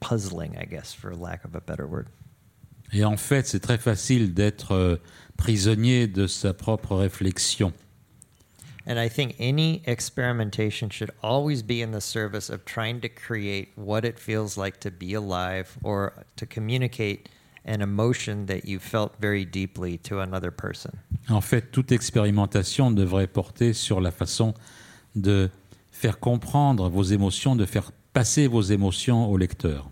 puzzling, 0.00 0.56
I 0.58 0.64
guess, 0.64 0.92
for 0.92 1.14
lack 1.14 1.44
of 1.44 1.54
a 1.54 1.60
better 1.60 1.86
word. 1.86 2.08
Et 2.92 3.04
en 3.04 3.16
fait, 3.16 3.46
c'est 3.46 3.60
très 3.60 3.78
facile 3.78 4.32
d'être 4.32 4.72
euh, 4.72 4.96
prisonnier 5.36 6.06
de 6.06 6.26
sa 6.26 6.52
propre 6.52 6.94
réflexion. 6.94 7.72
And 8.88 9.00
I 9.00 9.08
think 9.08 9.34
any 9.40 9.82
experimentation 9.86 10.90
should 10.90 11.10
always 11.20 11.62
be 11.62 11.82
in 11.82 11.90
the 11.90 12.00
service 12.00 12.48
of 12.48 12.64
trying 12.64 13.00
to 13.00 13.08
create 13.08 13.70
what 13.74 14.04
it 14.04 14.16
feels 14.16 14.56
like 14.56 14.78
to 14.80 14.92
be 14.92 15.12
alive 15.14 15.76
or 15.82 16.12
to 16.36 16.46
communicate 16.46 17.28
an 17.64 17.82
emotion 17.82 18.46
that 18.46 18.64
you 18.64 18.78
felt 18.78 19.14
very 19.18 19.44
deeply 19.44 19.98
to 19.98 20.20
another 20.20 20.52
person. 20.52 20.92
En 21.28 21.40
fait, 21.40 21.72
toute 21.72 21.90
expérimentation 21.90 22.92
devrait 22.92 23.26
porter 23.26 23.72
sur 23.72 24.00
la 24.00 24.12
façon 24.12 24.54
de 25.16 25.50
faire 25.98 26.18
comprendre 26.18 26.88
vos 26.88 27.02
émotions, 27.04 27.56
de 27.56 27.64
faire 27.66 27.92
passer 28.12 28.46
vos 28.48 28.62
émotions 28.62 29.30
au 29.30 29.36
lecteur. 29.36 29.90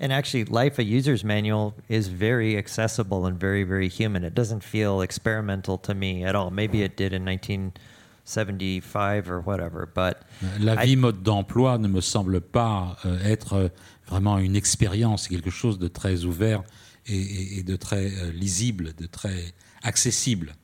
And 0.00 0.10
actually, 0.10 0.44
Life 0.50 0.78
a 0.78 0.82
User's 0.82 1.22
Manual 1.24 1.74
is 1.88 2.08
very 2.08 2.56
accessible 2.56 3.24
and 3.26 3.38
very, 3.38 3.62
very 3.64 3.88
human. 3.88 4.24
It 4.24 4.34
doesn't 4.34 4.62
feel 4.64 5.00
experimental 5.00 5.78
to 5.78 5.94
me 5.94 6.24
at 6.24 6.34
all. 6.34 6.50
Maybe 6.50 6.82
it 6.82 6.96
did 6.96 7.12
in 7.12 7.24
1975 7.24 9.30
or 9.30 9.40
whatever, 9.40 9.86
but 9.94 10.16
La 10.60 10.74
I- 10.82 10.86
vie 10.86 10.96
mode 10.96 11.22
d'emploi 11.22 11.78
ne 11.78 11.88
me 11.88 12.00
semble 12.00 12.40
pas 12.40 12.96
euh, 13.04 13.18
être 13.24 13.52
euh, 13.54 13.68
vraiment 14.08 14.38
une 14.38 14.56
expérience, 14.56 15.28
quelque 15.28 15.50
chose 15.50 15.78
de 15.78 15.88
très 15.88 16.24
ouvert 16.24 16.62
et, 17.06 17.16
et- 17.16 17.58
et 17.58 17.62
de 17.62 17.76
très 17.76 18.06
euh, 18.06 18.32
lisible, 18.32 18.92
de 18.98 19.06
très 19.06 19.54
accessible. 19.82 20.54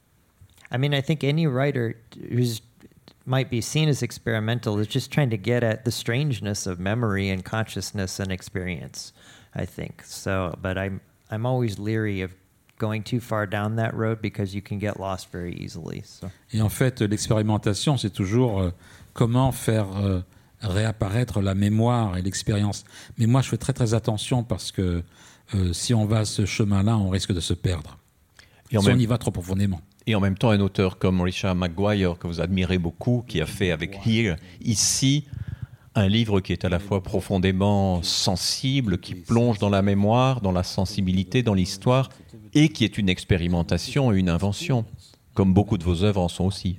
I 0.73 0.79
mean, 0.79 0.93
I 0.93 1.03
think 1.03 1.25
any 1.25 1.47
writer 1.47 1.95
who's 2.31 2.61
might 3.29 3.51
be 3.51 3.61
seen 3.61 3.89
as 3.89 4.03
experimental 4.03 4.79
is 4.79 4.87
just 4.87 5.11
trying 5.11 5.31
to 5.31 5.37
get 5.37 5.63
at 5.63 5.85
the 5.85 5.93
strangeness 5.93 6.67
of 6.67 6.79
memory 6.79 7.29
and 7.29 7.45
consciousness 7.45 8.19
and 8.19 8.33
experience. 8.33 9.13
I 9.55 9.67
think 9.67 10.03
so, 10.05 10.55
but 10.61 10.77
I'm 10.79 11.01
I'm 11.31 11.47
always 11.47 11.79
leery 11.79 12.23
of 12.23 12.35
going 12.79 13.03
too 13.03 13.21
far 13.21 13.47
down 13.47 13.77
that 13.77 13.95
road 13.95 14.21
because 14.23 14.55
you 14.55 14.63
can 14.63 14.79
get 14.79 14.99
lost 14.99 15.31
very 15.31 15.55
easily. 15.55 16.03
So. 16.05 16.31
Et 16.53 16.63
en 16.63 16.69
fait, 16.69 17.03
l'expérimentation, 17.03 17.97
c'est 17.97 18.11
toujours 18.11 18.61
euh, 18.61 18.71
comment 19.13 19.53
faire 19.53 19.87
euh, 19.97 20.21
réapparaître 20.61 21.41
la 21.41 21.55
mémoire 21.55 22.17
et 22.17 22.23
l'expérience. 22.23 22.85
Mais 23.19 23.27
moi, 23.27 23.43
je 23.43 23.49
fais 23.49 23.57
très 23.57 23.73
très 23.73 23.95
attention 23.95 24.45
parce 24.45 24.73
que 24.73 25.03
euh, 25.55 25.73
si 25.73 25.95
on 25.95 26.07
va 26.07 26.21
à 26.21 26.25
ce 26.25 26.47
chemin-là, 26.47 26.97
on 26.97 27.09
risque 27.09 27.33
de 27.33 27.41
se 27.41 27.55
perdre. 27.55 27.99
Et 28.71 28.73
si 28.73 28.79
on 28.79 28.83
même, 28.83 29.01
y 29.01 29.07
va 29.07 29.19
trop 29.19 29.31
profondément. 29.31 29.81
Et 30.09 30.15
en 30.15 30.21
même 30.21 30.37
temps, 30.37 30.51
un 30.51 30.61
auteur 30.61 30.99
comme 30.99 31.21
Richard 31.21 31.55
McGuire, 31.55 32.19
que 32.19 32.27
vous 32.27 32.41
admirez 32.41 32.79
beaucoup, 32.79 33.25
qui 33.27 33.41
a 33.41 33.47
fait 33.47 33.71
avec 33.71 33.99
Here, 34.07 34.37
ici, 34.61 35.27
un 35.95 36.09
livre 36.09 36.41
qui 36.41 36.53
est 36.53 36.65
à 36.65 36.69
la 36.69 36.79
fois 36.79 37.03
profondément 37.03 38.03
sensible, 38.03 38.99
qui 38.99 39.15
plonge 39.15 39.59
dans 39.59 39.69
la 39.69 39.83
mémoire, 39.83 40.41
dans 40.41 40.53
la 40.53 40.63
sensibilité, 40.63 41.43
dans 41.43 41.55
l'histoire, 41.55 42.09
et 42.55 42.71
qui 42.71 42.85
est 42.85 42.99
une 42.99 43.09
expérimentation 43.09 44.13
et 44.13 44.19
une 44.19 44.29
invention, 44.29 44.85
comme 45.35 45.53
beaucoup 45.53 45.79
de 45.79 45.85
vos 45.85 46.03
œuvres 46.03 46.23
en 46.23 46.29
sont 46.29 46.45
aussi. 46.45 46.79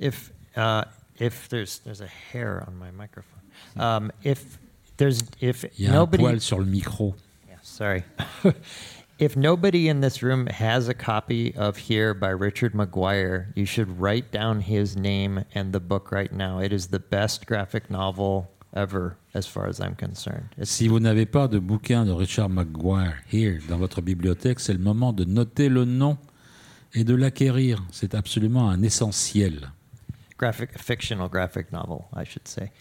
if 0.00 0.32
uh, 0.56 0.82
if 1.18 1.48
there's 1.48 1.80
there's 1.80 2.00
a 2.00 2.08
hair 2.32 2.64
on 2.66 2.74
my 2.78 2.90
microphone. 2.90 3.40
Um, 3.76 4.10
if 4.24 4.58
there's 4.96 5.22
if 5.40 5.64
Il 5.78 5.84
y 5.84 5.88
a 5.88 6.00
un 6.00 6.06
poil 6.06 6.40
sur 6.40 6.58
le 6.58 6.64
micro. 6.64 7.14
Yeah, 7.48 7.56
sorry. 7.62 8.02
if 9.20 9.36
nobody 9.36 9.88
in 9.88 10.00
this 10.00 10.22
room 10.22 10.46
has 10.46 10.88
a 10.88 10.94
copy 10.94 11.54
of 11.54 11.76
Here 11.76 12.14
by 12.14 12.30
Richard 12.30 12.72
McGuire, 12.72 13.52
you 13.54 13.66
should 13.66 14.00
write 14.00 14.32
down 14.32 14.62
his 14.62 14.96
name 14.96 15.44
and 15.54 15.72
the 15.72 15.80
book 15.80 16.10
right 16.10 16.32
now. 16.32 16.58
It 16.58 16.72
is 16.72 16.88
the 16.88 16.98
best 16.98 17.46
graphic 17.46 17.90
novel 17.90 18.50
ever, 18.74 19.16
as 19.34 19.46
far 19.46 19.68
as 19.68 19.78
I'm 19.78 19.94
concerned. 19.94 20.48
It's, 20.56 20.70
Si 20.70 20.88
vous 20.88 21.00
n'avez 21.00 21.26
pas 21.26 21.48
de 21.48 21.58
bouquin 21.58 22.06
de 22.06 22.12
Richard 22.12 22.48
McGuire 22.48 23.16
here 23.30 23.60
dans 23.68 23.76
votre 23.78 24.00
bibliothèque, 24.00 24.58
c'est 24.58 24.72
le 24.72 24.78
moment 24.78 25.12
de 25.12 25.24
noter 25.24 25.68
le 25.68 25.84
nom 25.84 26.16
et 26.94 27.04
de 27.04 27.14
l'acquérir. 27.14 27.84
C'est 27.92 28.14
absolument 28.14 28.70
un 28.70 28.82
essentiel. 28.82 29.70
graphic 30.38 30.78
fictional 30.78 31.28
graphic 31.28 31.70
novel, 31.70 32.06
I 32.16 32.24
should 32.24 32.48
say. 32.48 32.72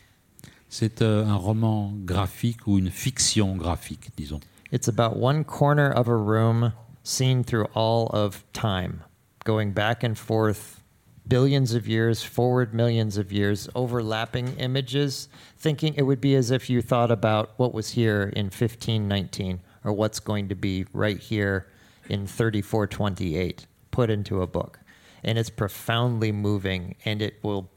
C'est 0.70 1.02
euh, 1.02 1.26
un 1.26 1.36
roman 1.36 1.92
graphique 2.06 2.66
ou 2.68 2.78
une 2.78 2.92
fiction 2.92 3.58
graphique, 3.58 4.12
disons. 4.16 4.40
It's 4.72 4.88
about 4.88 5.18
one 5.18 5.44
corner 5.44 5.90
of 5.90 6.08
a 6.08 6.16
room 6.16 6.74
seen 7.04 7.44
through 7.44 7.66
all 7.74 8.08
of 8.08 8.44
time, 8.54 9.04
going 9.44 9.72
back 9.72 10.04
and 10.04 10.18
forth 10.18 10.84
billions 11.28 11.74
of 11.74 11.88
years, 11.88 12.24
forward 12.24 12.74
millions 12.74 13.18
of 13.18 13.32
years, 13.32 13.70
overlapping 13.76 14.56
images, 14.58 15.30
thinking 15.58 15.94
it 15.96 16.04
would 16.04 16.22
be 16.22 16.36
as 16.36 16.52
if 16.52 16.70
you 16.70 16.82
thought 16.82 17.12
about 17.12 17.52
what 17.58 17.74
was 17.74 17.92
here 17.92 18.32
in 18.36 18.46
1519 18.46 19.62
or 19.84 19.94
what's 19.94 20.20
going 20.20 20.50
to 20.50 20.56
be 20.56 20.86
right 20.94 21.20
here 21.20 21.68
in 22.10 22.28
3428 22.28 23.66
put 23.92 24.10
into 24.10 24.42
a 24.42 24.48
book. 24.48 24.80
And 25.24 25.38
it's 25.38 25.50
profoundly 25.50 26.32
moving 26.32 26.96
and 27.06 27.22
it 27.22 27.36
will 27.44 27.70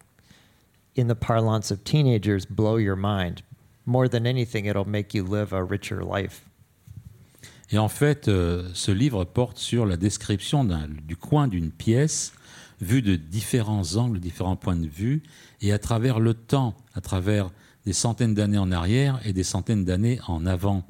in 0.95 1.09
the 1.09 1.15
parlance 1.15 1.71
of 1.71 1.85
teenagers, 1.85 2.45
blow 2.45 2.77
your 2.77 2.97
mind. 2.97 3.43
More 3.87 4.09
than 4.09 4.27
anything, 4.27 4.67
it'll 4.67 4.89
make 4.89 5.15
you 5.15 5.25
live 5.25 5.53
a 5.53 5.65
richer 5.65 6.05
life. 6.05 6.49
Et 7.73 7.79
en 7.79 7.89
fait, 7.89 8.29
euh, 8.29 8.69
ce 8.75 8.93
livre 8.93 9.25
porte 9.25 9.59
sur 9.59 9.87
la 9.87 9.97
description 9.97 10.69
du 11.07 11.17
coin 11.17 11.49
d'une 11.49 11.71
pièce, 11.71 12.35
vue 12.83 13.01
de 13.01 13.17
différents 13.17 13.97
angles, 13.97 14.21
différents 14.21 14.57
points 14.57 14.77
de 14.77 14.87
vue, 14.87 15.23
et 15.63 15.73
à 15.73 15.79
travers 15.79 16.21
le 16.21 16.35
temps, 16.35 16.77
à 16.95 17.01
travers 17.01 17.51
des 17.87 17.95
centaines 17.95 18.35
d'années 18.35 18.59
en 18.59 18.71
arrière 18.71 19.21
et 19.25 19.33
des 19.33 19.43
centaines 19.43 19.85
d'années 19.85 20.21
en 20.27 20.45
avant. 20.45 20.85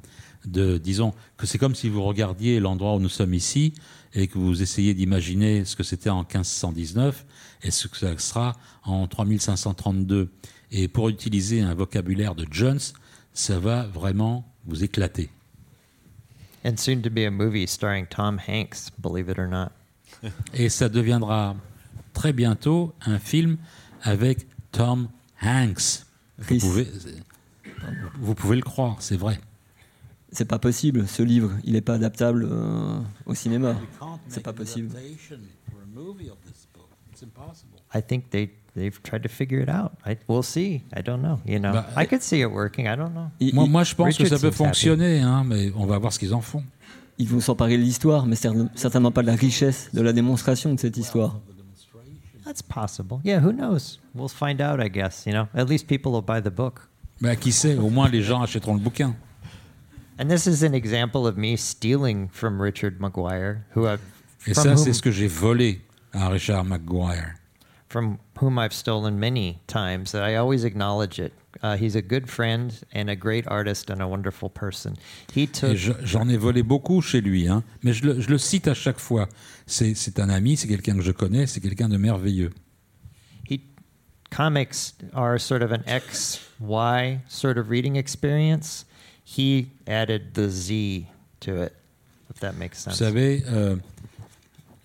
De, 0.45 0.77
disons 0.77 1.15
que 1.37 1.47
c'est 1.47 1.57
comme 1.57 1.77
si 1.77 1.89
vous 1.89 2.03
regardiez 2.03 2.59
l'endroit 2.59 2.97
où 2.97 2.99
nous 2.99 3.09
sommes 3.09 3.33
ici 3.33 3.75
et 4.13 4.27
que 4.27 4.39
vous 4.39 4.61
essayez 4.61 4.93
d'imaginer 4.93 5.65
ce 5.65 5.77
que 5.77 5.85
c'était 5.85 6.11
en 6.11 6.23
1519 6.23 7.25
et 7.63 7.71
ce 7.71 7.87
que 7.87 7.97
ça 7.97 8.19
sera 8.19 8.57
en 8.83 9.07
3532. 9.07 10.33
Et 10.73 10.89
pour 10.89 11.09
utiliser 11.11 11.61
un 11.61 11.75
vocabulaire 11.75 12.35
de 12.35 12.45
Jones, 12.51 12.81
ça 13.33 13.61
va 13.61 13.85
vraiment 13.85 14.53
vous 14.67 14.83
éclater. 14.83 15.31
And 16.65 16.77
soon 16.79 17.03
to 17.03 17.11
be 17.11 17.25
a 17.27 17.31
movie 17.31 17.67
starring 17.67 18.07
Tom 18.07 18.39
Hanks, 18.39 18.91
believe 19.01 19.29
it 19.29 19.39
or 19.39 19.49
not. 19.49 19.73
Et 20.55 20.69
ça 20.69 20.89
deviendra 20.89 21.57
très 22.13 22.33
bientôt 22.33 22.95
un 23.05 23.19
film 23.19 23.59
avec 24.03 24.47
Tom 24.71 25.09
Hanks. 25.43 26.05
Vous 26.39 26.45
Rhys. 26.55 26.61
pouvez, 26.61 26.89
vous 28.21 28.35
pouvez 28.35 28.57
le 28.57 28.63
croire, 28.63 28.97
c'est 29.01 29.17
vrai. 29.17 29.41
C'est 30.31 30.47
pas 30.47 30.59
possible, 30.59 31.07
ce 31.09 31.23
livre, 31.23 31.51
il 31.65 31.73
n'est 31.75 31.83
pas 31.83 31.95
adaptable 31.95 32.49
euh, 32.51 32.99
au 33.27 33.35
cinéma. 33.35 33.77
C'est 34.29 34.43
pas 34.43 34.53
possible. 34.53 34.89
I 37.95 38.01
think 38.01 38.31
they 38.31 38.51
they've 38.77 39.03
tried 39.03 39.23
to 39.23 39.29
figure 39.29 39.61
it 39.61 39.69
out. 39.69 39.93
I, 40.07 40.17
we'll 40.29 40.43
see. 40.43 40.83
I 40.97 41.03
don't 41.03 41.21
know. 41.23 41.41
You 41.47 41.59
know, 41.59 41.73
Bah, 41.73 41.87
I 41.97 42.07
could 42.07 42.23
see 42.23 42.41
it 42.41 42.51
working. 42.51 42.87
I 42.87 42.97
don't 42.97 43.13
know. 43.15 43.31
Moi, 43.53 43.67
moi, 43.69 43.85
je 43.85 43.95
pense 43.95 44.17
que 44.17 44.25
ça 44.27 44.39
peut 44.39 44.49
Richard 44.49 44.55
fonctionner, 44.69 45.21
hein, 45.21 45.45
mais 45.47 45.73
on 45.77 45.87
va 45.87 45.99
voir 45.99 46.13
ce 46.13 46.19
qu'ils 46.19 46.35
en 46.35 46.41
font. 46.41 46.63
ils 47.19 47.29
vont 47.29 47.41
s'emparer 47.41 47.77
de 47.77 47.83
l'histoire, 47.83 48.27
mais 48.27 48.35
cer- 48.37 48.69
certainement 48.75 49.13
pas 49.13 49.23
de 49.23 49.29
la 49.29 49.37
richesse, 49.37 49.91
de 49.93 50.01
la 50.01 50.13
démonstration 50.13 50.75
de 50.75 50.81
cette 50.81 50.97
histoire. 50.97 51.39
That's 52.45 52.63
possible. 52.63 53.21
Yeah, 53.25 53.41
who 53.41 53.53
knows? 53.53 54.01
We'll 54.15 54.29
find 54.29 54.61
out, 54.61 54.81
I 54.81 54.89
guess. 54.89 55.25
You 55.27 55.33
know, 55.33 55.47
at 55.55 55.69
least 55.69 55.87
people 55.87 56.11
will 56.13 56.23
buy 56.25 56.41
the 56.41 56.53
book. 56.53 56.81
Bah, 57.21 57.37
qui 57.37 57.53
sait, 57.53 57.77
au 57.77 57.89
moins 57.89 58.09
les 58.09 58.23
gens 58.23 58.43
achèteront 58.45 58.75
le 58.75 58.81
bouquin. 58.81 59.15
And 60.19 60.27
this 60.29 60.47
is 60.47 60.65
an 60.65 60.73
example 60.75 61.27
of 61.27 61.37
me 61.37 61.57
stealing 61.57 62.29
from 62.33 62.61
Richard 62.61 62.99
McGuire, 63.01 63.59
who 63.77 63.87
I've, 63.87 64.01
Et 64.47 64.55
ça, 64.55 64.77
c'est 64.77 64.93
ce 64.93 65.01
que 65.03 65.11
j'ai 65.13 65.29
volé 65.29 65.83
à 66.13 66.29
Richard 66.29 66.65
McGuire. 66.65 67.35
From 67.93 68.19
whom 68.39 68.59
I've 68.59 68.73
stolen 68.73 69.21
many 69.21 69.59
times. 69.67 70.13
That 70.13 70.23
I 70.23 70.37
always 70.37 70.65
acknowledge 70.65 71.19
it. 71.21 71.33
Uh, 71.63 71.77
he's 71.77 71.95
a 71.95 72.01
good 72.03 72.29
friend 72.31 72.73
and 72.93 73.11
a 73.11 73.15
great 73.15 73.47
artist 73.47 73.91
and 73.91 74.01
a 74.01 74.09
wonderful 74.09 74.49
person. 74.49 74.97
He 75.35 75.47
took 75.47 75.77
j'en 75.77 76.29
ai 76.31 76.39
volé 76.39 76.63
beaucoup 76.63 77.03
chez 77.03 77.21
lui, 77.21 77.47
hein, 77.47 77.63
mais 77.83 77.93
je 77.93 78.05
le, 78.07 78.21
je 78.21 78.29
le 78.31 78.39
cite 78.39 78.67
à 78.67 78.75
chaque 78.75 78.99
fois. 78.99 79.29
C'est 79.67 79.95
c'est 79.95 80.19
un 80.19 80.31
ami, 80.31 80.57
c'est 80.57 80.67
quelqu'un 80.69 80.97
que 80.97 81.03
je 81.03 81.13
connais, 81.13 81.47
c'est 81.47 81.61
quelqu'un 81.61 81.89
de 81.91 81.99
merveilleux. 81.99 82.51
he 83.47 83.61
comics 84.31 84.95
are 85.13 85.39
sort 85.39 85.63
of 85.63 85.71
an 85.73 85.83
X 85.87 86.41
Y 86.59 87.21
sort 87.29 87.59
of 87.59 87.69
reading 87.69 87.97
experience. 87.97 88.87
He 89.25 89.67
added 89.87 90.35
the 90.35 90.49
Z 90.49 91.07
to 91.41 91.63
it, 91.63 91.73
if 92.31 92.41
that 92.41 92.55
makes 92.57 92.85
Vous 92.85 92.93
sense. 92.93 92.99
savez, 92.99 93.43
euh, 93.49 93.77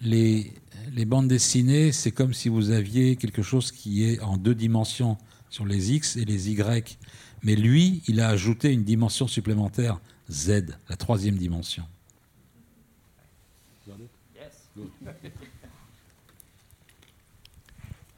les, 0.02 0.52
les 0.94 1.06
bandes 1.06 1.28
dessinées, 1.28 1.92
c'est 1.92 2.12
comme 2.12 2.34
si 2.34 2.50
vous 2.50 2.72
aviez 2.72 3.16
quelque 3.16 3.42
chose 3.42 3.72
qui 3.72 4.04
est 4.04 4.20
en 4.22 4.38
deux 4.38 4.56
dimensions 4.56 5.18
sur 5.50 5.66
les 5.66 5.94
X 5.94 6.18
et 6.18 6.26
les 6.26 6.50
Y. 6.52 6.98
Mais 7.44 7.56
lui, 7.56 8.02
il 8.08 8.20
a 8.20 8.30
ajouté 8.30 8.72
une 8.72 8.84
dimension 8.84 9.28
supplémentaire, 9.28 10.00
Z, 10.30 10.66
la 10.90 10.96
troisième 10.96 11.36
dimension. 11.36 11.84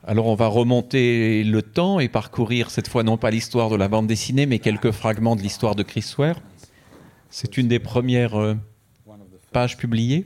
Alors 0.04 0.28
on 0.28 0.36
va 0.36 0.48
remonter 0.48 1.44
le 1.44 1.62
temps 1.62 2.00
et 2.00 2.10
parcourir 2.10 2.72
cette 2.72 2.88
fois 2.88 3.04
non 3.04 3.18
pas 3.18 3.30
l'histoire 3.30 3.70
de 3.70 3.76
la 3.76 3.88
bande 3.88 4.08
dessinée, 4.08 4.46
mais 4.46 4.60
quelques 4.60 4.92
fragments 4.92 5.36
de 5.36 5.42
l'histoire 5.42 5.76
de 5.76 5.84
Chris 5.84 6.14
Ware. 6.18 6.42
C'est 7.30 7.58
une 7.58 7.68
des 7.68 7.80
premières 7.80 8.36
euh, 8.36 8.56
pages 9.52 9.78
publiées. 9.78 10.26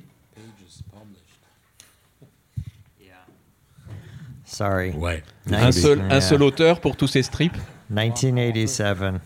Sorry. 4.53 4.91
Ouais. 4.91 5.23
Un 5.51 5.71
seul, 5.71 5.99
un 6.11 6.21
seul 6.21 6.43
auteur 6.43 6.79
pour 6.79 6.95
tous 6.95 7.07
ces 7.07 7.23
strips? 7.23 7.57
1987. 7.89 9.19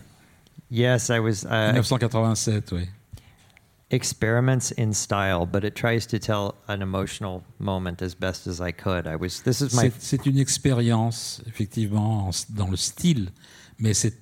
Yes, 0.70 1.10
I 1.10 1.18
was 1.18 1.44
uh, 1.44 1.72
1987, 1.72 2.72
oui. 2.72 2.88
experiments 3.90 4.70
in 4.72 4.92
style, 4.92 5.46
but 5.46 5.64
it 5.64 5.74
tries 5.74 6.06
to 6.06 6.18
tell 6.18 6.54
an 6.68 6.82
emotional 6.82 7.42
moment 7.58 8.02
as 8.02 8.14
best 8.14 8.46
as 8.46 8.60
I 8.60 8.72
could. 8.72 9.06
I 9.06 9.16
was. 9.16 9.42
This 9.42 9.60
is 9.60 9.74
my 9.74 9.90
C'est 9.98 10.26
une 10.26 10.38
expérience, 10.38 11.42
effectivement, 11.46 12.28
en 12.28 12.30
dans 12.50 12.70
le 12.70 12.76
style, 12.76 13.30
mais 13.78 13.94
c'est 13.94 14.14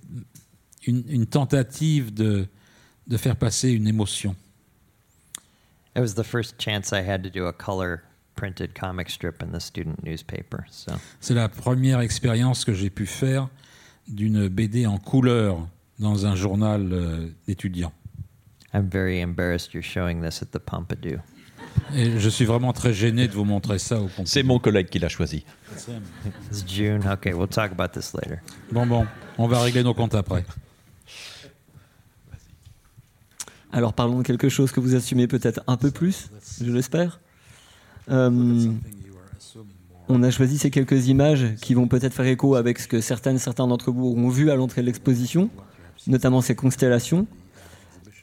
une, 0.87 1.05
une 1.09 1.27
tentative 1.27 2.15
de, 2.15 2.49
de 3.07 3.17
faire 3.17 3.37
passer 3.37 3.71
une 3.71 3.87
émotion. 3.87 4.37
It 5.95 6.01
was 6.01 6.15
the 6.15 6.25
first 6.25 6.61
chance 6.61 6.93
I 6.93 7.03
had 7.03 7.23
to 7.23 7.31
do 7.31 7.47
a 7.47 7.53
color 7.53 8.03
printed 8.37 8.79
comic 8.79 9.11
strip 9.11 9.43
in 9.43 9.51
the 9.53 9.61
student 9.61 9.97
newspaper. 10.05 10.65
So 10.71 10.93
C'est 11.21 11.35
la 11.35 11.49
première 11.49 12.01
expérience 12.01 12.65
que 12.65 12.73
j'ai 12.73 12.91
pu 12.91 13.07
faire 13.07 13.49
d'une 14.07 14.49
BD 14.49 14.87
en 14.87 14.99
couleur 14.99 15.67
dans 15.99 16.27
un 16.27 16.37
journal 16.37 16.93
euh, 16.93 17.29
d'étudiants. 17.49 17.93
I'm 18.73 18.89
very 18.89 19.23
embarrassed 19.23 19.73
you're 19.73 19.83
showing 19.83 20.23
this 20.23 20.43
at 20.43 20.53
the 20.53 20.59
Pompidou. 20.59 21.19
Et 21.95 22.19
je 22.19 22.29
suis 22.29 22.45
vraiment 22.45 22.73
très 22.73 22.93
gêné 22.93 23.27
de 23.27 23.33
vous 23.33 23.45
montrer 23.45 23.79
ça 23.79 23.97
au 23.97 24.07
Pompidou. 24.07 24.27
C'est 24.27 24.43
mon 24.43 24.59
collègue 24.59 24.89
qui 24.89 24.99
l'a 24.99 25.09
choisi. 25.09 25.45
It's 26.53 26.65
June. 26.67 27.03
Okay, 27.07 27.33
we'll 27.33 27.49
talk 27.49 27.73
about 27.73 27.99
this 27.99 28.13
later. 28.15 28.39
Bon, 28.71 28.87
bon, 28.87 29.07
on 29.39 29.49
va 29.49 29.61
régler 29.61 29.83
nos 29.83 29.95
comptes 29.95 30.15
après. 30.15 30.45
Alors 33.73 33.93
parlons 33.93 34.19
de 34.19 34.23
quelque 34.23 34.49
chose 34.49 34.73
que 34.73 34.81
vous 34.81 34.95
assumez 34.95 35.27
peut-être 35.27 35.61
un 35.67 35.77
peu 35.77 35.91
plus, 35.91 36.31
je 36.61 36.71
l'espère. 36.71 37.21
Euh, 38.11 38.71
on 40.09 40.23
a 40.23 40.31
choisi 40.31 40.59
ces 40.59 40.71
quelques 40.71 41.09
images 41.09 41.55
qui 41.61 41.75
vont 41.75 41.89
peut-être 41.89 42.15
faire 42.15 42.27
écho 42.27 42.55
avec 42.55 42.79
ce 42.79 42.87
que 42.87 43.01
certaines, 43.01 43.39
certains 43.39 43.67
d'entre 43.67 43.91
vous 43.91 44.15
ont 44.17 44.29
vu 44.29 44.51
à 44.51 44.57
l'entrée 44.57 44.83
de 44.83 44.87
l'exposition, 44.87 45.51
notamment 46.07 46.41
ces 46.41 46.55
constellations. 46.55 47.27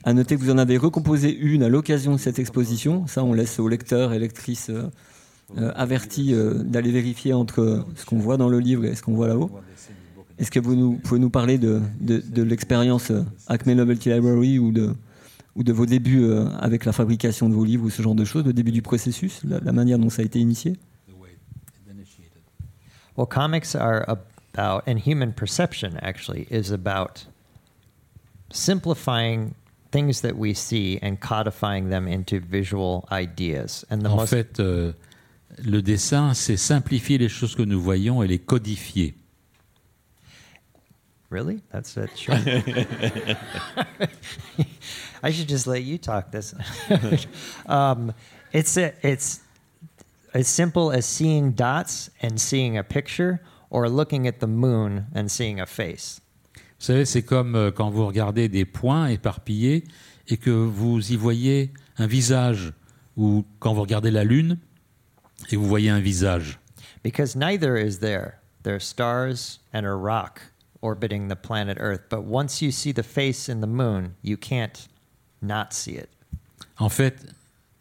À 0.05 0.13
noter 0.13 0.35
que 0.35 0.41
vous 0.41 0.51
en 0.51 0.57
avez 0.57 0.77
recomposé 0.77 1.33
une 1.33 1.63
à 1.63 1.69
l'occasion 1.69 2.13
de 2.13 2.17
cette 2.17 2.39
exposition. 2.39 3.07
Ça, 3.07 3.23
on 3.23 3.33
laisse 3.33 3.59
aux 3.59 3.67
lecteurs 3.69 4.13
et 4.13 4.19
lectrices 4.19 4.69
euh, 4.69 4.83
euh, 5.57 5.71
avertis 5.75 6.33
d'aller 6.65 6.91
vérifier 6.91 7.33
entre 7.33 7.85
ce 7.95 8.05
qu'on 8.05 8.17
voit 8.17 8.37
dans 8.37 8.49
le 8.49 8.59
livre 8.59 8.85
et 8.85 8.95
ce 8.95 9.01
qu'on 9.01 9.13
voit 9.13 9.27
là-haut. 9.27 9.51
Est-ce 10.39 10.51
que 10.51 10.59
vous 10.59 10.99
pouvez 11.03 11.19
nous 11.19 11.29
parler 11.29 11.57
de, 11.57 11.81
l'expérience 12.35 13.11
Acme 13.47 13.73
Novelty 13.73 14.09
Library 14.09 14.59
ou 14.59 14.71
de, 14.71 14.93
ou 15.55 15.63
de 15.63 15.71
vos 15.71 15.85
débuts 15.85 16.23
euh, 16.23 16.47
avec 16.59 16.85
la 16.85 16.91
fabrication 16.91 17.49
de 17.49 17.53
vos 17.53 17.63
livres 17.65 17.85
ou 17.85 17.89
ce 17.89 18.01
genre 18.01 18.15
de 18.15 18.25
choses, 18.25 18.45
le 18.45 18.53
début 18.53 18.71
du 18.71 18.81
processus, 18.81 19.41
la, 19.43 19.59
la 19.59 19.71
manière 19.71 19.99
dont 19.99 20.09
ça 20.09 20.21
a 20.21 20.25
été 20.25 20.39
initié? 20.39 20.77
Well, 23.15 23.27
comics 23.27 23.75
are 23.75 24.03
about, 24.07 24.87
and 24.87 24.97
human 24.97 25.33
perception 25.33 25.97
actually 26.01 26.47
is 26.49 26.71
about 26.71 27.27
simplifying 28.51 29.53
things 29.91 30.21
that 30.21 30.35
we 30.35 30.55
see 30.55 30.97
and 31.03 31.17
codifying 31.19 31.89
them 31.89 32.07
into 32.07 32.39
visual 32.39 33.07
ideas. 33.11 33.85
And 33.91 33.99
the 33.99 34.09
En 34.09 34.15
most 34.15 34.29
fait, 34.31 34.59
euh, 34.59 34.93
le 35.63 35.81
dessin, 35.83 36.33
c'est 36.33 36.57
simplifier 36.57 37.19
les 37.19 37.29
choses 37.29 37.55
que 37.55 37.61
nous 37.61 37.79
voyons 37.79 38.23
et 38.23 38.27
les 38.27 38.39
codifier. 38.39 39.13
Really? 41.29 41.61
That's 41.71 41.95
it. 41.97 42.09
Sure. 42.15 42.35
I 45.23 45.31
should 45.31 45.47
just 45.47 45.65
let 45.67 45.83
you 45.83 45.97
talk 45.97 46.31
this. 46.31 46.53
um, 47.65 48.13
it's 48.51 48.77
a, 48.77 48.93
it's 49.01 49.39
as 50.33 50.47
simple 50.49 50.91
as 50.91 51.05
seeing 51.05 51.53
dots 51.53 52.09
and 52.21 52.39
seeing 52.39 52.77
a 52.77 52.83
picture, 52.83 53.39
or 53.69 53.89
looking 53.89 54.27
at 54.27 54.39
the 54.39 54.47
moon 54.47 55.07
and 55.15 55.31
seeing 55.31 55.59
a 55.59 55.65
face. 55.65 56.19
Vous 56.79 56.85
savez, 56.87 57.05
c'est 57.05 57.21
comme 57.21 57.55
euh, 57.55 57.71
quand 57.71 57.89
vous 57.89 58.05
regardez 58.05 58.49
des 58.49 58.65
points 58.65 59.07
éparpillés 59.07 59.85
et 60.27 60.37
que 60.37 60.51
vous 60.51 61.11
y 61.11 61.15
voyez 61.15 61.71
un 61.97 62.07
visage, 62.07 62.73
ou 63.15 63.45
quand 63.59 63.73
vous 63.73 63.81
regardez 63.81 64.11
la 64.11 64.25
Lune 64.25 64.57
et 65.51 65.55
vous 65.55 65.65
voyez 65.65 65.89
un 65.89 66.01
visage. 66.01 66.59
Because 67.03 67.35
neither 67.35 67.77
is 67.77 67.99
there. 67.99 68.39
There 68.63 68.75
are 68.75 68.81
stars 68.81 69.59
and 69.73 69.85
a 69.85 69.93
rock 69.93 70.41
orbiting 70.81 71.29
the 71.29 71.35
planet 71.35 71.77
Earth. 71.79 72.01
But 72.09 72.23
once 72.23 72.61
you 72.61 72.71
see 72.71 72.91
the 72.91 73.03
face 73.03 73.49
in 73.49 73.61
the 73.61 73.67
moon, 73.67 74.15
you 74.21 74.37
can't 74.37 74.87
not 75.43 75.67
see 75.71 75.95
it. 75.95 76.09
En 76.77 76.89
fait, 76.89 77.25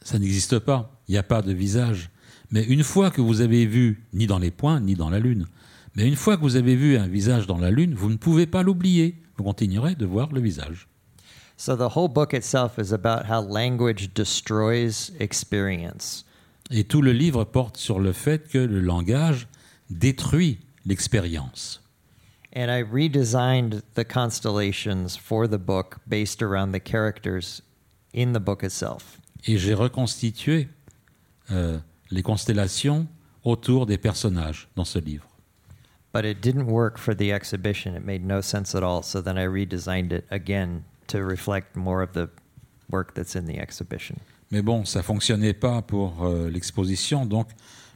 ça 0.03 0.19
n'existe 0.19 0.59
pas. 0.59 0.91
Il 1.09 1.13
n'y 1.13 1.19
a 1.19 1.23
pas 1.23 1.43
de 1.43 1.53
visage. 1.53 2.11
Mais 2.51 2.65
une 2.65 2.83
fois 2.83 3.11
que 3.11 3.21
vous 3.21 3.41
avez 3.41 3.65
vu, 3.67 4.05
ni 4.13 4.27
dans 4.27 4.39
les 4.39 4.51
points, 4.51 4.81
ni 4.81 4.95
dans 4.95 5.09
la 5.09 5.19
Lune, 5.19 5.47
mais 5.95 6.07
une 6.07 6.17
fois 6.17 6.37
que 6.37 6.43
vous 6.43 6.57
avez 6.57 6.77
vu 6.77 6.97
un 6.97 7.07
visage 7.07 7.47
dans 7.47 7.59
la 7.59 7.71
Lune, 7.71 7.95
vous 7.95 8.11
ne 8.11 8.17
pouvez 8.17 8.47
pas 8.47 8.63
l'oublier. 8.63 9.17
Vous 9.37 9.45
continuerez 9.45 9.95
de 9.95 10.07
voir 10.07 10.33
le 10.33 10.41
visage. 10.41 10.89
So 11.57 11.77
the 11.77 11.97
whole 11.97 12.09
book 12.09 12.33
itself 12.33 12.79
is 12.79 12.93
about 12.93 13.27
how 13.31 13.41
language 13.41 14.11
destroys 14.15 15.13
experience. 15.21 16.25
Et 16.71 16.85
tout 16.85 17.03
le 17.03 17.13
livre 17.13 17.45
porte 17.45 17.77
sur 17.77 18.01
le 18.01 18.13
fait 18.13 18.49
que 18.49 18.59
le 18.59 18.81
langage 18.81 19.47
détruit 19.91 20.59
l'expérience. 20.87 21.82
And 22.55 22.71
I 22.71 22.83
redesigned 22.83 23.83
the 23.95 24.05
constellations 24.05 25.17
for 25.17 25.47
the 25.49 25.59
book 25.59 25.99
based 26.07 26.43
around 26.43 26.73
the 26.73 26.81
characters 26.81 27.63
in 28.13 28.33
the 28.33 28.41
book 28.41 28.63
itself. 28.63 29.19
Et 29.47 29.57
j'ai 29.57 29.75
reconstitué 29.75 30.69
euh, 31.51 31.79
les 32.11 32.23
constellations 32.23 33.07
autour 33.43 33.87
des 33.87 33.99
personnages 33.99 34.69
dans 34.77 34.85
ce 34.85 34.99
livre. 34.99 35.27
But 36.13 36.27
it 36.27 36.43
didn't 36.43 36.67
work 36.67 36.99
for 36.99 37.15
the 37.15 37.33
exhibition. 37.33 37.97
It 37.97 38.05
made 38.05 38.25
no 38.25 38.43
sense 38.43 38.75
at 38.75 38.83
all. 38.83 39.03
So 39.03 39.23
then 39.23 39.39
I 39.39 39.47
redesigned 39.47 40.13
it 40.13 40.27
again 40.31 40.85
to 41.09 41.25
reflect 41.25 41.75
more 41.75 42.03
of 42.03 42.13
the 42.13 42.29
work 42.91 43.15
that's 43.15 43.35
in 43.35 43.47
the 43.47 43.59
exhibition. 43.59 44.19
Mais 44.51 44.61
bon, 44.61 44.85
ça 44.85 45.03
fonctionnait 45.03 45.55
pas 45.55 45.81
pour 45.81 46.25
euh, 46.25 46.51
l'exposition, 46.51 47.25
donc 47.25 47.49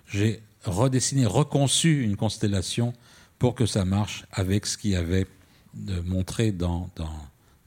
j'ai 0.06 0.42
redessiné, 0.64 1.26
reconçu 1.26 2.02
une 2.02 2.16
constellation 2.16 2.94
pour 3.38 3.54
que 3.54 3.66
ça 3.66 3.84
marche 3.84 4.24
avec 4.32 4.66
ce 4.66 4.76
qu'il 4.78 4.90
y 4.92 4.96
avait 4.96 5.26
de 5.74 6.00
montré 6.00 6.52
dans, 6.52 6.90
dans, 6.96 7.10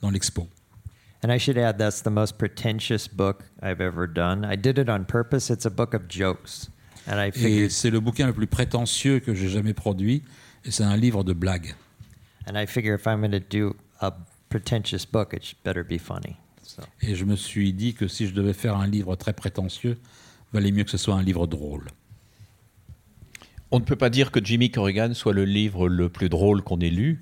dans 0.02 0.10
l'expo. 0.10 0.48
And 1.24 1.32
I 1.32 1.38
should 1.38 1.58
add, 1.58 1.78
that's 1.78 2.02
the 2.02 2.10
most 2.10 2.38
pretentious 2.38 3.08
book 3.12 3.44
I've 3.62 3.82
ever 3.82 4.08
done. 4.08 4.46
I 4.50 4.56
did 4.56 4.78
it 4.78 4.90
on 4.90 5.04
purpose. 5.04 5.50
It's 5.50 5.66
a 5.66 5.70
book 5.70 5.94
of 5.94 6.04
jokes. 6.10 6.70
And 7.08 7.18
I 7.20 7.32
Et 7.44 7.70
c'est 7.70 7.90
le 7.90 8.00
bouquin 8.00 8.28
le 8.28 8.34
plus 8.34 8.48
prétentieux 8.48 9.20
que 9.20 9.34
j'ai 9.34 9.50
jamais 9.50 9.74
produit, 9.74 10.24
et 10.64 10.72
c'est 10.72 10.84
un 10.84 10.96
livre 10.96 11.24
de 11.24 11.34
blagues. 11.34 11.76
and 12.48 12.56
I 12.58 12.66
figure 12.66 12.96
if 12.96 13.06
I'm 13.06 13.20
going 13.20 13.32
to 13.32 13.40
do 13.40 13.76
a 14.02 14.12
pretentious 14.50 15.06
book, 15.06 15.34
it 15.34 15.44
should 15.44 15.62
better 15.64 15.84
be 15.84 16.00
funny. 16.00 16.36
So, 16.64 16.82
Et 17.02 17.16
je 17.16 17.26
me 17.26 17.36
suis 17.36 17.74
dit 17.74 17.94
que 17.94 18.08
si 18.08 18.26
je 18.28 18.34
devais 18.34 18.54
faire 18.54 18.78
un 18.78 18.88
livre 18.88 19.16
très 19.18 19.34
prétentieux, 19.34 19.98
valait 20.54 20.72
mieux 20.72 20.84
que 20.86 20.92
ce 20.92 20.98
soit 20.98 21.16
un 21.16 21.22
livre 21.22 21.48
drôle. 21.48 21.90
On 23.72 23.80
ne 23.80 23.84
peut 23.84 23.96
pas 23.96 24.10
dire 24.10 24.32
que 24.32 24.44
Jimmy 24.44 24.72
Corrigan 24.72 25.14
soit 25.14 25.34
le 25.34 25.46
livre 25.46 25.88
le 25.88 26.10
plus 26.10 26.30
drôle 26.30 26.64
qu'on 26.64 26.80
ait 26.80 26.90
lu. 26.90 27.22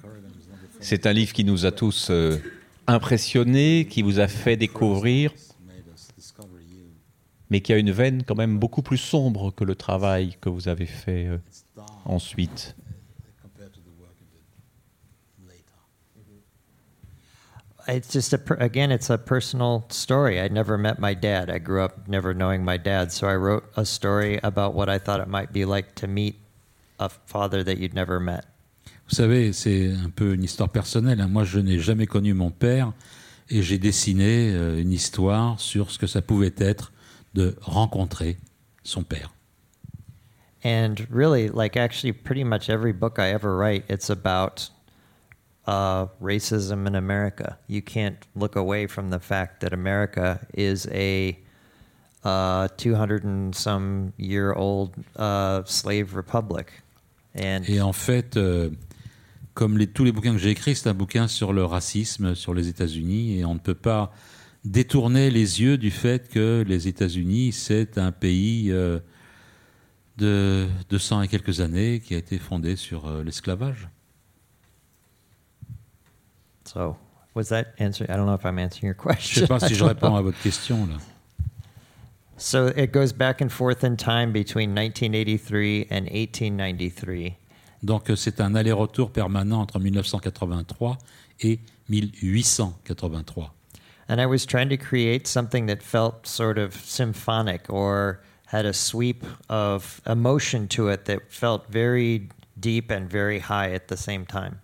C'est 0.79 1.05
un 1.05 1.13
livre 1.13 1.33
qui 1.33 1.43
nous 1.43 1.65
a 1.65 1.71
tous 1.71 2.07
euh, 2.09 2.37
impressionnés, 2.85 3.87
qui 3.89 4.01
vous 4.01 4.19
a 4.19 4.27
fait 4.27 4.55
découvrir, 4.55 5.33
mais 7.49 7.61
qui 7.61 7.73
a 7.73 7.77
une 7.77 7.91
veine 7.91 8.23
quand 8.23 8.35
même 8.35 8.59
beaucoup 8.59 8.81
plus 8.81 8.97
sombre 8.97 9.51
que 9.51 9.63
le 9.63 9.75
travail 9.75 10.37
que 10.39 10.49
vous 10.49 10.69
avez 10.69 10.85
fait 10.85 11.25
euh, 11.25 11.37
ensuite. 12.05 12.75
It's 17.87 18.11
just 18.11 18.33
a 18.33 18.39
again, 18.59 18.91
it's 18.91 19.09
a 19.09 19.17
personal 19.17 19.85
story. 19.89 20.39
I 20.39 20.47
never 20.49 20.77
met 20.77 20.99
my 20.99 21.13
dad. 21.13 21.49
I 21.49 21.59
grew 21.59 21.81
up 21.81 22.07
never 22.07 22.33
knowing 22.33 22.63
my 22.63 22.77
dad, 22.77 23.11
so 23.11 23.27
I 23.27 23.35
wrote 23.35 23.63
a 23.75 23.85
story 23.85 24.39
about 24.43 24.73
what 24.73 24.89
I 24.89 24.97
thought 24.99 25.19
it 25.19 25.27
might 25.27 25.53
be 25.53 25.65
like 25.65 25.95
to 25.95 26.07
meet 26.07 26.35
a 26.99 27.09
father 27.09 27.63
that 27.63 27.77
you'd 27.77 27.93
never 27.93 28.19
met. 28.19 28.45
Vous 29.09 29.15
savez, 29.15 29.53
c'est 29.53 29.93
un 29.93 30.09
peu 30.09 30.33
une 30.33 30.43
histoire 30.43 30.69
personnelle. 30.69 31.25
Moi, 31.27 31.45
je 31.45 31.59
n'ai 31.59 31.79
jamais 31.79 32.07
connu 32.07 32.33
mon 32.33 32.51
père 32.51 32.91
et 33.49 33.61
j'ai 33.63 33.77
dessiné 33.77 34.51
euh, 34.51 34.81
une 34.81 34.91
histoire 34.91 35.59
sur 35.59 35.91
ce 35.91 35.97
que 35.97 36.07
ça 36.07 36.21
pouvait 36.21 36.53
être 36.57 36.91
de 37.33 37.55
rencontrer 37.61 38.37
son 38.83 39.03
père. 39.03 39.31
And 40.65 40.95
really, 41.09 41.47
like 41.47 41.77
actually, 41.77 42.11
pretty 42.11 42.43
much 42.43 42.69
every 42.69 42.91
book 42.91 43.17
I 43.17 43.31
ever 43.31 43.55
write, 43.55 43.85
it's 43.87 44.09
about 44.09 44.69
racism 45.67 46.87
in 46.87 46.95
America. 46.95 47.57
You 47.67 47.81
can't 47.81 48.17
look 48.35 48.55
away 48.55 48.87
from 48.87 49.09
the 49.09 49.19
fact 49.19 49.61
that 49.61 49.73
America 49.73 50.39
is 50.53 50.87
a 50.91 51.37
200 52.23 53.23
and 53.23 53.53
some 53.55 54.13
year 54.17 54.53
old 54.53 54.95
slave 55.65 56.15
republic. 56.15 56.83
And 57.35 57.63
Et 57.67 57.81
en 57.81 57.93
fait, 57.93 58.37
euh, 58.37 58.69
comme 59.53 59.83
tous 59.87 60.03
les 60.03 60.11
bouquins 60.11 60.33
que 60.33 60.39
j'ai 60.39 60.51
écrits, 60.51 60.75
c'est 60.75 60.89
un 60.89 60.93
bouquin 60.93 61.27
sur 61.27 61.53
le 61.53 61.63
racisme 61.65 62.35
sur 62.35 62.53
les 62.53 62.67
États-Unis 62.67 63.39
et 63.39 63.45
on 63.45 63.53
ne 63.53 63.59
peut 63.59 63.75
pas 63.75 64.11
détourner 64.65 65.29
les 65.29 65.61
yeux 65.61 65.77
du 65.77 65.91
fait 65.91 66.29
que 66.29 66.63
les 66.67 66.87
États-Unis, 66.87 67.51
c'est 67.53 67.97
un 67.97 68.11
pays 68.11 68.71
euh, 68.71 68.99
de 70.17 70.67
200 70.89 71.23
et 71.23 71.27
quelques 71.27 71.61
années 71.61 71.99
qui 71.99 72.15
a 72.15 72.17
été 72.17 72.37
fondé 72.37 72.75
sur 72.75 73.07
euh, 73.07 73.23
l'esclavage. 73.23 73.87
So, 76.67 76.97
was 77.33 77.49
that 77.49 77.73
answering? 77.79 78.09
I 78.11 78.15
don't 78.17 78.25
know 78.25 78.33
if 78.33 78.45
I'm 78.45 78.59
answering 78.59 78.87
your 78.87 78.95
Je 78.97 79.01
question. 79.01 79.41
sais 79.41 79.47
pas 79.47 79.59
si 79.59 79.75
je 79.75 79.83
réponds 79.83 80.15
à 80.15 80.21
votre 80.21 80.39
question 80.41 80.85
là. 80.87 80.97
So 82.37 82.67
it 82.67 82.91
goes 82.91 83.13
back 83.13 83.41
and 83.41 83.51
forth 83.51 83.83
in 83.83 83.97
time 83.97 84.31
between 84.31 84.75
1983 84.75 85.87
and 85.89 86.07
1893. 86.07 87.35
Donc 87.83 88.09
euh, 88.09 88.15
c'est 88.15 88.41
un 88.41 88.53
aller-retour 88.55 89.11
permanent 89.11 89.61
entre 89.61 89.79
1983 89.79 90.97
et 91.41 91.59
1883. 91.89 93.53
And 94.09 94.21
I 94.21 94.25
was 94.25 94.45
trying 94.45 94.69
to 94.69 94.77
create 94.77 95.27
something 95.27 95.65
that 95.67 95.81
felt 95.81 96.27
sort 96.27 96.57
of 96.57 96.73
symphonic 96.75 97.69
or 97.69 98.21
had 98.47 98.65
a 98.65 98.73
sweep 98.73 99.25
of 99.49 100.01
emotion 100.05 100.67
to 100.69 100.89
it 100.89 101.05
that 101.05 101.19
felt 101.29 101.65
very 101.69 102.29
deep 102.59 102.89
and 102.89 103.09
very 103.09 103.39
high 103.39 103.73
at 103.73 103.87
the 103.89 103.97
same 103.97 104.25
time. 104.25 104.59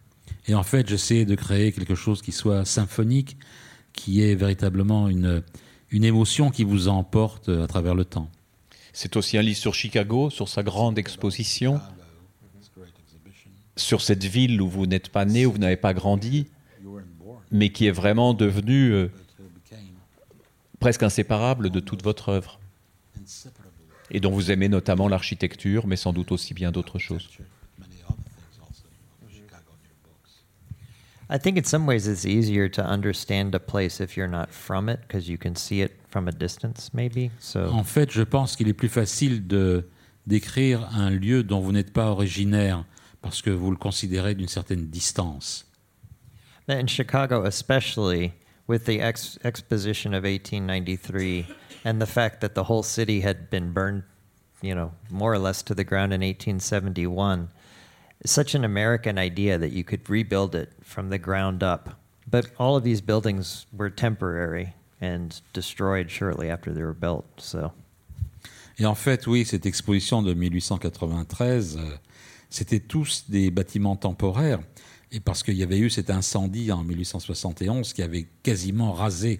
Et 0.48 0.56
en 0.56 0.64
fait, 0.64 0.90
j'essayais 0.90 1.26
de 1.26 1.36
créer 1.36 1.72
quelque 1.72 1.96
chose 1.96 2.22
qui 2.22 2.32
soit 2.32 2.66
symphonique, 2.66 3.38
qui 3.94 4.22
est 4.22 4.36
véritablement 4.36 5.08
une, 5.08 5.42
une 5.92 6.04
émotion 6.04 6.50
qui 6.50 6.64
vous 6.64 6.88
emporte 6.88 7.50
à 7.50 7.68
travers 7.68 7.96
le 7.96 8.04
temps. 8.04 8.30
C'est 8.92 9.16
aussi 9.16 9.38
un 9.38 9.42
livre 9.42 9.58
sur 9.58 9.74
Chicago, 9.74 10.30
sur 10.30 10.50
sa 10.50 10.64
grande 10.64 10.98
exposition, 11.00 11.80
sur 13.76 14.02
cette 14.02 14.24
ville 14.24 14.62
où 14.62 14.70
vous 14.70 14.86
n'êtes 14.86 15.10
pas 15.10 15.26
né, 15.26 15.46
où 15.46 15.52
vous 15.52 15.58
n'avez 15.58 15.78
pas 15.78 15.94
grandi, 15.94 16.48
mais 17.52 17.70
qui 17.70 17.88
est 17.88 17.92
vraiment 17.92 18.34
devenue 18.34 18.92
euh, 18.92 19.12
presque 20.80 21.04
inséparable 21.04 21.70
de 21.70 21.80
toute 21.80 22.04
votre 22.04 22.30
œuvre, 22.30 22.60
et 24.12 24.20
dont 24.20 24.32
vous 24.32 24.52
aimez 24.52 24.70
notamment 24.70 25.08
l'architecture, 25.08 25.88
mais 25.88 25.96
sans 25.96 26.14
doute 26.14 26.32
aussi 26.32 26.54
bien 26.54 26.72
d'autres 26.72 27.00
choses. 27.00 27.30
I 31.34 31.40
think 31.40 31.58
in 31.58 31.64
some 31.64 31.88
ways 31.88 32.08
it's 32.08 32.26
easier 32.26 32.70
to 32.70 32.86
understand 32.86 33.56
a 33.56 33.60
place 33.60 34.00
if 34.00 34.16
you're 34.16 34.28
not 34.28 34.52
from 34.52 34.88
it 34.88 35.00
because 35.02 35.28
you 35.28 35.40
can 35.40 35.56
see 35.56 35.82
it 35.82 35.92
from 36.10 36.28
a 36.28 36.32
distance, 36.32 36.92
maybe. 36.94 37.32
So 37.40 37.72
En 37.72 37.84
fait, 37.84 38.12
je 38.12 38.22
pense 38.24 38.56
qu'il 38.56 38.68
est 38.68 38.74
plus 38.78 38.90
facile 38.90 39.48
de 39.48 39.90
d'écrire 40.28 40.88
un 40.96 41.10
lieu 41.10 41.44
dont 41.44 41.60
vous 41.60 41.72
n'êtes 41.72 41.92
pas 41.92 42.06
originaire 42.12 42.86
parce 43.22 43.42
que 43.42 43.50
vous 43.50 43.72
le 43.72 43.78
considérez 43.78 44.36
d'une 44.36 44.48
certaine 44.48 44.88
distance. 44.88 45.66
in 46.70 46.88
Chicago, 46.88 47.44
especially 47.46 48.32
with 48.68 48.86
the 48.86 49.02
ex- 49.02 49.38
exposition 49.44 50.14
of 50.14 50.24
1893 50.24 51.46
and 51.84 52.00
the 52.00 52.06
fact 52.06 52.40
that 52.42 52.54
the 52.54 52.64
whole 52.64 52.84
city 52.84 53.22
had 53.22 53.50
been 53.50 53.74
burned, 53.74 54.04
you 54.62 54.74
know, 54.74 54.92
more 55.10 55.34
or 55.34 55.40
less 55.40 55.62
to 55.64 55.74
the 55.74 55.84
ground 55.84 56.14
in 56.14 56.22
1871, 56.22 57.50
it's 57.50 57.63
such 58.26 58.56
an 58.56 58.64
American 58.64 59.18
idea 59.18 59.58
that 59.58 59.72
you 59.72 59.84
could 59.84 60.10
rebuild 60.10 60.56
it 60.56 60.72
from 60.82 61.10
the 61.10 61.18
ground 61.18 61.64
up. 61.64 61.90
But 62.30 62.48
all 62.58 62.76
of 62.76 62.84
these 62.84 63.02
buildings 63.02 63.66
were 63.72 63.90
temporary 63.90 64.74
and 65.02 65.40
destroyed 65.52 66.10
shortly 66.10 66.50
after 66.50 66.74
they 66.74 66.84
were 66.84 66.94
built. 66.94 67.26
So. 67.38 67.74
Et 68.80 68.86
en 68.86 68.96
fait, 68.96 69.28
oui, 69.28 69.46
cette 69.46 69.66
exposition 69.66 70.24
de 70.24 70.34
1893, 70.34 71.78
euh, 71.78 71.98
c'était 72.50 72.80
tous 72.80 73.26
des 73.30 73.52
bâtiments 73.52 73.96
temporaires. 73.96 74.60
Et 75.12 75.20
parce 75.20 75.44
qu'il 75.44 75.56
y 75.56 75.64
avait 75.64 75.78
eu 75.78 75.92
cet 75.92 76.10
incendie 76.10 76.72
en 76.72 76.84
1871 76.84 77.94
qui 77.94 78.02
avait 78.02 78.26
quasiment 78.42 78.94
rasé 78.94 79.40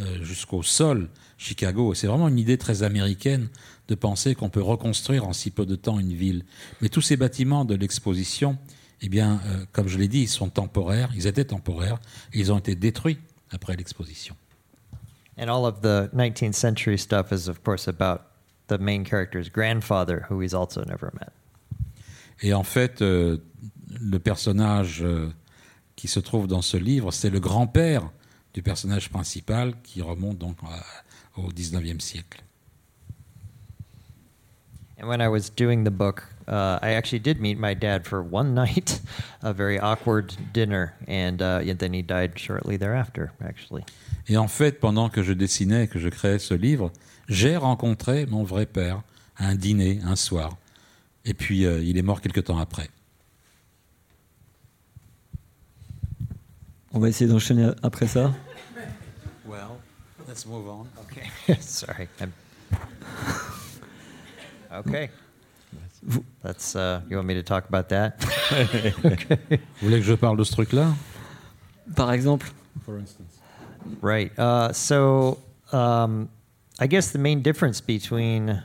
euh, 0.00 0.24
jusqu'au 0.24 0.62
sol 0.62 1.08
Chicago. 1.38 1.94
C'est 1.94 2.08
vraiment 2.08 2.28
une 2.28 2.38
idée 2.38 2.58
très 2.58 2.82
américaine 2.82 3.48
de 3.88 3.94
penser 3.94 4.34
qu'on 4.34 4.48
peut 4.48 4.62
reconstruire 4.62 5.26
en 5.26 5.32
si 5.32 5.50
peu 5.50 5.66
de 5.66 5.76
temps 5.76 5.98
une 5.98 6.12
ville. 6.14 6.44
Mais 6.80 6.88
tous 6.88 7.00
ces 7.00 7.16
bâtiments 7.16 7.64
de 7.64 7.74
l'exposition, 7.74 8.56
eh 9.00 9.08
bien, 9.08 9.40
euh, 9.46 9.64
comme 9.72 9.88
je 9.88 9.98
l'ai 9.98 10.08
dit, 10.08 10.20
ils 10.22 10.28
sont 10.28 10.48
temporaires, 10.50 11.10
ils 11.14 11.26
étaient 11.26 11.44
temporaires, 11.44 11.98
et 12.32 12.38
ils 12.40 12.52
ont 12.52 12.58
été 12.58 12.74
détruits 12.74 13.18
après 13.50 13.76
l'exposition. 13.76 14.36
And 15.38 15.48
all 15.48 15.64
of 15.66 15.80
the 15.80 16.12
19th 16.14 16.52
century 16.54 16.98
stuff 16.98 17.32
is, 17.32 17.48
of 17.48 17.62
course, 17.62 17.88
about 17.88 18.22
the 18.68 18.78
main 18.80 19.04
character's 19.04 19.50
grandfather, 19.50 20.26
who 20.30 20.40
he's 20.42 20.54
also 20.54 20.84
never 20.84 21.08
met. 21.14 21.28
Et 22.42 22.54
en 22.54 22.62
fait, 22.64 23.02
euh, 23.02 23.38
le 24.00 24.18
personnage 24.18 25.02
euh, 25.02 25.30
qui 25.96 26.08
se 26.08 26.20
trouve 26.20 26.46
dans 26.46 26.62
ce 26.62 26.76
livre, 26.76 27.12
c'est 27.12 27.30
le 27.30 27.40
grand-père 27.40 28.10
du 28.54 28.62
personnage 28.62 29.10
principal 29.10 29.74
qui 29.82 30.02
remonte 30.02 30.38
donc 30.38 30.56
à- 30.64 31.40
au 31.40 31.50
19e 31.50 32.00
siècle. 32.00 32.42
And 35.02 35.08
when 35.08 35.20
I 35.20 35.26
was 35.26 35.50
doing 35.50 35.82
the 35.82 35.90
book, 35.90 36.22
uh, 36.46 36.78
I 36.80 36.92
actually 36.92 37.18
did 37.18 37.40
meet 37.40 37.58
my 37.58 37.74
dad 37.74 38.06
for 38.06 38.22
one 38.22 38.54
night, 38.62 39.00
a 39.42 39.52
very 39.52 39.80
awkward 39.80 40.32
dinner, 40.52 40.94
and 41.08 41.42
uh, 41.42 41.60
then 41.76 41.92
he 41.92 42.02
died 42.02 42.38
shortly 42.38 42.76
thereafter, 42.76 43.32
actually. 43.44 43.84
Et 44.28 44.36
en 44.36 44.46
fait, 44.46 44.78
pendant 44.78 45.08
que 45.08 45.24
je 45.24 45.32
dessinais, 45.32 45.88
que 45.88 45.98
je 45.98 46.08
créais 46.08 46.38
ce 46.38 46.54
livre, 46.54 46.92
j'ai 47.28 47.56
rencontré 47.56 48.26
mon 48.26 48.44
vrai 48.44 48.64
père 48.64 49.02
à 49.36 49.48
un 49.48 49.56
dîner 49.56 49.98
un 50.04 50.14
soir. 50.14 50.56
Et 51.24 51.34
puis, 51.34 51.66
euh, 51.66 51.82
il 51.82 51.98
est 51.98 52.02
mort 52.02 52.20
quelque 52.20 52.40
temps 52.40 52.58
après. 52.58 52.88
On 56.92 57.00
va 57.00 57.08
essayer 57.08 57.28
d'enchaîner 57.28 57.72
après 57.82 58.06
ça. 58.06 58.32
Well, 59.44 59.80
let's 60.28 60.46
move 60.46 60.68
on. 60.68 60.86
Okay, 61.00 61.56
sorry. 61.60 62.06
I'm... 62.20 62.30
Okay. 64.72 65.10
That's 66.42 66.74
uh, 66.74 67.02
you 67.08 67.16
want 67.16 67.28
me 67.28 67.34
to 67.34 67.42
talk 67.42 67.68
about 67.68 67.88
that? 67.90 68.20
Vous 68.20 69.58
voulez 69.80 69.98
que 69.98 70.02
je 70.02 70.14
parle 70.14 70.36
de 70.36 70.44
ce 70.44 70.54
truc-là 70.54 70.94
Par 71.94 72.10
exemple, 72.12 72.46
Right. 74.00 74.36
Uh, 74.38 74.72
so, 74.72 75.38
um, 75.72 76.28
I 76.78 76.86
guess 76.86 77.10
the 77.10 77.18
main 77.18 77.42
difference 77.42 77.80
between 77.80 78.62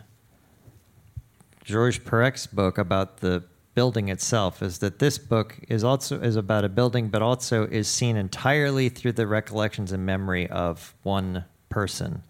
George 1.63 2.03
Perek's 2.03 2.47
book 2.47 2.77
about 2.77 3.17
the 3.17 3.43
building 3.75 4.09
itself 4.09 4.63
is 4.63 4.79
that 4.79 4.97
this 4.99 5.19
book 5.19 5.59
is 5.67 5.83
also 5.83 6.19
is 6.19 6.35
about 6.35 6.65
a 6.65 6.69
building, 6.69 7.09
but 7.09 7.21
also 7.21 7.67
is 7.67 7.87
seen 7.87 8.17
entirely 8.17 8.89
through 8.89 9.11
the 9.11 9.27
recollections 9.27 9.91
and 9.91 10.05
memory 10.05 10.49
of 10.49 10.95
one 11.03 11.45
person. 11.69 12.23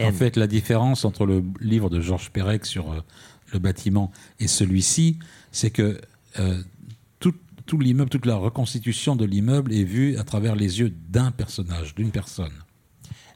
En 0.00 0.12
fait, 0.12 0.36
la 0.36 0.46
différence 0.46 1.04
entre 1.04 1.26
le 1.26 1.42
livre 1.60 1.90
de 1.90 2.00
Georges 2.00 2.30
Perec 2.30 2.66
sur 2.66 2.92
euh, 2.92 3.00
le 3.52 3.58
bâtiment 3.58 4.12
et 4.38 4.46
celui-ci, 4.46 5.18
c'est 5.50 5.70
que 5.70 6.00
euh, 6.38 6.62
tout, 7.18 7.34
tout 7.66 7.78
l'immeuble, 7.78 8.10
toute 8.10 8.26
la 8.26 8.36
reconstitution 8.36 9.16
de 9.16 9.24
l'immeuble 9.24 9.72
est 9.72 9.84
vue 9.84 10.16
à 10.16 10.24
travers 10.24 10.54
les 10.54 10.78
yeux 10.78 10.94
d'un 11.08 11.30
personnage, 11.30 11.94
d'une 11.94 12.10
personne. 12.10 12.52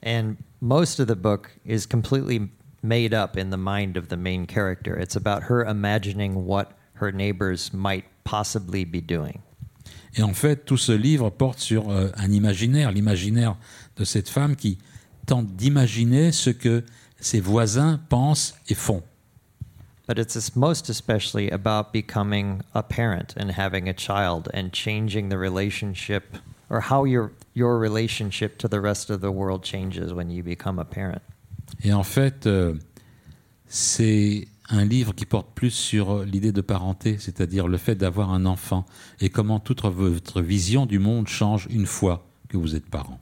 And 0.04 0.36
most 0.60 1.00
of 1.00 1.06
the 1.06 1.16
book 1.16 1.58
is 1.66 1.86
completely 1.86 2.48
made 2.82 3.14
up 3.14 3.36
in 3.36 3.50
the 3.50 3.58
mind 3.58 3.96
of 3.96 4.08
the 4.08 4.16
main 4.16 4.46
character. 4.46 4.98
It's 4.98 5.16
about 5.16 5.44
her 5.48 5.64
imagining 5.64 6.46
what 6.46 6.76
her 6.94 7.12
neighbors 7.12 7.72
might 7.72 8.04
possibly 8.24 8.84
be 8.84 9.00
doing. 9.00 9.40
Et 10.14 10.22
en 10.22 10.34
fait, 10.34 10.64
tout 10.66 10.76
ce 10.76 10.92
livre 10.92 11.30
porte 11.30 11.58
sur 11.58 11.90
euh, 11.90 12.08
un 12.16 12.30
imaginaire, 12.30 12.92
l'imaginaire 12.92 13.56
de 13.96 14.04
cette 14.04 14.28
femme 14.28 14.56
qui 14.56 14.78
tente 15.26 15.54
d'imaginer 15.56 16.32
ce 16.32 16.50
que 16.50 16.84
ses 17.20 17.40
voisins 17.40 18.00
pensent 18.08 18.54
et 18.68 18.74
font. 18.74 19.02
But 20.08 20.18
it's 20.18 20.56
most 20.56 20.90
especially 20.90 21.48
about 21.50 21.92
becoming 21.92 22.62
a 22.74 22.82
parent 22.82 23.34
and 23.38 23.50
having 23.56 23.88
a 23.88 23.94
child 23.94 24.50
and 24.52 24.70
changing 24.72 25.28
the 25.28 25.38
relationship 25.38 26.36
or 26.68 26.80
how 26.90 27.06
your 27.06 27.30
your 27.54 27.78
relationship 27.78 28.58
to 28.58 28.68
the 28.68 28.80
rest 28.80 29.10
of 29.10 29.20
the 29.20 29.30
world 29.30 29.62
changes 29.62 30.12
when 30.12 30.30
you 30.30 30.42
become 30.42 30.78
a 30.78 30.84
parent. 30.84 31.22
Et 31.84 31.92
en 31.92 32.02
fait, 32.02 32.46
euh, 32.46 32.74
c'est 33.66 34.48
un 34.68 34.84
livre 34.84 35.14
qui 35.14 35.24
porte 35.24 35.48
plus 35.54 35.70
sur 35.70 36.24
l'idée 36.24 36.52
de 36.52 36.60
parenté, 36.60 37.16
c'est-à-dire 37.18 37.68
le 37.68 37.76
fait 37.78 37.94
d'avoir 37.94 38.32
un 38.32 38.46
enfant 38.46 38.84
et 39.20 39.30
comment 39.30 39.60
toute 39.60 39.82
votre 39.82 40.40
vision 40.40 40.86
du 40.86 40.98
monde 40.98 41.28
change 41.28 41.68
une 41.70 41.86
fois 41.86 42.26
que 42.48 42.56
vous 42.56 42.74
êtes 42.74 42.88
parent. 42.88 43.18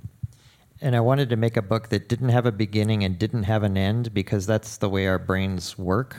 And 0.82 0.94
I 0.94 1.00
wanted 1.00 1.28
to 1.30 1.36
make 1.36 1.56
a 1.56 1.62
book 1.62 1.88
that 1.90 2.08
didn't 2.08 2.30
have 2.30 2.46
a 2.46 2.52
beginning 2.52 3.04
and 3.04 3.18
didn't 3.18 3.44
have 3.44 3.62
an 3.62 3.76
end 3.76 4.14
because 4.14 4.46
that's 4.46 4.78
the 4.78 4.88
way 4.88 5.06
our 5.06 5.18
brains 5.18 5.76
work. 5.78 6.16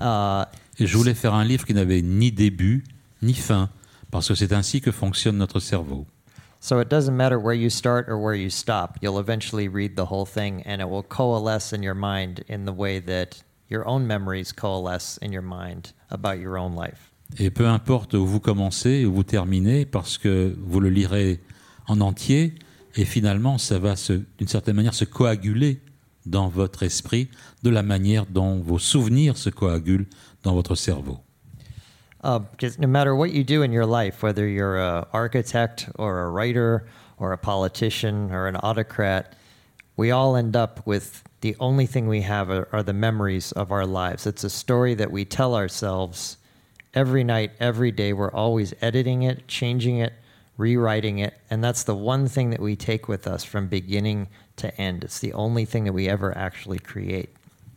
Uh, 0.00 0.44
Et 0.78 0.86
je 0.86 0.96
voulais 0.96 1.14
faire 1.14 1.34
un 1.34 1.44
livre 1.44 1.64
qui 1.64 1.74
n'avait 1.74 2.02
ni 2.02 2.30
début 2.32 2.84
ni 3.22 3.34
fin, 3.34 3.68
parce 4.10 4.28
que 4.28 4.34
c'est 4.34 4.52
ainsi 4.52 4.80
que 4.80 4.90
fonctionne 4.92 5.36
notre 5.38 5.60
cerveau. 5.60 6.06
so 6.60 6.80
it 6.80 6.88
doesn't 6.88 7.16
matter 7.16 7.38
where 7.38 7.54
you 7.54 7.70
start 7.70 8.08
or 8.08 8.18
where 8.18 8.34
you 8.34 8.50
stop. 8.50 8.98
You'll 9.00 9.20
eventually 9.20 9.68
read 9.68 9.94
the 9.94 10.06
whole 10.06 10.26
thing 10.26 10.62
and 10.66 10.80
it 10.80 10.88
will 10.88 11.04
coalesce 11.04 11.72
in 11.72 11.82
your 11.84 11.94
mind 11.94 12.44
in 12.48 12.64
the 12.64 12.72
way 12.72 12.98
that 13.00 13.42
your 13.68 13.86
own 13.86 14.06
memories 14.08 14.50
coalesce 14.52 15.18
in 15.22 15.30
your 15.32 15.42
mind 15.42 15.92
about 16.10 16.40
your 16.40 16.58
own 16.58 16.74
life. 16.74 17.12
Et 17.38 17.50
peu 17.50 17.66
importe 17.68 18.14
où 18.14 18.26
vous 18.26 18.40
commencez, 18.40 19.04
où 19.04 19.12
vous 19.12 19.22
terminez, 19.22 19.84
parce 19.84 20.16
que 20.18 20.56
vous 20.58 20.80
le 20.80 20.88
lirez 20.88 21.40
en 21.86 22.00
entier, 22.00 22.54
et 22.98 23.04
finalement, 23.04 23.58
ça 23.58 23.78
va 23.78 23.94
d'une 24.38 24.48
certaine 24.48 24.74
manière 24.74 24.92
se 24.92 25.04
coaguler 25.04 25.80
dans 26.26 26.48
votre 26.48 26.82
esprit 26.82 27.30
de 27.62 27.70
la 27.70 27.84
manière 27.84 28.26
dont 28.26 28.58
vos 28.58 28.80
souvenirs 28.80 29.36
se 29.36 29.50
coagulent 29.50 30.08
dans 30.42 30.52
votre 30.52 30.74
cerveau. 30.74 31.20
Ah, 32.24 32.40
because 32.40 32.76
no 32.80 32.88
matter 32.88 33.14
what 33.14 33.30
you 33.30 33.44
do 33.44 33.62
in 33.62 33.70
your 33.70 33.86
life, 33.86 34.24
whether 34.24 34.48
you're 34.48 34.76
an 34.76 35.04
architect 35.12 35.88
or 35.96 36.22
a 36.22 36.28
writer 36.28 36.88
or 37.18 37.32
a 37.32 37.38
politician 37.38 38.32
or 38.32 38.48
an 38.48 38.56
autocrat, 38.56 39.36
we 39.96 40.10
all 40.10 40.34
end 40.34 40.56
up 40.56 40.84
with 40.84 41.22
the 41.42 41.54
only 41.60 41.86
thing 41.86 42.08
we 42.08 42.22
have 42.22 42.50
are, 42.50 42.66
are 42.72 42.82
the 42.82 42.92
memories 42.92 43.52
of 43.52 43.70
our 43.70 43.86
lives. 43.86 44.26
It's 44.26 44.42
a 44.42 44.50
story 44.50 44.94
that 44.94 45.12
we 45.12 45.24
tell 45.24 45.54
ourselves 45.54 46.36
every 46.94 47.22
night, 47.22 47.52
every 47.60 47.92
day. 47.92 48.12
We're 48.12 48.32
always 48.32 48.74
editing 48.82 49.22
it, 49.22 49.46
changing 49.46 49.98
it, 49.98 50.14
rewriting 50.58 51.20
it. 51.20 51.34
And 51.50 51.62
that's 51.62 51.84
the 51.84 51.94
one 51.94 52.28
thing 52.28 52.50
that 52.50 52.60
we 52.60 52.76
take 52.76 53.08
with 53.08 53.26
us 53.26 53.44
from 53.44 53.68
beginning 53.68 54.28
to 54.56 54.68
end. 54.78 55.04
It's 55.04 55.20
the 55.20 55.32
only 55.32 55.64
thing 55.64 55.84
that 55.84 55.94
we 55.94 56.08
ever 56.08 56.36
actually 56.36 56.78
create. 56.78 57.30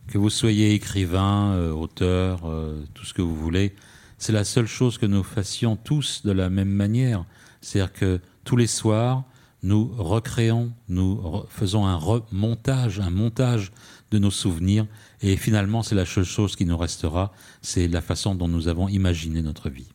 Que 0.08 0.18
vous 0.18 0.30
soyez 0.30 0.74
écrivain, 0.74 1.54
euh, 1.54 1.72
auteur, 1.72 2.42
euh, 2.46 2.84
tout 2.94 3.06
ce 3.06 3.14
que 3.14 3.22
vous 3.22 3.36
voulez, 3.36 3.74
c'est 4.18 4.34
la 4.34 4.44
seule 4.44 4.68
chose 4.68 4.98
que 4.98 5.06
nous 5.06 5.24
fassions 5.24 5.78
tous 5.78 6.24
de 6.26 6.32
la 6.32 6.50
même 6.50 6.70
manière. 6.70 7.24
C'est-à-dire 7.62 7.94
que 7.94 8.20
tous 8.44 8.58
les 8.58 8.68
soirs, 8.68 9.24
nous 9.64 9.94
recréons, 9.98 10.74
nous 10.90 11.44
faisons 11.50 11.86
un 11.86 11.96
remontage, 11.96 13.00
un 13.00 13.12
montage 13.12 13.72
de 14.10 14.18
nos 14.18 14.32
souvenirs, 14.32 14.88
et 15.22 15.38
finalement, 15.38 15.84
c'est 15.84 15.96
la 15.96 16.06
seule 16.06 16.26
chose 16.26 16.56
qui 16.56 16.66
nous 16.66 16.78
restera, 16.78 17.32
c'est 17.62 17.88
la 17.88 18.02
façon 18.02 18.36
dont 18.36 18.48
nous 18.48 18.68
avons 18.68 18.90
imaginé 18.90 19.42
notre 19.42 19.70
vie. 19.70 19.88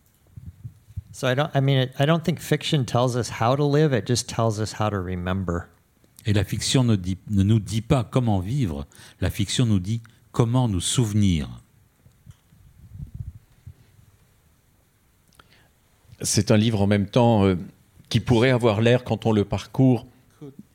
So 1.16 1.26
I 1.26 1.34
don't, 1.34 1.48
I 1.54 1.62
mean, 1.62 1.88
I 1.98 2.04
don't 2.04 2.22
think 2.22 2.40
fiction 2.40 2.84
tells 2.84 3.16
us 3.16 3.40
how 3.40 3.56
to 3.56 3.64
live, 3.64 3.94
it 3.94 4.06
just 4.06 4.28
tells 4.28 4.60
us 4.60 4.74
how 4.78 4.90
to 4.90 5.00
remember. 5.00 5.66
Et 6.26 6.34
la 6.34 6.44
fiction 6.44 6.84
ne, 6.84 6.94
dit- 6.94 7.16
ne 7.30 7.42
nous 7.42 7.58
dit 7.58 7.80
pas 7.80 8.04
comment 8.04 8.38
vivre, 8.38 8.86
la 9.22 9.30
fiction 9.30 9.64
nous 9.64 9.78
dit 9.78 10.02
comment 10.30 10.68
nous 10.68 10.82
souvenir. 10.82 11.48
C'est 16.20 16.50
un 16.50 16.58
livre 16.58 16.82
en 16.82 16.86
même 16.86 17.06
temps 17.06 17.46
euh, 17.46 17.56
qui 18.10 18.20
pourrait 18.20 18.50
avoir 18.50 18.82
l'air, 18.82 19.02
quand 19.02 19.24
on 19.24 19.32
le 19.32 19.46
parcourt, 19.46 20.06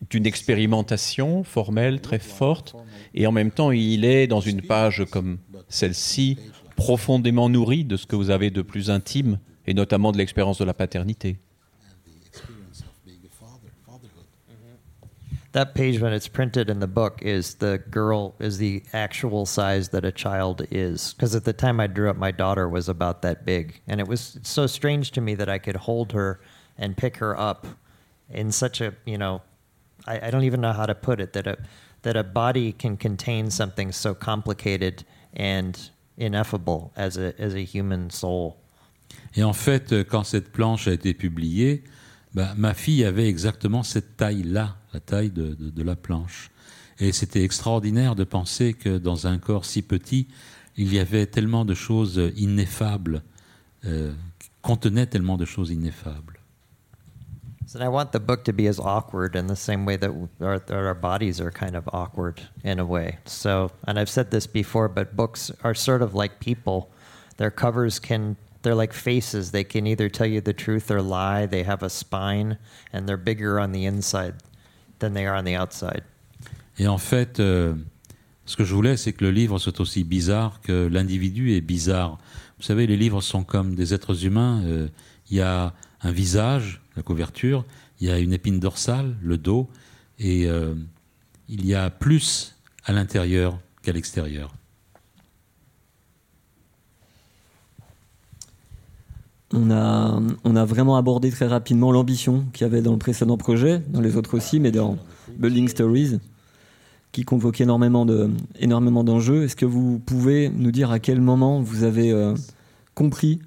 d'une 0.09 0.25
expérimentation 0.25 1.43
formelle 1.43 2.01
très 2.01 2.17
forte, 2.17 2.75
et 3.13 3.27
en 3.27 3.31
même 3.31 3.51
temps 3.51 3.69
il 3.69 4.05
est 4.05 4.25
dans 4.25 4.41
une 4.41 4.63
page 4.63 5.05
comme 5.11 5.37
celle-ci 5.69 6.39
profondément 6.75 7.47
nourri 7.47 7.83
de 7.83 7.95
ce 7.95 8.07
que 8.07 8.15
vous 8.15 8.31
avez 8.31 8.49
de 8.49 8.63
plus 8.63 8.89
intime, 8.89 9.37
et 9.67 9.73
notamment 9.73 10.11
de 10.11 10.17
l'expérience 10.17 10.57
de 10.57 10.65
la 10.65 10.73
paternité. 10.73 11.37
That 15.53 15.75
page, 15.75 15.99
when 15.99 16.13
it's 16.13 16.29
printed 16.29 16.69
in 16.69 16.79
the 16.79 16.87
book, 16.87 17.21
is 17.21 17.55
the 17.55 17.77
girl 17.91 18.35
is 18.39 18.57
the 18.57 18.83
actual 18.93 19.45
size 19.45 19.89
that 19.89 20.05
a 20.05 20.11
child 20.11 20.65
is. 20.71 21.13
Because 21.13 21.35
at 21.35 21.43
the 21.43 21.51
time 21.51 21.81
I 21.81 21.87
drew 21.87 22.09
up 22.09 22.15
my 22.15 22.31
daughter 22.31 22.69
was 22.69 22.87
about 22.87 23.21
that 23.23 23.45
big, 23.45 23.81
and 23.85 23.99
it 23.99 24.07
was 24.07 24.39
so 24.43 24.65
strange 24.65 25.11
to 25.11 25.21
me 25.21 25.35
that 25.35 25.49
I 25.49 25.57
could 25.57 25.75
hold 25.75 26.13
her 26.13 26.39
and 26.77 26.95
pick 26.95 27.17
her 27.17 27.37
up 27.37 27.67
in 28.29 28.53
such 28.53 28.79
a 28.79 28.93
you 29.05 29.17
know, 29.17 29.41
I, 30.07 30.27
I 30.27 30.31
don't 30.31 30.45
even 30.45 30.61
know 30.61 30.71
how 30.71 30.85
to 30.85 30.95
put 30.95 31.19
it 31.19 31.33
that 31.33 31.47
a 31.47 31.57
that 32.03 32.15
a 32.15 32.23
body 32.23 32.71
can 32.71 32.95
contain 32.95 33.51
something 33.51 33.91
so 33.91 34.15
complicated 34.15 35.03
and 35.33 35.89
ineffable 36.15 36.93
as 36.95 37.17
a 37.17 37.33
as 37.37 37.53
a 37.55 37.65
human 37.65 38.09
soul. 38.09 38.60
Et 39.35 39.43
en 39.43 39.53
fait, 39.53 39.93
euh, 39.93 40.03
quand 40.03 40.23
cette 40.23 40.51
planche 40.51 40.87
a 40.87 40.93
été 40.93 41.13
publiée, 41.13 41.83
bah, 42.33 42.53
ma 42.57 42.73
fille 42.73 43.03
avait 43.05 43.27
exactement 43.27 43.83
cette 43.83 44.17
taille-là, 44.17 44.77
la 44.93 44.99
taille 44.99 45.31
de, 45.31 45.53
de- 45.53 45.69
de 45.69 45.83
la 45.83 45.95
planche. 45.95 46.49
Et 46.99 47.11
c'était 47.11 47.43
extraordinaire 47.43 48.15
de 48.15 48.23
penser 48.23 48.73
que 48.73 48.97
dans 48.97 49.27
un 49.27 49.37
corps 49.37 49.65
si 49.65 49.81
petit, 49.81 50.27
il 50.77 50.93
y 50.93 50.99
avait 50.99 51.25
tellement 51.25 51.65
de 51.65 51.73
choses 51.73 52.21
ineffables, 52.35 53.23
euh, 53.85 54.13
qui 54.39 54.49
contenaient 54.61 55.07
tellement 55.07 55.37
de 55.37 55.45
choses 55.45 55.71
ineffables. 55.71 56.37
So 57.67 57.79
I 57.79 57.87
want 57.87 58.11
the 58.11 58.19
book 58.19 58.43
to 58.45 58.51
be 58.53 58.67
as 58.67 58.79
awkward 58.79 59.35
in 59.35 59.47
the 59.47 59.55
same 59.55 59.85
way 59.85 59.97
that 59.97 60.11
our, 60.41 60.61
our 60.69 60.93
bodies 60.93 61.39
are 61.39 61.51
kind 61.51 61.75
of 61.75 61.87
awkward 61.93 62.41
in 62.65 62.79
a 62.79 62.83
way. 62.85 63.17
So, 63.25 63.71
and 63.87 63.97
I've 63.97 64.09
said 64.09 64.29
this 64.29 64.45
before, 64.45 64.89
but 64.89 65.15
books 65.15 65.51
are 65.63 65.73
sort 65.73 66.01
of 66.01 66.13
like 66.13 66.39
people. 66.41 66.89
Their 67.37 67.49
covers 67.49 67.97
can, 67.97 68.35
they're 68.61 68.75
like 68.75 68.93
faces. 68.93 69.51
They 69.51 69.63
can 69.63 69.85
either 69.85 70.09
tell 70.09 70.27
you 70.27 70.41
the 70.41 70.53
truth 70.53 70.91
or 70.91 71.01
lie. 71.01 71.47
They 71.47 71.63
have 71.63 71.83
a 71.83 71.89
spine, 71.89 72.57
and 72.93 73.05
they're 73.07 73.17
bigger 73.17 73.59
on 73.59 73.71
the 73.71 73.85
inside 73.85 74.35
than 74.99 75.13
they 75.13 75.25
are 75.25 75.37
on 75.37 75.43
the 75.43 75.55
outside. 75.55 76.03
Et 76.77 76.87
en 76.87 76.97
fait, 76.97 77.39
euh, 77.39 77.75
ce 78.45 78.55
que 78.55 78.63
je 78.63 78.73
voulais, 78.73 78.97
c'est 78.97 79.13
que 79.13 79.23
le 79.25 79.31
livre 79.31 79.59
soit 79.59 79.79
aussi 79.79 80.03
bizarre 80.03 80.61
que 80.61 80.87
l'individu 80.87 81.53
est 81.53 81.61
bizarre. 81.61 82.17
Vous 82.57 82.63
savez, 82.63 82.87
les 82.87 82.97
livres 82.97 83.21
sont 83.21 83.43
comme 83.43 83.75
des 83.75 83.93
êtres 83.93 84.25
humains. 84.25 84.61
euh, 84.65 84.87
Il 85.29 85.37
y 85.37 85.41
a 85.41 85.73
un 86.01 86.11
visage, 86.11 86.81
la 86.95 87.03
couverture, 87.03 87.65
il 87.99 88.07
y 88.07 88.11
a 88.11 88.19
une 88.19 88.33
épine 88.33 88.59
dorsale, 88.59 89.15
le 89.21 89.37
dos, 89.37 89.69
et 90.19 90.47
euh, 90.47 90.75
il 91.47 91.65
y 91.65 91.75
a 91.75 91.89
plus 91.89 92.55
à 92.85 92.93
l'intérieur 92.93 93.59
qu'à 93.81 93.91
l'extérieur. 93.91 94.53
On 99.53 99.69
a, 99.69 100.65
vraiment 100.65 100.95
abordé 100.95 101.29
très 101.29 101.47
rapidement 101.47 101.91
l'ambition 101.91 102.45
qu'il 102.53 102.65
y 102.65 102.69
avait 102.69 102.81
dans 102.81 102.93
le 102.93 102.97
précédent 102.97 103.37
projet, 103.37 103.79
dans 103.89 104.01
les 104.01 104.15
autres 104.15 104.37
aussi, 104.37 104.59
mais 104.59 104.71
dans 104.71 104.97
Building 105.37 105.67
Stories, 105.67 106.19
qui 107.11 107.23
convoque 107.23 107.59
énormément 107.59 108.05
d'enjeux. 108.05 109.43
Est-ce 109.43 109.55
que 109.55 109.65
vous 109.65 109.99
pouvez 109.99 110.49
nous 110.49 110.71
dire 110.71 110.91
à 110.91 110.99
quel 110.99 111.19
moment 111.19 111.61
vous 111.61 111.83
avez 111.83 112.11
euh, 112.11 112.33
compris 112.95 113.41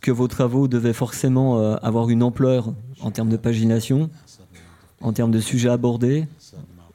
que 0.00 0.10
vos 0.10 0.28
travaux 0.28 0.68
devaient 0.68 0.92
forcément 0.92 1.58
euh, 1.58 1.76
avoir 1.82 2.08
une 2.08 2.22
ampleur 2.22 2.72
en 3.00 3.10
termes 3.10 3.28
de 3.28 3.36
pagination, 3.36 4.08
en 5.00 5.12
termes 5.12 5.32
de 5.32 5.40
sujets 5.40 5.68
abordés, 5.68 6.26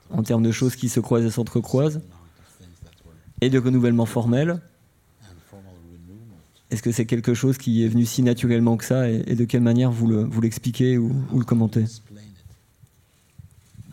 en 0.09 0.23
termes 0.23 0.43
de 0.43 0.51
choses 0.51 0.75
qui 0.75 0.89
se 0.89 0.99
croisent 0.99 1.25
et 1.25 1.31
s'entrecroisent, 1.31 2.01
et 3.41 3.49
de 3.49 3.59
renouvellement 3.59 4.05
formel 4.05 4.59
Est-ce 6.71 6.81
que 6.81 6.91
c'est 6.91 7.05
quelque 7.05 7.33
chose 7.33 7.57
qui 7.57 7.83
est 7.83 7.87
venu 7.89 8.05
si 8.05 8.23
naturellement 8.23 8.77
que 8.77 8.85
ça 8.85 9.09
et, 9.09 9.23
et 9.27 9.35
de 9.35 9.43
quelle 9.45 9.61
manière 9.61 9.91
vous 9.91 10.07
le- 10.07 10.23
vous 10.23 10.41
l'expliquez 10.41 10.97
ou, 10.97 11.11
ou 11.31 11.39
le 11.39 11.45
commentez? 11.45 11.85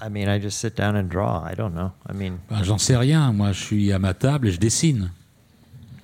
I 0.01 0.09
mean, 0.09 0.29
I 0.29 0.39
just 0.41 0.59
sit 0.59 0.77
down 0.77 0.95
and 0.97 1.09
draw. 1.09 1.43
I 1.45 1.55
don't 1.57 1.73
know. 1.75 1.91
I 2.09 2.13
mean, 2.15 2.39
Ben, 2.49 2.63
J'en 2.63 2.79
sais 2.79 2.97
rien. 2.97 3.33
Moi, 3.33 3.51
je 3.53 3.61
suis 3.65 3.93
à 3.93 3.99
ma 3.99 4.15
table 4.15 4.47
et 4.49 4.53
je 4.53 4.61
dessine. 4.61 5.11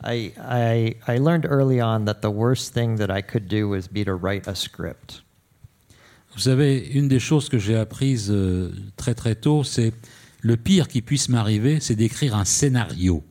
I, 0.05 0.33
I, 0.37 0.97
I 1.09 1.19
learned 1.19 1.47
early 1.49 1.81
on 1.81 2.05
that 2.07 2.21
the 2.21 2.27
worst 2.31 2.75
thing 2.75 2.97
that 2.99 3.09
I 3.17 3.23
could 3.23 3.47
do 3.47 3.69
was 3.69 3.83
be 3.91 4.05
to 4.05 4.15
write 4.17 4.49
a 4.49 4.55
script. 4.57 5.23
Vous 6.35 6.41
savez, 6.41 6.91
une 6.93 7.07
des 7.07 7.21
choses 7.21 7.49
que 7.49 7.59
j'ai 7.59 7.77
apprises 7.77 8.29
euh, 8.31 8.73
très 8.97 9.15
très 9.15 9.37
tôt, 9.37 9.63
c'est 9.63 9.93
le 10.41 10.57
pire 10.57 10.89
qui 10.89 11.01
puisse 11.01 11.29
m'arriver, 11.29 11.79
c'est 11.81 11.95
d'écrire 11.95 12.35
un 12.35 12.45
scénario. 12.45 13.23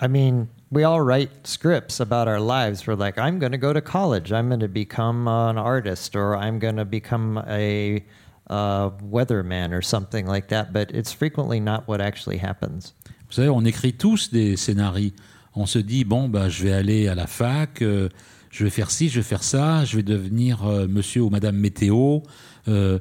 I 0.00 0.08
mean, 0.08 0.46
we 0.70 0.84
all 0.84 1.00
write 1.00 1.46
scripts 1.46 1.98
about 2.00 2.28
our 2.28 2.40
lives. 2.40 2.86
We're 2.86 2.94
like, 2.94 3.18
I'm 3.18 3.38
going 3.38 3.52
to 3.52 3.58
go 3.58 3.72
to 3.72 3.80
college. 3.80 4.32
I'm 4.32 4.48
going 4.48 4.60
to 4.60 4.68
become 4.68 5.26
an 5.26 5.58
artist, 5.58 6.14
or 6.14 6.36
I'm 6.36 6.58
going 6.58 6.76
to 6.76 6.84
become 6.84 7.42
a 7.48 8.04
uh, 8.48 8.90
weatherman, 9.02 9.72
or 9.72 9.82
something 9.82 10.26
like 10.26 10.48
that. 10.48 10.72
But 10.72 10.90
it's 10.92 11.12
frequently 11.12 11.60
not 11.60 11.88
what 11.88 12.00
actually 12.00 12.38
happens. 12.38 12.94
Vous 13.28 13.34
savez, 13.34 13.48
on 13.48 13.64
écrit 13.64 13.92
tous 13.92 14.30
des 14.30 14.56
scénarios. 14.56 15.12
On 15.54 15.66
se 15.66 15.78
dit, 15.78 16.04
bon, 16.04 16.28
bah, 16.28 16.48
je 16.48 16.62
vais 16.62 16.72
aller 16.72 17.08
à 17.08 17.14
la 17.14 17.26
fac, 17.26 17.82
euh, 17.82 18.08
je 18.50 18.64
vais 18.64 18.70
faire 18.70 18.90
ci, 18.90 19.08
je 19.08 19.16
vais 19.16 19.24
faire 19.24 19.42
ça, 19.42 19.84
je 19.84 19.96
vais 19.96 20.02
devenir 20.02 20.64
euh, 20.64 20.86
monsieur 20.86 21.22
ou 21.22 21.30
madame 21.30 21.56
météo. 21.56 22.20
euh, 22.68 22.98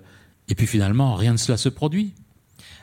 et 0.48 0.56
puis 0.56 0.66
finalement, 0.66 1.14
rien 1.14 1.34
de 1.34 1.38
cela 1.38 1.58
se 1.58 1.70
produit. 1.70 2.16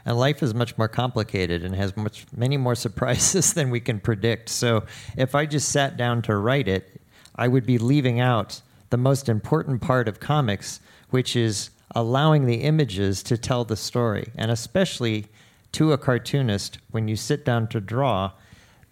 And 0.07 0.17
life 0.17 0.43
is 0.43 0.55
much 0.55 0.79
more 0.79 0.89
complicated 0.89 1.65
and 1.65 1.75
has 1.75 1.97
much 1.97 2.27
many 2.35 2.57
more 2.57 2.75
surprises 2.87 3.53
than 3.53 3.71
we 3.71 3.81
can 3.81 4.01
predict. 4.01 4.49
So 4.49 4.85
if 5.17 5.35
I 5.35 5.45
just 5.45 5.69
sat 5.69 5.97
down 5.97 6.23
to 6.23 6.37
write 6.37 6.69
it, 6.69 6.99
I 7.35 7.49
would 7.49 7.67
be 7.67 7.77
leaving 7.77 8.21
out 8.21 8.63
the 8.91 8.97
most 8.97 9.29
important 9.29 9.83
part 9.83 10.09
of 10.09 10.21
comics, 10.21 10.81
which 11.11 11.35
is 11.37 11.71
allowing 11.95 12.47
the 12.47 12.63
images 12.63 13.23
to 13.25 13.37
tell 13.37 13.65
the 13.65 13.77
story. 13.77 14.29
And 14.37 14.51
especially 14.51 15.27
to 15.73 15.93
a 15.93 15.99
cartoonist, 15.99 16.79
when 16.93 17.09
you 17.09 17.17
sit 17.17 17.45
down 17.45 17.67
to 17.69 17.81
draw, 17.81 18.31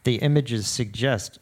the 0.02 0.16
images 0.16 0.66
suggest 0.66 1.38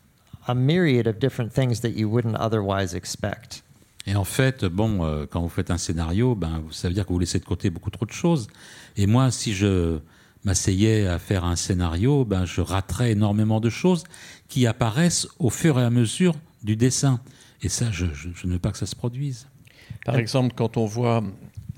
a 0.46 0.54
myriad 0.54 1.06
of 1.06 1.18
different 1.18 1.52
things 1.52 1.80
that 1.80 1.92
you 1.92 2.08
wouldn't 2.08 2.36
otherwise 2.36 2.94
expect. 2.94 3.62
Et 4.06 4.16
en 4.16 4.24
fait, 4.24 4.64
bon, 4.64 5.04
euh, 5.04 5.26
quand 5.26 5.40
vous 5.40 5.48
faites 5.48 5.70
un 5.70 5.78
scénario, 5.78 6.34
ben, 6.34 6.64
ça 6.72 6.88
veut 6.88 6.94
dire 6.94 7.06
que 7.06 7.12
vous 7.12 7.20
laissez 7.20 7.38
de 7.38 7.44
côté 7.44 7.70
beaucoup 7.70 7.90
trop 7.90 8.04
de 8.04 8.12
choses. 8.12 8.48
Et 8.96 9.06
moi, 9.06 9.30
si 9.30 9.54
je 9.54 9.98
m'asseyais 10.44 11.06
à 11.06 11.18
faire 11.18 11.44
un 11.44 11.56
scénario, 11.56 12.24
ben, 12.24 12.44
je 12.44 12.60
raterais 12.60 13.12
énormément 13.12 13.60
de 13.60 13.70
choses 13.70 14.04
qui 14.48 14.66
apparaissent 14.66 15.26
au 15.38 15.50
fur 15.50 15.78
et 15.78 15.84
à 15.84 15.90
mesure 15.90 16.34
du 16.62 16.76
dessin. 16.76 17.20
Et 17.62 17.68
ça, 17.68 17.90
je, 17.92 18.06
je- 18.12 18.46
ne 18.46 18.52
veux 18.54 18.58
pas 18.58 18.72
que 18.72 18.78
ça 18.78 18.86
se 18.86 18.96
produise. 18.96 19.46
Par 20.04 20.16
exemple, 20.16 20.54
quand 20.56 20.76
on 20.76 20.84
voit 20.86 21.22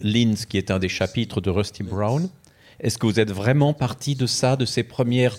Linz, 0.01 0.47
qui 0.47 0.57
est 0.57 0.70
un 0.70 0.78
des 0.78 0.89
chapitres 0.89 1.41
de 1.41 1.51
Rusty 1.51 1.82
Brown, 1.82 2.28
est-ce 2.81 2.97
que 2.99 3.07
vous 3.07 3.20
êtes 3.20 3.31
vraiment 3.31 3.74
parti 3.74 4.15
de 4.15 4.27
ça, 4.27 4.57
de 4.57 4.65
ces 4.65 4.82
premières 4.82 5.36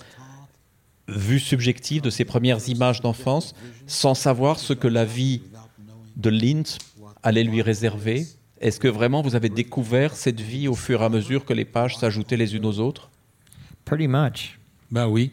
vues 1.07 1.39
subjectives, 1.39 2.02
de 2.02 2.10
ces 2.10 2.26
premières 2.26 2.68
images 2.69 3.02
d'enfance, 3.02 3.53
sans 3.88 4.14
savoir 4.14 4.60
ce 4.60 4.73
que 4.73 4.88
la 4.88 5.06
vie 5.06 5.41
de 6.15 6.30
Linz 6.30 6.77
allait 7.23 7.43
lui 7.43 7.61
réserver 7.61 8.26
Est-ce 8.61 8.80
que 8.80 8.88
vraiment 8.88 9.22
vous 9.22 9.36
avez 9.36 9.49
découvert 9.49 10.15
cette 10.15 10.40
vie 10.40 10.68
au 10.68 10.76
fur 10.76 11.02
et 11.02 11.06
à 11.06 11.10
mesure 11.10 11.45
que 11.45 11.53
les 11.53 11.65
pages 11.65 11.98
s'ajoutaient 11.98 12.38
les 12.38 12.56
unes 12.56 12.65
aux 12.65 12.80
autres? 12.80 13.10
Pretty 13.84 14.07
much. 14.07 14.60
Bah 14.91 15.07
oui. 15.07 15.32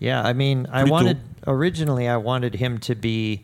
Yeah, 0.00 0.22
I 0.24 0.32
mean, 0.32 0.68
I 0.72 0.82
Plutôt. 0.82 0.90
wanted 0.90 1.18
originally 1.46 2.06
I 2.06 2.16
wanted 2.16 2.54
him 2.54 2.78
to 2.80 2.94
be 2.94 3.40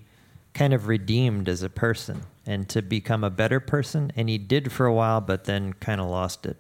kind 0.53 0.73
of 0.73 0.87
redeemed 0.87 1.49
as 1.49 1.65
a 1.65 1.69
person 1.69 2.21
and 2.47 2.65
to 2.69 2.81
become 2.81 3.25
a 3.25 3.31
better 3.31 3.59
person, 3.59 4.13
and 4.17 4.29
he 4.29 4.39
did 4.39 4.71
for 4.71 4.87
a 4.87 4.93
while, 4.93 5.21
but 5.21 5.45
then 5.45 5.75
kind 5.81 6.01
of 6.01 6.07
lost 6.09 6.47
it. 6.47 6.57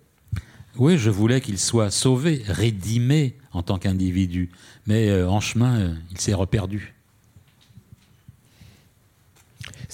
Oui, 0.76 0.98
je 0.98 1.10
voulais 1.10 1.40
qu'il 1.40 1.58
soit 1.58 1.90
sauvé, 1.92 2.42
rédimé 2.48 3.36
en 3.52 3.62
tant 3.62 3.78
qu'individu. 3.78 4.50
Mais 4.88 5.08
euh, 5.08 5.28
en 5.28 5.38
chemin, 5.38 5.78
euh, 5.78 5.94
il 6.10 6.18
s'est 6.18 6.34
reperdu. 6.34 6.93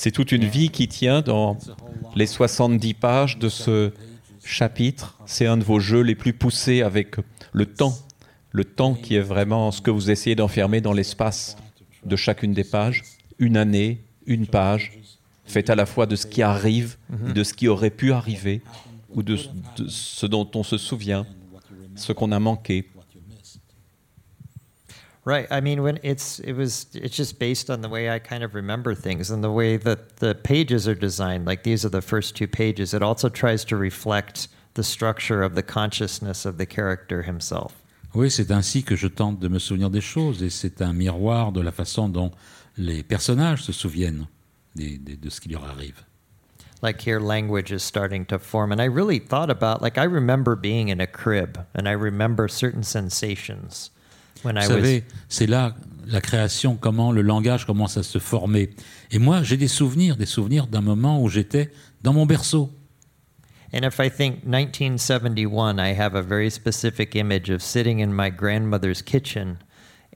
C'est 0.03 0.13
toute 0.13 0.33
une 0.33 0.47
vie 0.47 0.71
qui 0.71 0.89
tient 0.89 1.21
dans 1.21 1.59
les 2.17 2.27
70 2.27 2.95
pages 2.95 3.39
de 3.39 3.51
ce 3.51 3.93
chapitre. 4.43 5.19
C'est 5.27 5.45
un 5.45 5.59
de 5.59 5.63
vos 5.63 5.79
jeux 5.79 6.01
les 6.01 6.15
plus 6.15 6.33
poussés 6.33 6.81
avec 6.81 7.17
le 7.53 7.67
temps. 7.67 7.93
Le 8.51 8.65
temps 8.65 8.95
qui 8.95 9.17
est 9.17 9.21
vraiment 9.21 9.71
ce 9.71 9.83
que 9.83 9.91
vous 9.91 10.11
essayez 10.11 10.35
d'enfermer 10.35 10.81
dans 10.81 10.95
l'espace 10.95 11.59
de 12.07 12.17
chacune 12.17 12.55
des 12.55 12.65
pages. 12.65 13.03
Une 13.39 13.59
année, 13.59 14.03
une 14.25 14.47
page, 14.47 14.99
faite 15.45 15.69
à 15.69 15.75
la 15.75 15.85
fois 15.85 16.07
de 16.07 16.17
ce 16.17 16.27
qui 16.27 16.41
arrive, 16.41 16.97
de 17.35 17.45
ce 17.45 17.53
qui 17.53 17.69
aurait 17.69 17.91
pu 17.91 18.15
arriver, 18.15 18.63
ou 19.11 19.23
de, 19.23 19.37
de 19.77 19.87
ce 19.87 20.25
dont 20.25 20.51
on 20.55 20.63
se 20.63 20.79
souvient, 20.79 21.27
ce 21.95 22.15
qu'on 22.15 22.33
a 22.33 22.41
manqué. 22.41 22.89
Right. 25.25 25.47
I 25.51 25.61
mean, 25.61 25.83
when 25.83 25.99
it's 26.03 26.39
it 26.41 26.55
was 26.55 26.87
it's 26.95 27.15
just 27.17 27.39
based 27.39 27.69
on 27.69 27.83
the 27.83 27.89
way 27.91 28.09
I 28.11 28.19
kind 28.19 28.43
of 28.43 28.55
remember 28.55 28.95
things 28.95 29.31
and 29.31 29.45
the 29.45 29.51
way 29.51 29.77
that 29.77 30.17
the 30.17 30.35
pages 30.35 30.89
are 30.89 30.95
designed. 30.95 31.47
Like 31.47 31.63
these 31.63 31.85
are 31.85 31.91
the 31.91 32.01
first 32.01 32.35
two 32.37 32.49
pages. 32.49 32.95
It 32.95 33.03
also 33.03 33.29
tries 33.29 33.65
to 33.67 33.77
reflect 33.77 34.49
the 34.75 34.83
structure 34.83 35.43
of 35.43 35.55
the 35.55 35.63
consciousness 35.63 36.47
of 36.47 36.57
the 36.57 36.65
character 36.67 37.23
himself. 37.23 37.75
Oui, 38.15 38.31
c'est 38.31 38.51
ainsi 38.51 38.83
que 38.83 38.97
je 38.97 39.09
tente 39.09 39.39
de 39.41 39.49
me 39.49 39.59
souvenir 39.59 39.91
des 39.91 40.01
choses, 40.01 40.43
et 40.43 40.51
c'est 40.51 40.81
un 40.83 40.93
miroir 40.95 41.53
de 41.53 41.61
la 41.61 41.71
façon 41.71 42.09
dont 42.09 42.33
les 42.79 43.03
personnages 43.03 43.63
se 43.63 43.73
souviennent 43.73 44.27
des- 44.75 44.97
des- 44.99 45.17
de 45.17 45.29
ce 45.31 45.41
qui 45.41 45.49
leur 45.51 45.65
arrive. 45.65 46.03
like 46.83 47.03
here 47.07 47.21
language 47.21 47.71
is 47.71 47.83
starting 47.83 48.25
to 48.25 48.39
form 48.39 48.73
and 48.73 48.81
i 48.81 48.87
really 48.87 49.19
thought 49.19 49.51
about 49.51 49.83
like 49.83 49.99
i 49.99 50.03
remember 50.05 50.57
being 50.57 50.89
in 50.89 50.99
a 50.99 51.07
crib 51.07 51.59
and 51.75 51.87
i 51.87 51.93
remember 51.93 52.49
certain 52.49 52.83
sensations 52.83 53.91
when 54.45 54.57
i 54.57 54.67
Vous 54.67 54.75
was 54.75 54.77
savez, 54.77 55.05
c'est 55.29 55.47
là 55.47 55.75
la 56.07 56.21
création, 56.21 56.77
comment 56.77 57.13
le 57.13 57.23
langage 57.23 57.67
commence 57.67 57.97
à 57.97 58.03
se 58.03 58.19
former. 58.19 58.71
Et 59.13 59.19
moi, 59.19 59.43
j'ai 59.43 59.57
des 59.57 59.69
souvenirs, 59.69 60.17
des 60.17 60.27
souvenirs 60.27 60.67
d'un 60.67 60.81
moment 60.81 61.23
où 61.23 61.29
j'étais 61.29 61.71
dans 62.03 62.13
mon 62.13 62.27
berceau. 62.27 62.71
and 63.73 63.85
if 63.85 64.01
i 64.01 64.09
think 64.09 64.45
1971 64.45 65.79
i 65.79 65.93
have 65.93 66.17
a 66.17 66.23
very 66.23 66.51
specific 66.51 67.15
image 67.15 67.51
of 67.51 67.63
sitting 67.63 68.01
in 68.01 68.13
my 68.13 68.29
grandmother's 68.29 69.03
kitchen 69.03 69.59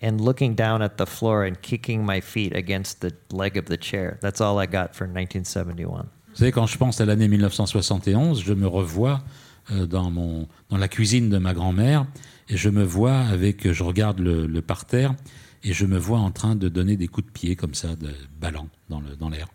and 0.03 0.21
looking 0.21 0.55
down 0.57 0.83
at 0.83 0.97
the 0.97 1.07
floor 1.07 1.45
and 1.45 1.63
kicking 1.63 2.05
my 2.05 2.21
feet 2.21 2.53
against 2.55 3.01
the 3.01 3.13
leg 3.31 3.57
of 3.57 3.67
the 3.67 3.77
chair 3.77 4.19
that's 4.21 4.41
all 4.41 4.59
i 4.59 4.67
got 4.67 4.95
for 4.95 5.07
1971 5.07 6.09
Vous 6.35 6.39
savez, 6.39 6.51
quand 6.51 6.67
je 6.67 6.77
pense 6.77 7.01
à 7.01 7.05
l'année 7.07 7.29
1971, 7.29 8.43
je 8.43 8.55
me 8.55 8.67
revois 8.67 9.23
euh, 9.71 9.87
dans, 9.87 10.11
mon, 10.11 10.49
dans 10.69 10.79
la 10.79 10.89
cuisine 10.89 11.31
de 11.31 11.39
ma 11.39 11.55
grand-mère 11.55 12.07
et 12.49 12.57
je 12.57 12.69
me 12.69 12.83
vois 12.85 13.19
avec, 13.19 13.71
je 13.73 13.83
regarde 13.83 14.21
le, 14.21 14.47
le 14.47 14.62
parterre 14.62 15.15
et 15.62 15.73
je 15.73 15.87
me 15.87 15.99
vois 15.99 16.19
en 16.19 16.31
train 16.31 16.57
de 16.57 16.69
donner 16.69 16.97
des 16.97 17.09
coups 17.09 17.27
de 17.27 17.33
pied 17.33 17.57
comme 17.57 17.75
ça, 17.75 17.97
de 17.97 18.11
ballon 18.41 18.69
dans 18.89 19.01
le- 19.01 19.16
dans 19.16 19.29
l'air. 19.31 19.47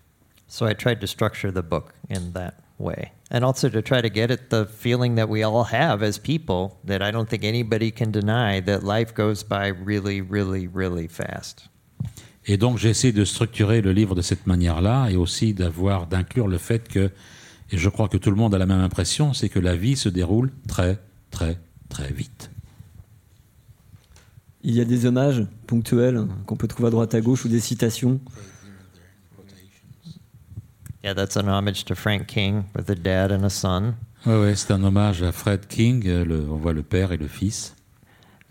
So 0.48 0.68
I 0.68 0.74
tried 0.76 0.99
to 0.99 1.06
structure 1.07 1.52
the 1.53 1.61
book 1.64 1.94
in 2.10 2.32
that 2.34 2.53
way. 2.80 3.11
And 3.32 3.44
also 3.44 3.70
to 3.70 3.82
try 3.84 4.02
to 4.02 4.10
get 4.11 4.32
at 4.32 4.49
the 4.49 4.66
feeling 4.68 5.16
that 5.16 5.28
we 5.28 5.44
all 5.44 5.64
have 5.72 6.02
as 6.02 6.18
people 6.18 6.78
that 6.88 7.07
I 7.07 7.11
don't 7.11 7.28
think 7.30 7.44
anybody 7.44 7.91
can 7.91 8.10
deny 8.10 8.60
that 8.61 8.80
life 8.82 9.14
goes 9.14 9.44
by 9.44 9.68
really, 9.68 10.22
really, 10.22 10.68
really 10.74 11.07
fast. 11.07 11.70
Et 12.48 12.57
donc 12.57 12.80
j'ai 12.80 12.90
essayé 12.90 13.14
de 13.14 13.24
structurer 13.26 13.82
le 13.82 13.91
livre 13.91 14.16
de 14.16 14.24
cette 14.24 14.48
manière-là 14.48 15.10
et 15.11 15.16
aussi 15.16 15.53
d'avoir 15.53 16.07
d'inclure 16.07 16.48
le 16.48 16.57
fait 16.57 16.88
que, 16.88 17.11
et 17.72 17.78
je 17.78 17.90
crois 17.90 18.07
que 18.07 18.18
tout 18.18 18.32
le 18.32 18.36
monde 18.38 18.56
a 18.56 18.57
la 18.57 18.66
même 18.66 18.80
impression, 18.80 19.34
c'est 19.34 19.49
que 19.49 19.60
la 19.60 19.76
vie 19.76 19.95
se 19.95 20.10
déroule 20.10 20.49
très, 20.68 20.98
très, 21.30 21.60
très 21.90 22.11
vite. 22.11 22.49
Il 24.70 24.76
y 24.76 24.82
a 24.82 24.86
des 24.86 25.08
hommages 25.08 25.48
ponctuels 25.66 26.28
qu'on 26.46 26.56
peut 26.56 26.68
trouver 26.68 26.90
à 26.90 26.91
droite 26.91 27.16
à 27.16 27.22
gauche 27.22 27.44
ou 27.44 27.48
des 27.50 27.60
citations. 27.60 28.20
Yeah, 31.04 31.16
that's 31.16 31.36
an 31.38 31.48
homage 31.48 31.86
to 31.86 31.96
Frank 31.96 32.28
King 32.28 32.66
with 32.76 32.88
a 32.90 32.94
dad 32.96 33.32
and 33.32 33.44
a 33.44 33.50
son. 33.50 33.96
Ouais, 34.28 34.40
ouais, 34.40 34.56
c'est 34.56 34.72
un 34.72 34.84
hommage 34.84 35.24
à 35.24 35.32
Fred 35.32 35.66
King. 35.68 36.04
euh, 36.08 36.24
le- 36.24 36.48
on 36.52 36.58
voit 36.58 36.74
le 36.74 36.84
père 36.84 37.12
et 37.12 37.18
le 37.18 37.28
fils. 37.28 37.74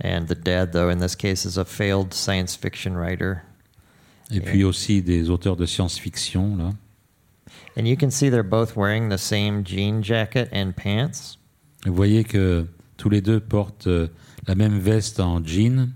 And 0.03 0.24
the 0.28 0.35
dad, 0.35 0.73
though, 0.73 0.90
in 0.90 0.99
this 0.99 1.15
case, 1.15 1.45
is 1.45 1.57
a 1.57 1.65
failed 1.65 2.12
science 2.12 2.57
fiction 2.57 2.95
writer. 2.97 3.35
Et 4.32 4.40
puis 4.40 4.65
aussi 4.65 5.03
des 5.03 5.31
auteurs 5.31 5.55
de 5.57 5.66
science-fiction, 5.66 6.57
là. 6.57 6.73
And 7.78 7.86
you 7.86 7.97
can 7.97 8.11
see 8.11 8.28
they're 8.28 8.43
both 8.43 8.74
wearing 8.77 9.09
the 9.09 9.19
same 9.19 9.62
jean 9.65 10.03
jacket 10.03 10.49
and 10.53 10.73
pants. 10.73 11.39
Vous 11.86 11.95
voyez 11.95 12.24
que 12.24 12.66
tous 12.97 13.09
les 13.09 13.20
deux 13.20 13.39
portent 13.40 13.86
euh, 13.86 14.09
la 14.49 14.55
même 14.57 14.78
veste 14.81 15.20
en 15.20 15.45
jean. 15.45 15.90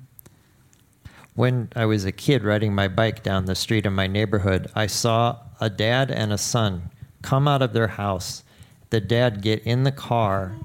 When 1.34 1.70
I 1.74 1.86
was 1.86 2.04
a 2.04 2.12
kid 2.12 2.44
riding 2.44 2.74
my 2.74 2.88
bike 2.88 3.22
down 3.22 3.46
the 3.46 3.54
street 3.54 3.86
in 3.86 3.94
my 3.94 4.06
neighborhood, 4.06 4.70
I 4.74 4.86
saw 4.86 5.38
a 5.60 5.70
dad 5.70 6.10
and 6.10 6.30
a 6.30 6.36
son 6.36 6.90
come 7.22 7.48
out 7.48 7.62
of 7.62 7.72
their 7.72 7.88
house. 7.88 8.44
The 8.90 9.00
dad 9.00 9.40
get 9.40 9.62
in 9.62 9.84
the 9.84 9.92
car 9.92 10.56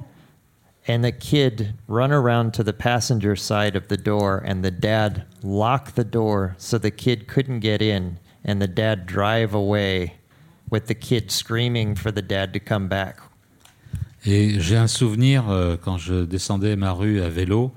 and 0.85 1.05
the 1.05 1.13
kid 1.13 1.73
run 1.87 2.11
around 2.11 2.53
to 2.55 2.63
the 2.63 2.73
passenger 2.73 3.35
side 3.37 3.77
of 3.77 3.87
the 3.87 3.95
door 3.95 4.43
and 4.45 4.63
the 4.63 4.71
dad 4.71 5.25
lock 5.41 5.93
the 5.93 6.03
door 6.03 6.55
so 6.57 6.77
the 6.77 6.91
kid 6.91 7.27
couldn't 7.27 7.61
get 7.61 7.81
in 7.81 8.19
and 8.43 8.61
the 8.61 8.67
dad 8.67 9.05
drive 9.05 9.53
away 9.53 10.15
with 10.69 10.87
the 10.87 10.95
kid 10.95 11.31
screaming 11.31 11.95
for 11.95 12.11
the 12.11 12.21
dad 12.21 12.51
to 12.53 12.59
come 12.59 12.89
back. 12.89 13.21
Et 14.25 14.59
j'ai 14.59 14.75
un 14.75 14.87
souvenir, 14.87 15.49
euh, 15.49 15.77
quand 15.77 15.97
je 15.97 16.25
descendais 16.25 16.75
ma 16.75 16.91
rue 16.91 17.21
à 17.21 17.29
vélo, 17.29 17.71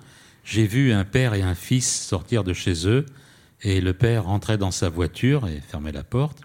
j'ai 0.44 0.66
vu 0.66 0.92
un 0.92 1.04
père 1.04 1.34
et 1.34 1.42
un 1.42 1.54
fils 1.54 1.88
sortir 1.88 2.44
de 2.44 2.52
chez 2.52 2.88
eux, 2.88 3.06
et 3.62 3.80
le 3.80 3.92
père 3.92 4.24
rentrait 4.24 4.58
dans 4.58 4.70
sa 4.70 4.88
voiture 4.88 5.46
et 5.46 5.60
fermait 5.60 5.92
la 5.92 6.04
porte, 6.04 6.42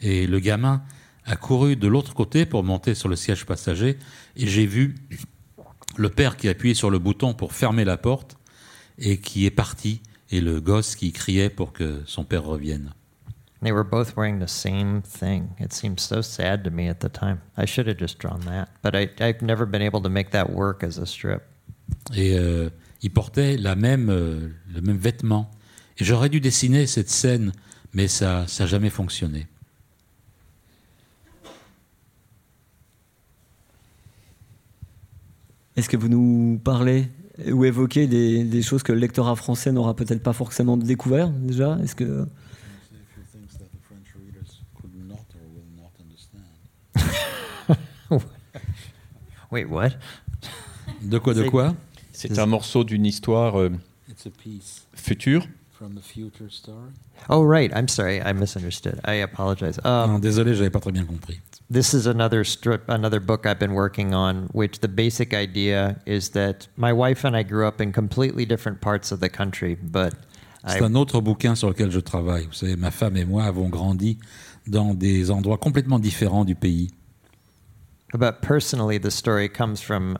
et 0.00 0.26
le 0.26 0.38
gamin 0.38 0.82
a 1.24 1.36
couru 1.36 1.76
de 1.76 1.86
l'autre 1.86 2.14
côté 2.14 2.46
pour 2.46 2.64
monter 2.64 2.94
sur 2.94 3.08
le 3.08 3.16
siège 3.16 3.46
passager, 3.46 3.98
et 4.36 4.46
j'ai 4.46 4.66
vu 4.66 4.94
le 5.96 6.08
père 6.08 6.36
qui 6.36 6.48
appuyait 6.48 6.74
sur 6.74 6.90
le 6.90 6.98
bouton 6.98 7.34
pour 7.34 7.52
fermer 7.52 7.84
la 7.84 7.96
porte, 7.96 8.36
et 8.98 9.18
qui 9.18 9.46
est 9.46 9.50
parti, 9.50 10.02
et 10.30 10.40
le 10.40 10.60
gosse 10.60 10.96
qui 10.96 11.12
criait 11.12 11.50
pour 11.50 11.72
que 11.72 12.02
son 12.06 12.24
père 12.24 12.44
revienne. 12.44 12.92
They 13.62 13.70
were 13.70 13.84
both 13.84 14.16
wearing 14.16 14.40
the 14.40 14.48
same 14.48 15.02
thing. 15.02 15.50
It 15.60 15.72
seemed 15.72 16.00
so 16.00 16.20
sad 16.20 16.64
to 16.64 16.70
me 16.70 16.88
at 16.88 16.98
the 16.98 17.08
time. 17.08 17.38
I 17.56 17.64
should 17.64 17.86
have 17.86 17.96
just 17.96 18.18
drawn 18.18 18.40
that, 18.46 18.68
but 18.82 18.96
I, 18.96 19.08
I've 19.20 19.40
never 19.40 19.66
been 19.66 19.82
able 19.82 20.02
to 20.02 20.08
make 20.08 20.30
that 20.30 20.50
work 20.50 20.82
as 20.82 20.98
a 20.98 21.06
strip. 21.06 21.42
Et 22.12 22.36
euh, 22.36 22.70
il 23.02 23.10
portait 23.10 23.56
la 23.56 23.74
même, 23.74 24.08
euh, 24.10 24.48
le 24.72 24.80
même 24.80 24.96
vêtement. 24.96 25.50
Et 25.98 26.04
j'aurais 26.04 26.28
dû 26.28 26.40
dessiner 26.40 26.86
cette 26.86 27.10
scène, 27.10 27.52
mais 27.92 28.08
ça 28.08 28.46
n'a 28.58 28.66
jamais 28.66 28.90
fonctionné. 28.90 29.46
Est-ce 35.76 35.88
que 35.88 35.96
vous 35.96 36.08
nous 36.08 36.60
parlez 36.62 37.08
ou 37.50 37.64
évoquez 37.64 38.06
des, 38.06 38.44
des 38.44 38.62
choses 38.62 38.82
que 38.82 38.92
le 38.92 38.98
lectorat 38.98 39.36
français 39.36 39.72
n'aura 39.72 39.96
peut-être 39.96 40.22
pas 40.22 40.34
forcément 40.34 40.76
découvert 40.76 41.30
déjà? 41.30 41.78
Est-ce 41.82 41.94
que 41.94 42.26
Wait, 49.50 49.64
what? 49.64 49.90
De 51.02 51.18
quoi, 51.18 51.34
de 51.34 51.42
quoi? 51.48 51.74
C'est 52.28 52.38
un 52.38 52.46
morceau 52.46 52.84
d'une 52.84 53.06
histoire 53.06 53.58
euh, 53.58 53.70
future. 54.94 55.46
Oh, 57.28 57.42
right. 57.42 57.72
I'm 57.74 57.88
sorry. 57.88 58.20
I 58.20 58.32
misunderstood. 58.32 59.00
I 59.04 59.14
apologize. 59.22 59.78
Um, 59.84 60.12
Non, 60.12 60.18
désolé, 60.20 60.54
j'avais 60.54 60.70
pas 60.70 60.78
très 60.80 60.92
bien 60.92 61.04
compris. 61.04 61.40
this 61.70 61.94
is 61.94 62.06
another 62.06 62.44
strip, 62.44 62.82
another 62.88 63.18
book 63.20 63.46
I've 63.46 63.58
been 63.58 63.72
working 63.72 64.14
on, 64.14 64.48
which 64.52 64.80
the 64.80 64.88
basic 64.88 65.32
idea 65.34 65.96
is 66.06 66.30
that 66.30 66.68
my 66.76 66.92
wife 66.92 67.24
and 67.24 67.34
I 67.36 67.42
grew 67.42 67.66
up 67.66 67.80
in 67.80 67.92
completely 67.92 68.44
different 68.46 68.80
parts 68.80 69.10
of 69.10 69.20
the 69.20 69.28
country, 69.28 69.74
but 69.74 70.12
I, 70.64 70.74
C'est 70.74 70.82
un 70.84 70.94
autre 70.94 71.20
bouquin 71.20 71.54
sur 71.56 71.68
lequel 71.68 71.90
je 71.90 71.98
travaille. 72.00 72.46
Vous 72.46 72.52
savez, 72.52 72.76
ma 72.76 72.90
femme 72.92 73.16
et 73.16 73.24
moi 73.24 73.44
avons 73.44 73.68
grandi 73.68 74.18
dans 74.68 74.94
des 74.94 75.30
endroits 75.30 75.58
complètement 75.58 75.98
différents 75.98 76.44
du 76.44 76.54
pays. 76.54 76.90
but 78.14 78.42
personally, 78.42 78.98
the 78.98 79.10
story 79.10 79.48
comes 79.48 79.80
from, 79.80 80.18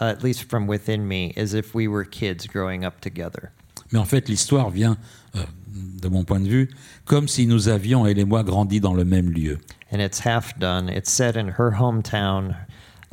uh, 0.00 0.04
at 0.04 0.22
least 0.22 0.44
from 0.44 0.66
within 0.66 1.06
me, 1.06 1.32
as 1.36 1.54
if 1.54 1.74
we 1.74 1.88
were 1.88 2.04
kids 2.04 2.46
growing 2.46 2.84
up 2.84 3.00
together. 3.00 3.50
Mais 3.92 3.98
en 3.98 4.04
fait, 4.04 4.28
l'histoire 4.28 4.70
vient, 4.70 4.98
euh, 5.34 5.44
de 5.66 6.08
mon 6.08 6.24
point 6.24 6.40
de 6.40 6.48
vue, 6.48 6.70
comme 7.06 7.28
si 7.28 7.46
nous 7.46 7.68
avions, 7.68 8.06
elle 8.06 8.18
et 8.18 8.24
moi, 8.24 8.42
grandi 8.42 8.80
dans 8.80 8.94
le 8.94 9.04
même 9.04 9.30
lieu. 9.30 9.58
and 9.90 10.02
it's 10.02 10.20
half 10.20 10.58
done. 10.58 10.88
It's 10.88 11.10
set 11.10 11.36
in 11.36 11.48
her 11.48 11.72
hometown. 11.72 12.56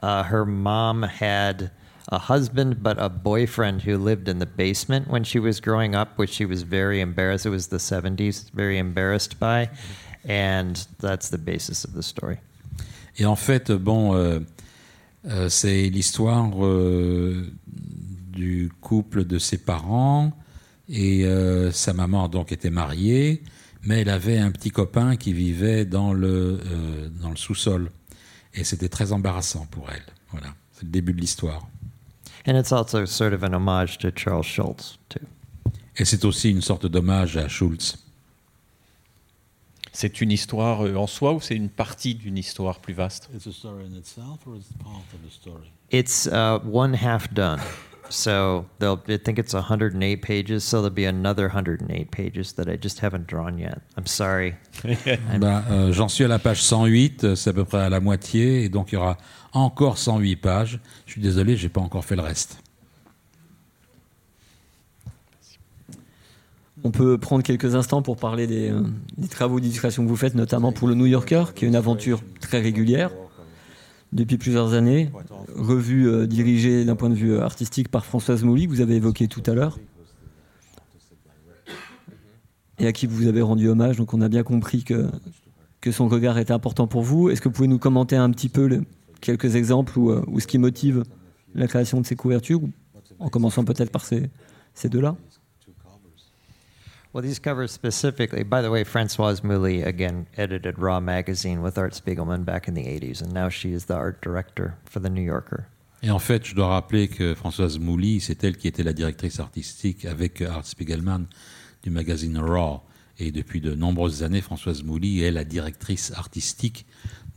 Uh, 0.02 0.24
her 0.24 0.45
mom 0.45 1.03
had 1.03 1.72
a 2.10 2.20
husband, 2.20 2.84
but 2.84 2.98
a 2.99 3.10
boyfriend 3.10 3.82
who 3.84 3.98
lived 3.98 4.28
in 4.28 4.40
the 4.40 4.45
basement 4.45 5.07
when 5.07 5.24
she 5.24 5.40
was 5.40 5.60
growing 5.60 5.95
up, 5.95 6.18
which 6.18 6.32
she 6.32 6.45
was 6.45 6.64
very 6.64 7.02
embarrassed. 7.02 7.45
It 7.45 7.49
was 7.49 7.68
the 7.68 7.78
70s, 7.78 8.52
very 8.52 8.78
embarrassed 8.78 9.40
by. 9.40 9.70
And 10.26 10.76
that's 10.99 11.30
the 11.30 11.38
basis 11.38 11.84
of 11.84 11.94
the 11.94 12.03
story. 12.03 12.40
Et 13.18 13.26
en 13.26 13.38
fait, 13.38 13.72
bon, 13.72 14.14
euh, 14.14 14.40
euh, 15.27 15.49
c'est 15.49 15.89
l'histoire 15.89 16.52
euh, 16.64 17.52
du 17.68 18.72
couple 18.81 19.26
de 19.26 19.39
ses 19.39 19.57
parents 19.57 20.31
et 20.88 21.26
euh, 21.26 21.72
sa 21.72 21.93
maman 21.93 22.27
donc 22.27 22.52
était 22.52 22.69
mariée, 22.69 23.41
mais 23.84 24.02
elle 24.02 24.10
avait 24.10 24.38
un 24.38 24.52
petit 24.52 24.72
copain 24.72 25.15
qui 25.15 25.34
vivait 25.34 25.85
dans 25.85 26.14
le 26.14 26.60
dans 27.19 27.30
le 27.30 27.35
sous-sol 27.35 27.89
et 28.53 28.64
c'était 28.64 28.89
très 28.89 29.11
embarrassant 29.11 29.68
pour 29.72 29.89
elle. 29.91 30.06
Voilà, 30.31 30.53
c'est 30.73 30.84
le 30.84 30.91
début 30.91 31.14
de 31.14 31.22
l'histoire. 31.22 31.68
And 32.47 32.56
it's 32.56 32.72
also 32.72 33.06
sort 33.06 33.34
of 33.34 33.43
an 33.43 33.53
homage 33.53 33.97
to 33.99 34.10
Charles 34.15 34.43
Schultz, 34.43 34.99
too. 35.10 35.19
Et 35.97 36.06
c'est 36.06 36.26
aussi 36.26 36.52
une 36.52 36.61
sorte 36.61 36.85
d'hommage 36.85 37.38
à 37.38 37.47
Schulz. 37.47 38.05
C'est 39.95 40.19
une 40.19 40.31
histoire 40.31 40.85
euh, 40.85 40.95
en 40.95 41.07
soi 41.07 41.31
ou 41.31 41.39
c'est 41.39 41.55
une 41.55 41.69
partie 41.69 42.15
d'une 42.15 42.38
histoire 42.38 42.80
plus 42.80 42.93
vaste? 42.93 43.30
It's 45.89 46.27
uh, 46.27 46.59
one 46.69 46.93
half 46.93 47.34
done. 47.34 47.59
So 48.09 48.65
they'll, 48.80 48.99
I 49.07 49.17
think 49.17 49.39
it's 49.39 49.53
108 49.53 50.17
pages, 50.22 50.59
so 50.63 50.81
there'll 50.81 50.93
be 50.93 51.05
another 51.05 51.47
108 51.47 52.11
pages 52.11 52.53
that 52.55 52.67
I 52.67 52.77
just 52.77 52.99
haven't 52.99 53.26
drawn 53.26 53.57
yet. 53.57 53.80
I'm 53.97 54.05
sorry. 54.05 54.55
Ben, 54.84 55.63
euh, 55.72 55.93
J'en 55.93 56.09
suis 56.09 56.26
à 56.26 56.27
la 56.27 56.39
page 56.39 56.61
108, 56.61 57.23
euh, 57.23 57.35
c'est 57.35 57.51
à 57.51 57.53
peu 57.53 57.63
près 57.63 57.81
à 57.81 57.89
la 57.89 58.01
moitié, 58.01 58.65
et 58.65 58.69
donc 58.69 58.91
il 58.91 58.95
y 58.95 58.97
aura 58.97 59.17
encore 59.53 59.97
108 59.97 60.35
pages. 60.35 60.80
Je 61.05 61.13
suis 61.13 61.22
désolé, 61.22 61.55
j'ai 61.55 61.69
pas 61.69 61.81
encore 61.81 62.03
fait 62.03 62.17
le 62.17 62.22
reste. 62.22 62.59
On 66.86 66.91
peut 66.91 67.18
prendre 67.18 67.41
quelques 67.41 67.74
instants 67.74 68.03
pour 68.03 68.16
parler 68.16 68.45
des, 68.45 68.70
euh, 68.70 68.84
des 69.18 69.28
travaux 69.28 69.60
d'illustration 69.60 70.03
que 70.03 70.07
vous 70.07 70.16
faites, 70.16 70.36
notamment 70.36 70.72
pour 70.72 70.88
le 70.88 70.94
New 70.94 71.07
Yorker, 71.07 71.45
qui 71.56 71.66
est 71.66 71.68
une 71.68 71.76
aventure 71.76 72.22
très 72.40 72.62
régulière 72.62 73.12
depuis 74.14 74.38
plusieurs 74.38 74.74
années, 74.74 75.10
revue 75.56 76.07
euh, 76.07 76.28
dirigée 76.28 76.86
d'un 76.86 76.95
point 76.95 77.10
de 77.10 77.16
vue 77.16 77.34
euh, 77.34 77.41
artistique 77.41 77.90
par 77.90 78.06
Françoise 78.06 78.44
Mouly, 78.44 78.68
que 78.68 78.70
vous 78.70 78.82
avez 78.82 78.98
évoqué 78.98 79.28
tout 79.28 79.41
à 79.48 79.56
l'heure, 79.56 79.80
et 82.78 82.86
à 82.86 82.91
qui 82.91 83.07
vous 83.07 83.26
avez 83.26 83.41
rendu 83.41 83.68
hommage. 83.68 83.98
Donc 83.98 84.14
on 84.14 84.22
a 84.22 84.30
bien 84.30 84.44
compris 84.44 84.84
que, 84.84 85.10
son 85.91 86.07
regard 86.07 86.38
était 86.38 86.53
important 86.53 86.86
pour 86.86 87.02
vous. 87.02 87.30
Est-ce 87.30 87.41
que 87.41 87.49
vous 87.49 87.53
pouvez 87.53 87.68
nous 87.68 87.80
commenter 87.80 88.16
un 88.16 88.30
petit 88.30 88.49
peu 88.49 88.84
quelques 89.22 89.56
exemples 89.56 89.98
ou, 89.98 90.40
ce 90.40 90.45
qui 90.45 90.60
motive 90.60 91.03
la 91.56 91.68
création 91.68 91.99
de 91.99 92.06
ces 92.06 92.16
couvertures, 92.16 92.62
ou- 92.64 92.72
en 93.18 93.30
commençant 93.30 93.64
peut-être 93.64 93.91
par 93.91 94.06
ces 94.06 94.30
deux-là? 94.90 95.16
Well, 97.15 97.21
these 97.21 97.39
covers 97.39 97.71
specifically, 97.71 98.43
by 98.43 98.61
the 98.61 98.69
way, 98.69 98.83
Francoise 98.83 99.41
Mouly 99.41 99.83
again 99.83 100.27
edited 100.35 100.77
Raw 100.77 100.99
magazine 100.99 101.61
with 101.61 101.77
Art 101.77 101.93
Spiegelman 101.93 102.43
back 102.43 102.67
in 102.67 102.73
the 102.73 102.83
80s, 102.83 103.21
and 103.21 103.31
now 103.31 103.47
she 103.47 103.71
is 103.71 103.85
the 103.85 103.93
art 103.93 104.21
director 104.21 104.75
for 104.83 104.99
the 104.99 105.09
New 105.09 105.21
Yorker. 105.21 105.65
Et 106.03 106.11
en 106.11 106.19
fait, 106.19 106.45
je 106.45 106.53
dois 106.53 106.67
rappeler 106.67 107.07
que 107.07 107.33
Françoise 107.33 107.79
Mouly, 107.79 108.19
c'est 108.19 108.43
elle 108.43 108.57
qui 108.57 108.67
était 108.67 108.83
la 108.83 108.91
directrice 108.91 109.39
artistique 109.39 110.03
avec 110.03 110.41
Art 110.41 110.65
Spiegelman 110.65 111.27
du 111.83 111.89
magazine 111.89 112.37
Raw. 112.37 112.81
Et 113.17 113.31
depuis 113.31 113.61
de 113.61 113.73
nombreuses 113.73 114.21
années, 114.21 114.41
Françoise 114.41 114.83
Mouly 114.83 115.23
est 115.23 115.31
la 115.31 115.45
directrice 115.45 116.11
artistique 116.17 116.85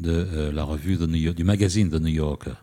de 0.00 0.10
euh, 0.10 0.50
la 0.50 0.64
revue 0.64 0.98
The 0.98 1.02
New 1.02 1.18
York- 1.18 1.36
du 1.36 1.44
magazine 1.44 1.88
The 1.88 2.00
New 2.00 2.08
Yorker. 2.08 2.56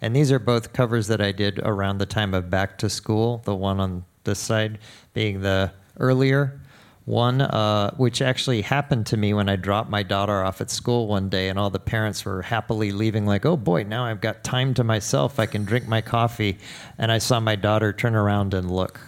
And 0.00 0.12
these 0.12 0.30
are 0.30 0.38
both 0.38 0.72
covers 0.72 1.08
that 1.08 1.20
I 1.20 1.32
did 1.32 1.58
around 1.64 1.98
the 1.98 2.06
time 2.06 2.34
of 2.34 2.48
Back 2.48 2.78
to 2.78 2.88
School, 2.88 3.42
the 3.44 3.56
one 3.56 3.80
on 3.80 4.04
this 4.22 4.38
side 4.38 4.78
being 5.12 5.40
the 5.40 5.72
earlier 5.98 6.60
one, 7.04 7.40
uh, 7.40 7.92
which 7.96 8.20
actually 8.20 8.62
happened 8.62 9.06
to 9.06 9.16
me 9.16 9.32
when 9.32 9.48
I 9.48 9.54
dropped 9.54 9.88
my 9.88 10.02
daughter 10.02 10.42
off 10.44 10.60
at 10.60 10.70
school 10.72 11.06
one 11.06 11.28
day, 11.28 11.48
and 11.48 11.56
all 11.58 11.70
the 11.70 11.78
parents 11.78 12.24
were 12.24 12.42
happily 12.42 12.90
leaving, 12.90 13.26
like, 13.26 13.46
oh 13.46 13.56
boy, 13.56 13.84
now 13.84 14.04
I've 14.04 14.20
got 14.20 14.42
time 14.42 14.74
to 14.74 14.82
myself. 14.82 15.38
I 15.38 15.46
can 15.46 15.64
drink 15.64 15.86
my 15.86 16.00
coffee. 16.00 16.58
And 16.98 17.12
I 17.12 17.18
saw 17.18 17.38
my 17.38 17.54
daughter 17.54 17.92
turn 17.92 18.16
around 18.16 18.54
and 18.54 18.70
look. 18.70 18.98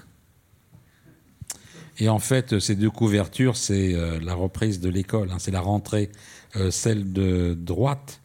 Et 1.98 2.09
en 2.09 2.20
fait, 2.20 2.60
ces 2.60 2.77
deux 2.77 2.90
couvertures, 2.90 3.56
c'est 3.56 3.94
euh, 3.94 4.20
la 4.23 4.35
reprise 4.35 4.78
de 4.78 4.89
l'école, 4.89 5.31
c'est 5.39 5.51
la 5.51 5.60
rentrée. 5.60 6.10
Euh, 6.56 6.70
celle 6.70 7.12
de 7.12 7.55
droite, 7.55 8.20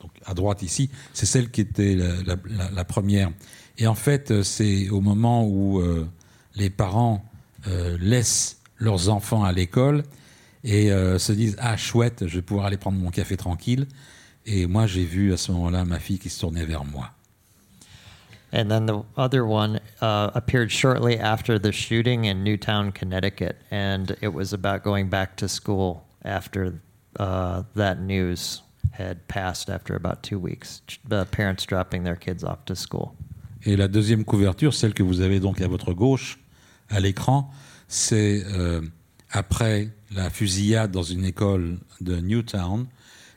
donc 0.00 0.10
à 0.26 0.34
droite 0.34 0.62
ici, 0.62 0.90
c'est 1.12 1.24
celle 1.26 1.50
qui 1.50 1.60
était 1.60 1.94
la, 1.94 2.34
la- 2.34 2.70
la- 2.74 2.84
première. 2.84 3.30
Et 3.78 3.86
en 3.86 3.94
fait, 3.94 4.32
euh, 4.32 4.42
c'est 4.42 4.90
au 4.90 5.00
moment 5.00 5.46
où 5.46 5.80
les 6.56 6.68
parents 6.70 7.24
euh, 7.68 7.96
laissent 8.00 8.60
leurs 8.76 9.08
enfants 9.08 9.44
à 9.44 9.52
l'école 9.52 10.02
et 10.62 10.90
euh, 10.90 11.18
se 11.18 11.32
disent 11.32 11.56
Ah, 11.60 11.76
chouette, 11.76 12.24
je 12.26 12.36
vais 12.36 12.42
pouvoir 12.42 12.66
aller 12.66 12.76
prendre 12.76 12.98
mon 12.98 13.10
café 13.10 13.36
tranquille. 13.36 13.86
Et 14.46 14.66
moi, 14.66 14.86
j'ai 14.86 15.04
vu 15.04 15.32
à 15.32 15.36
ce 15.36 15.52
moment-là 15.52 15.84
ma 15.84 15.98
fille 15.98 16.18
qui 16.18 16.28
se 16.28 16.40
tournait 16.40 16.66
vers 16.66 16.84
moi. 16.84 17.10
And 18.52 18.68
then 18.68 18.86
the 18.86 19.02
other 19.16 19.44
one 19.44 19.80
uh, 20.00 20.30
appeared 20.32 20.70
shortly 20.70 21.18
after 21.18 21.58
the 21.58 21.72
shooting 21.72 22.26
in 22.26 22.44
Newtown, 22.44 22.92
Connecticut, 22.92 23.56
and 23.72 24.16
it 24.20 24.32
was 24.32 24.52
about 24.52 24.84
going 24.84 25.08
back 25.08 25.36
to 25.38 25.48
school 25.48 26.04
after 26.24 26.74
uh, 27.18 27.64
that 27.74 28.00
news 28.00 28.62
had 28.92 29.26
passed 29.26 29.68
after 29.68 29.96
about 29.96 30.22
two 30.22 30.38
weeks. 30.38 30.82
The 31.04 31.24
parents 31.26 31.64
dropping 31.64 32.04
their 32.04 32.14
kids 32.14 32.44
off 32.44 32.64
to 32.66 32.76
school. 32.76 33.16
Et 33.66 33.76
la 33.76 33.88
deuxième 33.88 34.24
couverture, 34.24 34.72
celle 34.72 34.94
que 34.94 35.02
vous 35.02 35.20
avez 35.20 35.40
donc 35.40 35.60
à 35.60 35.66
votre 35.66 35.92
gauche, 35.92 36.38
à 36.94 37.00
l'écran, 37.00 37.50
c'est 37.88 38.44
euh, 38.46 38.80
après 39.30 39.88
la 40.14 40.30
fusillade 40.30 40.90
dans 40.90 41.02
une 41.02 41.24
école 41.24 41.78
de 42.00 42.16
Newtown. 42.16 42.86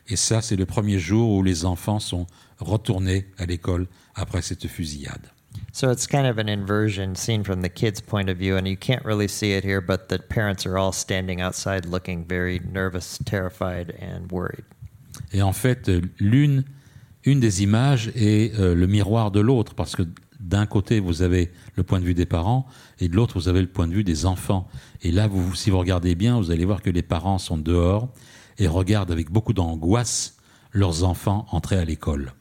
Et 0.08 0.16
ça, 0.16 0.42
c'est 0.42 0.56
le 0.56 0.66
premier 0.66 1.00
jour 1.00 1.32
où 1.32 1.44
les 1.44 1.66
enfants 1.66 2.00
sont 2.00 2.28
retournés 2.60 3.26
à 3.38 3.46
l'école 3.46 3.88
après 4.16 4.42
cette 4.42 4.68
fusillade. 4.68 5.32
So 5.74 5.92
it's 5.92 6.06
kind 6.08 6.28
of 6.28 6.38
an 6.38 6.48
inversion 6.48 7.16
seen 7.16 7.44
from 7.44 7.62
the 7.62 7.70
kids' 7.70 8.00
point 8.00 8.30
of 8.30 8.38
view, 8.38 8.58
and 8.58 8.68
you 8.68 8.78
can't 8.78 9.04
really 9.04 9.28
see 9.28 9.54
it 9.54 9.64
here, 9.64 9.82
but 9.82 10.08
the 10.08 10.20
parents 10.20 10.66
are 10.66 10.78
all 10.78 10.92
standing 10.92 11.42
outside 11.42 11.86
looking 11.86 12.26
very 12.26 12.62
nervous, 12.72 13.20
terrified, 13.26 13.94
and 14.00 14.32
worried. 14.32 14.64
Et 15.34 15.42
en 15.42 15.54
fait, 15.54 15.90
l'une 16.20 16.64
une 17.26 17.40
des 17.40 17.62
images 17.62 18.10
est 18.16 18.58
euh, 18.58 18.74
le 18.74 18.88
miroir 18.88 19.32
de 19.32 19.40
l'autre, 19.40 19.74
parce 19.76 19.96
que 19.96 20.04
d'un 20.48 20.65
côté, 20.65 20.99
vous 20.99 21.22
avez 21.22 21.52
le 21.76 21.84
point 21.84 21.99
de 21.99 22.06
vue 22.06 22.14
des 22.14 22.26
parents, 22.26 22.65
et 22.99 23.10
de 23.10 23.15
l'autre, 23.15 23.38
vous 23.38 23.49
avez 23.49 23.61
le 23.61 23.68
point 23.68 23.88
de 23.88 23.94
vue 23.94 24.03
des 24.03 24.26
enfants. 24.26 24.68
Et 25.02 25.11
là, 25.11 25.28
vous, 25.28 25.53
si 25.56 25.69
vous 25.69 25.78
regardez 25.78 26.15
bien, 26.15 26.38
vous 26.38 26.52
allez 26.52 26.65
voir 26.65 26.82
que 26.82 26.90
les 26.90 27.02
parents 27.02 27.38
sont 27.38 27.57
dehors 27.57 28.10
et 28.57 28.68
regardent 28.68 29.11
avec 29.11 29.30
beaucoup 29.30 29.53
d'angoisse 29.53 30.38
leurs 30.72 31.03
enfants 31.03 31.45
entrer 31.52 31.78
à 31.78 31.86
l'école. 31.86 32.32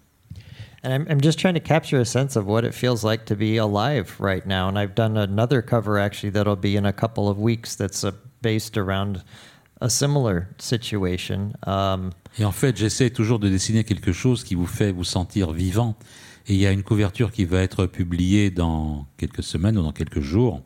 And 0.85 0.93
I'm, 0.93 1.05
I'm 1.09 1.21
just 1.21 1.39
trying 1.41 1.55
to 1.55 1.61
capture 1.61 2.01
a 2.01 2.05
sense 2.05 2.37
of 2.37 2.47
what 2.47 2.65
it 2.65 2.73
feels 2.73 3.03
like 3.03 3.25
to 3.25 3.35
be 3.35 3.59
alive 3.59 4.15
right 4.21 4.47
now. 4.47 4.69
And 4.69 4.79
I've 4.79 4.95
done 4.95 5.17
another 5.17 5.61
cover 5.61 5.99
actually 5.99 6.31
that'll 6.31 6.55
be 6.55 6.77
in 6.77 6.87
a 6.87 6.93
couple 6.93 7.29
of 7.29 7.39
weeks 7.39 7.75
that's 7.75 8.05
uh, 8.05 8.13
based 8.41 8.79
around 8.79 9.25
a 9.81 9.91
similar 9.91 10.49
situation. 10.59 11.55
Um, 11.67 12.11
Et 12.39 12.45
en 12.45 12.53
fait, 12.53 12.77
j'essaie 12.77 13.11
toujours 13.11 13.41
de 13.41 13.49
dessiner 13.49 13.83
quelque 13.83 14.13
chose 14.13 14.45
qui 14.45 14.55
vous 14.55 14.67
fait 14.67 14.93
vous 14.93 15.05
sentir 15.05 15.51
vivant. 15.53 15.97
Et 16.49 16.55
il 16.55 16.61
y 16.61 16.67
a 16.67 16.71
une 16.71 16.83
couverture 16.83 17.33
qui 17.33 17.45
va 17.45 17.61
être 17.61 17.87
publiée 17.87 18.51
dans 18.51 19.07
quelques 19.17 19.43
semaines 19.43 19.77
ou 19.79 19.83
dans 19.83 19.93
quelques 19.93 20.21
jours. 20.21 20.63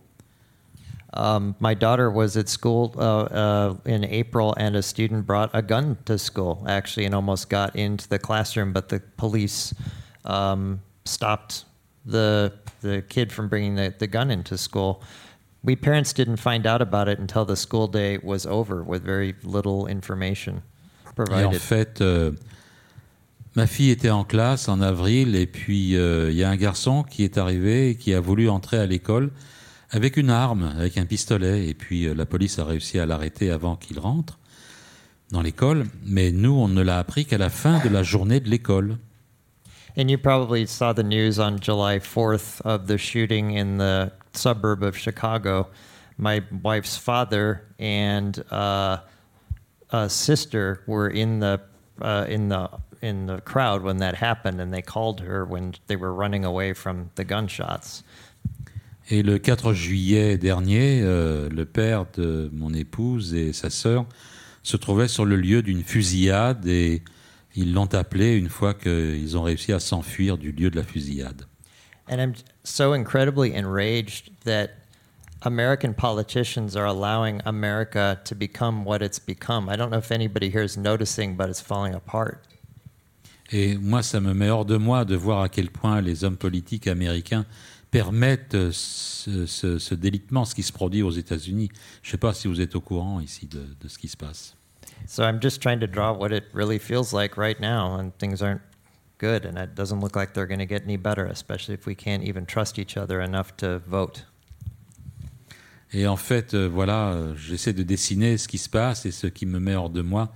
Um, 1.12 1.56
my 1.58 1.74
daughter 1.74 2.08
was 2.08 2.36
at 2.36 2.48
school 2.48 2.92
uh, 2.96 3.00
uh, 3.00 3.74
in 3.84 4.04
April, 4.04 4.54
and 4.56 4.76
a 4.76 4.82
student 4.82 5.26
brought 5.26 5.50
a 5.52 5.60
gun 5.60 5.96
to 6.04 6.16
school, 6.18 6.62
actually, 6.68 7.04
and 7.04 7.14
almost 7.14 7.48
got 7.50 7.74
into 7.74 8.08
the 8.08 8.18
classroom, 8.18 8.72
but 8.72 8.90
the 8.90 9.00
police 9.16 9.74
um, 10.24 10.80
stopped 11.04 11.64
the 12.06 12.52
the 12.82 13.02
kid 13.08 13.32
from 13.32 13.48
bringing 13.48 13.74
the, 13.74 13.92
the 13.98 14.06
gun 14.06 14.30
into 14.30 14.56
school. 14.56 15.02
We 15.64 15.74
parents 15.74 16.12
didn't 16.12 16.36
find 16.36 16.64
out 16.64 16.80
about 16.80 17.08
it 17.08 17.18
until 17.18 17.44
the 17.44 17.56
school 17.56 17.88
day 17.88 18.18
was 18.22 18.46
over, 18.46 18.84
with 18.84 19.02
very 19.02 19.34
little 19.42 19.88
information 19.88 20.62
Et 21.06 21.08
en 21.08 21.12
provided. 21.14 21.60
fait, 21.60 22.00
euh, 22.00 22.32
ma 23.56 23.66
fille 23.66 23.90
était 23.90 24.10
en 24.10 24.24
classe 24.24 24.68
en 24.68 24.80
avril, 24.80 25.34
et 25.34 25.46
puis 25.46 25.96
euh, 25.96 26.30
il 26.30 26.36
y 26.36 26.44
a 26.44 26.50
un 26.50 26.56
garçon 26.56 27.02
qui 27.02 27.24
est 27.24 27.38
arrivé 27.38 27.90
et 27.90 27.94
qui 27.96 28.14
a 28.14 28.20
voulu 28.20 28.48
entrer 28.48 28.78
à 28.78 28.86
l'école 28.86 29.30
avec 29.90 30.16
une 30.16 30.30
arme, 30.30 30.72
avec 30.78 30.98
un 30.98 31.04
pistolet, 31.04 31.68
et 31.68 31.74
puis 31.74 32.06
euh, 32.06 32.14
la 32.14 32.26
police 32.26 32.58
a 32.58 32.64
réussi 32.64 32.98
à 32.98 33.06
l'arrêter 33.06 33.50
avant 33.50 33.76
qu'il 33.76 33.98
rentre 33.98 34.38
dans 35.32 35.42
l'école. 35.42 35.86
Mais 36.04 36.30
nous, 36.32 36.52
on 36.52 36.68
ne 36.68 36.82
l'a 36.82 36.98
appris 36.98 37.26
qu'à 37.26 37.38
la 37.38 37.50
fin 37.50 37.80
de 37.80 37.88
la 37.88 38.02
journée 38.02 38.40
de 38.40 38.48
l'école. 38.48 38.98
And 39.96 40.08
you 40.08 40.18
probably 40.18 40.66
saw 40.66 40.92
the 40.92 41.02
news 41.02 41.40
on 41.40 41.58
July 41.60 41.98
4th 41.98 42.60
of 42.64 42.86
the 42.86 42.96
shooting 42.96 43.56
in 43.58 43.78
the 43.78 44.12
suburb 44.32 44.84
of 44.84 44.96
Chicago. 44.96 45.68
My 46.16 46.42
wife's 46.62 46.96
father 46.96 47.62
and 47.80 48.40
uh, 48.52 48.98
uh, 49.90 50.06
sister 50.06 50.82
were 50.86 51.08
in 51.08 51.42
uh, 51.42 51.58
in 52.28 52.48
the 52.48 52.70
in 53.02 53.26
the 53.26 53.40
crowd 53.40 53.82
when 53.82 53.98
that 53.98 54.16
happened, 54.16 54.60
and 54.60 54.72
they 54.72 54.82
called 54.82 55.20
her 55.20 55.44
when 55.44 55.74
they 55.86 55.96
were 55.96 56.12
running 56.12 56.44
away 56.44 56.74
from 56.74 57.10
the 57.14 57.24
gunshots. 57.24 58.02
Et 59.10 59.22
le 59.22 59.38
4 59.38 59.72
juillet 59.72 60.38
dernier, 60.38 61.00
euh, 61.02 61.48
le 61.48 61.64
père 61.64 62.06
de 62.14 62.48
mon 62.52 62.72
épouse 62.72 63.34
et 63.34 63.52
sa 63.52 63.68
sœur 63.68 64.06
se 64.62 64.76
trouvaient 64.76 65.08
sur 65.08 65.24
le 65.24 65.36
lieu 65.36 65.62
d'une 65.62 65.82
fusillade 65.82 66.66
et 66.66 67.02
ils 67.56 67.72
l'ont 67.72 67.92
appelé 67.92 68.36
une 68.36 68.48
fois 68.48 68.74
qu'ils 68.74 69.36
ont 69.36 69.42
réussi 69.42 69.72
à 69.72 69.80
s'enfuir 69.80 70.38
du 70.38 70.52
lieu 70.52 70.70
de 70.70 70.76
la 70.76 70.84
fusillade. 70.84 71.46
And 72.08 72.20
I'm 72.20 72.34
so 72.62 72.92
incredibly 72.92 73.54
enraged 73.54 74.30
that 74.44 74.70
American 75.42 75.94
politicians 75.94 76.76
are 76.76 76.86
allowing 76.86 77.40
America 77.44 78.20
to 78.24 78.34
become 78.34 78.84
what 78.84 79.00
it's 79.00 79.18
become. 79.18 79.68
I 79.68 79.76
don't 79.76 79.90
know 79.90 79.98
if 79.98 80.12
anybody 80.12 80.50
here 80.50 80.62
is 80.62 80.76
noticing, 80.76 81.36
but 81.36 81.48
it's 81.48 81.60
falling 81.60 81.94
apart. 81.94 82.44
Et 83.52 83.76
moi, 83.76 84.02
ça 84.02 84.20
me 84.20 84.32
met 84.32 84.48
hors 84.48 84.64
de 84.64 84.76
moi 84.76 85.04
de 85.04 85.16
voir 85.16 85.42
à 85.42 85.48
quel 85.48 85.70
point 85.70 86.00
les 86.00 86.24
hommes 86.24 86.36
politiques 86.36 86.86
américains 86.86 87.44
permettent 87.90 88.54
euh, 88.54 88.70
ce, 88.72 89.46
ce- 89.46 89.78
ce 89.78 89.94
délitement, 89.96 90.44
ce 90.44 90.54
qui 90.54 90.62
se 90.62 90.72
produit 90.72 91.02
aux 91.02 91.10
États-Unis. 91.10 91.68
Je 92.02 92.08
ne 92.08 92.10
sais 92.12 92.18
pas 92.18 92.32
si 92.32 92.46
vous 92.46 92.60
êtes 92.60 92.76
au 92.76 92.80
courant 92.80 93.18
ici 93.20 93.46
de, 93.48 93.64
de 93.80 93.88
ce 93.88 93.98
qui 93.98 94.06
se 94.08 94.16
passe. 94.16 94.54
So 95.08 95.24
I'm 95.24 95.40
just 95.42 95.60
trying 95.60 95.80
to 95.80 95.86
draw 95.88 96.12
what 96.12 96.30
it 96.30 96.44
really 96.54 96.78
feels 96.78 97.12
like 97.12 97.36
right 97.36 97.58
now, 97.60 97.98
and 97.98 98.10
things 98.18 98.42
aren't 98.42 98.60
good, 99.18 99.44
and 99.46 99.56
it 99.60 99.74
doesn't 99.74 100.00
look 100.00 100.14
like 100.14 100.32
they're 100.34 100.46
going 100.46 100.60
to 100.60 100.66
get 100.66 100.84
any 100.84 100.96
better, 100.96 101.26
especially 101.26 101.74
if 101.74 101.86
we 101.86 101.96
can't 101.96 102.22
even 102.22 102.46
trust 102.46 102.78
each 102.78 102.96
other 102.96 103.20
enough 103.20 103.56
to 103.56 103.80
vote. 103.88 104.26
Et 105.92 106.06
en 106.06 106.16
fait, 106.16 106.54
euh, 106.54 106.68
voilà, 106.68 107.12
euh, 107.14 107.34
j'essaie 107.34 107.72
de 107.72 107.82
dessiner 107.82 108.38
ce 108.38 108.46
qui 108.46 108.58
se 108.58 108.68
passe 108.68 109.06
et 109.06 109.10
ce 109.10 109.26
qui 109.26 109.44
me 109.46 109.58
met 109.58 109.74
hors 109.74 109.90
de 109.90 110.02
moi. 110.02 110.32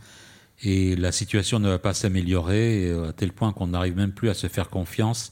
Et 0.64 0.96
la 0.96 1.12
situation 1.12 1.58
ne 1.58 1.68
va 1.68 1.78
pas 1.78 1.92
s'améliorer 1.92 2.88
euh, 2.88 3.10
à 3.10 3.12
tel 3.12 3.32
point 3.32 3.52
qu'on 3.52 3.68
n'arrive 3.68 3.96
même 3.96 4.12
plus 4.12 4.30
à 4.30 4.34
se 4.34 4.46
faire 4.48 4.70
confiance 4.70 5.30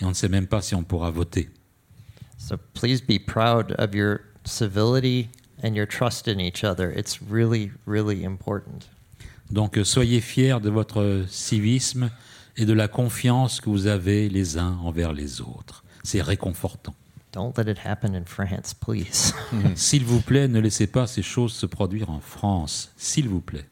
et 0.00 0.04
on 0.04 0.08
ne 0.08 0.14
sait 0.14 0.28
même 0.28 0.48
pas 0.48 0.60
si 0.60 0.74
on 0.74 0.82
pourra 0.82 1.10
voter. 1.10 1.48
So 2.36 2.56
please 2.74 3.00
be 3.00 3.18
proud 3.24 3.76
of 3.78 3.94
your 3.94 4.18
civility 4.44 5.28
and 5.62 5.74
your 5.74 5.86
trust 5.86 6.26
in 6.26 6.40
each 6.40 6.64
other. 6.64 6.92
It's 6.96 7.20
really, 7.30 7.70
really 7.86 8.26
important. 8.26 8.88
Donc 9.50 9.78
soyez 9.84 10.20
fiers 10.20 10.58
de 10.60 10.70
votre 10.70 11.24
civisme 11.28 12.10
et 12.56 12.64
de 12.64 12.72
la 12.72 12.88
confiance 12.88 13.60
que 13.60 13.70
vous 13.70 13.86
avez 13.86 14.28
les 14.28 14.58
uns 14.58 14.78
envers 14.82 15.12
les 15.12 15.40
autres. 15.40 15.84
C'est 16.02 16.22
réconfortant. 16.22 16.94
Don't 17.32 17.56
let 17.56 17.70
it 17.70 17.78
happen 17.84 18.14
in 18.14 18.24
France, 18.26 18.74
please. 18.74 19.32
S'il 19.74 20.04
vous 20.04 20.20
plaît, 20.20 20.48
ne 20.48 20.58
laissez 20.58 20.86
pas 20.86 21.06
ces 21.06 21.22
choses 21.22 21.54
se 21.54 21.66
produire 21.66 22.10
en 22.10 22.20
France. 22.20 22.92
S'il 22.96 23.28
vous 23.28 23.40
plaît. 23.40 23.66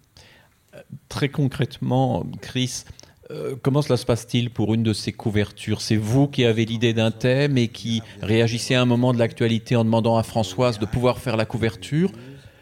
Très 1.08 1.28
concrètement, 1.28 2.24
Chris, 2.40 2.84
euh, 3.30 3.54
comment 3.62 3.82
cela 3.82 3.96
se 3.96 4.06
passe-t-il 4.06 4.50
pour 4.50 4.74
une 4.74 4.82
de 4.82 4.92
ces 4.92 5.12
couvertures? 5.12 5.80
C'est 5.80 5.96
vous 5.96 6.26
qui 6.26 6.44
avez 6.44 6.64
l'idée 6.64 6.94
d'un 6.94 7.10
thème 7.10 7.58
et 7.58 7.68
qui 7.68 8.02
réagissez 8.22 8.74
à 8.74 8.82
un 8.82 8.86
moment 8.86 9.12
de 9.12 9.18
l'actualité 9.18 9.76
en 9.76 9.84
demandant 9.84 10.16
à 10.16 10.22
Françoise 10.22 10.78
de 10.78 10.86
pouvoir 10.86 11.18
faire 11.18 11.36
la 11.36 11.46
couverture? 11.46 12.10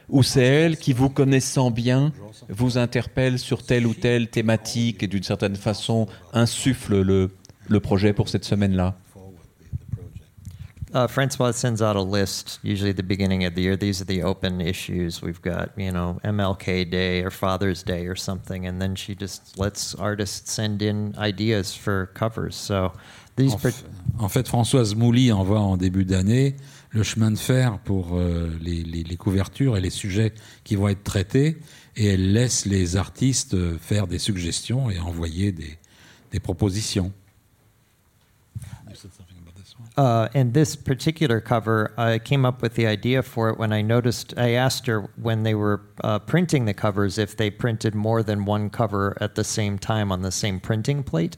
Ou 0.08 0.22
c'est 0.22 0.44
elle 0.44 0.78
qui, 0.78 0.94
vous 0.94 1.10
connaissant 1.10 1.70
bien, 1.70 2.12
vous 2.48 2.78
interpelle 2.78 3.38
sur 3.38 3.62
telle 3.62 3.86
ou 3.86 3.94
telle 3.94 4.28
thématique 4.28 5.02
et 5.02 5.06
d'une 5.06 5.22
certaine 5.22 5.56
façon 5.56 6.06
insuffle 6.32 7.02
le, 7.02 7.30
le 7.68 7.80
projet 7.80 8.14
pour 8.14 8.28
cette 8.28 8.44
semaine-là? 8.44 8.96
Uh, 10.94 11.06
Francois 11.06 11.52
sends 11.52 11.82
out 11.82 11.96
a 11.96 12.00
list, 12.02 12.58
usually 12.62 12.90
at 12.90 12.96
the 12.96 13.02
beginning 13.02 13.44
of 13.44 13.54
the 13.54 13.60
year. 13.62 13.76
These 13.76 14.00
are 14.00 14.06
the 14.06 14.22
open 14.22 14.60
issues. 14.60 15.20
We've 15.20 15.40
got, 15.42 15.70
you 15.76 15.92
know, 15.92 16.18
MLK 16.24 16.88
Day 16.90 17.22
or 17.22 17.30
Father's 17.30 17.82
Day 17.82 18.06
or 18.06 18.16
something, 18.16 18.66
and 18.66 18.80
then 18.80 18.94
she 18.96 19.14
just 19.14 19.58
lets 19.58 19.94
artists 19.94 20.50
send 20.50 20.80
in 20.80 21.14
ideas 21.18 21.74
for 21.74 22.06
covers. 22.14 22.56
So 22.56 22.92
these, 23.36 23.52
En, 23.52 23.58
par- 23.58 23.70
f- 23.72 23.84
en 24.18 24.28
fait, 24.30 24.48
Françoise 24.48 24.94
Mouly 24.94 25.30
envoie 25.30 25.60
en 25.60 25.76
début 25.76 26.06
d'année 26.06 26.56
le 26.90 27.02
chemin 27.02 27.30
de 27.30 27.38
fer 27.38 27.78
pour 27.84 28.16
euh, 28.16 28.48
les, 28.62 28.82
les- 28.82 29.04
les 29.04 29.16
couvertures 29.16 29.76
et 29.76 29.82
les 29.82 29.90
sujets 29.90 30.32
qui 30.64 30.74
vont 30.74 30.88
être 30.88 31.04
traités, 31.04 31.58
et 31.96 32.06
elle 32.06 32.32
laisse 32.32 32.64
les 32.64 32.96
artistes 32.96 33.52
euh, 33.52 33.76
faire 33.78 34.06
des 34.06 34.18
suggestions 34.18 34.88
et 34.88 34.98
envoyer 34.98 35.52
des, 35.52 35.76
des 36.32 36.40
propositions. 36.40 37.12
Uh, 39.98 40.28
and 40.32 40.54
this 40.54 40.76
particular 40.76 41.40
cover, 41.40 41.92
I 41.98 42.20
came 42.20 42.46
up 42.46 42.62
with 42.62 42.74
the 42.74 42.86
idea 42.86 43.22
for 43.22 43.50
it 43.50 43.58
when 43.58 43.72
I 43.72 43.82
noticed. 43.82 44.32
I 44.38 44.50
asked 44.52 44.86
her 44.86 45.10
when 45.20 45.42
they 45.42 45.54
were 45.54 45.80
uh, 46.04 46.20
printing 46.20 46.66
the 46.66 46.72
covers 46.72 47.18
if 47.18 47.36
they 47.36 47.50
printed 47.50 47.96
more 47.96 48.22
than 48.22 48.44
one 48.44 48.70
cover 48.70 49.18
at 49.20 49.34
the 49.34 49.42
same 49.42 49.76
time 49.76 50.12
on 50.12 50.22
the 50.22 50.30
same 50.30 50.60
printing 50.60 51.02
plate. 51.02 51.36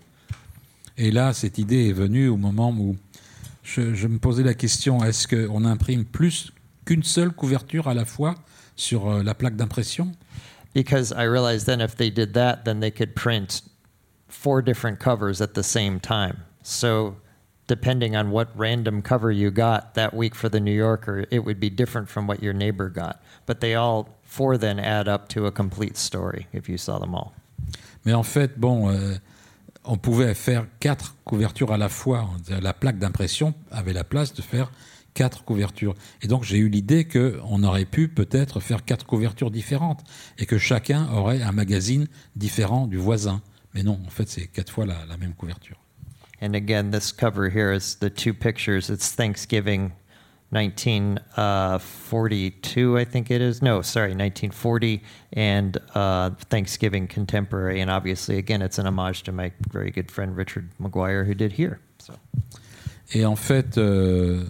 Et 0.98 1.10
là, 1.10 1.32
cette 1.32 1.56
idée 1.58 1.88
est 1.88 1.94
venue 1.94 2.28
au 2.28 2.36
moment 2.36 2.70
où 2.70 2.96
je, 3.62 3.94
je 3.94 4.06
me 4.06 4.18
posais 4.18 4.42
la 4.42 4.52
question 4.52 5.02
est-ce 5.02 5.26
qu'on 5.26 5.64
imprime 5.64 6.04
plus 6.04 6.52
qu'une 6.84 7.02
seule 7.02 7.30
couverture 7.30 7.88
à 7.88 7.94
la 7.94 8.04
fois 8.04 8.34
sur 8.76 9.08
euh, 9.08 9.22
la 9.22 9.34
plaque 9.34 9.56
d'impression 9.56 10.12
because 10.74 11.12
I 11.12 11.22
realized 11.22 11.66
then 11.66 11.80
if 11.80 11.96
they 11.96 12.10
did 12.10 12.34
that, 12.34 12.64
then 12.64 12.80
they 12.80 12.90
could 12.90 13.16
print 13.16 13.62
four 14.28 14.62
different 14.62 15.00
covers 15.00 15.40
at 15.40 15.54
the 15.54 15.62
same 15.62 15.98
time. 15.98 16.44
So, 16.62 17.16
depending 17.70 18.16
on 18.16 18.32
what 18.32 18.48
random 18.56 19.00
cover 19.00 19.30
you 19.30 19.48
got 19.48 19.94
that 19.94 20.12
week 20.12 20.34
for 20.34 20.48
the 20.50 20.58
New 20.58 20.74
Yorker, 20.74 21.24
it 21.30 21.44
would 21.44 21.60
be 21.60 21.70
different 21.70 22.08
from 22.08 22.26
what 22.26 22.42
your 22.42 22.52
neighbor 22.52 22.88
got. 22.90 23.22
But 23.46 23.60
they 23.60 23.76
all 23.76 24.08
four 24.24 24.58
then 24.58 24.80
add 24.80 25.06
up 25.06 25.28
to 25.28 25.46
a 25.46 25.52
complete 25.52 25.96
story 25.96 26.48
if 26.52 26.68
you 26.68 26.76
saw 26.76 26.98
them 26.98 27.14
all. 27.14 27.32
Mais 28.04 28.12
en 28.12 28.24
fait, 28.24 28.58
bon, 28.58 28.90
euh, 28.90 29.14
on 29.84 29.98
pouvait 29.98 30.34
faire 30.34 30.66
quatre 30.80 31.14
couvertures 31.24 31.72
à 31.72 31.78
la 31.78 31.88
fois. 31.88 32.28
La 32.60 32.72
plaque 32.72 32.98
d'impression 32.98 33.54
avait 33.70 33.92
la 33.92 34.02
place 34.02 34.34
de 34.34 34.42
faire 34.42 34.72
quatre 35.14 35.44
couvertures. 35.44 35.94
Et 36.22 36.26
donc 36.26 36.42
j'ai 36.42 36.58
eu 36.58 36.68
l'idée 36.68 37.06
qu'on 37.06 37.62
aurait 37.62 37.84
pu 37.84 38.08
peut-être 38.08 38.58
faire 38.58 38.84
quatre 38.84 39.06
couvertures 39.06 39.52
différentes 39.52 40.02
et 40.38 40.46
que 40.46 40.58
chacun 40.58 41.08
aurait 41.12 41.42
un 41.42 41.52
magazine 41.52 42.08
différent 42.34 42.88
du 42.88 42.96
voisin. 42.96 43.42
Mais 43.74 43.84
non, 43.84 44.00
en 44.04 44.10
fait, 44.10 44.28
c'est 44.28 44.48
quatre 44.48 44.72
fois 44.72 44.86
la, 44.86 45.06
la 45.08 45.16
même 45.16 45.34
couverture. 45.34 45.79
And 46.40 46.56
again, 46.56 46.90
this 46.90 47.12
cover 47.12 47.50
here 47.50 47.72
is 47.72 47.96
the 47.96 48.10
two 48.10 48.32
pictures. 48.32 48.88
It's 48.88 49.12
Thanksgiving 49.12 49.92
1942, 50.50 52.98
I 52.98 53.04
think 53.04 53.30
it 53.30 53.40
is. 53.40 53.62
No, 53.62 53.82
sorry, 53.82 54.14
1940, 54.14 55.00
and 55.34 55.78
uh, 55.94 56.30
Thanksgiving 56.48 57.06
Contemporary. 57.06 57.80
And 57.80 57.88
obviously, 57.90 58.38
again, 58.38 58.62
it's 58.62 58.78
an 58.78 58.86
homage 58.86 59.22
to 59.24 59.32
my 59.32 59.52
very 59.70 59.90
good 59.92 60.10
friend 60.10 60.36
Richard 60.36 60.68
McGuire, 60.80 61.24
who 61.24 61.34
did 61.34 61.52
here. 61.52 61.78
So. 61.98 62.14
Et 63.12 63.24
en 63.24 63.36
fait, 63.36 63.78
euh, 63.78 64.44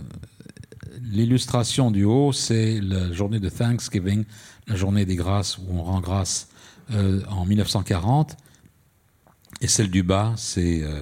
l'illustration 1.03 1.91
du 1.91 2.05
haut, 2.05 2.33
c'est 2.33 2.81
la 2.81 3.13
journée 3.13 3.41
de 3.41 3.51
Thanksgiving, 3.51 4.25
la 4.69 4.77
journée 4.77 5.05
des 5.05 5.17
grâces 5.17 5.59
où 5.59 5.65
on 5.71 5.83
rend 5.83 6.01
grâce 6.01 6.49
euh, 6.93 7.21
en 7.29 7.45
1940. 7.45 8.39
Et 9.61 9.69
celle 9.69 9.91
du 9.91 10.03
bas, 10.03 10.33
c'est 10.37 10.83
euh, 10.83 10.99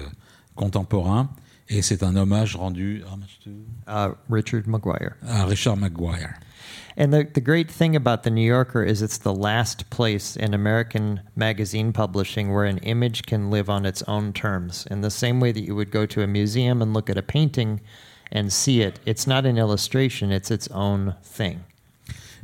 contemporain. 0.59 1.29
Et 1.69 1.81
c'est 1.81 2.03
un 2.03 2.15
hommage 2.15 2.55
rendu 2.55 3.03
uh, 3.87 4.09
Richard 4.29 4.63
McGuire. 4.67 5.13
à 5.25 5.45
Richard 5.45 5.77
McGuire. 5.77 6.33
And 6.97 7.13
the, 7.13 7.23
the 7.23 7.41
great 7.41 7.71
thing 7.71 7.95
about 7.95 8.23
the 8.23 8.29
New 8.29 8.45
Yorker 8.45 8.83
is 8.83 9.01
it's 9.01 9.19
the 9.19 9.33
last 9.33 9.89
place 9.89 10.35
in 10.35 10.53
American 10.53 11.21
magazine 11.35 11.93
publishing 11.93 12.51
where 12.51 12.65
an 12.65 12.79
image 12.79 13.21
can 13.23 13.49
live 13.49 13.69
on 13.69 13.85
its 13.85 14.03
own 14.07 14.33
terms. 14.33 14.85
In 14.91 15.01
the 15.01 15.11
same 15.11 15.39
way 15.39 15.53
that 15.53 15.61
you 15.61 15.75
would 15.75 15.91
go 15.91 16.05
to 16.07 16.21
a 16.21 16.27
museum 16.27 16.81
and 16.81 16.93
look 16.93 17.09
at 17.09 17.17
a 17.17 17.21
painting 17.21 17.79
and 18.31 18.51
see 18.51 18.81
it, 18.81 18.99
it's 19.05 19.25
not 19.27 19.45
an 19.45 19.57
illustration, 19.57 20.31
it's 20.31 20.51
its 20.51 20.67
own 20.71 21.15
thing. 21.23 21.59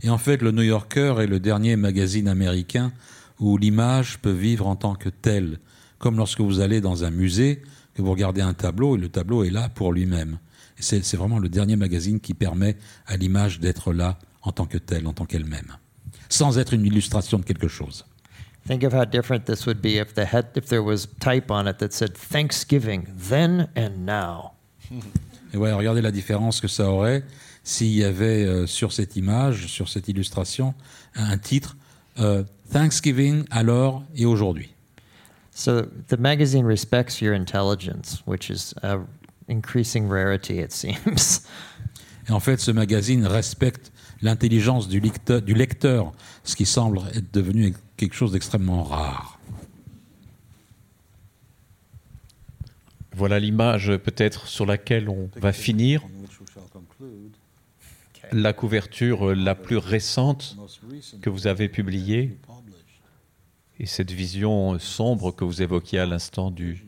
Et 0.04 0.10
en 0.10 0.20
fait, 0.20 0.42
le 0.42 0.52
New 0.52 0.62
Yorker 0.62 1.16
est 1.20 1.28
le 1.28 1.40
dernier 1.40 1.76
magazine 1.76 2.28
américain 2.28 2.94
où 3.40 3.58
l'image 3.58 4.20
peut 4.20 4.32
vivre 4.32 4.68
en 4.68 4.76
tant 4.76 4.96
que 4.96 5.10
telle. 5.10 5.58
Comme 5.98 6.18
lorsque 6.18 6.42
vous 6.42 6.60
allez 6.60 6.80
dans 6.80 7.04
un 7.04 7.12
musée, 7.12 7.62
que 7.96 8.02
vous 8.02 8.12
regardez 8.12 8.42
un 8.42 8.54
tableau 8.54 8.96
et 8.96 9.00
le 9.00 9.10
tableau 9.10 9.44
est 9.44 9.50
là 9.50 9.70
pour 9.70 9.92
lui-même. 9.94 10.38
Et 10.78 10.84
C'est 10.84 11.04
c'est 11.04 11.18
vraiment 11.18 11.40
le 11.40 11.50
dernier 11.50 11.78
magazine 11.78 12.20
qui 12.20 12.34
permet 12.34 12.76
à 13.08 13.18
l'image 13.18 13.60
d'être 13.60 13.94
là 13.94 14.20
en 14.42 14.52
tant 14.52 14.66
que 14.66 14.78
telle, 14.78 15.08
en 15.08 15.14
tant 15.14 15.26
qu'elle-même, 15.26 15.78
sans 16.30 16.60
être 16.60 16.74
une 16.74 16.86
illustration 16.86 17.40
de 17.40 17.46
quelque 17.46 17.68
chose. 17.68 18.06
Think 18.68 18.84
of 18.84 18.94
how 18.94 19.06
different 19.06 19.46
this 19.46 19.66
would 19.66 19.80
be 19.80 19.96
if, 19.96 20.14
the 20.14 20.26
head, 20.26 20.48
if 20.56 20.66
there 20.66 20.84
was 20.84 21.08
type 21.20 21.50
on 21.50 21.68
it 21.68 21.78
that 21.78 21.92
said 21.92 22.16
Thanksgiving, 22.16 23.06
then 23.18 23.68
and 23.76 24.06
now. 24.06 24.52
Et 25.54 25.58
ouais, 25.58 25.72
regardez 25.72 26.02
la 26.02 26.12
différence 26.12 26.60
que 26.60 26.68
ça 26.68 26.90
aurait 26.90 27.24
s'il 27.64 27.94
y 27.96 28.04
avait 28.04 28.44
euh, 28.44 28.68
sur 28.68 28.92
cette 28.92 29.16
image, 29.16 29.68
sur 29.68 29.88
cette 29.90 30.08
illustration, 30.08 30.74
un 31.16 31.38
titre 31.38 31.78
euh, 32.20 32.44
Thanksgiving 32.72 33.46
alors 33.50 34.04
et 34.16 34.26
aujourd'hui. 34.26 34.75
So 35.58 35.84
the 36.10 36.18
magazine 36.18 36.66
respects 36.66 37.22
your 37.22 37.34
intelligence, 37.34 38.22
which 38.26 38.52
is 38.52 38.74
a 38.84 39.00
increasing 39.48 40.10
rarity, 40.10 40.60
it 40.60 40.72
seems. 40.74 41.48
Et 42.28 42.32
en 42.32 42.42
fait, 42.42 42.60
ce 42.60 42.72
magazine 42.72 43.26
respecte 43.26 43.94
l'intelligence 44.22 44.90
du 44.90 45.00
lecteur, 45.00 45.42
du 45.42 45.54
lecteur, 45.54 46.12
ce 46.44 46.58
qui 46.58 46.66
semble 46.66 47.00
être 47.14 47.34
devenu 47.34 47.74
quelque 47.96 48.16
chose 48.16 48.34
d'extrêmement 48.34 48.84
rare. 48.84 49.40
Voilà 53.14 53.40
l'image 53.40 53.96
peut-être 54.04 54.48
sur 54.48 54.66
laquelle 54.66 55.08
on 55.08 55.30
va 55.38 55.54
finir. 55.54 56.02
La 58.34 58.52
couverture 58.52 59.34
la 59.34 59.56
plus 59.56 59.78
récente 59.78 60.58
que 61.22 61.30
vous 61.30 61.48
avez 61.48 61.70
publiée 61.70 62.38
et 63.80 63.86
cette 63.86 64.12
vision 64.12 64.78
sombre 64.80 65.32
que 65.32 65.44
vous 65.44 65.62
évoquiez 65.62 66.00
à 66.00 66.06
l'instant 66.06 66.52
du 66.52 66.86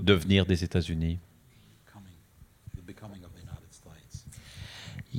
devenir 0.00 0.46
des 0.46 0.64
États-Unis. 0.64 1.18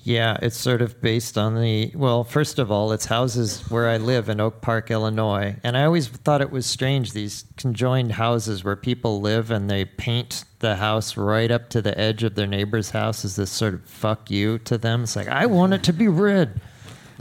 Yeah, 0.04 0.38
it's 0.42 0.58
sort 0.58 0.82
of 0.82 1.02
based 1.02 1.38
on 1.38 1.56
the 1.56 1.92
well, 1.96 2.26
first 2.26 2.60
of 2.60 2.70
all, 2.70 2.92
it's 2.92 3.06
houses 3.06 3.62
where 3.72 3.88
I 3.88 3.98
live 3.98 4.28
in 4.28 4.42
Oak 4.42 4.62
Park, 4.62 4.92
Illinois. 4.92 5.56
And 5.64 5.78
I 5.78 5.86
always 5.86 6.10
thought 6.10 6.42
it 6.42 6.52
was 6.52 6.66
strange 6.66 7.14
these 7.14 7.46
conjoined 7.56 8.12
houses 8.12 8.64
where 8.64 8.76
people 8.76 9.22
live 9.22 9.52
and 9.52 9.70
they 9.70 9.86
paint 9.86 10.44
the 10.60 10.76
house 10.76 11.16
right 11.16 11.50
up 11.50 11.70
to 11.70 11.82
the 11.82 11.98
edge 11.98 12.24
of 12.24 12.36
their 12.36 12.46
neighbor's 12.46 12.90
house 12.90 13.24
as 13.24 13.38
this 13.38 13.50
sort 13.50 13.74
of 13.74 13.86
fuck 13.86 14.30
you 14.30 14.60
to 14.60 14.78
them. 14.78 15.04
It's 15.04 15.16
like, 15.16 15.30
I 15.30 15.46
want 15.46 15.74
it 15.74 15.84
to 15.84 15.94
be 15.94 16.10
red. 16.10 16.60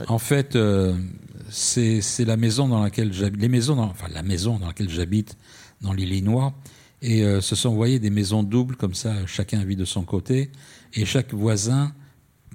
En 0.09 0.19
fait, 0.19 0.55
euh, 0.55 0.95
c'est 1.55 2.25
la 2.25 2.37
maison 2.37 2.67
dans 2.67 2.81
laquelle 2.83 3.13
j'habite, 3.13 3.41
les 3.41 3.49
maisons, 3.49 3.75
dans- 3.75 3.85
enfin 3.85 4.07
la 4.13 4.23
maison 4.23 4.59
dans 4.59 4.67
laquelle 4.67 4.89
j'habite 4.89 5.37
dans 5.81 5.93
l'Illinois, 5.93 6.53
et 7.01 7.23
euh, 7.23 7.39
ce 7.41 7.55
sont, 7.55 7.73
voyez, 7.73 7.99
des 7.99 8.09
maisons 8.09 8.43
doubles 8.43 8.75
comme 8.75 8.93
ça, 8.93 9.13
chacun 9.25 9.63
vit 9.63 9.75
de 9.75 9.85
son 9.85 10.03
côté, 10.03 10.51
et 10.93 11.05
chaque 11.05 11.33
voisin 11.33 11.93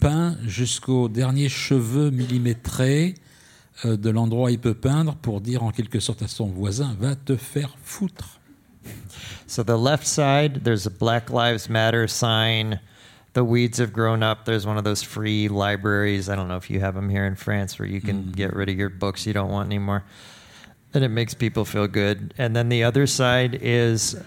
peint 0.01 0.37
jusqu'au 0.47 1.09
dernier 1.09 1.49
cheveu 1.49 2.11
millimétré 2.11 3.15
euh, 3.85 3.97
de 3.97 4.11
l'endroit 4.11 4.47
où 4.49 4.53
il 4.53 4.59
peut 4.59 4.75
peindre 4.75 5.15
pour 5.17 5.41
dire 5.41 5.63
en 5.63 5.71
quelque 5.71 6.01
sorte 6.01 6.23
à 6.23 6.29
son 6.29 6.47
voisin, 6.47 6.97
va 7.01 7.15
te 7.17 7.37
faire 7.37 7.77
foutre. 7.83 8.41
So 9.47 9.63
the 9.63 9.77
left 9.79 10.07
side, 10.07 10.63
there's 10.65 10.87
a 10.87 10.91
Black 10.91 11.31
Lives 11.31 11.69
Matter 11.69 12.07
sign. 12.09 12.81
The 13.33 13.45
weeds 13.45 13.79
have 13.79 13.93
grown 13.93 14.23
up. 14.23 14.45
There's 14.45 14.67
one 14.67 14.77
of 14.77 14.85
those 14.85 15.03
free 15.03 15.49
libraries. 15.49 16.29
I 16.29 16.35
don't 16.35 16.49
know 16.49 16.57
if 16.57 16.69
you 16.69 16.81
have 16.81 16.95
them 16.95 17.09
here 17.09 17.27
in 17.27 17.37
France 17.37 17.79
where 17.79 17.87
you 17.87 18.01
can 18.01 18.33
get 18.33 18.55
rid 18.55 18.69
of 18.69 18.77
your 18.77 18.89
books 18.89 19.27
you 19.27 19.33
don't 19.33 19.51
want 19.51 19.67
anymore. 19.67 20.05
And 20.93 21.05
it 21.05 21.11
makes 21.11 21.35
people 21.35 21.65
feel 21.65 21.87
good. 21.87 22.35
And 22.39 22.57
then 22.57 22.69
the 22.69 22.83
other 22.83 23.07
side 23.07 23.57
is 23.63 24.21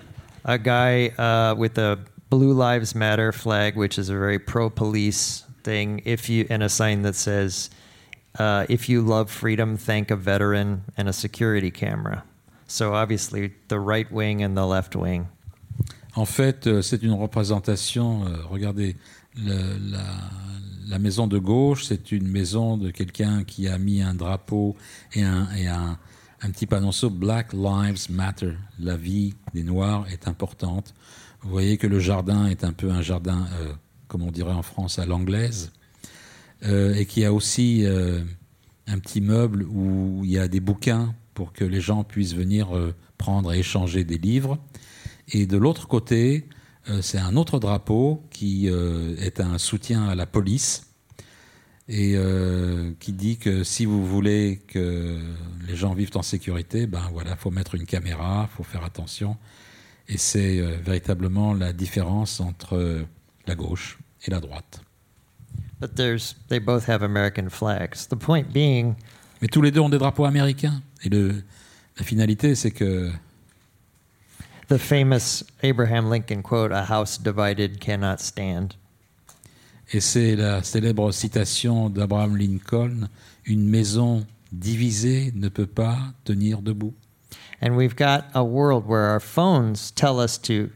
a 0.46 0.58
guy 0.58 1.10
uh, 1.10 1.56
with 1.56 1.78
a 1.78 2.00
Blue 2.30 2.54
Lives 2.54 2.96
Matter 2.96 3.34
flag, 3.34 3.76
which 3.76 4.00
is 4.00 4.10
a 4.10 4.14
very 4.14 4.40
pro-police 4.40 5.44
thing. 5.64 6.02
If 6.06 6.30
you 6.30 6.48
and 6.50 6.64
a 6.64 6.70
sign 6.70 7.02
that 7.02 7.16
says, 7.16 7.70
uh, 8.40 8.66
"If 8.70 8.88
you 8.88 9.02
love 9.02 9.30
freedom, 9.30 9.78
thank 9.78 10.10
a 10.10 10.16
veteran," 10.16 10.84
and 10.98 11.10
a 11.10 11.14
security 11.14 11.70
camera. 11.70 12.24
So 12.66 12.94
obviously, 12.94 13.54
the 13.68 13.80
right 13.80 14.10
wing 14.12 14.42
and 14.42 14.58
the 14.58 14.66
left 14.66 14.96
wing. 14.96 15.28
En 16.16 16.26
fait, 16.26 16.68
euh, 16.68 16.82
c'est 16.82 17.02
une 17.02 17.12
représentation. 17.12 18.26
euh, 18.26 18.38
regardez, 18.50 18.96
la, 19.36 21.00
maison 21.00 21.26
de 21.26 21.40
gauche, 21.40 21.86
c'est 21.86 22.12
une 22.12 22.28
maison 22.28 22.78
de 22.78 22.92
quelqu'un 22.92 23.44
qui 23.44 23.68
a 23.68 23.80
mis 23.80 24.02
un 24.02 24.14
drapeau 24.14 24.76
et 25.14 25.24
un, 25.24 25.50
et 25.56 25.68
un, 25.68 25.98
un 26.42 26.52
petit 26.52 26.68
panonceau 26.68 27.10
Black 27.10 27.52
Lives 27.54 28.12
Matter. 28.12 28.54
La 28.80 28.96
vie 28.96 29.34
des 29.56 29.64
Noirs 29.64 30.06
est 30.12 30.28
importante. 30.28 30.94
Vous 31.42 31.50
voyez 31.50 31.78
que 31.78 31.88
le 31.88 32.00
jardin 32.00 32.46
est 32.46 32.64
un 32.64 32.74
peu 32.74 32.92
un 32.92 33.02
jardin, 33.02 33.48
euh, 33.60 33.74
comme 34.08 34.22
on 34.22 34.32
dirait 34.32 34.54
en 34.54 34.62
France, 34.62 35.00
à 35.00 35.08
l'anglaise. 35.08 35.72
Euh, 36.64 36.94
et 36.94 37.06
qu'il 37.08 37.24
y 37.24 37.26
a 37.26 37.34
aussi 37.34 37.86
un 38.88 39.00
petit 39.00 39.20
meuble 39.20 39.64
où 39.64 40.22
il 40.24 40.32
y 40.32 40.38
a 40.38 40.48
des 40.48 40.60
bouquins 40.60 41.16
pour 41.34 41.54
que 41.54 41.66
les 41.66 41.82
gens 41.82 42.04
puissent 42.04 42.36
venir 42.36 42.70
prendre 43.18 43.52
et 43.52 43.60
échanger 43.60 44.04
des 44.04 44.18
livres. 44.18 44.60
Et 45.30 45.46
de 45.46 45.58
l'autre 45.58 45.88
côté, 45.88 46.48
euh, 46.90 47.02
c'est 47.02 47.18
un 47.18 47.36
autre 47.36 47.60
drapeau 47.60 48.24
qui 48.30 48.70
euh, 48.70 49.16
est 49.18 49.40
un 49.40 49.58
soutien 49.58 50.08
à 50.08 50.16
la 50.16 50.26
police 50.26 50.88
et 51.88 52.14
euh, 52.16 52.92
qui 53.00 53.14
dit 53.14 53.38
que 53.38 53.64
si 53.64 53.86
vous 53.86 54.06
voulez 54.06 54.62
que 54.68 55.20
les 55.68 55.76
gens 55.76 55.94
vivent 55.94 56.16
en 56.16 56.22
sécurité, 56.22 56.88
ben 56.88 57.10
voilà, 57.12 57.36
faut 57.36 57.52
mettre 57.52 57.76
une 57.76 57.86
caméra, 57.86 58.50
faut 58.56 58.64
faire 58.64 58.84
attention. 58.84 59.38
Et 60.10 60.18
c'est 60.18 60.60
véritablement 60.60 61.54
la 61.54 61.72
différence 61.72 62.42
entre 62.42 63.06
la 63.48 63.56
gauche 63.56 63.98
et 64.26 64.32
la 64.32 64.42
droite. 64.42 64.82
But 65.80 65.96
there's 65.96 66.36
they 66.50 66.60
both 66.60 66.90
have 66.90 67.04
American 67.04 67.50
flags. 67.50 68.08
The 68.10 68.16
point 68.16 68.52
being, 68.52 68.96
Mais 69.42 69.50
tous 69.50 69.62
les 69.62 69.72
deux 69.72 69.82
ont 69.82 69.90
des 69.90 69.98
drapeaux 69.98 70.24
américains. 70.24 70.82
Et 71.04 71.10
le, 71.10 71.44
la 71.98 72.06
finalité, 72.06 72.56
c'est 72.56 72.72
que 72.72 73.12
the 74.68 74.80
famous 74.80 75.44
Abraham 75.62 76.10
Lincoln 76.10 76.44
quote, 76.44 76.72
"A 76.72 76.86
house 76.86 77.18
divided 77.18 77.80
cannot 77.80 78.20
stand." 78.20 78.76
Et 79.92 80.02
c'est 80.02 80.36
la 80.36 80.62
célèbre 80.62 81.14
citation 81.14 81.90
d'Abraham 81.90 82.36
Lincoln 82.38 83.10
Une 83.46 83.70
maison 83.70 84.26
divisée 84.52 85.32
ne 85.36 85.50
peut 85.50 85.68
pas 85.68 86.14
tenir 86.24 86.62
debout. 86.62 86.94
And 87.62 87.76
we've 87.76 87.96
got 87.96 88.26
a 88.34 88.44
world 88.44 88.86
where 88.88 89.04
our 89.04 89.20
phones 89.20 89.92
tell 89.92 90.20
us 90.20 90.38
to 90.40 90.70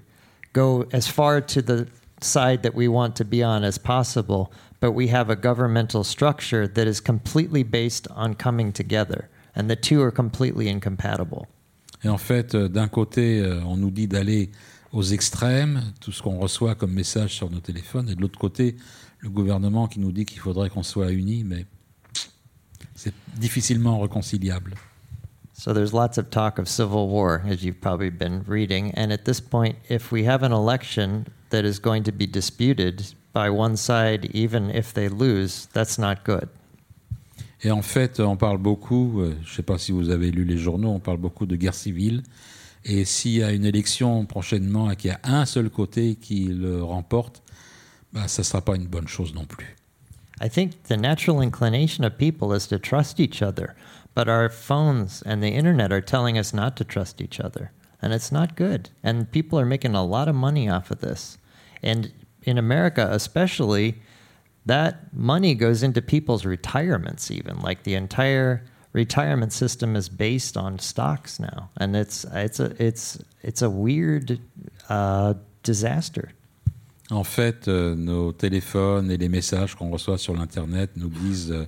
go 0.53 0.85
as 0.91 1.07
far 1.07 1.41
to 1.41 1.61
the 1.61 1.87
side 2.21 2.63
that 2.63 2.75
we 2.75 2.87
want 2.87 3.15
to 3.15 3.25
be 3.25 3.43
on 3.43 3.63
as 3.63 3.77
possible, 3.77 4.51
but 4.79 4.91
we 4.91 5.07
have 5.07 5.29
a 5.29 5.35
governmental 5.35 6.03
structure 6.03 6.67
that 6.67 6.87
is 6.87 6.99
completely 6.99 7.63
based 7.63 8.07
on 8.11 8.33
coming 8.33 8.71
together, 8.71 9.29
and 9.55 9.69
the 9.69 9.75
two 9.75 10.01
are 10.01 10.11
completely 10.11 10.67
incompatible. 10.67 11.47
Et 12.03 12.09
en 12.09 12.17
fait, 12.17 12.55
euh, 12.55 12.67
d'un 12.67 12.87
côté, 12.87 13.39
euh, 13.39 13.61
on 13.65 13.77
nous 13.77 13.91
dit 13.91 14.07
d'aller 14.07 14.51
aux 14.93 15.03
extrêmes, 15.03 15.81
tout 15.99 16.11
ce 16.11 16.21
qu'on 16.21 16.37
reçoit 16.37 16.75
comme 16.75 16.93
message 16.93 17.33
sur 17.33 17.49
nos 17.49 17.59
téléphones, 17.59 18.09
et 18.09 18.15
de 18.15 18.21
l'autre 18.21 18.39
côté, 18.39 18.75
le 19.19 19.29
gouvernement 19.29 19.87
qui 19.87 19.99
nous 19.99 20.11
dit 20.11 20.25
qu'il 20.25 20.39
faudrait 20.39 20.69
qu'on 20.69 20.83
soit 20.83 21.11
unis, 21.11 21.43
mais 21.43 21.65
c'est 22.95 23.13
difficilement 23.35 23.99
réconciliable. 23.99 24.75
So 25.53 25.73
there's 25.73 25.91
lots 25.91 26.19
of 26.19 26.29
talk 26.29 26.59
of 26.59 26.67
civil 26.67 27.07
war, 27.07 27.41
as 27.47 27.63
you've 27.63 27.81
probably 27.81 28.11
been 28.11 28.43
reading. 28.47 28.93
And 28.95 29.11
at 29.11 29.25
this 29.25 29.41
point, 29.41 29.75
if 29.89 30.11
we 30.11 30.23
have 30.25 30.43
an 30.43 30.51
election 30.51 31.25
that 31.49 31.65
is 31.65 31.79
going 31.79 32.03
to 32.03 32.11
be 32.11 32.27
disputed 32.27 33.15
by 33.33 33.49
one 33.49 33.75
side, 33.75 34.29
even 34.33 34.69
if 34.69 34.93
they 34.93 35.09
lose, 35.09 35.67
that's 35.73 35.97
not 35.97 36.23
good. 36.23 36.47
Et 37.63 37.71
en 37.71 37.81
fait, 37.81 38.19
on 38.19 38.37
parle 38.37 38.59
beaucoup, 38.59 39.21
euh, 39.21 39.35
je 39.43 39.49
ne 39.49 39.55
sais 39.55 39.63
pas 39.63 39.77
si 39.77 39.91
vous 39.91 40.09
avez 40.09 40.31
lu 40.31 40.45
les 40.45 40.57
journaux, 40.57 40.89
on 40.89 40.99
parle 40.99 41.17
beaucoup 41.17 41.45
de 41.45 41.55
guerre 41.55 41.73
civile. 41.73 42.23
Et 42.85 43.03
s'il 43.03 43.31
y 43.31 43.43
a 43.43 43.51
une 43.51 43.65
élection 43.65 44.25
prochainement 44.25 44.91
et 44.91 44.95
qu'il 44.95 45.09
y 45.09 45.13
a 45.13 45.19
un 45.23 45.45
seul 45.45 45.69
côté 45.69 46.15
qui 46.15 46.45
le 46.45 46.83
remporte, 46.83 47.41
bah, 48.13 48.27
ça 48.27 48.41
ne 48.41 48.45
sera 48.45 48.61
pas 48.61 48.75
une 48.75 48.87
bonne 48.87 49.07
chose 49.07 49.33
non 49.33 49.45
plus. 49.45 49.75
I 50.39 50.47
think 50.49 50.83
the 50.83 50.97
natural 50.97 51.41
inclination 51.41 52.03
of 52.05 52.17
people 52.17 52.53
is 52.53 52.67
to 52.67 52.77
trust 52.77 53.19
each 53.19 53.41
other, 53.41 53.75
but 54.13 54.27
our 54.27 54.49
phones 54.49 55.23
and 55.25 55.41
the 55.41 55.49
internet 55.49 55.91
are 55.91 56.01
telling 56.01 56.37
us 56.37 56.53
not 56.53 56.75
to 56.77 56.83
trust 56.83 57.19
each 57.21 57.39
other. 57.39 57.71
And 58.01 58.13
it's 58.13 58.31
not 58.31 58.55
good. 58.55 58.91
And 59.03 59.31
people 59.31 59.59
are 59.59 59.65
making 59.65 59.95
a 59.95 60.05
lot 60.05 60.27
of 60.27 60.35
money 60.35 60.69
off 60.69 60.91
of 60.91 60.99
this. 60.99 61.39
And 61.81 62.11
in 62.43 62.59
America, 62.59 63.09
especially, 63.11 63.95
that 64.67 65.13
money 65.13 65.55
goes 65.55 65.83
into 65.83 66.01
people's 66.01 66.45
retirements, 66.45 67.31
even. 67.31 67.59
Like 67.59 67.83
the 67.83 67.95
entire 67.95 68.63
retirement 68.93 69.53
system 69.53 69.95
is 69.95 70.09
based 70.09 70.57
on 70.57 70.79
stocks 70.79 71.39
now. 71.39 71.69
And 71.77 71.95
it's, 71.95 72.25
it's, 72.33 72.59
a, 72.59 72.75
it's, 72.83 73.17
it's 73.43 73.61
a 73.61 73.69
weird 73.69 74.39
disaster. 75.63 76.31
En 77.09 77.23
fait, 77.23 77.69
euh, 77.69 77.95
nos 77.95 78.33
téléphones 78.33 79.09
et 79.11 79.17
les 79.17 79.29
messages 79.29 79.75
qu'on 79.75 79.89
reçoit 79.89 80.17
sur 80.17 80.33
l'Internet 80.33 80.91
nous 80.97 81.07
disent 81.07 81.53
euh, 81.53 81.65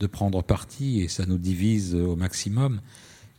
de 0.00 0.08
prendre 0.08 0.42
parti 0.42 1.00
et 1.00 1.06
ça 1.06 1.26
nous 1.26 1.38
divise 1.38 1.94
euh, 1.94 2.06
au 2.06 2.16
maximum. 2.16 2.80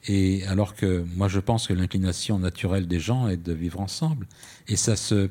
Et 0.07 0.45
alors 0.47 0.75
que 0.75 1.05
moi, 1.15 1.27
je 1.27 1.39
pense 1.39 1.67
que 1.67 1.73
l'inclination 1.73 2.39
naturelle 2.39 2.87
des 2.87 2.99
gens 2.99 3.27
est 3.27 3.37
de 3.37 3.51
vivre 3.51 3.81
ensemble. 3.81 4.27
Et 4.67 4.77
ça 4.77 4.95
se. 4.95 5.29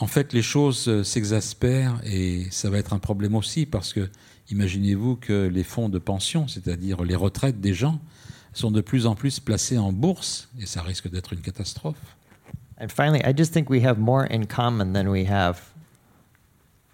En 0.00 0.06
fait, 0.06 0.32
les 0.32 0.42
choses 0.42 0.88
euh, 0.88 1.02
s'exaspèrent 1.02 2.00
et 2.04 2.46
ça 2.50 2.70
va 2.70 2.78
être 2.78 2.92
un 2.92 2.98
problème 3.00 3.34
aussi 3.34 3.66
parce 3.66 3.92
que 3.92 4.08
imaginez-vous 4.50 5.16
que 5.16 5.48
les 5.48 5.64
fonds 5.64 5.88
de 5.88 5.98
pension, 5.98 6.46
c'est-à-dire 6.46 7.02
les 7.02 7.16
retraites 7.16 7.60
des 7.60 7.74
gens, 7.74 8.00
sont 8.52 8.70
de 8.70 8.80
plus 8.80 9.06
en 9.06 9.14
plus 9.14 9.40
placés 9.40 9.78
en 9.78 9.92
bourse 9.92 10.48
et 10.60 10.66
ça 10.66 10.82
risque 10.82 11.10
d'être 11.10 11.32
une 11.32 11.40
catastrophe. 11.40 12.16
And 12.80 12.88
finally, 12.90 13.20
I 13.24 13.32
just 13.36 13.52
think 13.52 13.68
we 13.68 13.84
have 13.84 13.98
more 13.98 14.24
in 14.30 14.46
common 14.46 14.92
than 14.92 15.08
we 15.10 15.26
have 15.28 15.72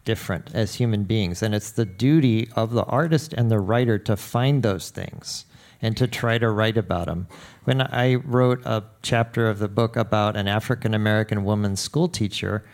different 0.04 0.54
as 0.54 0.80
human 0.80 1.04
beings. 1.04 1.42
And 1.42 1.54
it's 1.54 1.72
the 1.72 1.84
duty 1.84 2.48
of 2.56 2.72
the 2.72 2.84
artist 2.84 3.34
and 3.34 3.50
the 3.50 3.58
writer 3.58 3.98
to 3.98 4.16
find 4.16 4.62
those 4.62 4.90
things 4.90 5.44
and 5.82 5.94
to 5.98 6.06
try 6.06 6.38
to 6.38 6.48
write 6.48 6.78
about 6.78 7.06
them. 7.06 7.26
When 7.64 7.82
I 7.82 8.14
wrote 8.14 8.64
a 8.64 8.84
chapter 9.02 9.48
of 9.48 9.58
the 9.58 9.68
book 9.68 9.96
about 9.96 10.36
an 10.36 10.48
African 10.48 10.94
American 10.94 11.44
woman 11.44 11.76
school 11.76 12.08
teacher, 12.08 12.64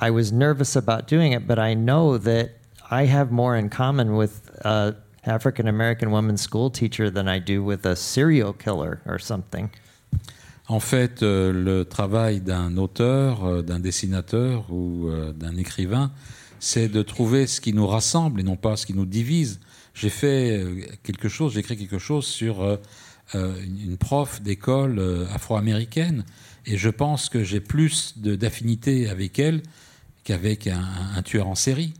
I 0.00 0.10
was 0.10 0.32
nervous 0.32 0.76
about 0.76 1.08
doing 1.08 1.32
it, 1.32 1.46
but 1.46 1.58
I 1.58 1.74
know 1.74 2.18
that 2.18 2.50
I 2.90 3.06
have 3.06 3.32
more 3.32 3.56
in 3.56 3.68
common 3.68 4.16
with 4.16 4.48
a 4.64 4.94
African 5.24 5.66
American 5.66 6.10
woman 6.10 6.36
school 6.36 6.70
teacher 6.70 7.10
than 7.10 7.28
I 7.28 7.40
do 7.40 7.62
with 7.62 7.84
a 7.84 7.96
serial 7.96 8.52
killer 8.52 9.00
or 9.06 9.18
something. 9.18 9.70
En 10.68 10.80
fait, 10.80 11.22
euh, 11.22 11.50
le 11.52 11.84
travail 11.84 12.40
d'un 12.40 12.76
auteur, 12.76 13.44
euh, 13.44 13.62
d'un 13.62 13.80
dessinateur 13.80 14.70
ou 14.70 15.08
euh, 15.08 15.32
d'un 15.32 15.56
écrivain, 15.56 16.12
c'est 16.60 16.88
de 16.88 17.02
trouver 17.02 17.46
ce 17.46 17.60
qui 17.60 17.72
nous 17.72 17.86
rassemble 17.86 18.40
et 18.40 18.42
non 18.42 18.56
pas 18.56 18.76
ce 18.76 18.84
qui 18.84 18.94
nous 18.94 19.06
divise. 19.06 19.60
J'ai 19.94 20.10
fait 20.10 20.64
quelque 21.02 21.28
chose, 21.28 21.54
j'ai 21.54 21.60
écrit 21.60 21.76
quelque 21.76 21.98
chose 21.98 22.24
sur 22.24 22.78
une 23.34 23.96
prof 23.96 24.40
d'école 24.42 25.26
afro-américaine 25.34 26.24
et 26.66 26.76
je 26.76 26.88
pense 26.88 27.28
que 27.28 27.42
j'ai 27.42 27.58
plus 27.58 28.16
d'affinité 28.16 29.08
avec 29.08 29.40
elle 29.40 29.62
qu'avec 30.28 30.66
un, 30.66 30.84
un 31.16 31.22
tueur 31.22 31.48
en 31.48 31.54
série. 31.54 31.94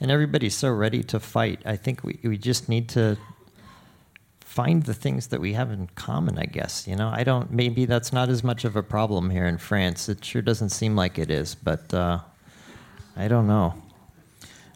And 0.00 0.10
everybody's 0.10 0.56
so 0.56 0.70
ready 0.70 1.02
to 1.04 1.20
fight. 1.20 1.60
I 1.66 1.76
think 1.76 2.02
we, 2.02 2.18
we 2.24 2.38
just 2.38 2.68
need 2.68 2.88
to 2.94 3.16
find 4.40 4.84
the 4.84 4.94
things 4.94 5.26
that 5.28 5.40
we 5.40 5.52
have 5.52 5.70
in 5.70 5.88
common, 5.94 6.38
I 6.38 6.46
guess. 6.46 6.86
You 6.86 6.96
know, 6.96 7.10
I 7.12 7.24
don't, 7.24 7.50
maybe 7.50 7.84
that's 7.84 8.12
not 8.12 8.30
as 8.30 8.42
much 8.42 8.64
of 8.64 8.76
a 8.76 8.82
problem 8.82 9.28
here 9.28 9.46
in 9.46 9.58
France. 9.58 10.08
It 10.08 10.24
sure 10.24 10.40
doesn't 10.40 10.70
seem 10.70 10.96
like 10.96 11.18
it 11.18 11.30
is, 11.30 11.54
but 11.54 11.92
uh, 11.92 12.20
I 13.16 13.28
don't 13.28 13.46
know. 13.46 13.74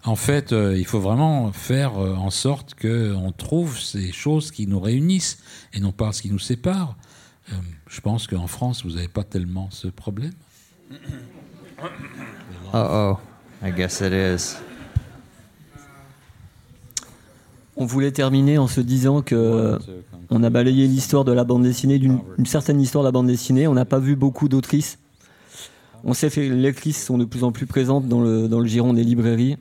En 0.05 0.17
fait, 0.17 0.53
euh, 0.53 0.77
il 0.77 0.85
faut 0.85 1.01
vraiment 1.01 1.53
faire 1.53 1.97
euh, 1.97 2.17
en 2.17 2.31
sorte 2.31 2.75
qu'on 2.75 3.33
trouve 3.33 3.79
ces 3.79 4.13
choses 4.13 4.51
qui 4.51 4.67
nous 4.67 4.81
réunissent 4.81 5.39
et 5.73 5.81
non 5.81 5.93
pas 5.93 6.13
ce 6.13 6.21
qui 6.21 6.31
nous 6.31 6.41
sépare. 6.41 6.97
Euh, 7.51 7.55
je 7.89 8.01
pense 8.01 8.27
qu'en 8.27 8.49
France, 8.49 8.85
vous 8.85 8.97
n'avez 8.97 9.09
pas 9.09 9.25
tellement 9.25 9.69
ce 9.71 9.87
problème. 9.87 10.33
Oh, 12.75 13.19
I 13.63 13.71
guess 13.71 14.01
it 14.01 14.13
is. 14.13 14.57
On 17.77 17.85
voulait 17.85 18.13
terminer 18.13 18.57
en 18.59 18.67
se 18.67 18.81
disant 18.81 19.21
que 19.23 19.79
on 20.31 20.43
a 20.43 20.51
balayé 20.51 20.87
l'histoire 20.87 21.25
de 21.25 21.33
la 21.33 21.45
bande 21.45 21.65
dessinée, 21.65 21.99
d'une 21.99 22.21
une 22.39 22.47
certaine 22.47 22.81
histoire 22.81 23.05
de 23.05 23.09
la 23.09 23.13
bande 23.13 23.27
dessinée. 23.27 23.67
On 23.67 23.75
n'a 23.75 23.85
pas 23.85 23.99
vu 23.99 24.17
beaucoup 24.17 24.49
d'autrices. 24.49 24.99
On 26.05 26.15
sait 26.15 26.31
que 26.31 26.41
les 26.41 26.49
lectrices 26.49 27.05
sont 27.05 27.19
de 27.19 27.25
plus 27.25 27.45
en 27.45 27.53
plus 27.53 27.67
présentes 27.67 28.09
dans 28.09 28.23
le, 28.23 28.49
dans 28.49 28.59
le 28.59 28.67
giron 28.67 28.95
des 28.95 29.05
librairies, 29.05 29.57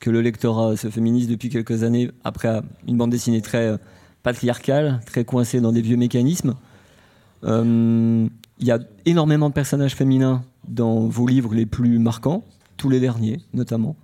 que 0.00 0.10
le 0.10 0.22
lectorat 0.22 0.76
se 0.76 0.88
féminise 0.88 1.28
depuis 1.28 1.50
quelques 1.50 1.82
années 1.82 2.10
après 2.24 2.62
une 2.88 2.96
bande 2.96 3.10
dessinée 3.10 3.42
très 3.42 3.68
euh, 3.68 3.76
patriarcale, 4.22 5.00
très 5.06 5.24
coincée 5.24 5.60
dans 5.60 5.70
des 5.70 5.82
vieux 5.82 5.96
mécanismes. 5.96 6.54
Euh, 7.44 8.26
Il 8.58 8.66
y 8.66 8.70
a 8.70 8.78
énormément 9.04 9.50
de 9.50 9.54
personnages 9.54 9.94
féminins 9.94 10.42
dans 10.68 11.06
vos 11.06 11.26
livres 11.26 11.54
les 11.54 11.66
plus 11.66 11.98
marquants, 11.98 12.44
tous 12.76 12.88
les 12.88 13.00
derniers 13.00 13.40
notamment. 13.52 13.96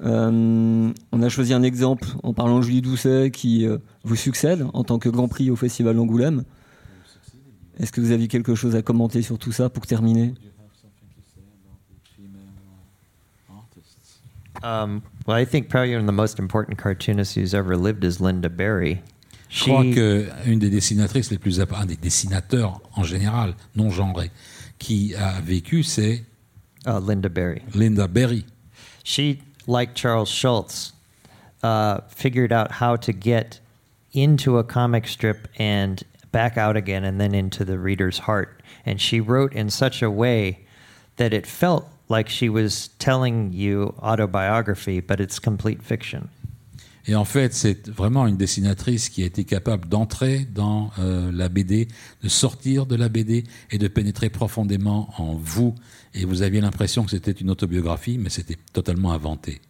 Euh, 0.00 0.92
on 1.10 1.22
a 1.22 1.28
choisi 1.28 1.52
un 1.52 1.62
exemple 1.62 2.06
en 2.22 2.32
parlant 2.32 2.58
de 2.58 2.64
Julie 2.64 2.82
Doucet 2.82 3.30
qui 3.32 3.66
euh, 3.66 3.78
vous 4.04 4.14
succède 4.14 4.64
en 4.72 4.84
tant 4.84 4.98
que 4.98 5.08
Grand 5.08 5.28
Prix 5.28 5.50
au 5.50 5.56
Festival 5.56 5.96
d'Angoulême. 5.96 6.44
Est-ce 7.78 7.92
que 7.92 8.00
vous 8.00 8.12
aviez 8.12 8.28
quelque 8.28 8.54
chose 8.54 8.76
à 8.76 8.82
commenter 8.82 9.22
sur 9.22 9.38
tout 9.38 9.52
ça 9.52 9.68
pour 9.68 9.86
terminer? 9.86 10.34
Um, 14.64 15.02
well, 15.26 15.40
I 15.40 15.46
think 15.46 15.68
probably 15.68 15.94
one 15.94 16.02
of 16.02 16.06
the 16.06 16.12
most 16.12 16.40
important 16.40 16.76
cartoonists 16.76 17.36
who's 17.36 17.54
ever 17.54 17.76
lived 17.76 18.02
is 18.02 18.20
Linda 18.20 18.48
Berry. 18.48 18.98
Je 19.48 19.64
crois 19.64 19.82
qu'une 19.82 20.58
des 20.58 20.68
dessinatrices 20.68 21.30
les 21.30 21.38
plus, 21.38 21.60
un 21.60 21.86
des 21.86 21.96
dessinateurs 21.96 22.80
en 22.94 23.02
général, 23.02 23.54
non 23.76 23.88
genrés, 23.88 24.30
qui 24.78 25.14
a 25.14 25.40
vécu, 25.40 25.82
c'est 25.82 26.24
uh, 26.86 26.98
Linda 26.98 27.28
Berry. 27.28 27.62
Linda 27.74 28.08
Berry. 28.08 28.44
She, 29.02 29.42
like 29.66 29.94
Charles 29.94 30.30
Schultz, 30.30 30.92
uh, 31.62 32.00
figured 32.08 32.52
out 32.52 32.72
how 32.72 32.96
to 32.96 33.12
get 33.12 33.60
into 34.12 34.58
a 34.58 34.64
comic 34.64 35.06
strip 35.06 35.48
and 35.58 36.02
back 36.32 36.56
out 36.56 36.76
again 36.76 37.04
and 37.04 37.20
then 37.20 37.34
into 37.34 37.64
the 37.64 37.78
reader's 37.78 38.18
heart. 38.18 38.62
And 38.84 39.00
she 39.00 39.20
wrote 39.20 39.52
in 39.52 39.70
such 39.70 40.02
a 40.02 40.10
way 40.10 40.66
that 41.16 41.32
it 41.32 41.46
felt 41.46 41.88
like 42.08 42.28
she 42.28 42.48
was 42.48 42.88
telling 42.98 43.52
you 43.52 43.94
autobiography, 43.98 45.00
but 45.00 45.20
it's 45.20 45.38
complete 45.38 45.82
fiction. 45.82 46.30
Et 47.08 47.14
en 47.14 47.24
fait, 47.24 47.54
c'est 47.54 47.88
vraiment 47.88 48.26
une 48.26 48.36
dessinatrice 48.36 49.08
qui 49.08 49.22
a 49.22 49.26
été 49.26 49.44
capable 49.44 49.88
d'entrer 49.88 50.46
dans 50.54 50.90
euh, 50.98 51.32
la 51.32 51.48
BD, 51.48 51.88
de 52.22 52.28
sortir 52.28 52.84
de 52.84 52.96
la 52.96 53.08
BD 53.08 53.44
et 53.70 53.78
de 53.78 53.88
pénétrer 53.88 54.28
profondément 54.28 55.08
en 55.16 55.34
vous. 55.34 55.74
Et 56.12 56.26
vous 56.26 56.42
aviez 56.42 56.60
l'impression 56.60 57.04
que 57.04 57.10
c'était 57.10 57.32
une 57.32 57.48
autobiographie, 57.50 58.18
mais 58.18 58.28
c'était 58.28 58.58
totalement 58.74 59.12
inventé. 59.12 59.62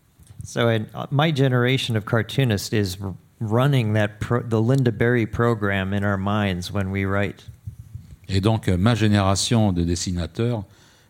So, 0.45 0.67
in, 0.67 0.81
uh, 0.95 1.07
my 1.13 1.33
generation 1.35 1.95
of 1.95 2.05
cartoonists 2.05 2.73
is 2.73 2.97
r- 3.01 3.13
running 3.41 3.95
that 3.95 4.19
pro- 4.19 4.43
the 4.43 4.61
Linda 4.61 4.91
Berry 4.91 5.27
program 5.27 5.93
in 5.93 6.03
our 6.03 6.19
minds 6.19 6.73
when 6.73 6.89
we 6.89 7.05
write. 7.05 7.47
Et 8.29 8.41
donc, 8.41 8.67
euh, 8.69 8.77
ma 8.77 8.97
génération 8.97 9.73
de 9.73 9.85
dessinateurs 9.85 10.65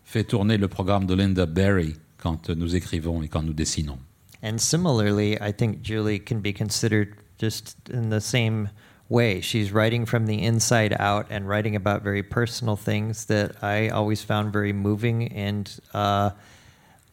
fait 0.05 0.25
tourner 0.25 0.57
le 0.57 0.67
programme 0.67 1.07
de 1.07 1.15
Linda 1.15 1.47
Berry 1.47 1.95
quand 2.17 2.51
euh, 2.51 2.55
nous 2.55 2.75
écrivons 2.75 3.23
et 3.23 3.27
quand 3.29 3.41
nous 3.41 3.53
dessinons. 3.53 3.97
And 4.41 4.59
similarly, 4.59 5.39
I 5.41 5.51
think 5.51 5.81
Julie 5.81 6.19
can 6.19 6.41
be 6.41 6.53
considered 6.53 7.15
just 7.37 7.75
in 7.89 8.09
the 8.09 8.21
same 8.21 8.69
way. 9.09 9.41
She's 9.41 9.71
writing 9.71 10.05
from 10.05 10.27
the 10.27 10.41
inside 10.41 10.95
out 10.99 11.25
and 11.29 11.47
writing 11.47 11.75
about 11.75 12.03
very 12.03 12.23
personal 12.23 12.75
things 12.75 13.25
that 13.25 13.63
I 13.63 13.89
always 13.89 14.21
found 14.23 14.53
very 14.53 14.71
moving 14.71 15.31
and 15.33 15.69
uh, 15.93 16.31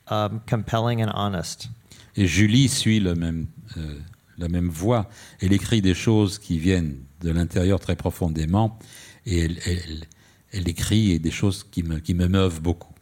um, 0.09 0.43
compelling 0.47 1.01
and 1.01 1.11
honest. 1.13 1.69
Et 2.17 2.27
Julie 2.27 2.69
suit 2.69 3.01
le 3.01 3.15
même, 3.15 3.47
euh, 3.77 3.99
la 4.39 4.49
même 4.49 4.71
voix. 4.71 5.09
Elle 5.41 5.53
écrit 5.53 5.83
des 5.83 5.95
choses 5.95 6.39
qui 6.39 6.59
viennent 6.59 6.99
de 7.21 7.31
l'intérieur 7.31 7.81
très 7.81 7.97
profondément 7.97 8.79
et 9.27 9.41
elle, 9.41 9.59
elle, 9.67 10.05
elle 10.53 10.69
écrit 10.69 11.19
des 11.19 11.31
choses 11.31 11.65
qui 11.65 11.83
me, 11.83 11.99
qui 11.99 12.15
me 12.15 12.29
meuvent 12.29 12.61
beaucoup. 12.61 12.96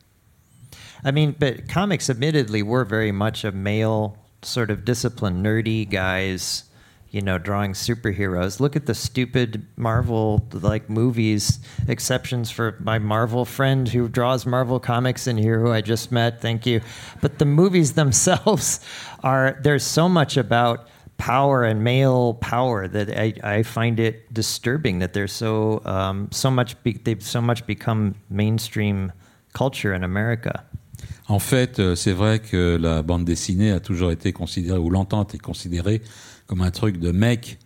I 1.04 1.10
mean, 1.10 1.36
but 1.38 1.68
comics, 1.68 2.08
admittedly, 2.08 2.62
were 2.62 2.84
very 2.84 3.12
much 3.12 3.44
a 3.44 3.52
male 3.52 4.18
sort 4.42 4.70
of 4.70 4.84
discipline, 4.84 5.42
nerdy 5.42 5.88
guys, 5.88 6.64
you 7.10 7.20
know, 7.20 7.38
drawing 7.38 7.74
superheroes. 7.74 8.58
Look 8.58 8.74
at 8.74 8.86
the 8.86 8.94
stupid 8.94 9.66
Marvel 9.76 10.48
like 10.52 10.90
movies. 10.90 11.60
Exceptions 11.86 12.50
for 12.50 12.76
my 12.80 12.98
Marvel 12.98 13.44
friend 13.44 13.88
who 13.88 14.08
draws 14.08 14.46
Marvel 14.46 14.80
comics 14.80 15.26
in 15.26 15.36
here, 15.38 15.60
who 15.60 15.70
I 15.70 15.80
just 15.80 16.10
met. 16.10 16.40
Thank 16.40 16.66
you. 16.66 16.80
But 17.20 17.38
the 17.38 17.44
movies 17.44 17.92
themselves 18.02 18.80
are 19.22 19.58
there's 19.62 19.84
so 19.84 20.08
much 20.08 20.36
about 20.36 20.88
power 21.16 21.62
and 21.62 21.84
male 21.84 22.34
power 22.34 22.88
that 22.88 23.16
I, 23.16 23.34
I 23.44 23.62
find 23.62 24.00
it 24.00 24.34
disturbing 24.34 24.98
that 24.98 25.12
they're 25.12 25.28
so 25.28 25.82
um, 25.84 26.28
so 26.32 26.50
much 26.50 26.82
be, 26.82 26.94
they've 26.94 27.22
so 27.22 27.40
much 27.40 27.66
become 27.66 28.16
mainstream 28.28 29.12
culture 29.52 29.94
in 29.94 30.02
America. 30.02 30.64
En 31.26 31.38
fait, 31.38 31.78
euh, 31.78 31.94
c'est 31.94 32.12
vrai 32.12 32.38
que 32.38 32.76
la 32.76 33.02
bande 33.02 33.24
dessinée 33.24 33.70
a 33.70 33.80
toujours 33.80 34.10
été 34.10 34.32
considérée, 34.32 34.78
ou 34.78 34.90
longtemps 34.90 35.22
été 35.22 35.38
considérée, 35.38 36.02
comme 36.46 36.60
un 36.60 36.70
truc 36.70 36.98
de 36.98 37.12
mec, 37.12 37.58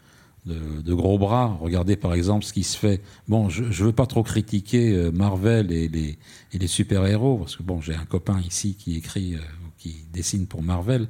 de, 0.47 0.95
gros 0.95 1.19
bras. 1.19 1.59
Regardez 1.61 1.97
par 1.97 2.15
exemple 2.15 2.45
ce 2.45 2.53
qui 2.53 2.65
se 2.65 2.79
fait. 2.79 3.03
Bon, 3.27 3.49
je 3.51 3.65
ne 3.65 3.71
veux 3.71 3.93
pas 3.93 4.07
trop 4.07 4.23
critiquer 4.23 4.93
euh, 4.93 5.11
Marvel 5.11 5.73
et 5.73 5.89
les, 5.89 6.67
super-héros, 6.67 7.39
parce 7.39 7.57
que 7.57 7.63
bon, 7.63 7.81
j'ai 7.81 7.95
un 7.95 8.05
copain 8.05 8.41
ici 8.41 8.75
qui 8.75 8.97
écrit, 8.97 9.35
euh, 9.35 9.41
qui 9.77 10.07
dessine 10.13 10.47
pour 10.47 10.63
Marvel. 10.63 11.09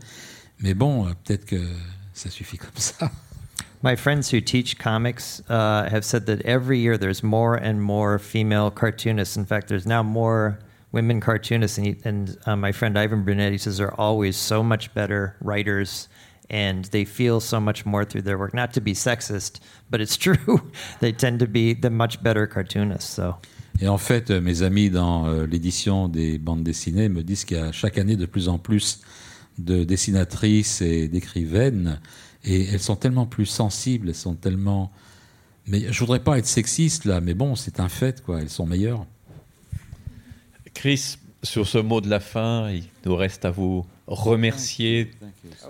Mais 0.60 0.74
bon, 0.74 1.04
peut-être 1.24 1.44
que 1.44 1.60
ça 2.14 2.30
suffit 2.30 2.58
comme 2.58 2.70
ça. 2.76 3.12
My 3.84 3.94
friends 3.94 4.32
who 4.32 4.40
teach 4.40 4.76
comics 4.76 5.40
uh, 5.48 5.88
have 5.88 6.02
said 6.02 6.26
that 6.26 6.40
every 6.44 6.80
year 6.80 6.98
there's 6.98 7.22
more 7.22 7.54
and 7.54 7.80
more 7.80 8.18
female 8.18 8.72
cartoonists. 8.72 9.36
In 9.36 9.44
fact, 9.44 9.68
there's 9.68 9.86
now 9.86 10.02
more 10.02 10.58
women 10.92 11.20
cartoonists, 11.20 11.78
and, 11.78 11.86
he, 11.86 11.96
and 12.04 12.38
uh, 12.46 12.56
my 12.56 12.72
friend 12.72 12.98
Ivan 12.98 13.24
Brunetti 13.24 13.58
says 13.58 13.78
they're 13.78 14.00
always 14.00 14.36
so 14.36 14.62
much 14.62 14.92
better 14.94 15.36
writers 15.40 16.08
and 16.50 16.86
they 16.86 17.04
feel 17.04 17.40
so 17.40 17.60
much 17.60 17.84
more 17.84 18.04
through 18.04 18.22
their 18.22 18.38
work. 18.38 18.54
Not 18.54 18.72
to 18.74 18.80
be 18.80 18.94
sexist, 18.94 19.60
but 19.90 20.00
it's 20.00 20.16
true. 20.26 20.62
they 21.00 21.12
tend 21.12 21.40
to 21.40 21.46
be 21.46 21.74
the 21.74 21.90
much 21.90 22.22
better 22.22 22.46
cartoonists. 22.46 23.10
So. 23.10 23.36
Et 23.80 23.88
en 23.88 23.98
fait, 23.98 24.30
euh, 24.30 24.40
mes 24.40 24.62
amis 24.62 24.90
dans 24.90 25.28
euh, 25.28 25.46
l'édition 25.46 26.08
des 26.08 26.38
bandes 26.38 26.64
dessinées 26.64 27.08
me 27.08 27.22
disent 27.22 27.44
qu'il 27.44 27.58
y 27.58 27.60
a 27.60 27.70
chaque 27.70 27.98
année 27.98 28.16
de 28.16 28.26
plus 28.26 28.48
en 28.48 28.58
plus 28.58 29.02
de 29.58 29.84
dessinatrices 29.84 30.80
et 30.80 31.08
d'écrivaines, 31.08 32.00
et 32.44 32.66
elles 32.72 32.80
sont 32.80 32.96
tellement 32.96 33.26
plus 33.26 33.46
sensibles, 33.46 34.08
elles 34.08 34.14
sont 34.14 34.34
tellement. 34.34 34.90
Mais 35.66 35.92
je 35.92 35.98
voudrais 36.00 36.20
pas 36.20 36.38
être 36.38 36.46
sexiste 36.46 37.04
là, 37.04 37.20
mais 37.20 37.34
bon, 37.34 37.54
c'est 37.54 37.78
un 37.78 37.88
fait, 37.88 38.22
quoi. 38.22 38.40
Elles 38.40 38.48
sont 38.48 38.66
meilleures. 38.66 39.04
Chris, 40.78 41.16
sur 41.42 41.66
ce 41.66 41.78
mot 41.78 42.00
de 42.00 42.08
la 42.08 42.20
fin, 42.20 42.70
il 42.70 42.84
nous 43.04 43.16
reste 43.16 43.44
à 43.44 43.50
vous 43.50 43.84
remercier 44.06 45.10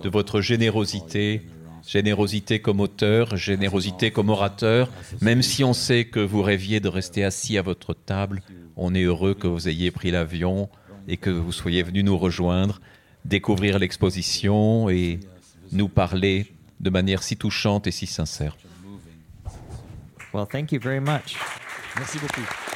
de 0.03 0.09
votre 0.11 0.43
générosité, 0.43 1.49
générosité 1.87 2.61
comme 2.61 2.79
auteur, 2.79 3.35
générosité 3.35 4.11
comme 4.11 4.29
orateur. 4.29 4.91
Même 5.23 5.41
si 5.41 5.65
on 5.65 5.73
sait 5.73 6.05
que 6.05 6.21
vous 6.21 6.43
rêviez 6.43 6.81
de 6.81 6.91
rester 6.91 7.25
assis 7.25 7.57
à 7.57 7.63
votre 7.63 7.95
table, 7.95 8.43
on 8.77 8.95
est 8.95 9.05
heureux 9.05 9.33
que 9.33 9.47
vous 9.47 9.67
ayez 9.67 9.91
pris 9.91 10.11
l'avion 10.11 10.69
et 11.09 11.17
que 11.17 11.31
vous 11.31 11.53
soyez 11.53 11.83
venu 11.83 12.03
nous 12.03 12.19
rejoindre, 12.19 12.79
découvrir 13.25 13.79
l'exposition 13.79 14.91
et 14.91 15.21
nous 15.73 15.89
parler 15.89 16.53
de 16.81 16.91
manière 16.91 17.23
si 17.23 17.39
touchante 17.39 17.87
et 17.87 17.93
si 17.93 18.07
sincère. 18.07 18.59
Well, 20.35 20.47
thank 20.47 20.71
you 20.73 20.79
very 20.79 21.01
much. 21.01 21.39
Merci 21.97 22.19
beaucoup. 22.19 22.68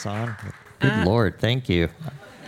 This 0.00 0.06
on? 0.06 0.36
Good 0.80 0.92
uh, 0.92 1.04
Lord, 1.04 1.38
thank 1.38 1.68
you. 1.68 1.88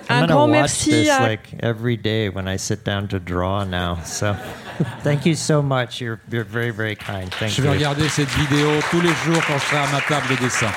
I'm 0.08 0.26
gonna 0.26 0.46
watch 0.46 0.84
this 0.84 1.08
à... 1.08 1.20
like 1.20 1.54
every 1.60 1.96
day 1.96 2.28
when 2.28 2.48
I 2.48 2.56
sit 2.56 2.84
down 2.84 3.08
to 3.08 3.18
draw 3.18 3.64
now. 3.64 4.02
So, 4.04 4.34
thank 5.02 5.24
you 5.26 5.34
so 5.34 5.62
much. 5.62 6.00
You're, 6.00 6.20
you're 6.30 6.44
very, 6.44 6.70
very 6.70 6.96
kind. 6.96 7.32
Thank 7.34 7.52
je 7.52 7.62
vais 7.62 7.68
you. 7.68 7.74
regarder 7.74 8.08
cette 8.08 8.30
vidéo 8.30 8.80
tous 8.90 9.00
les 9.00 9.14
jours 9.24 9.42
quand 9.46 9.58
je 9.58 9.66
serai 9.66 9.78
à 9.78 9.86
ma 9.92 10.00
table 10.00 10.28
de 10.28 10.42
dessin. 10.42 10.70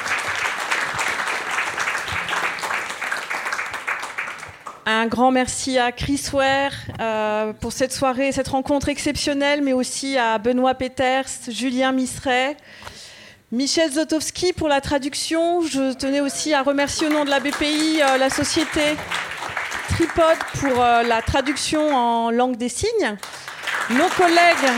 Un 4.88 5.08
grand 5.08 5.32
merci 5.32 5.80
à 5.80 5.92
Chris 5.92 6.30
Ware 6.32 6.72
euh, 7.00 7.54
pour 7.54 7.74
cette 7.74 7.92
soirée, 7.92 8.32
cette 8.32 8.50
rencontre 8.50 8.88
exceptionnelle, 8.88 9.64
mais 9.64 9.74
aussi 9.74 10.16
à 10.16 10.38
Benoît 10.38 10.76
Peters, 10.76 11.26
Julien 11.50 11.92
Misseret, 11.92 12.56
Michel 13.56 13.90
Zotowski 13.90 14.52
pour 14.52 14.68
la 14.68 14.82
traduction. 14.82 15.62
Je 15.62 15.94
tenais 15.94 16.20
aussi 16.20 16.54
à 16.54 16.62
remercier 16.62 17.08
au 17.08 17.10
nom 17.10 17.24
de 17.24 17.30
la 17.30 17.40
BPI 17.40 18.02
euh, 18.02 18.18
la 18.18 18.30
société 18.30 18.82
Tripod 19.88 20.36
pour 20.60 20.84
euh, 20.84 21.04
la 21.04 21.22
traduction 21.22 21.96
en 21.96 22.32
langue 22.32 22.58
des 22.58 22.68
signes. 22.68 23.16
Nos 23.92 24.10
collègues. 24.18 24.74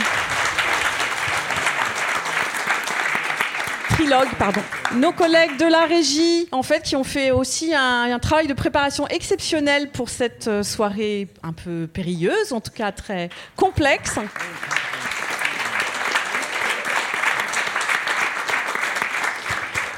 Trilogue, 3.89 4.29
pardon. 4.37 4.61
Nos 4.93 5.11
collègues 5.11 5.57
de 5.57 5.65
la 5.65 5.85
régie, 5.85 6.47
en 6.51 6.61
fait, 6.61 6.83
qui 6.83 6.95
ont 6.95 7.03
fait 7.03 7.31
aussi 7.31 7.73
un, 7.73 8.13
un 8.13 8.19
travail 8.19 8.45
de 8.45 8.53
préparation 8.53 9.07
exceptionnel 9.07 9.89
pour 9.89 10.09
cette 10.09 10.47
euh, 10.47 10.61
soirée 10.61 11.29
un 11.41 11.53
peu 11.53 11.87
périlleuse, 11.91 12.53
en 12.53 12.61
tout 12.61 12.71
cas 12.75 12.91
très 12.91 13.29
complexe. 13.55 14.19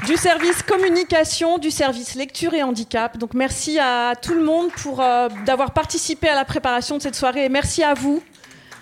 Du 0.10 0.18
service 0.18 0.64
communication, 0.64 1.60
du 1.60 1.70
service 1.70 2.16
lecture 2.16 2.56
et 2.56 2.64
handicap. 2.64 3.16
Donc 3.20 3.36
merci 3.36 3.78
à 3.78 4.16
tout 4.20 4.34
le 4.34 4.44
monde 4.44 4.72
pour 4.72 5.02
euh, 5.02 5.30
d'avoir 5.46 5.70
participé 5.72 6.28
à 6.28 6.34
la 6.34 6.46
préparation 6.46 6.98
de 6.98 7.02
cette 7.04 7.14
soirée 7.14 7.46
et 7.46 7.50
merci 7.50 7.84
à 7.84 7.94
vous. 7.94 8.24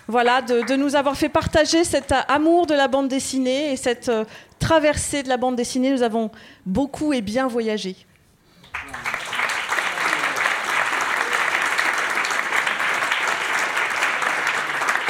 Voilà, 0.06 0.40
de, 0.40 0.74
nous 0.74 0.96
avoir 0.96 1.16
fait 1.16 1.28
partager 1.28 1.84
cet 1.84 2.14
amour 2.28 2.64
de 2.64 2.72
la 2.72 2.88
bande 2.88 3.08
dessinée 3.08 3.74
et 3.74 3.76
cette 3.76 4.08
euh, 4.08 4.24
traversée 4.58 5.22
de 5.22 5.28
la 5.28 5.36
bande 5.36 5.54
dessinée. 5.54 5.92
Nous 5.92 6.02
avons 6.02 6.30
beaucoup 6.64 7.12
et 7.12 7.20
bien 7.20 7.46
voyagé. 7.46 7.94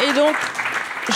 Et 0.03 0.13
donc, 0.15 0.35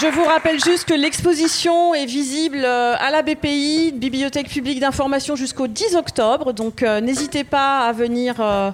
je 0.01 0.07
vous 0.07 0.25
rappelle 0.25 0.59
juste 0.59 0.87
que 0.87 0.95
l'exposition 0.95 1.95
est 1.95 2.07
visible 2.07 2.63
euh, 2.65 2.95
à 2.99 3.11
la 3.11 3.23
BPI, 3.23 3.93
Bibliothèque 3.93 4.49
publique 4.49 4.81
d'information, 4.81 5.37
jusqu'au 5.37 5.67
10 5.67 5.97
octobre. 5.97 6.53
Donc 6.53 6.83
euh, 6.83 7.01
n'hésitez 7.01 7.45
pas 7.45 7.81
à 7.81 7.93
venir 7.93 8.37
euh, 8.41 8.71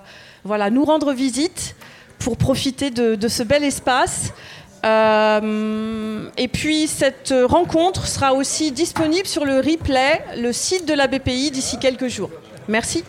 nous 0.70 0.84
rendre 0.84 1.12
visite 1.12 1.74
pour 2.20 2.36
profiter 2.36 2.90
de, 2.90 3.28
ce 3.28 3.42
bel 3.42 3.64
espace. 3.64 4.32
Et 4.84 6.48
puis 6.48 6.86
cette 6.86 7.34
rencontre 7.44 8.06
sera 8.06 8.32
aussi 8.34 8.70
disponible 8.70 9.26
sur 9.26 9.44
le 9.44 9.56
replay, 9.56 10.24
le 10.36 10.52
site 10.52 10.86
de 10.86 10.94
la 10.94 11.08
BPI 11.08 11.50
d'ici 11.50 11.78
quelques 11.78 12.08
jours. 12.08 12.30
Merci. 12.68 13.04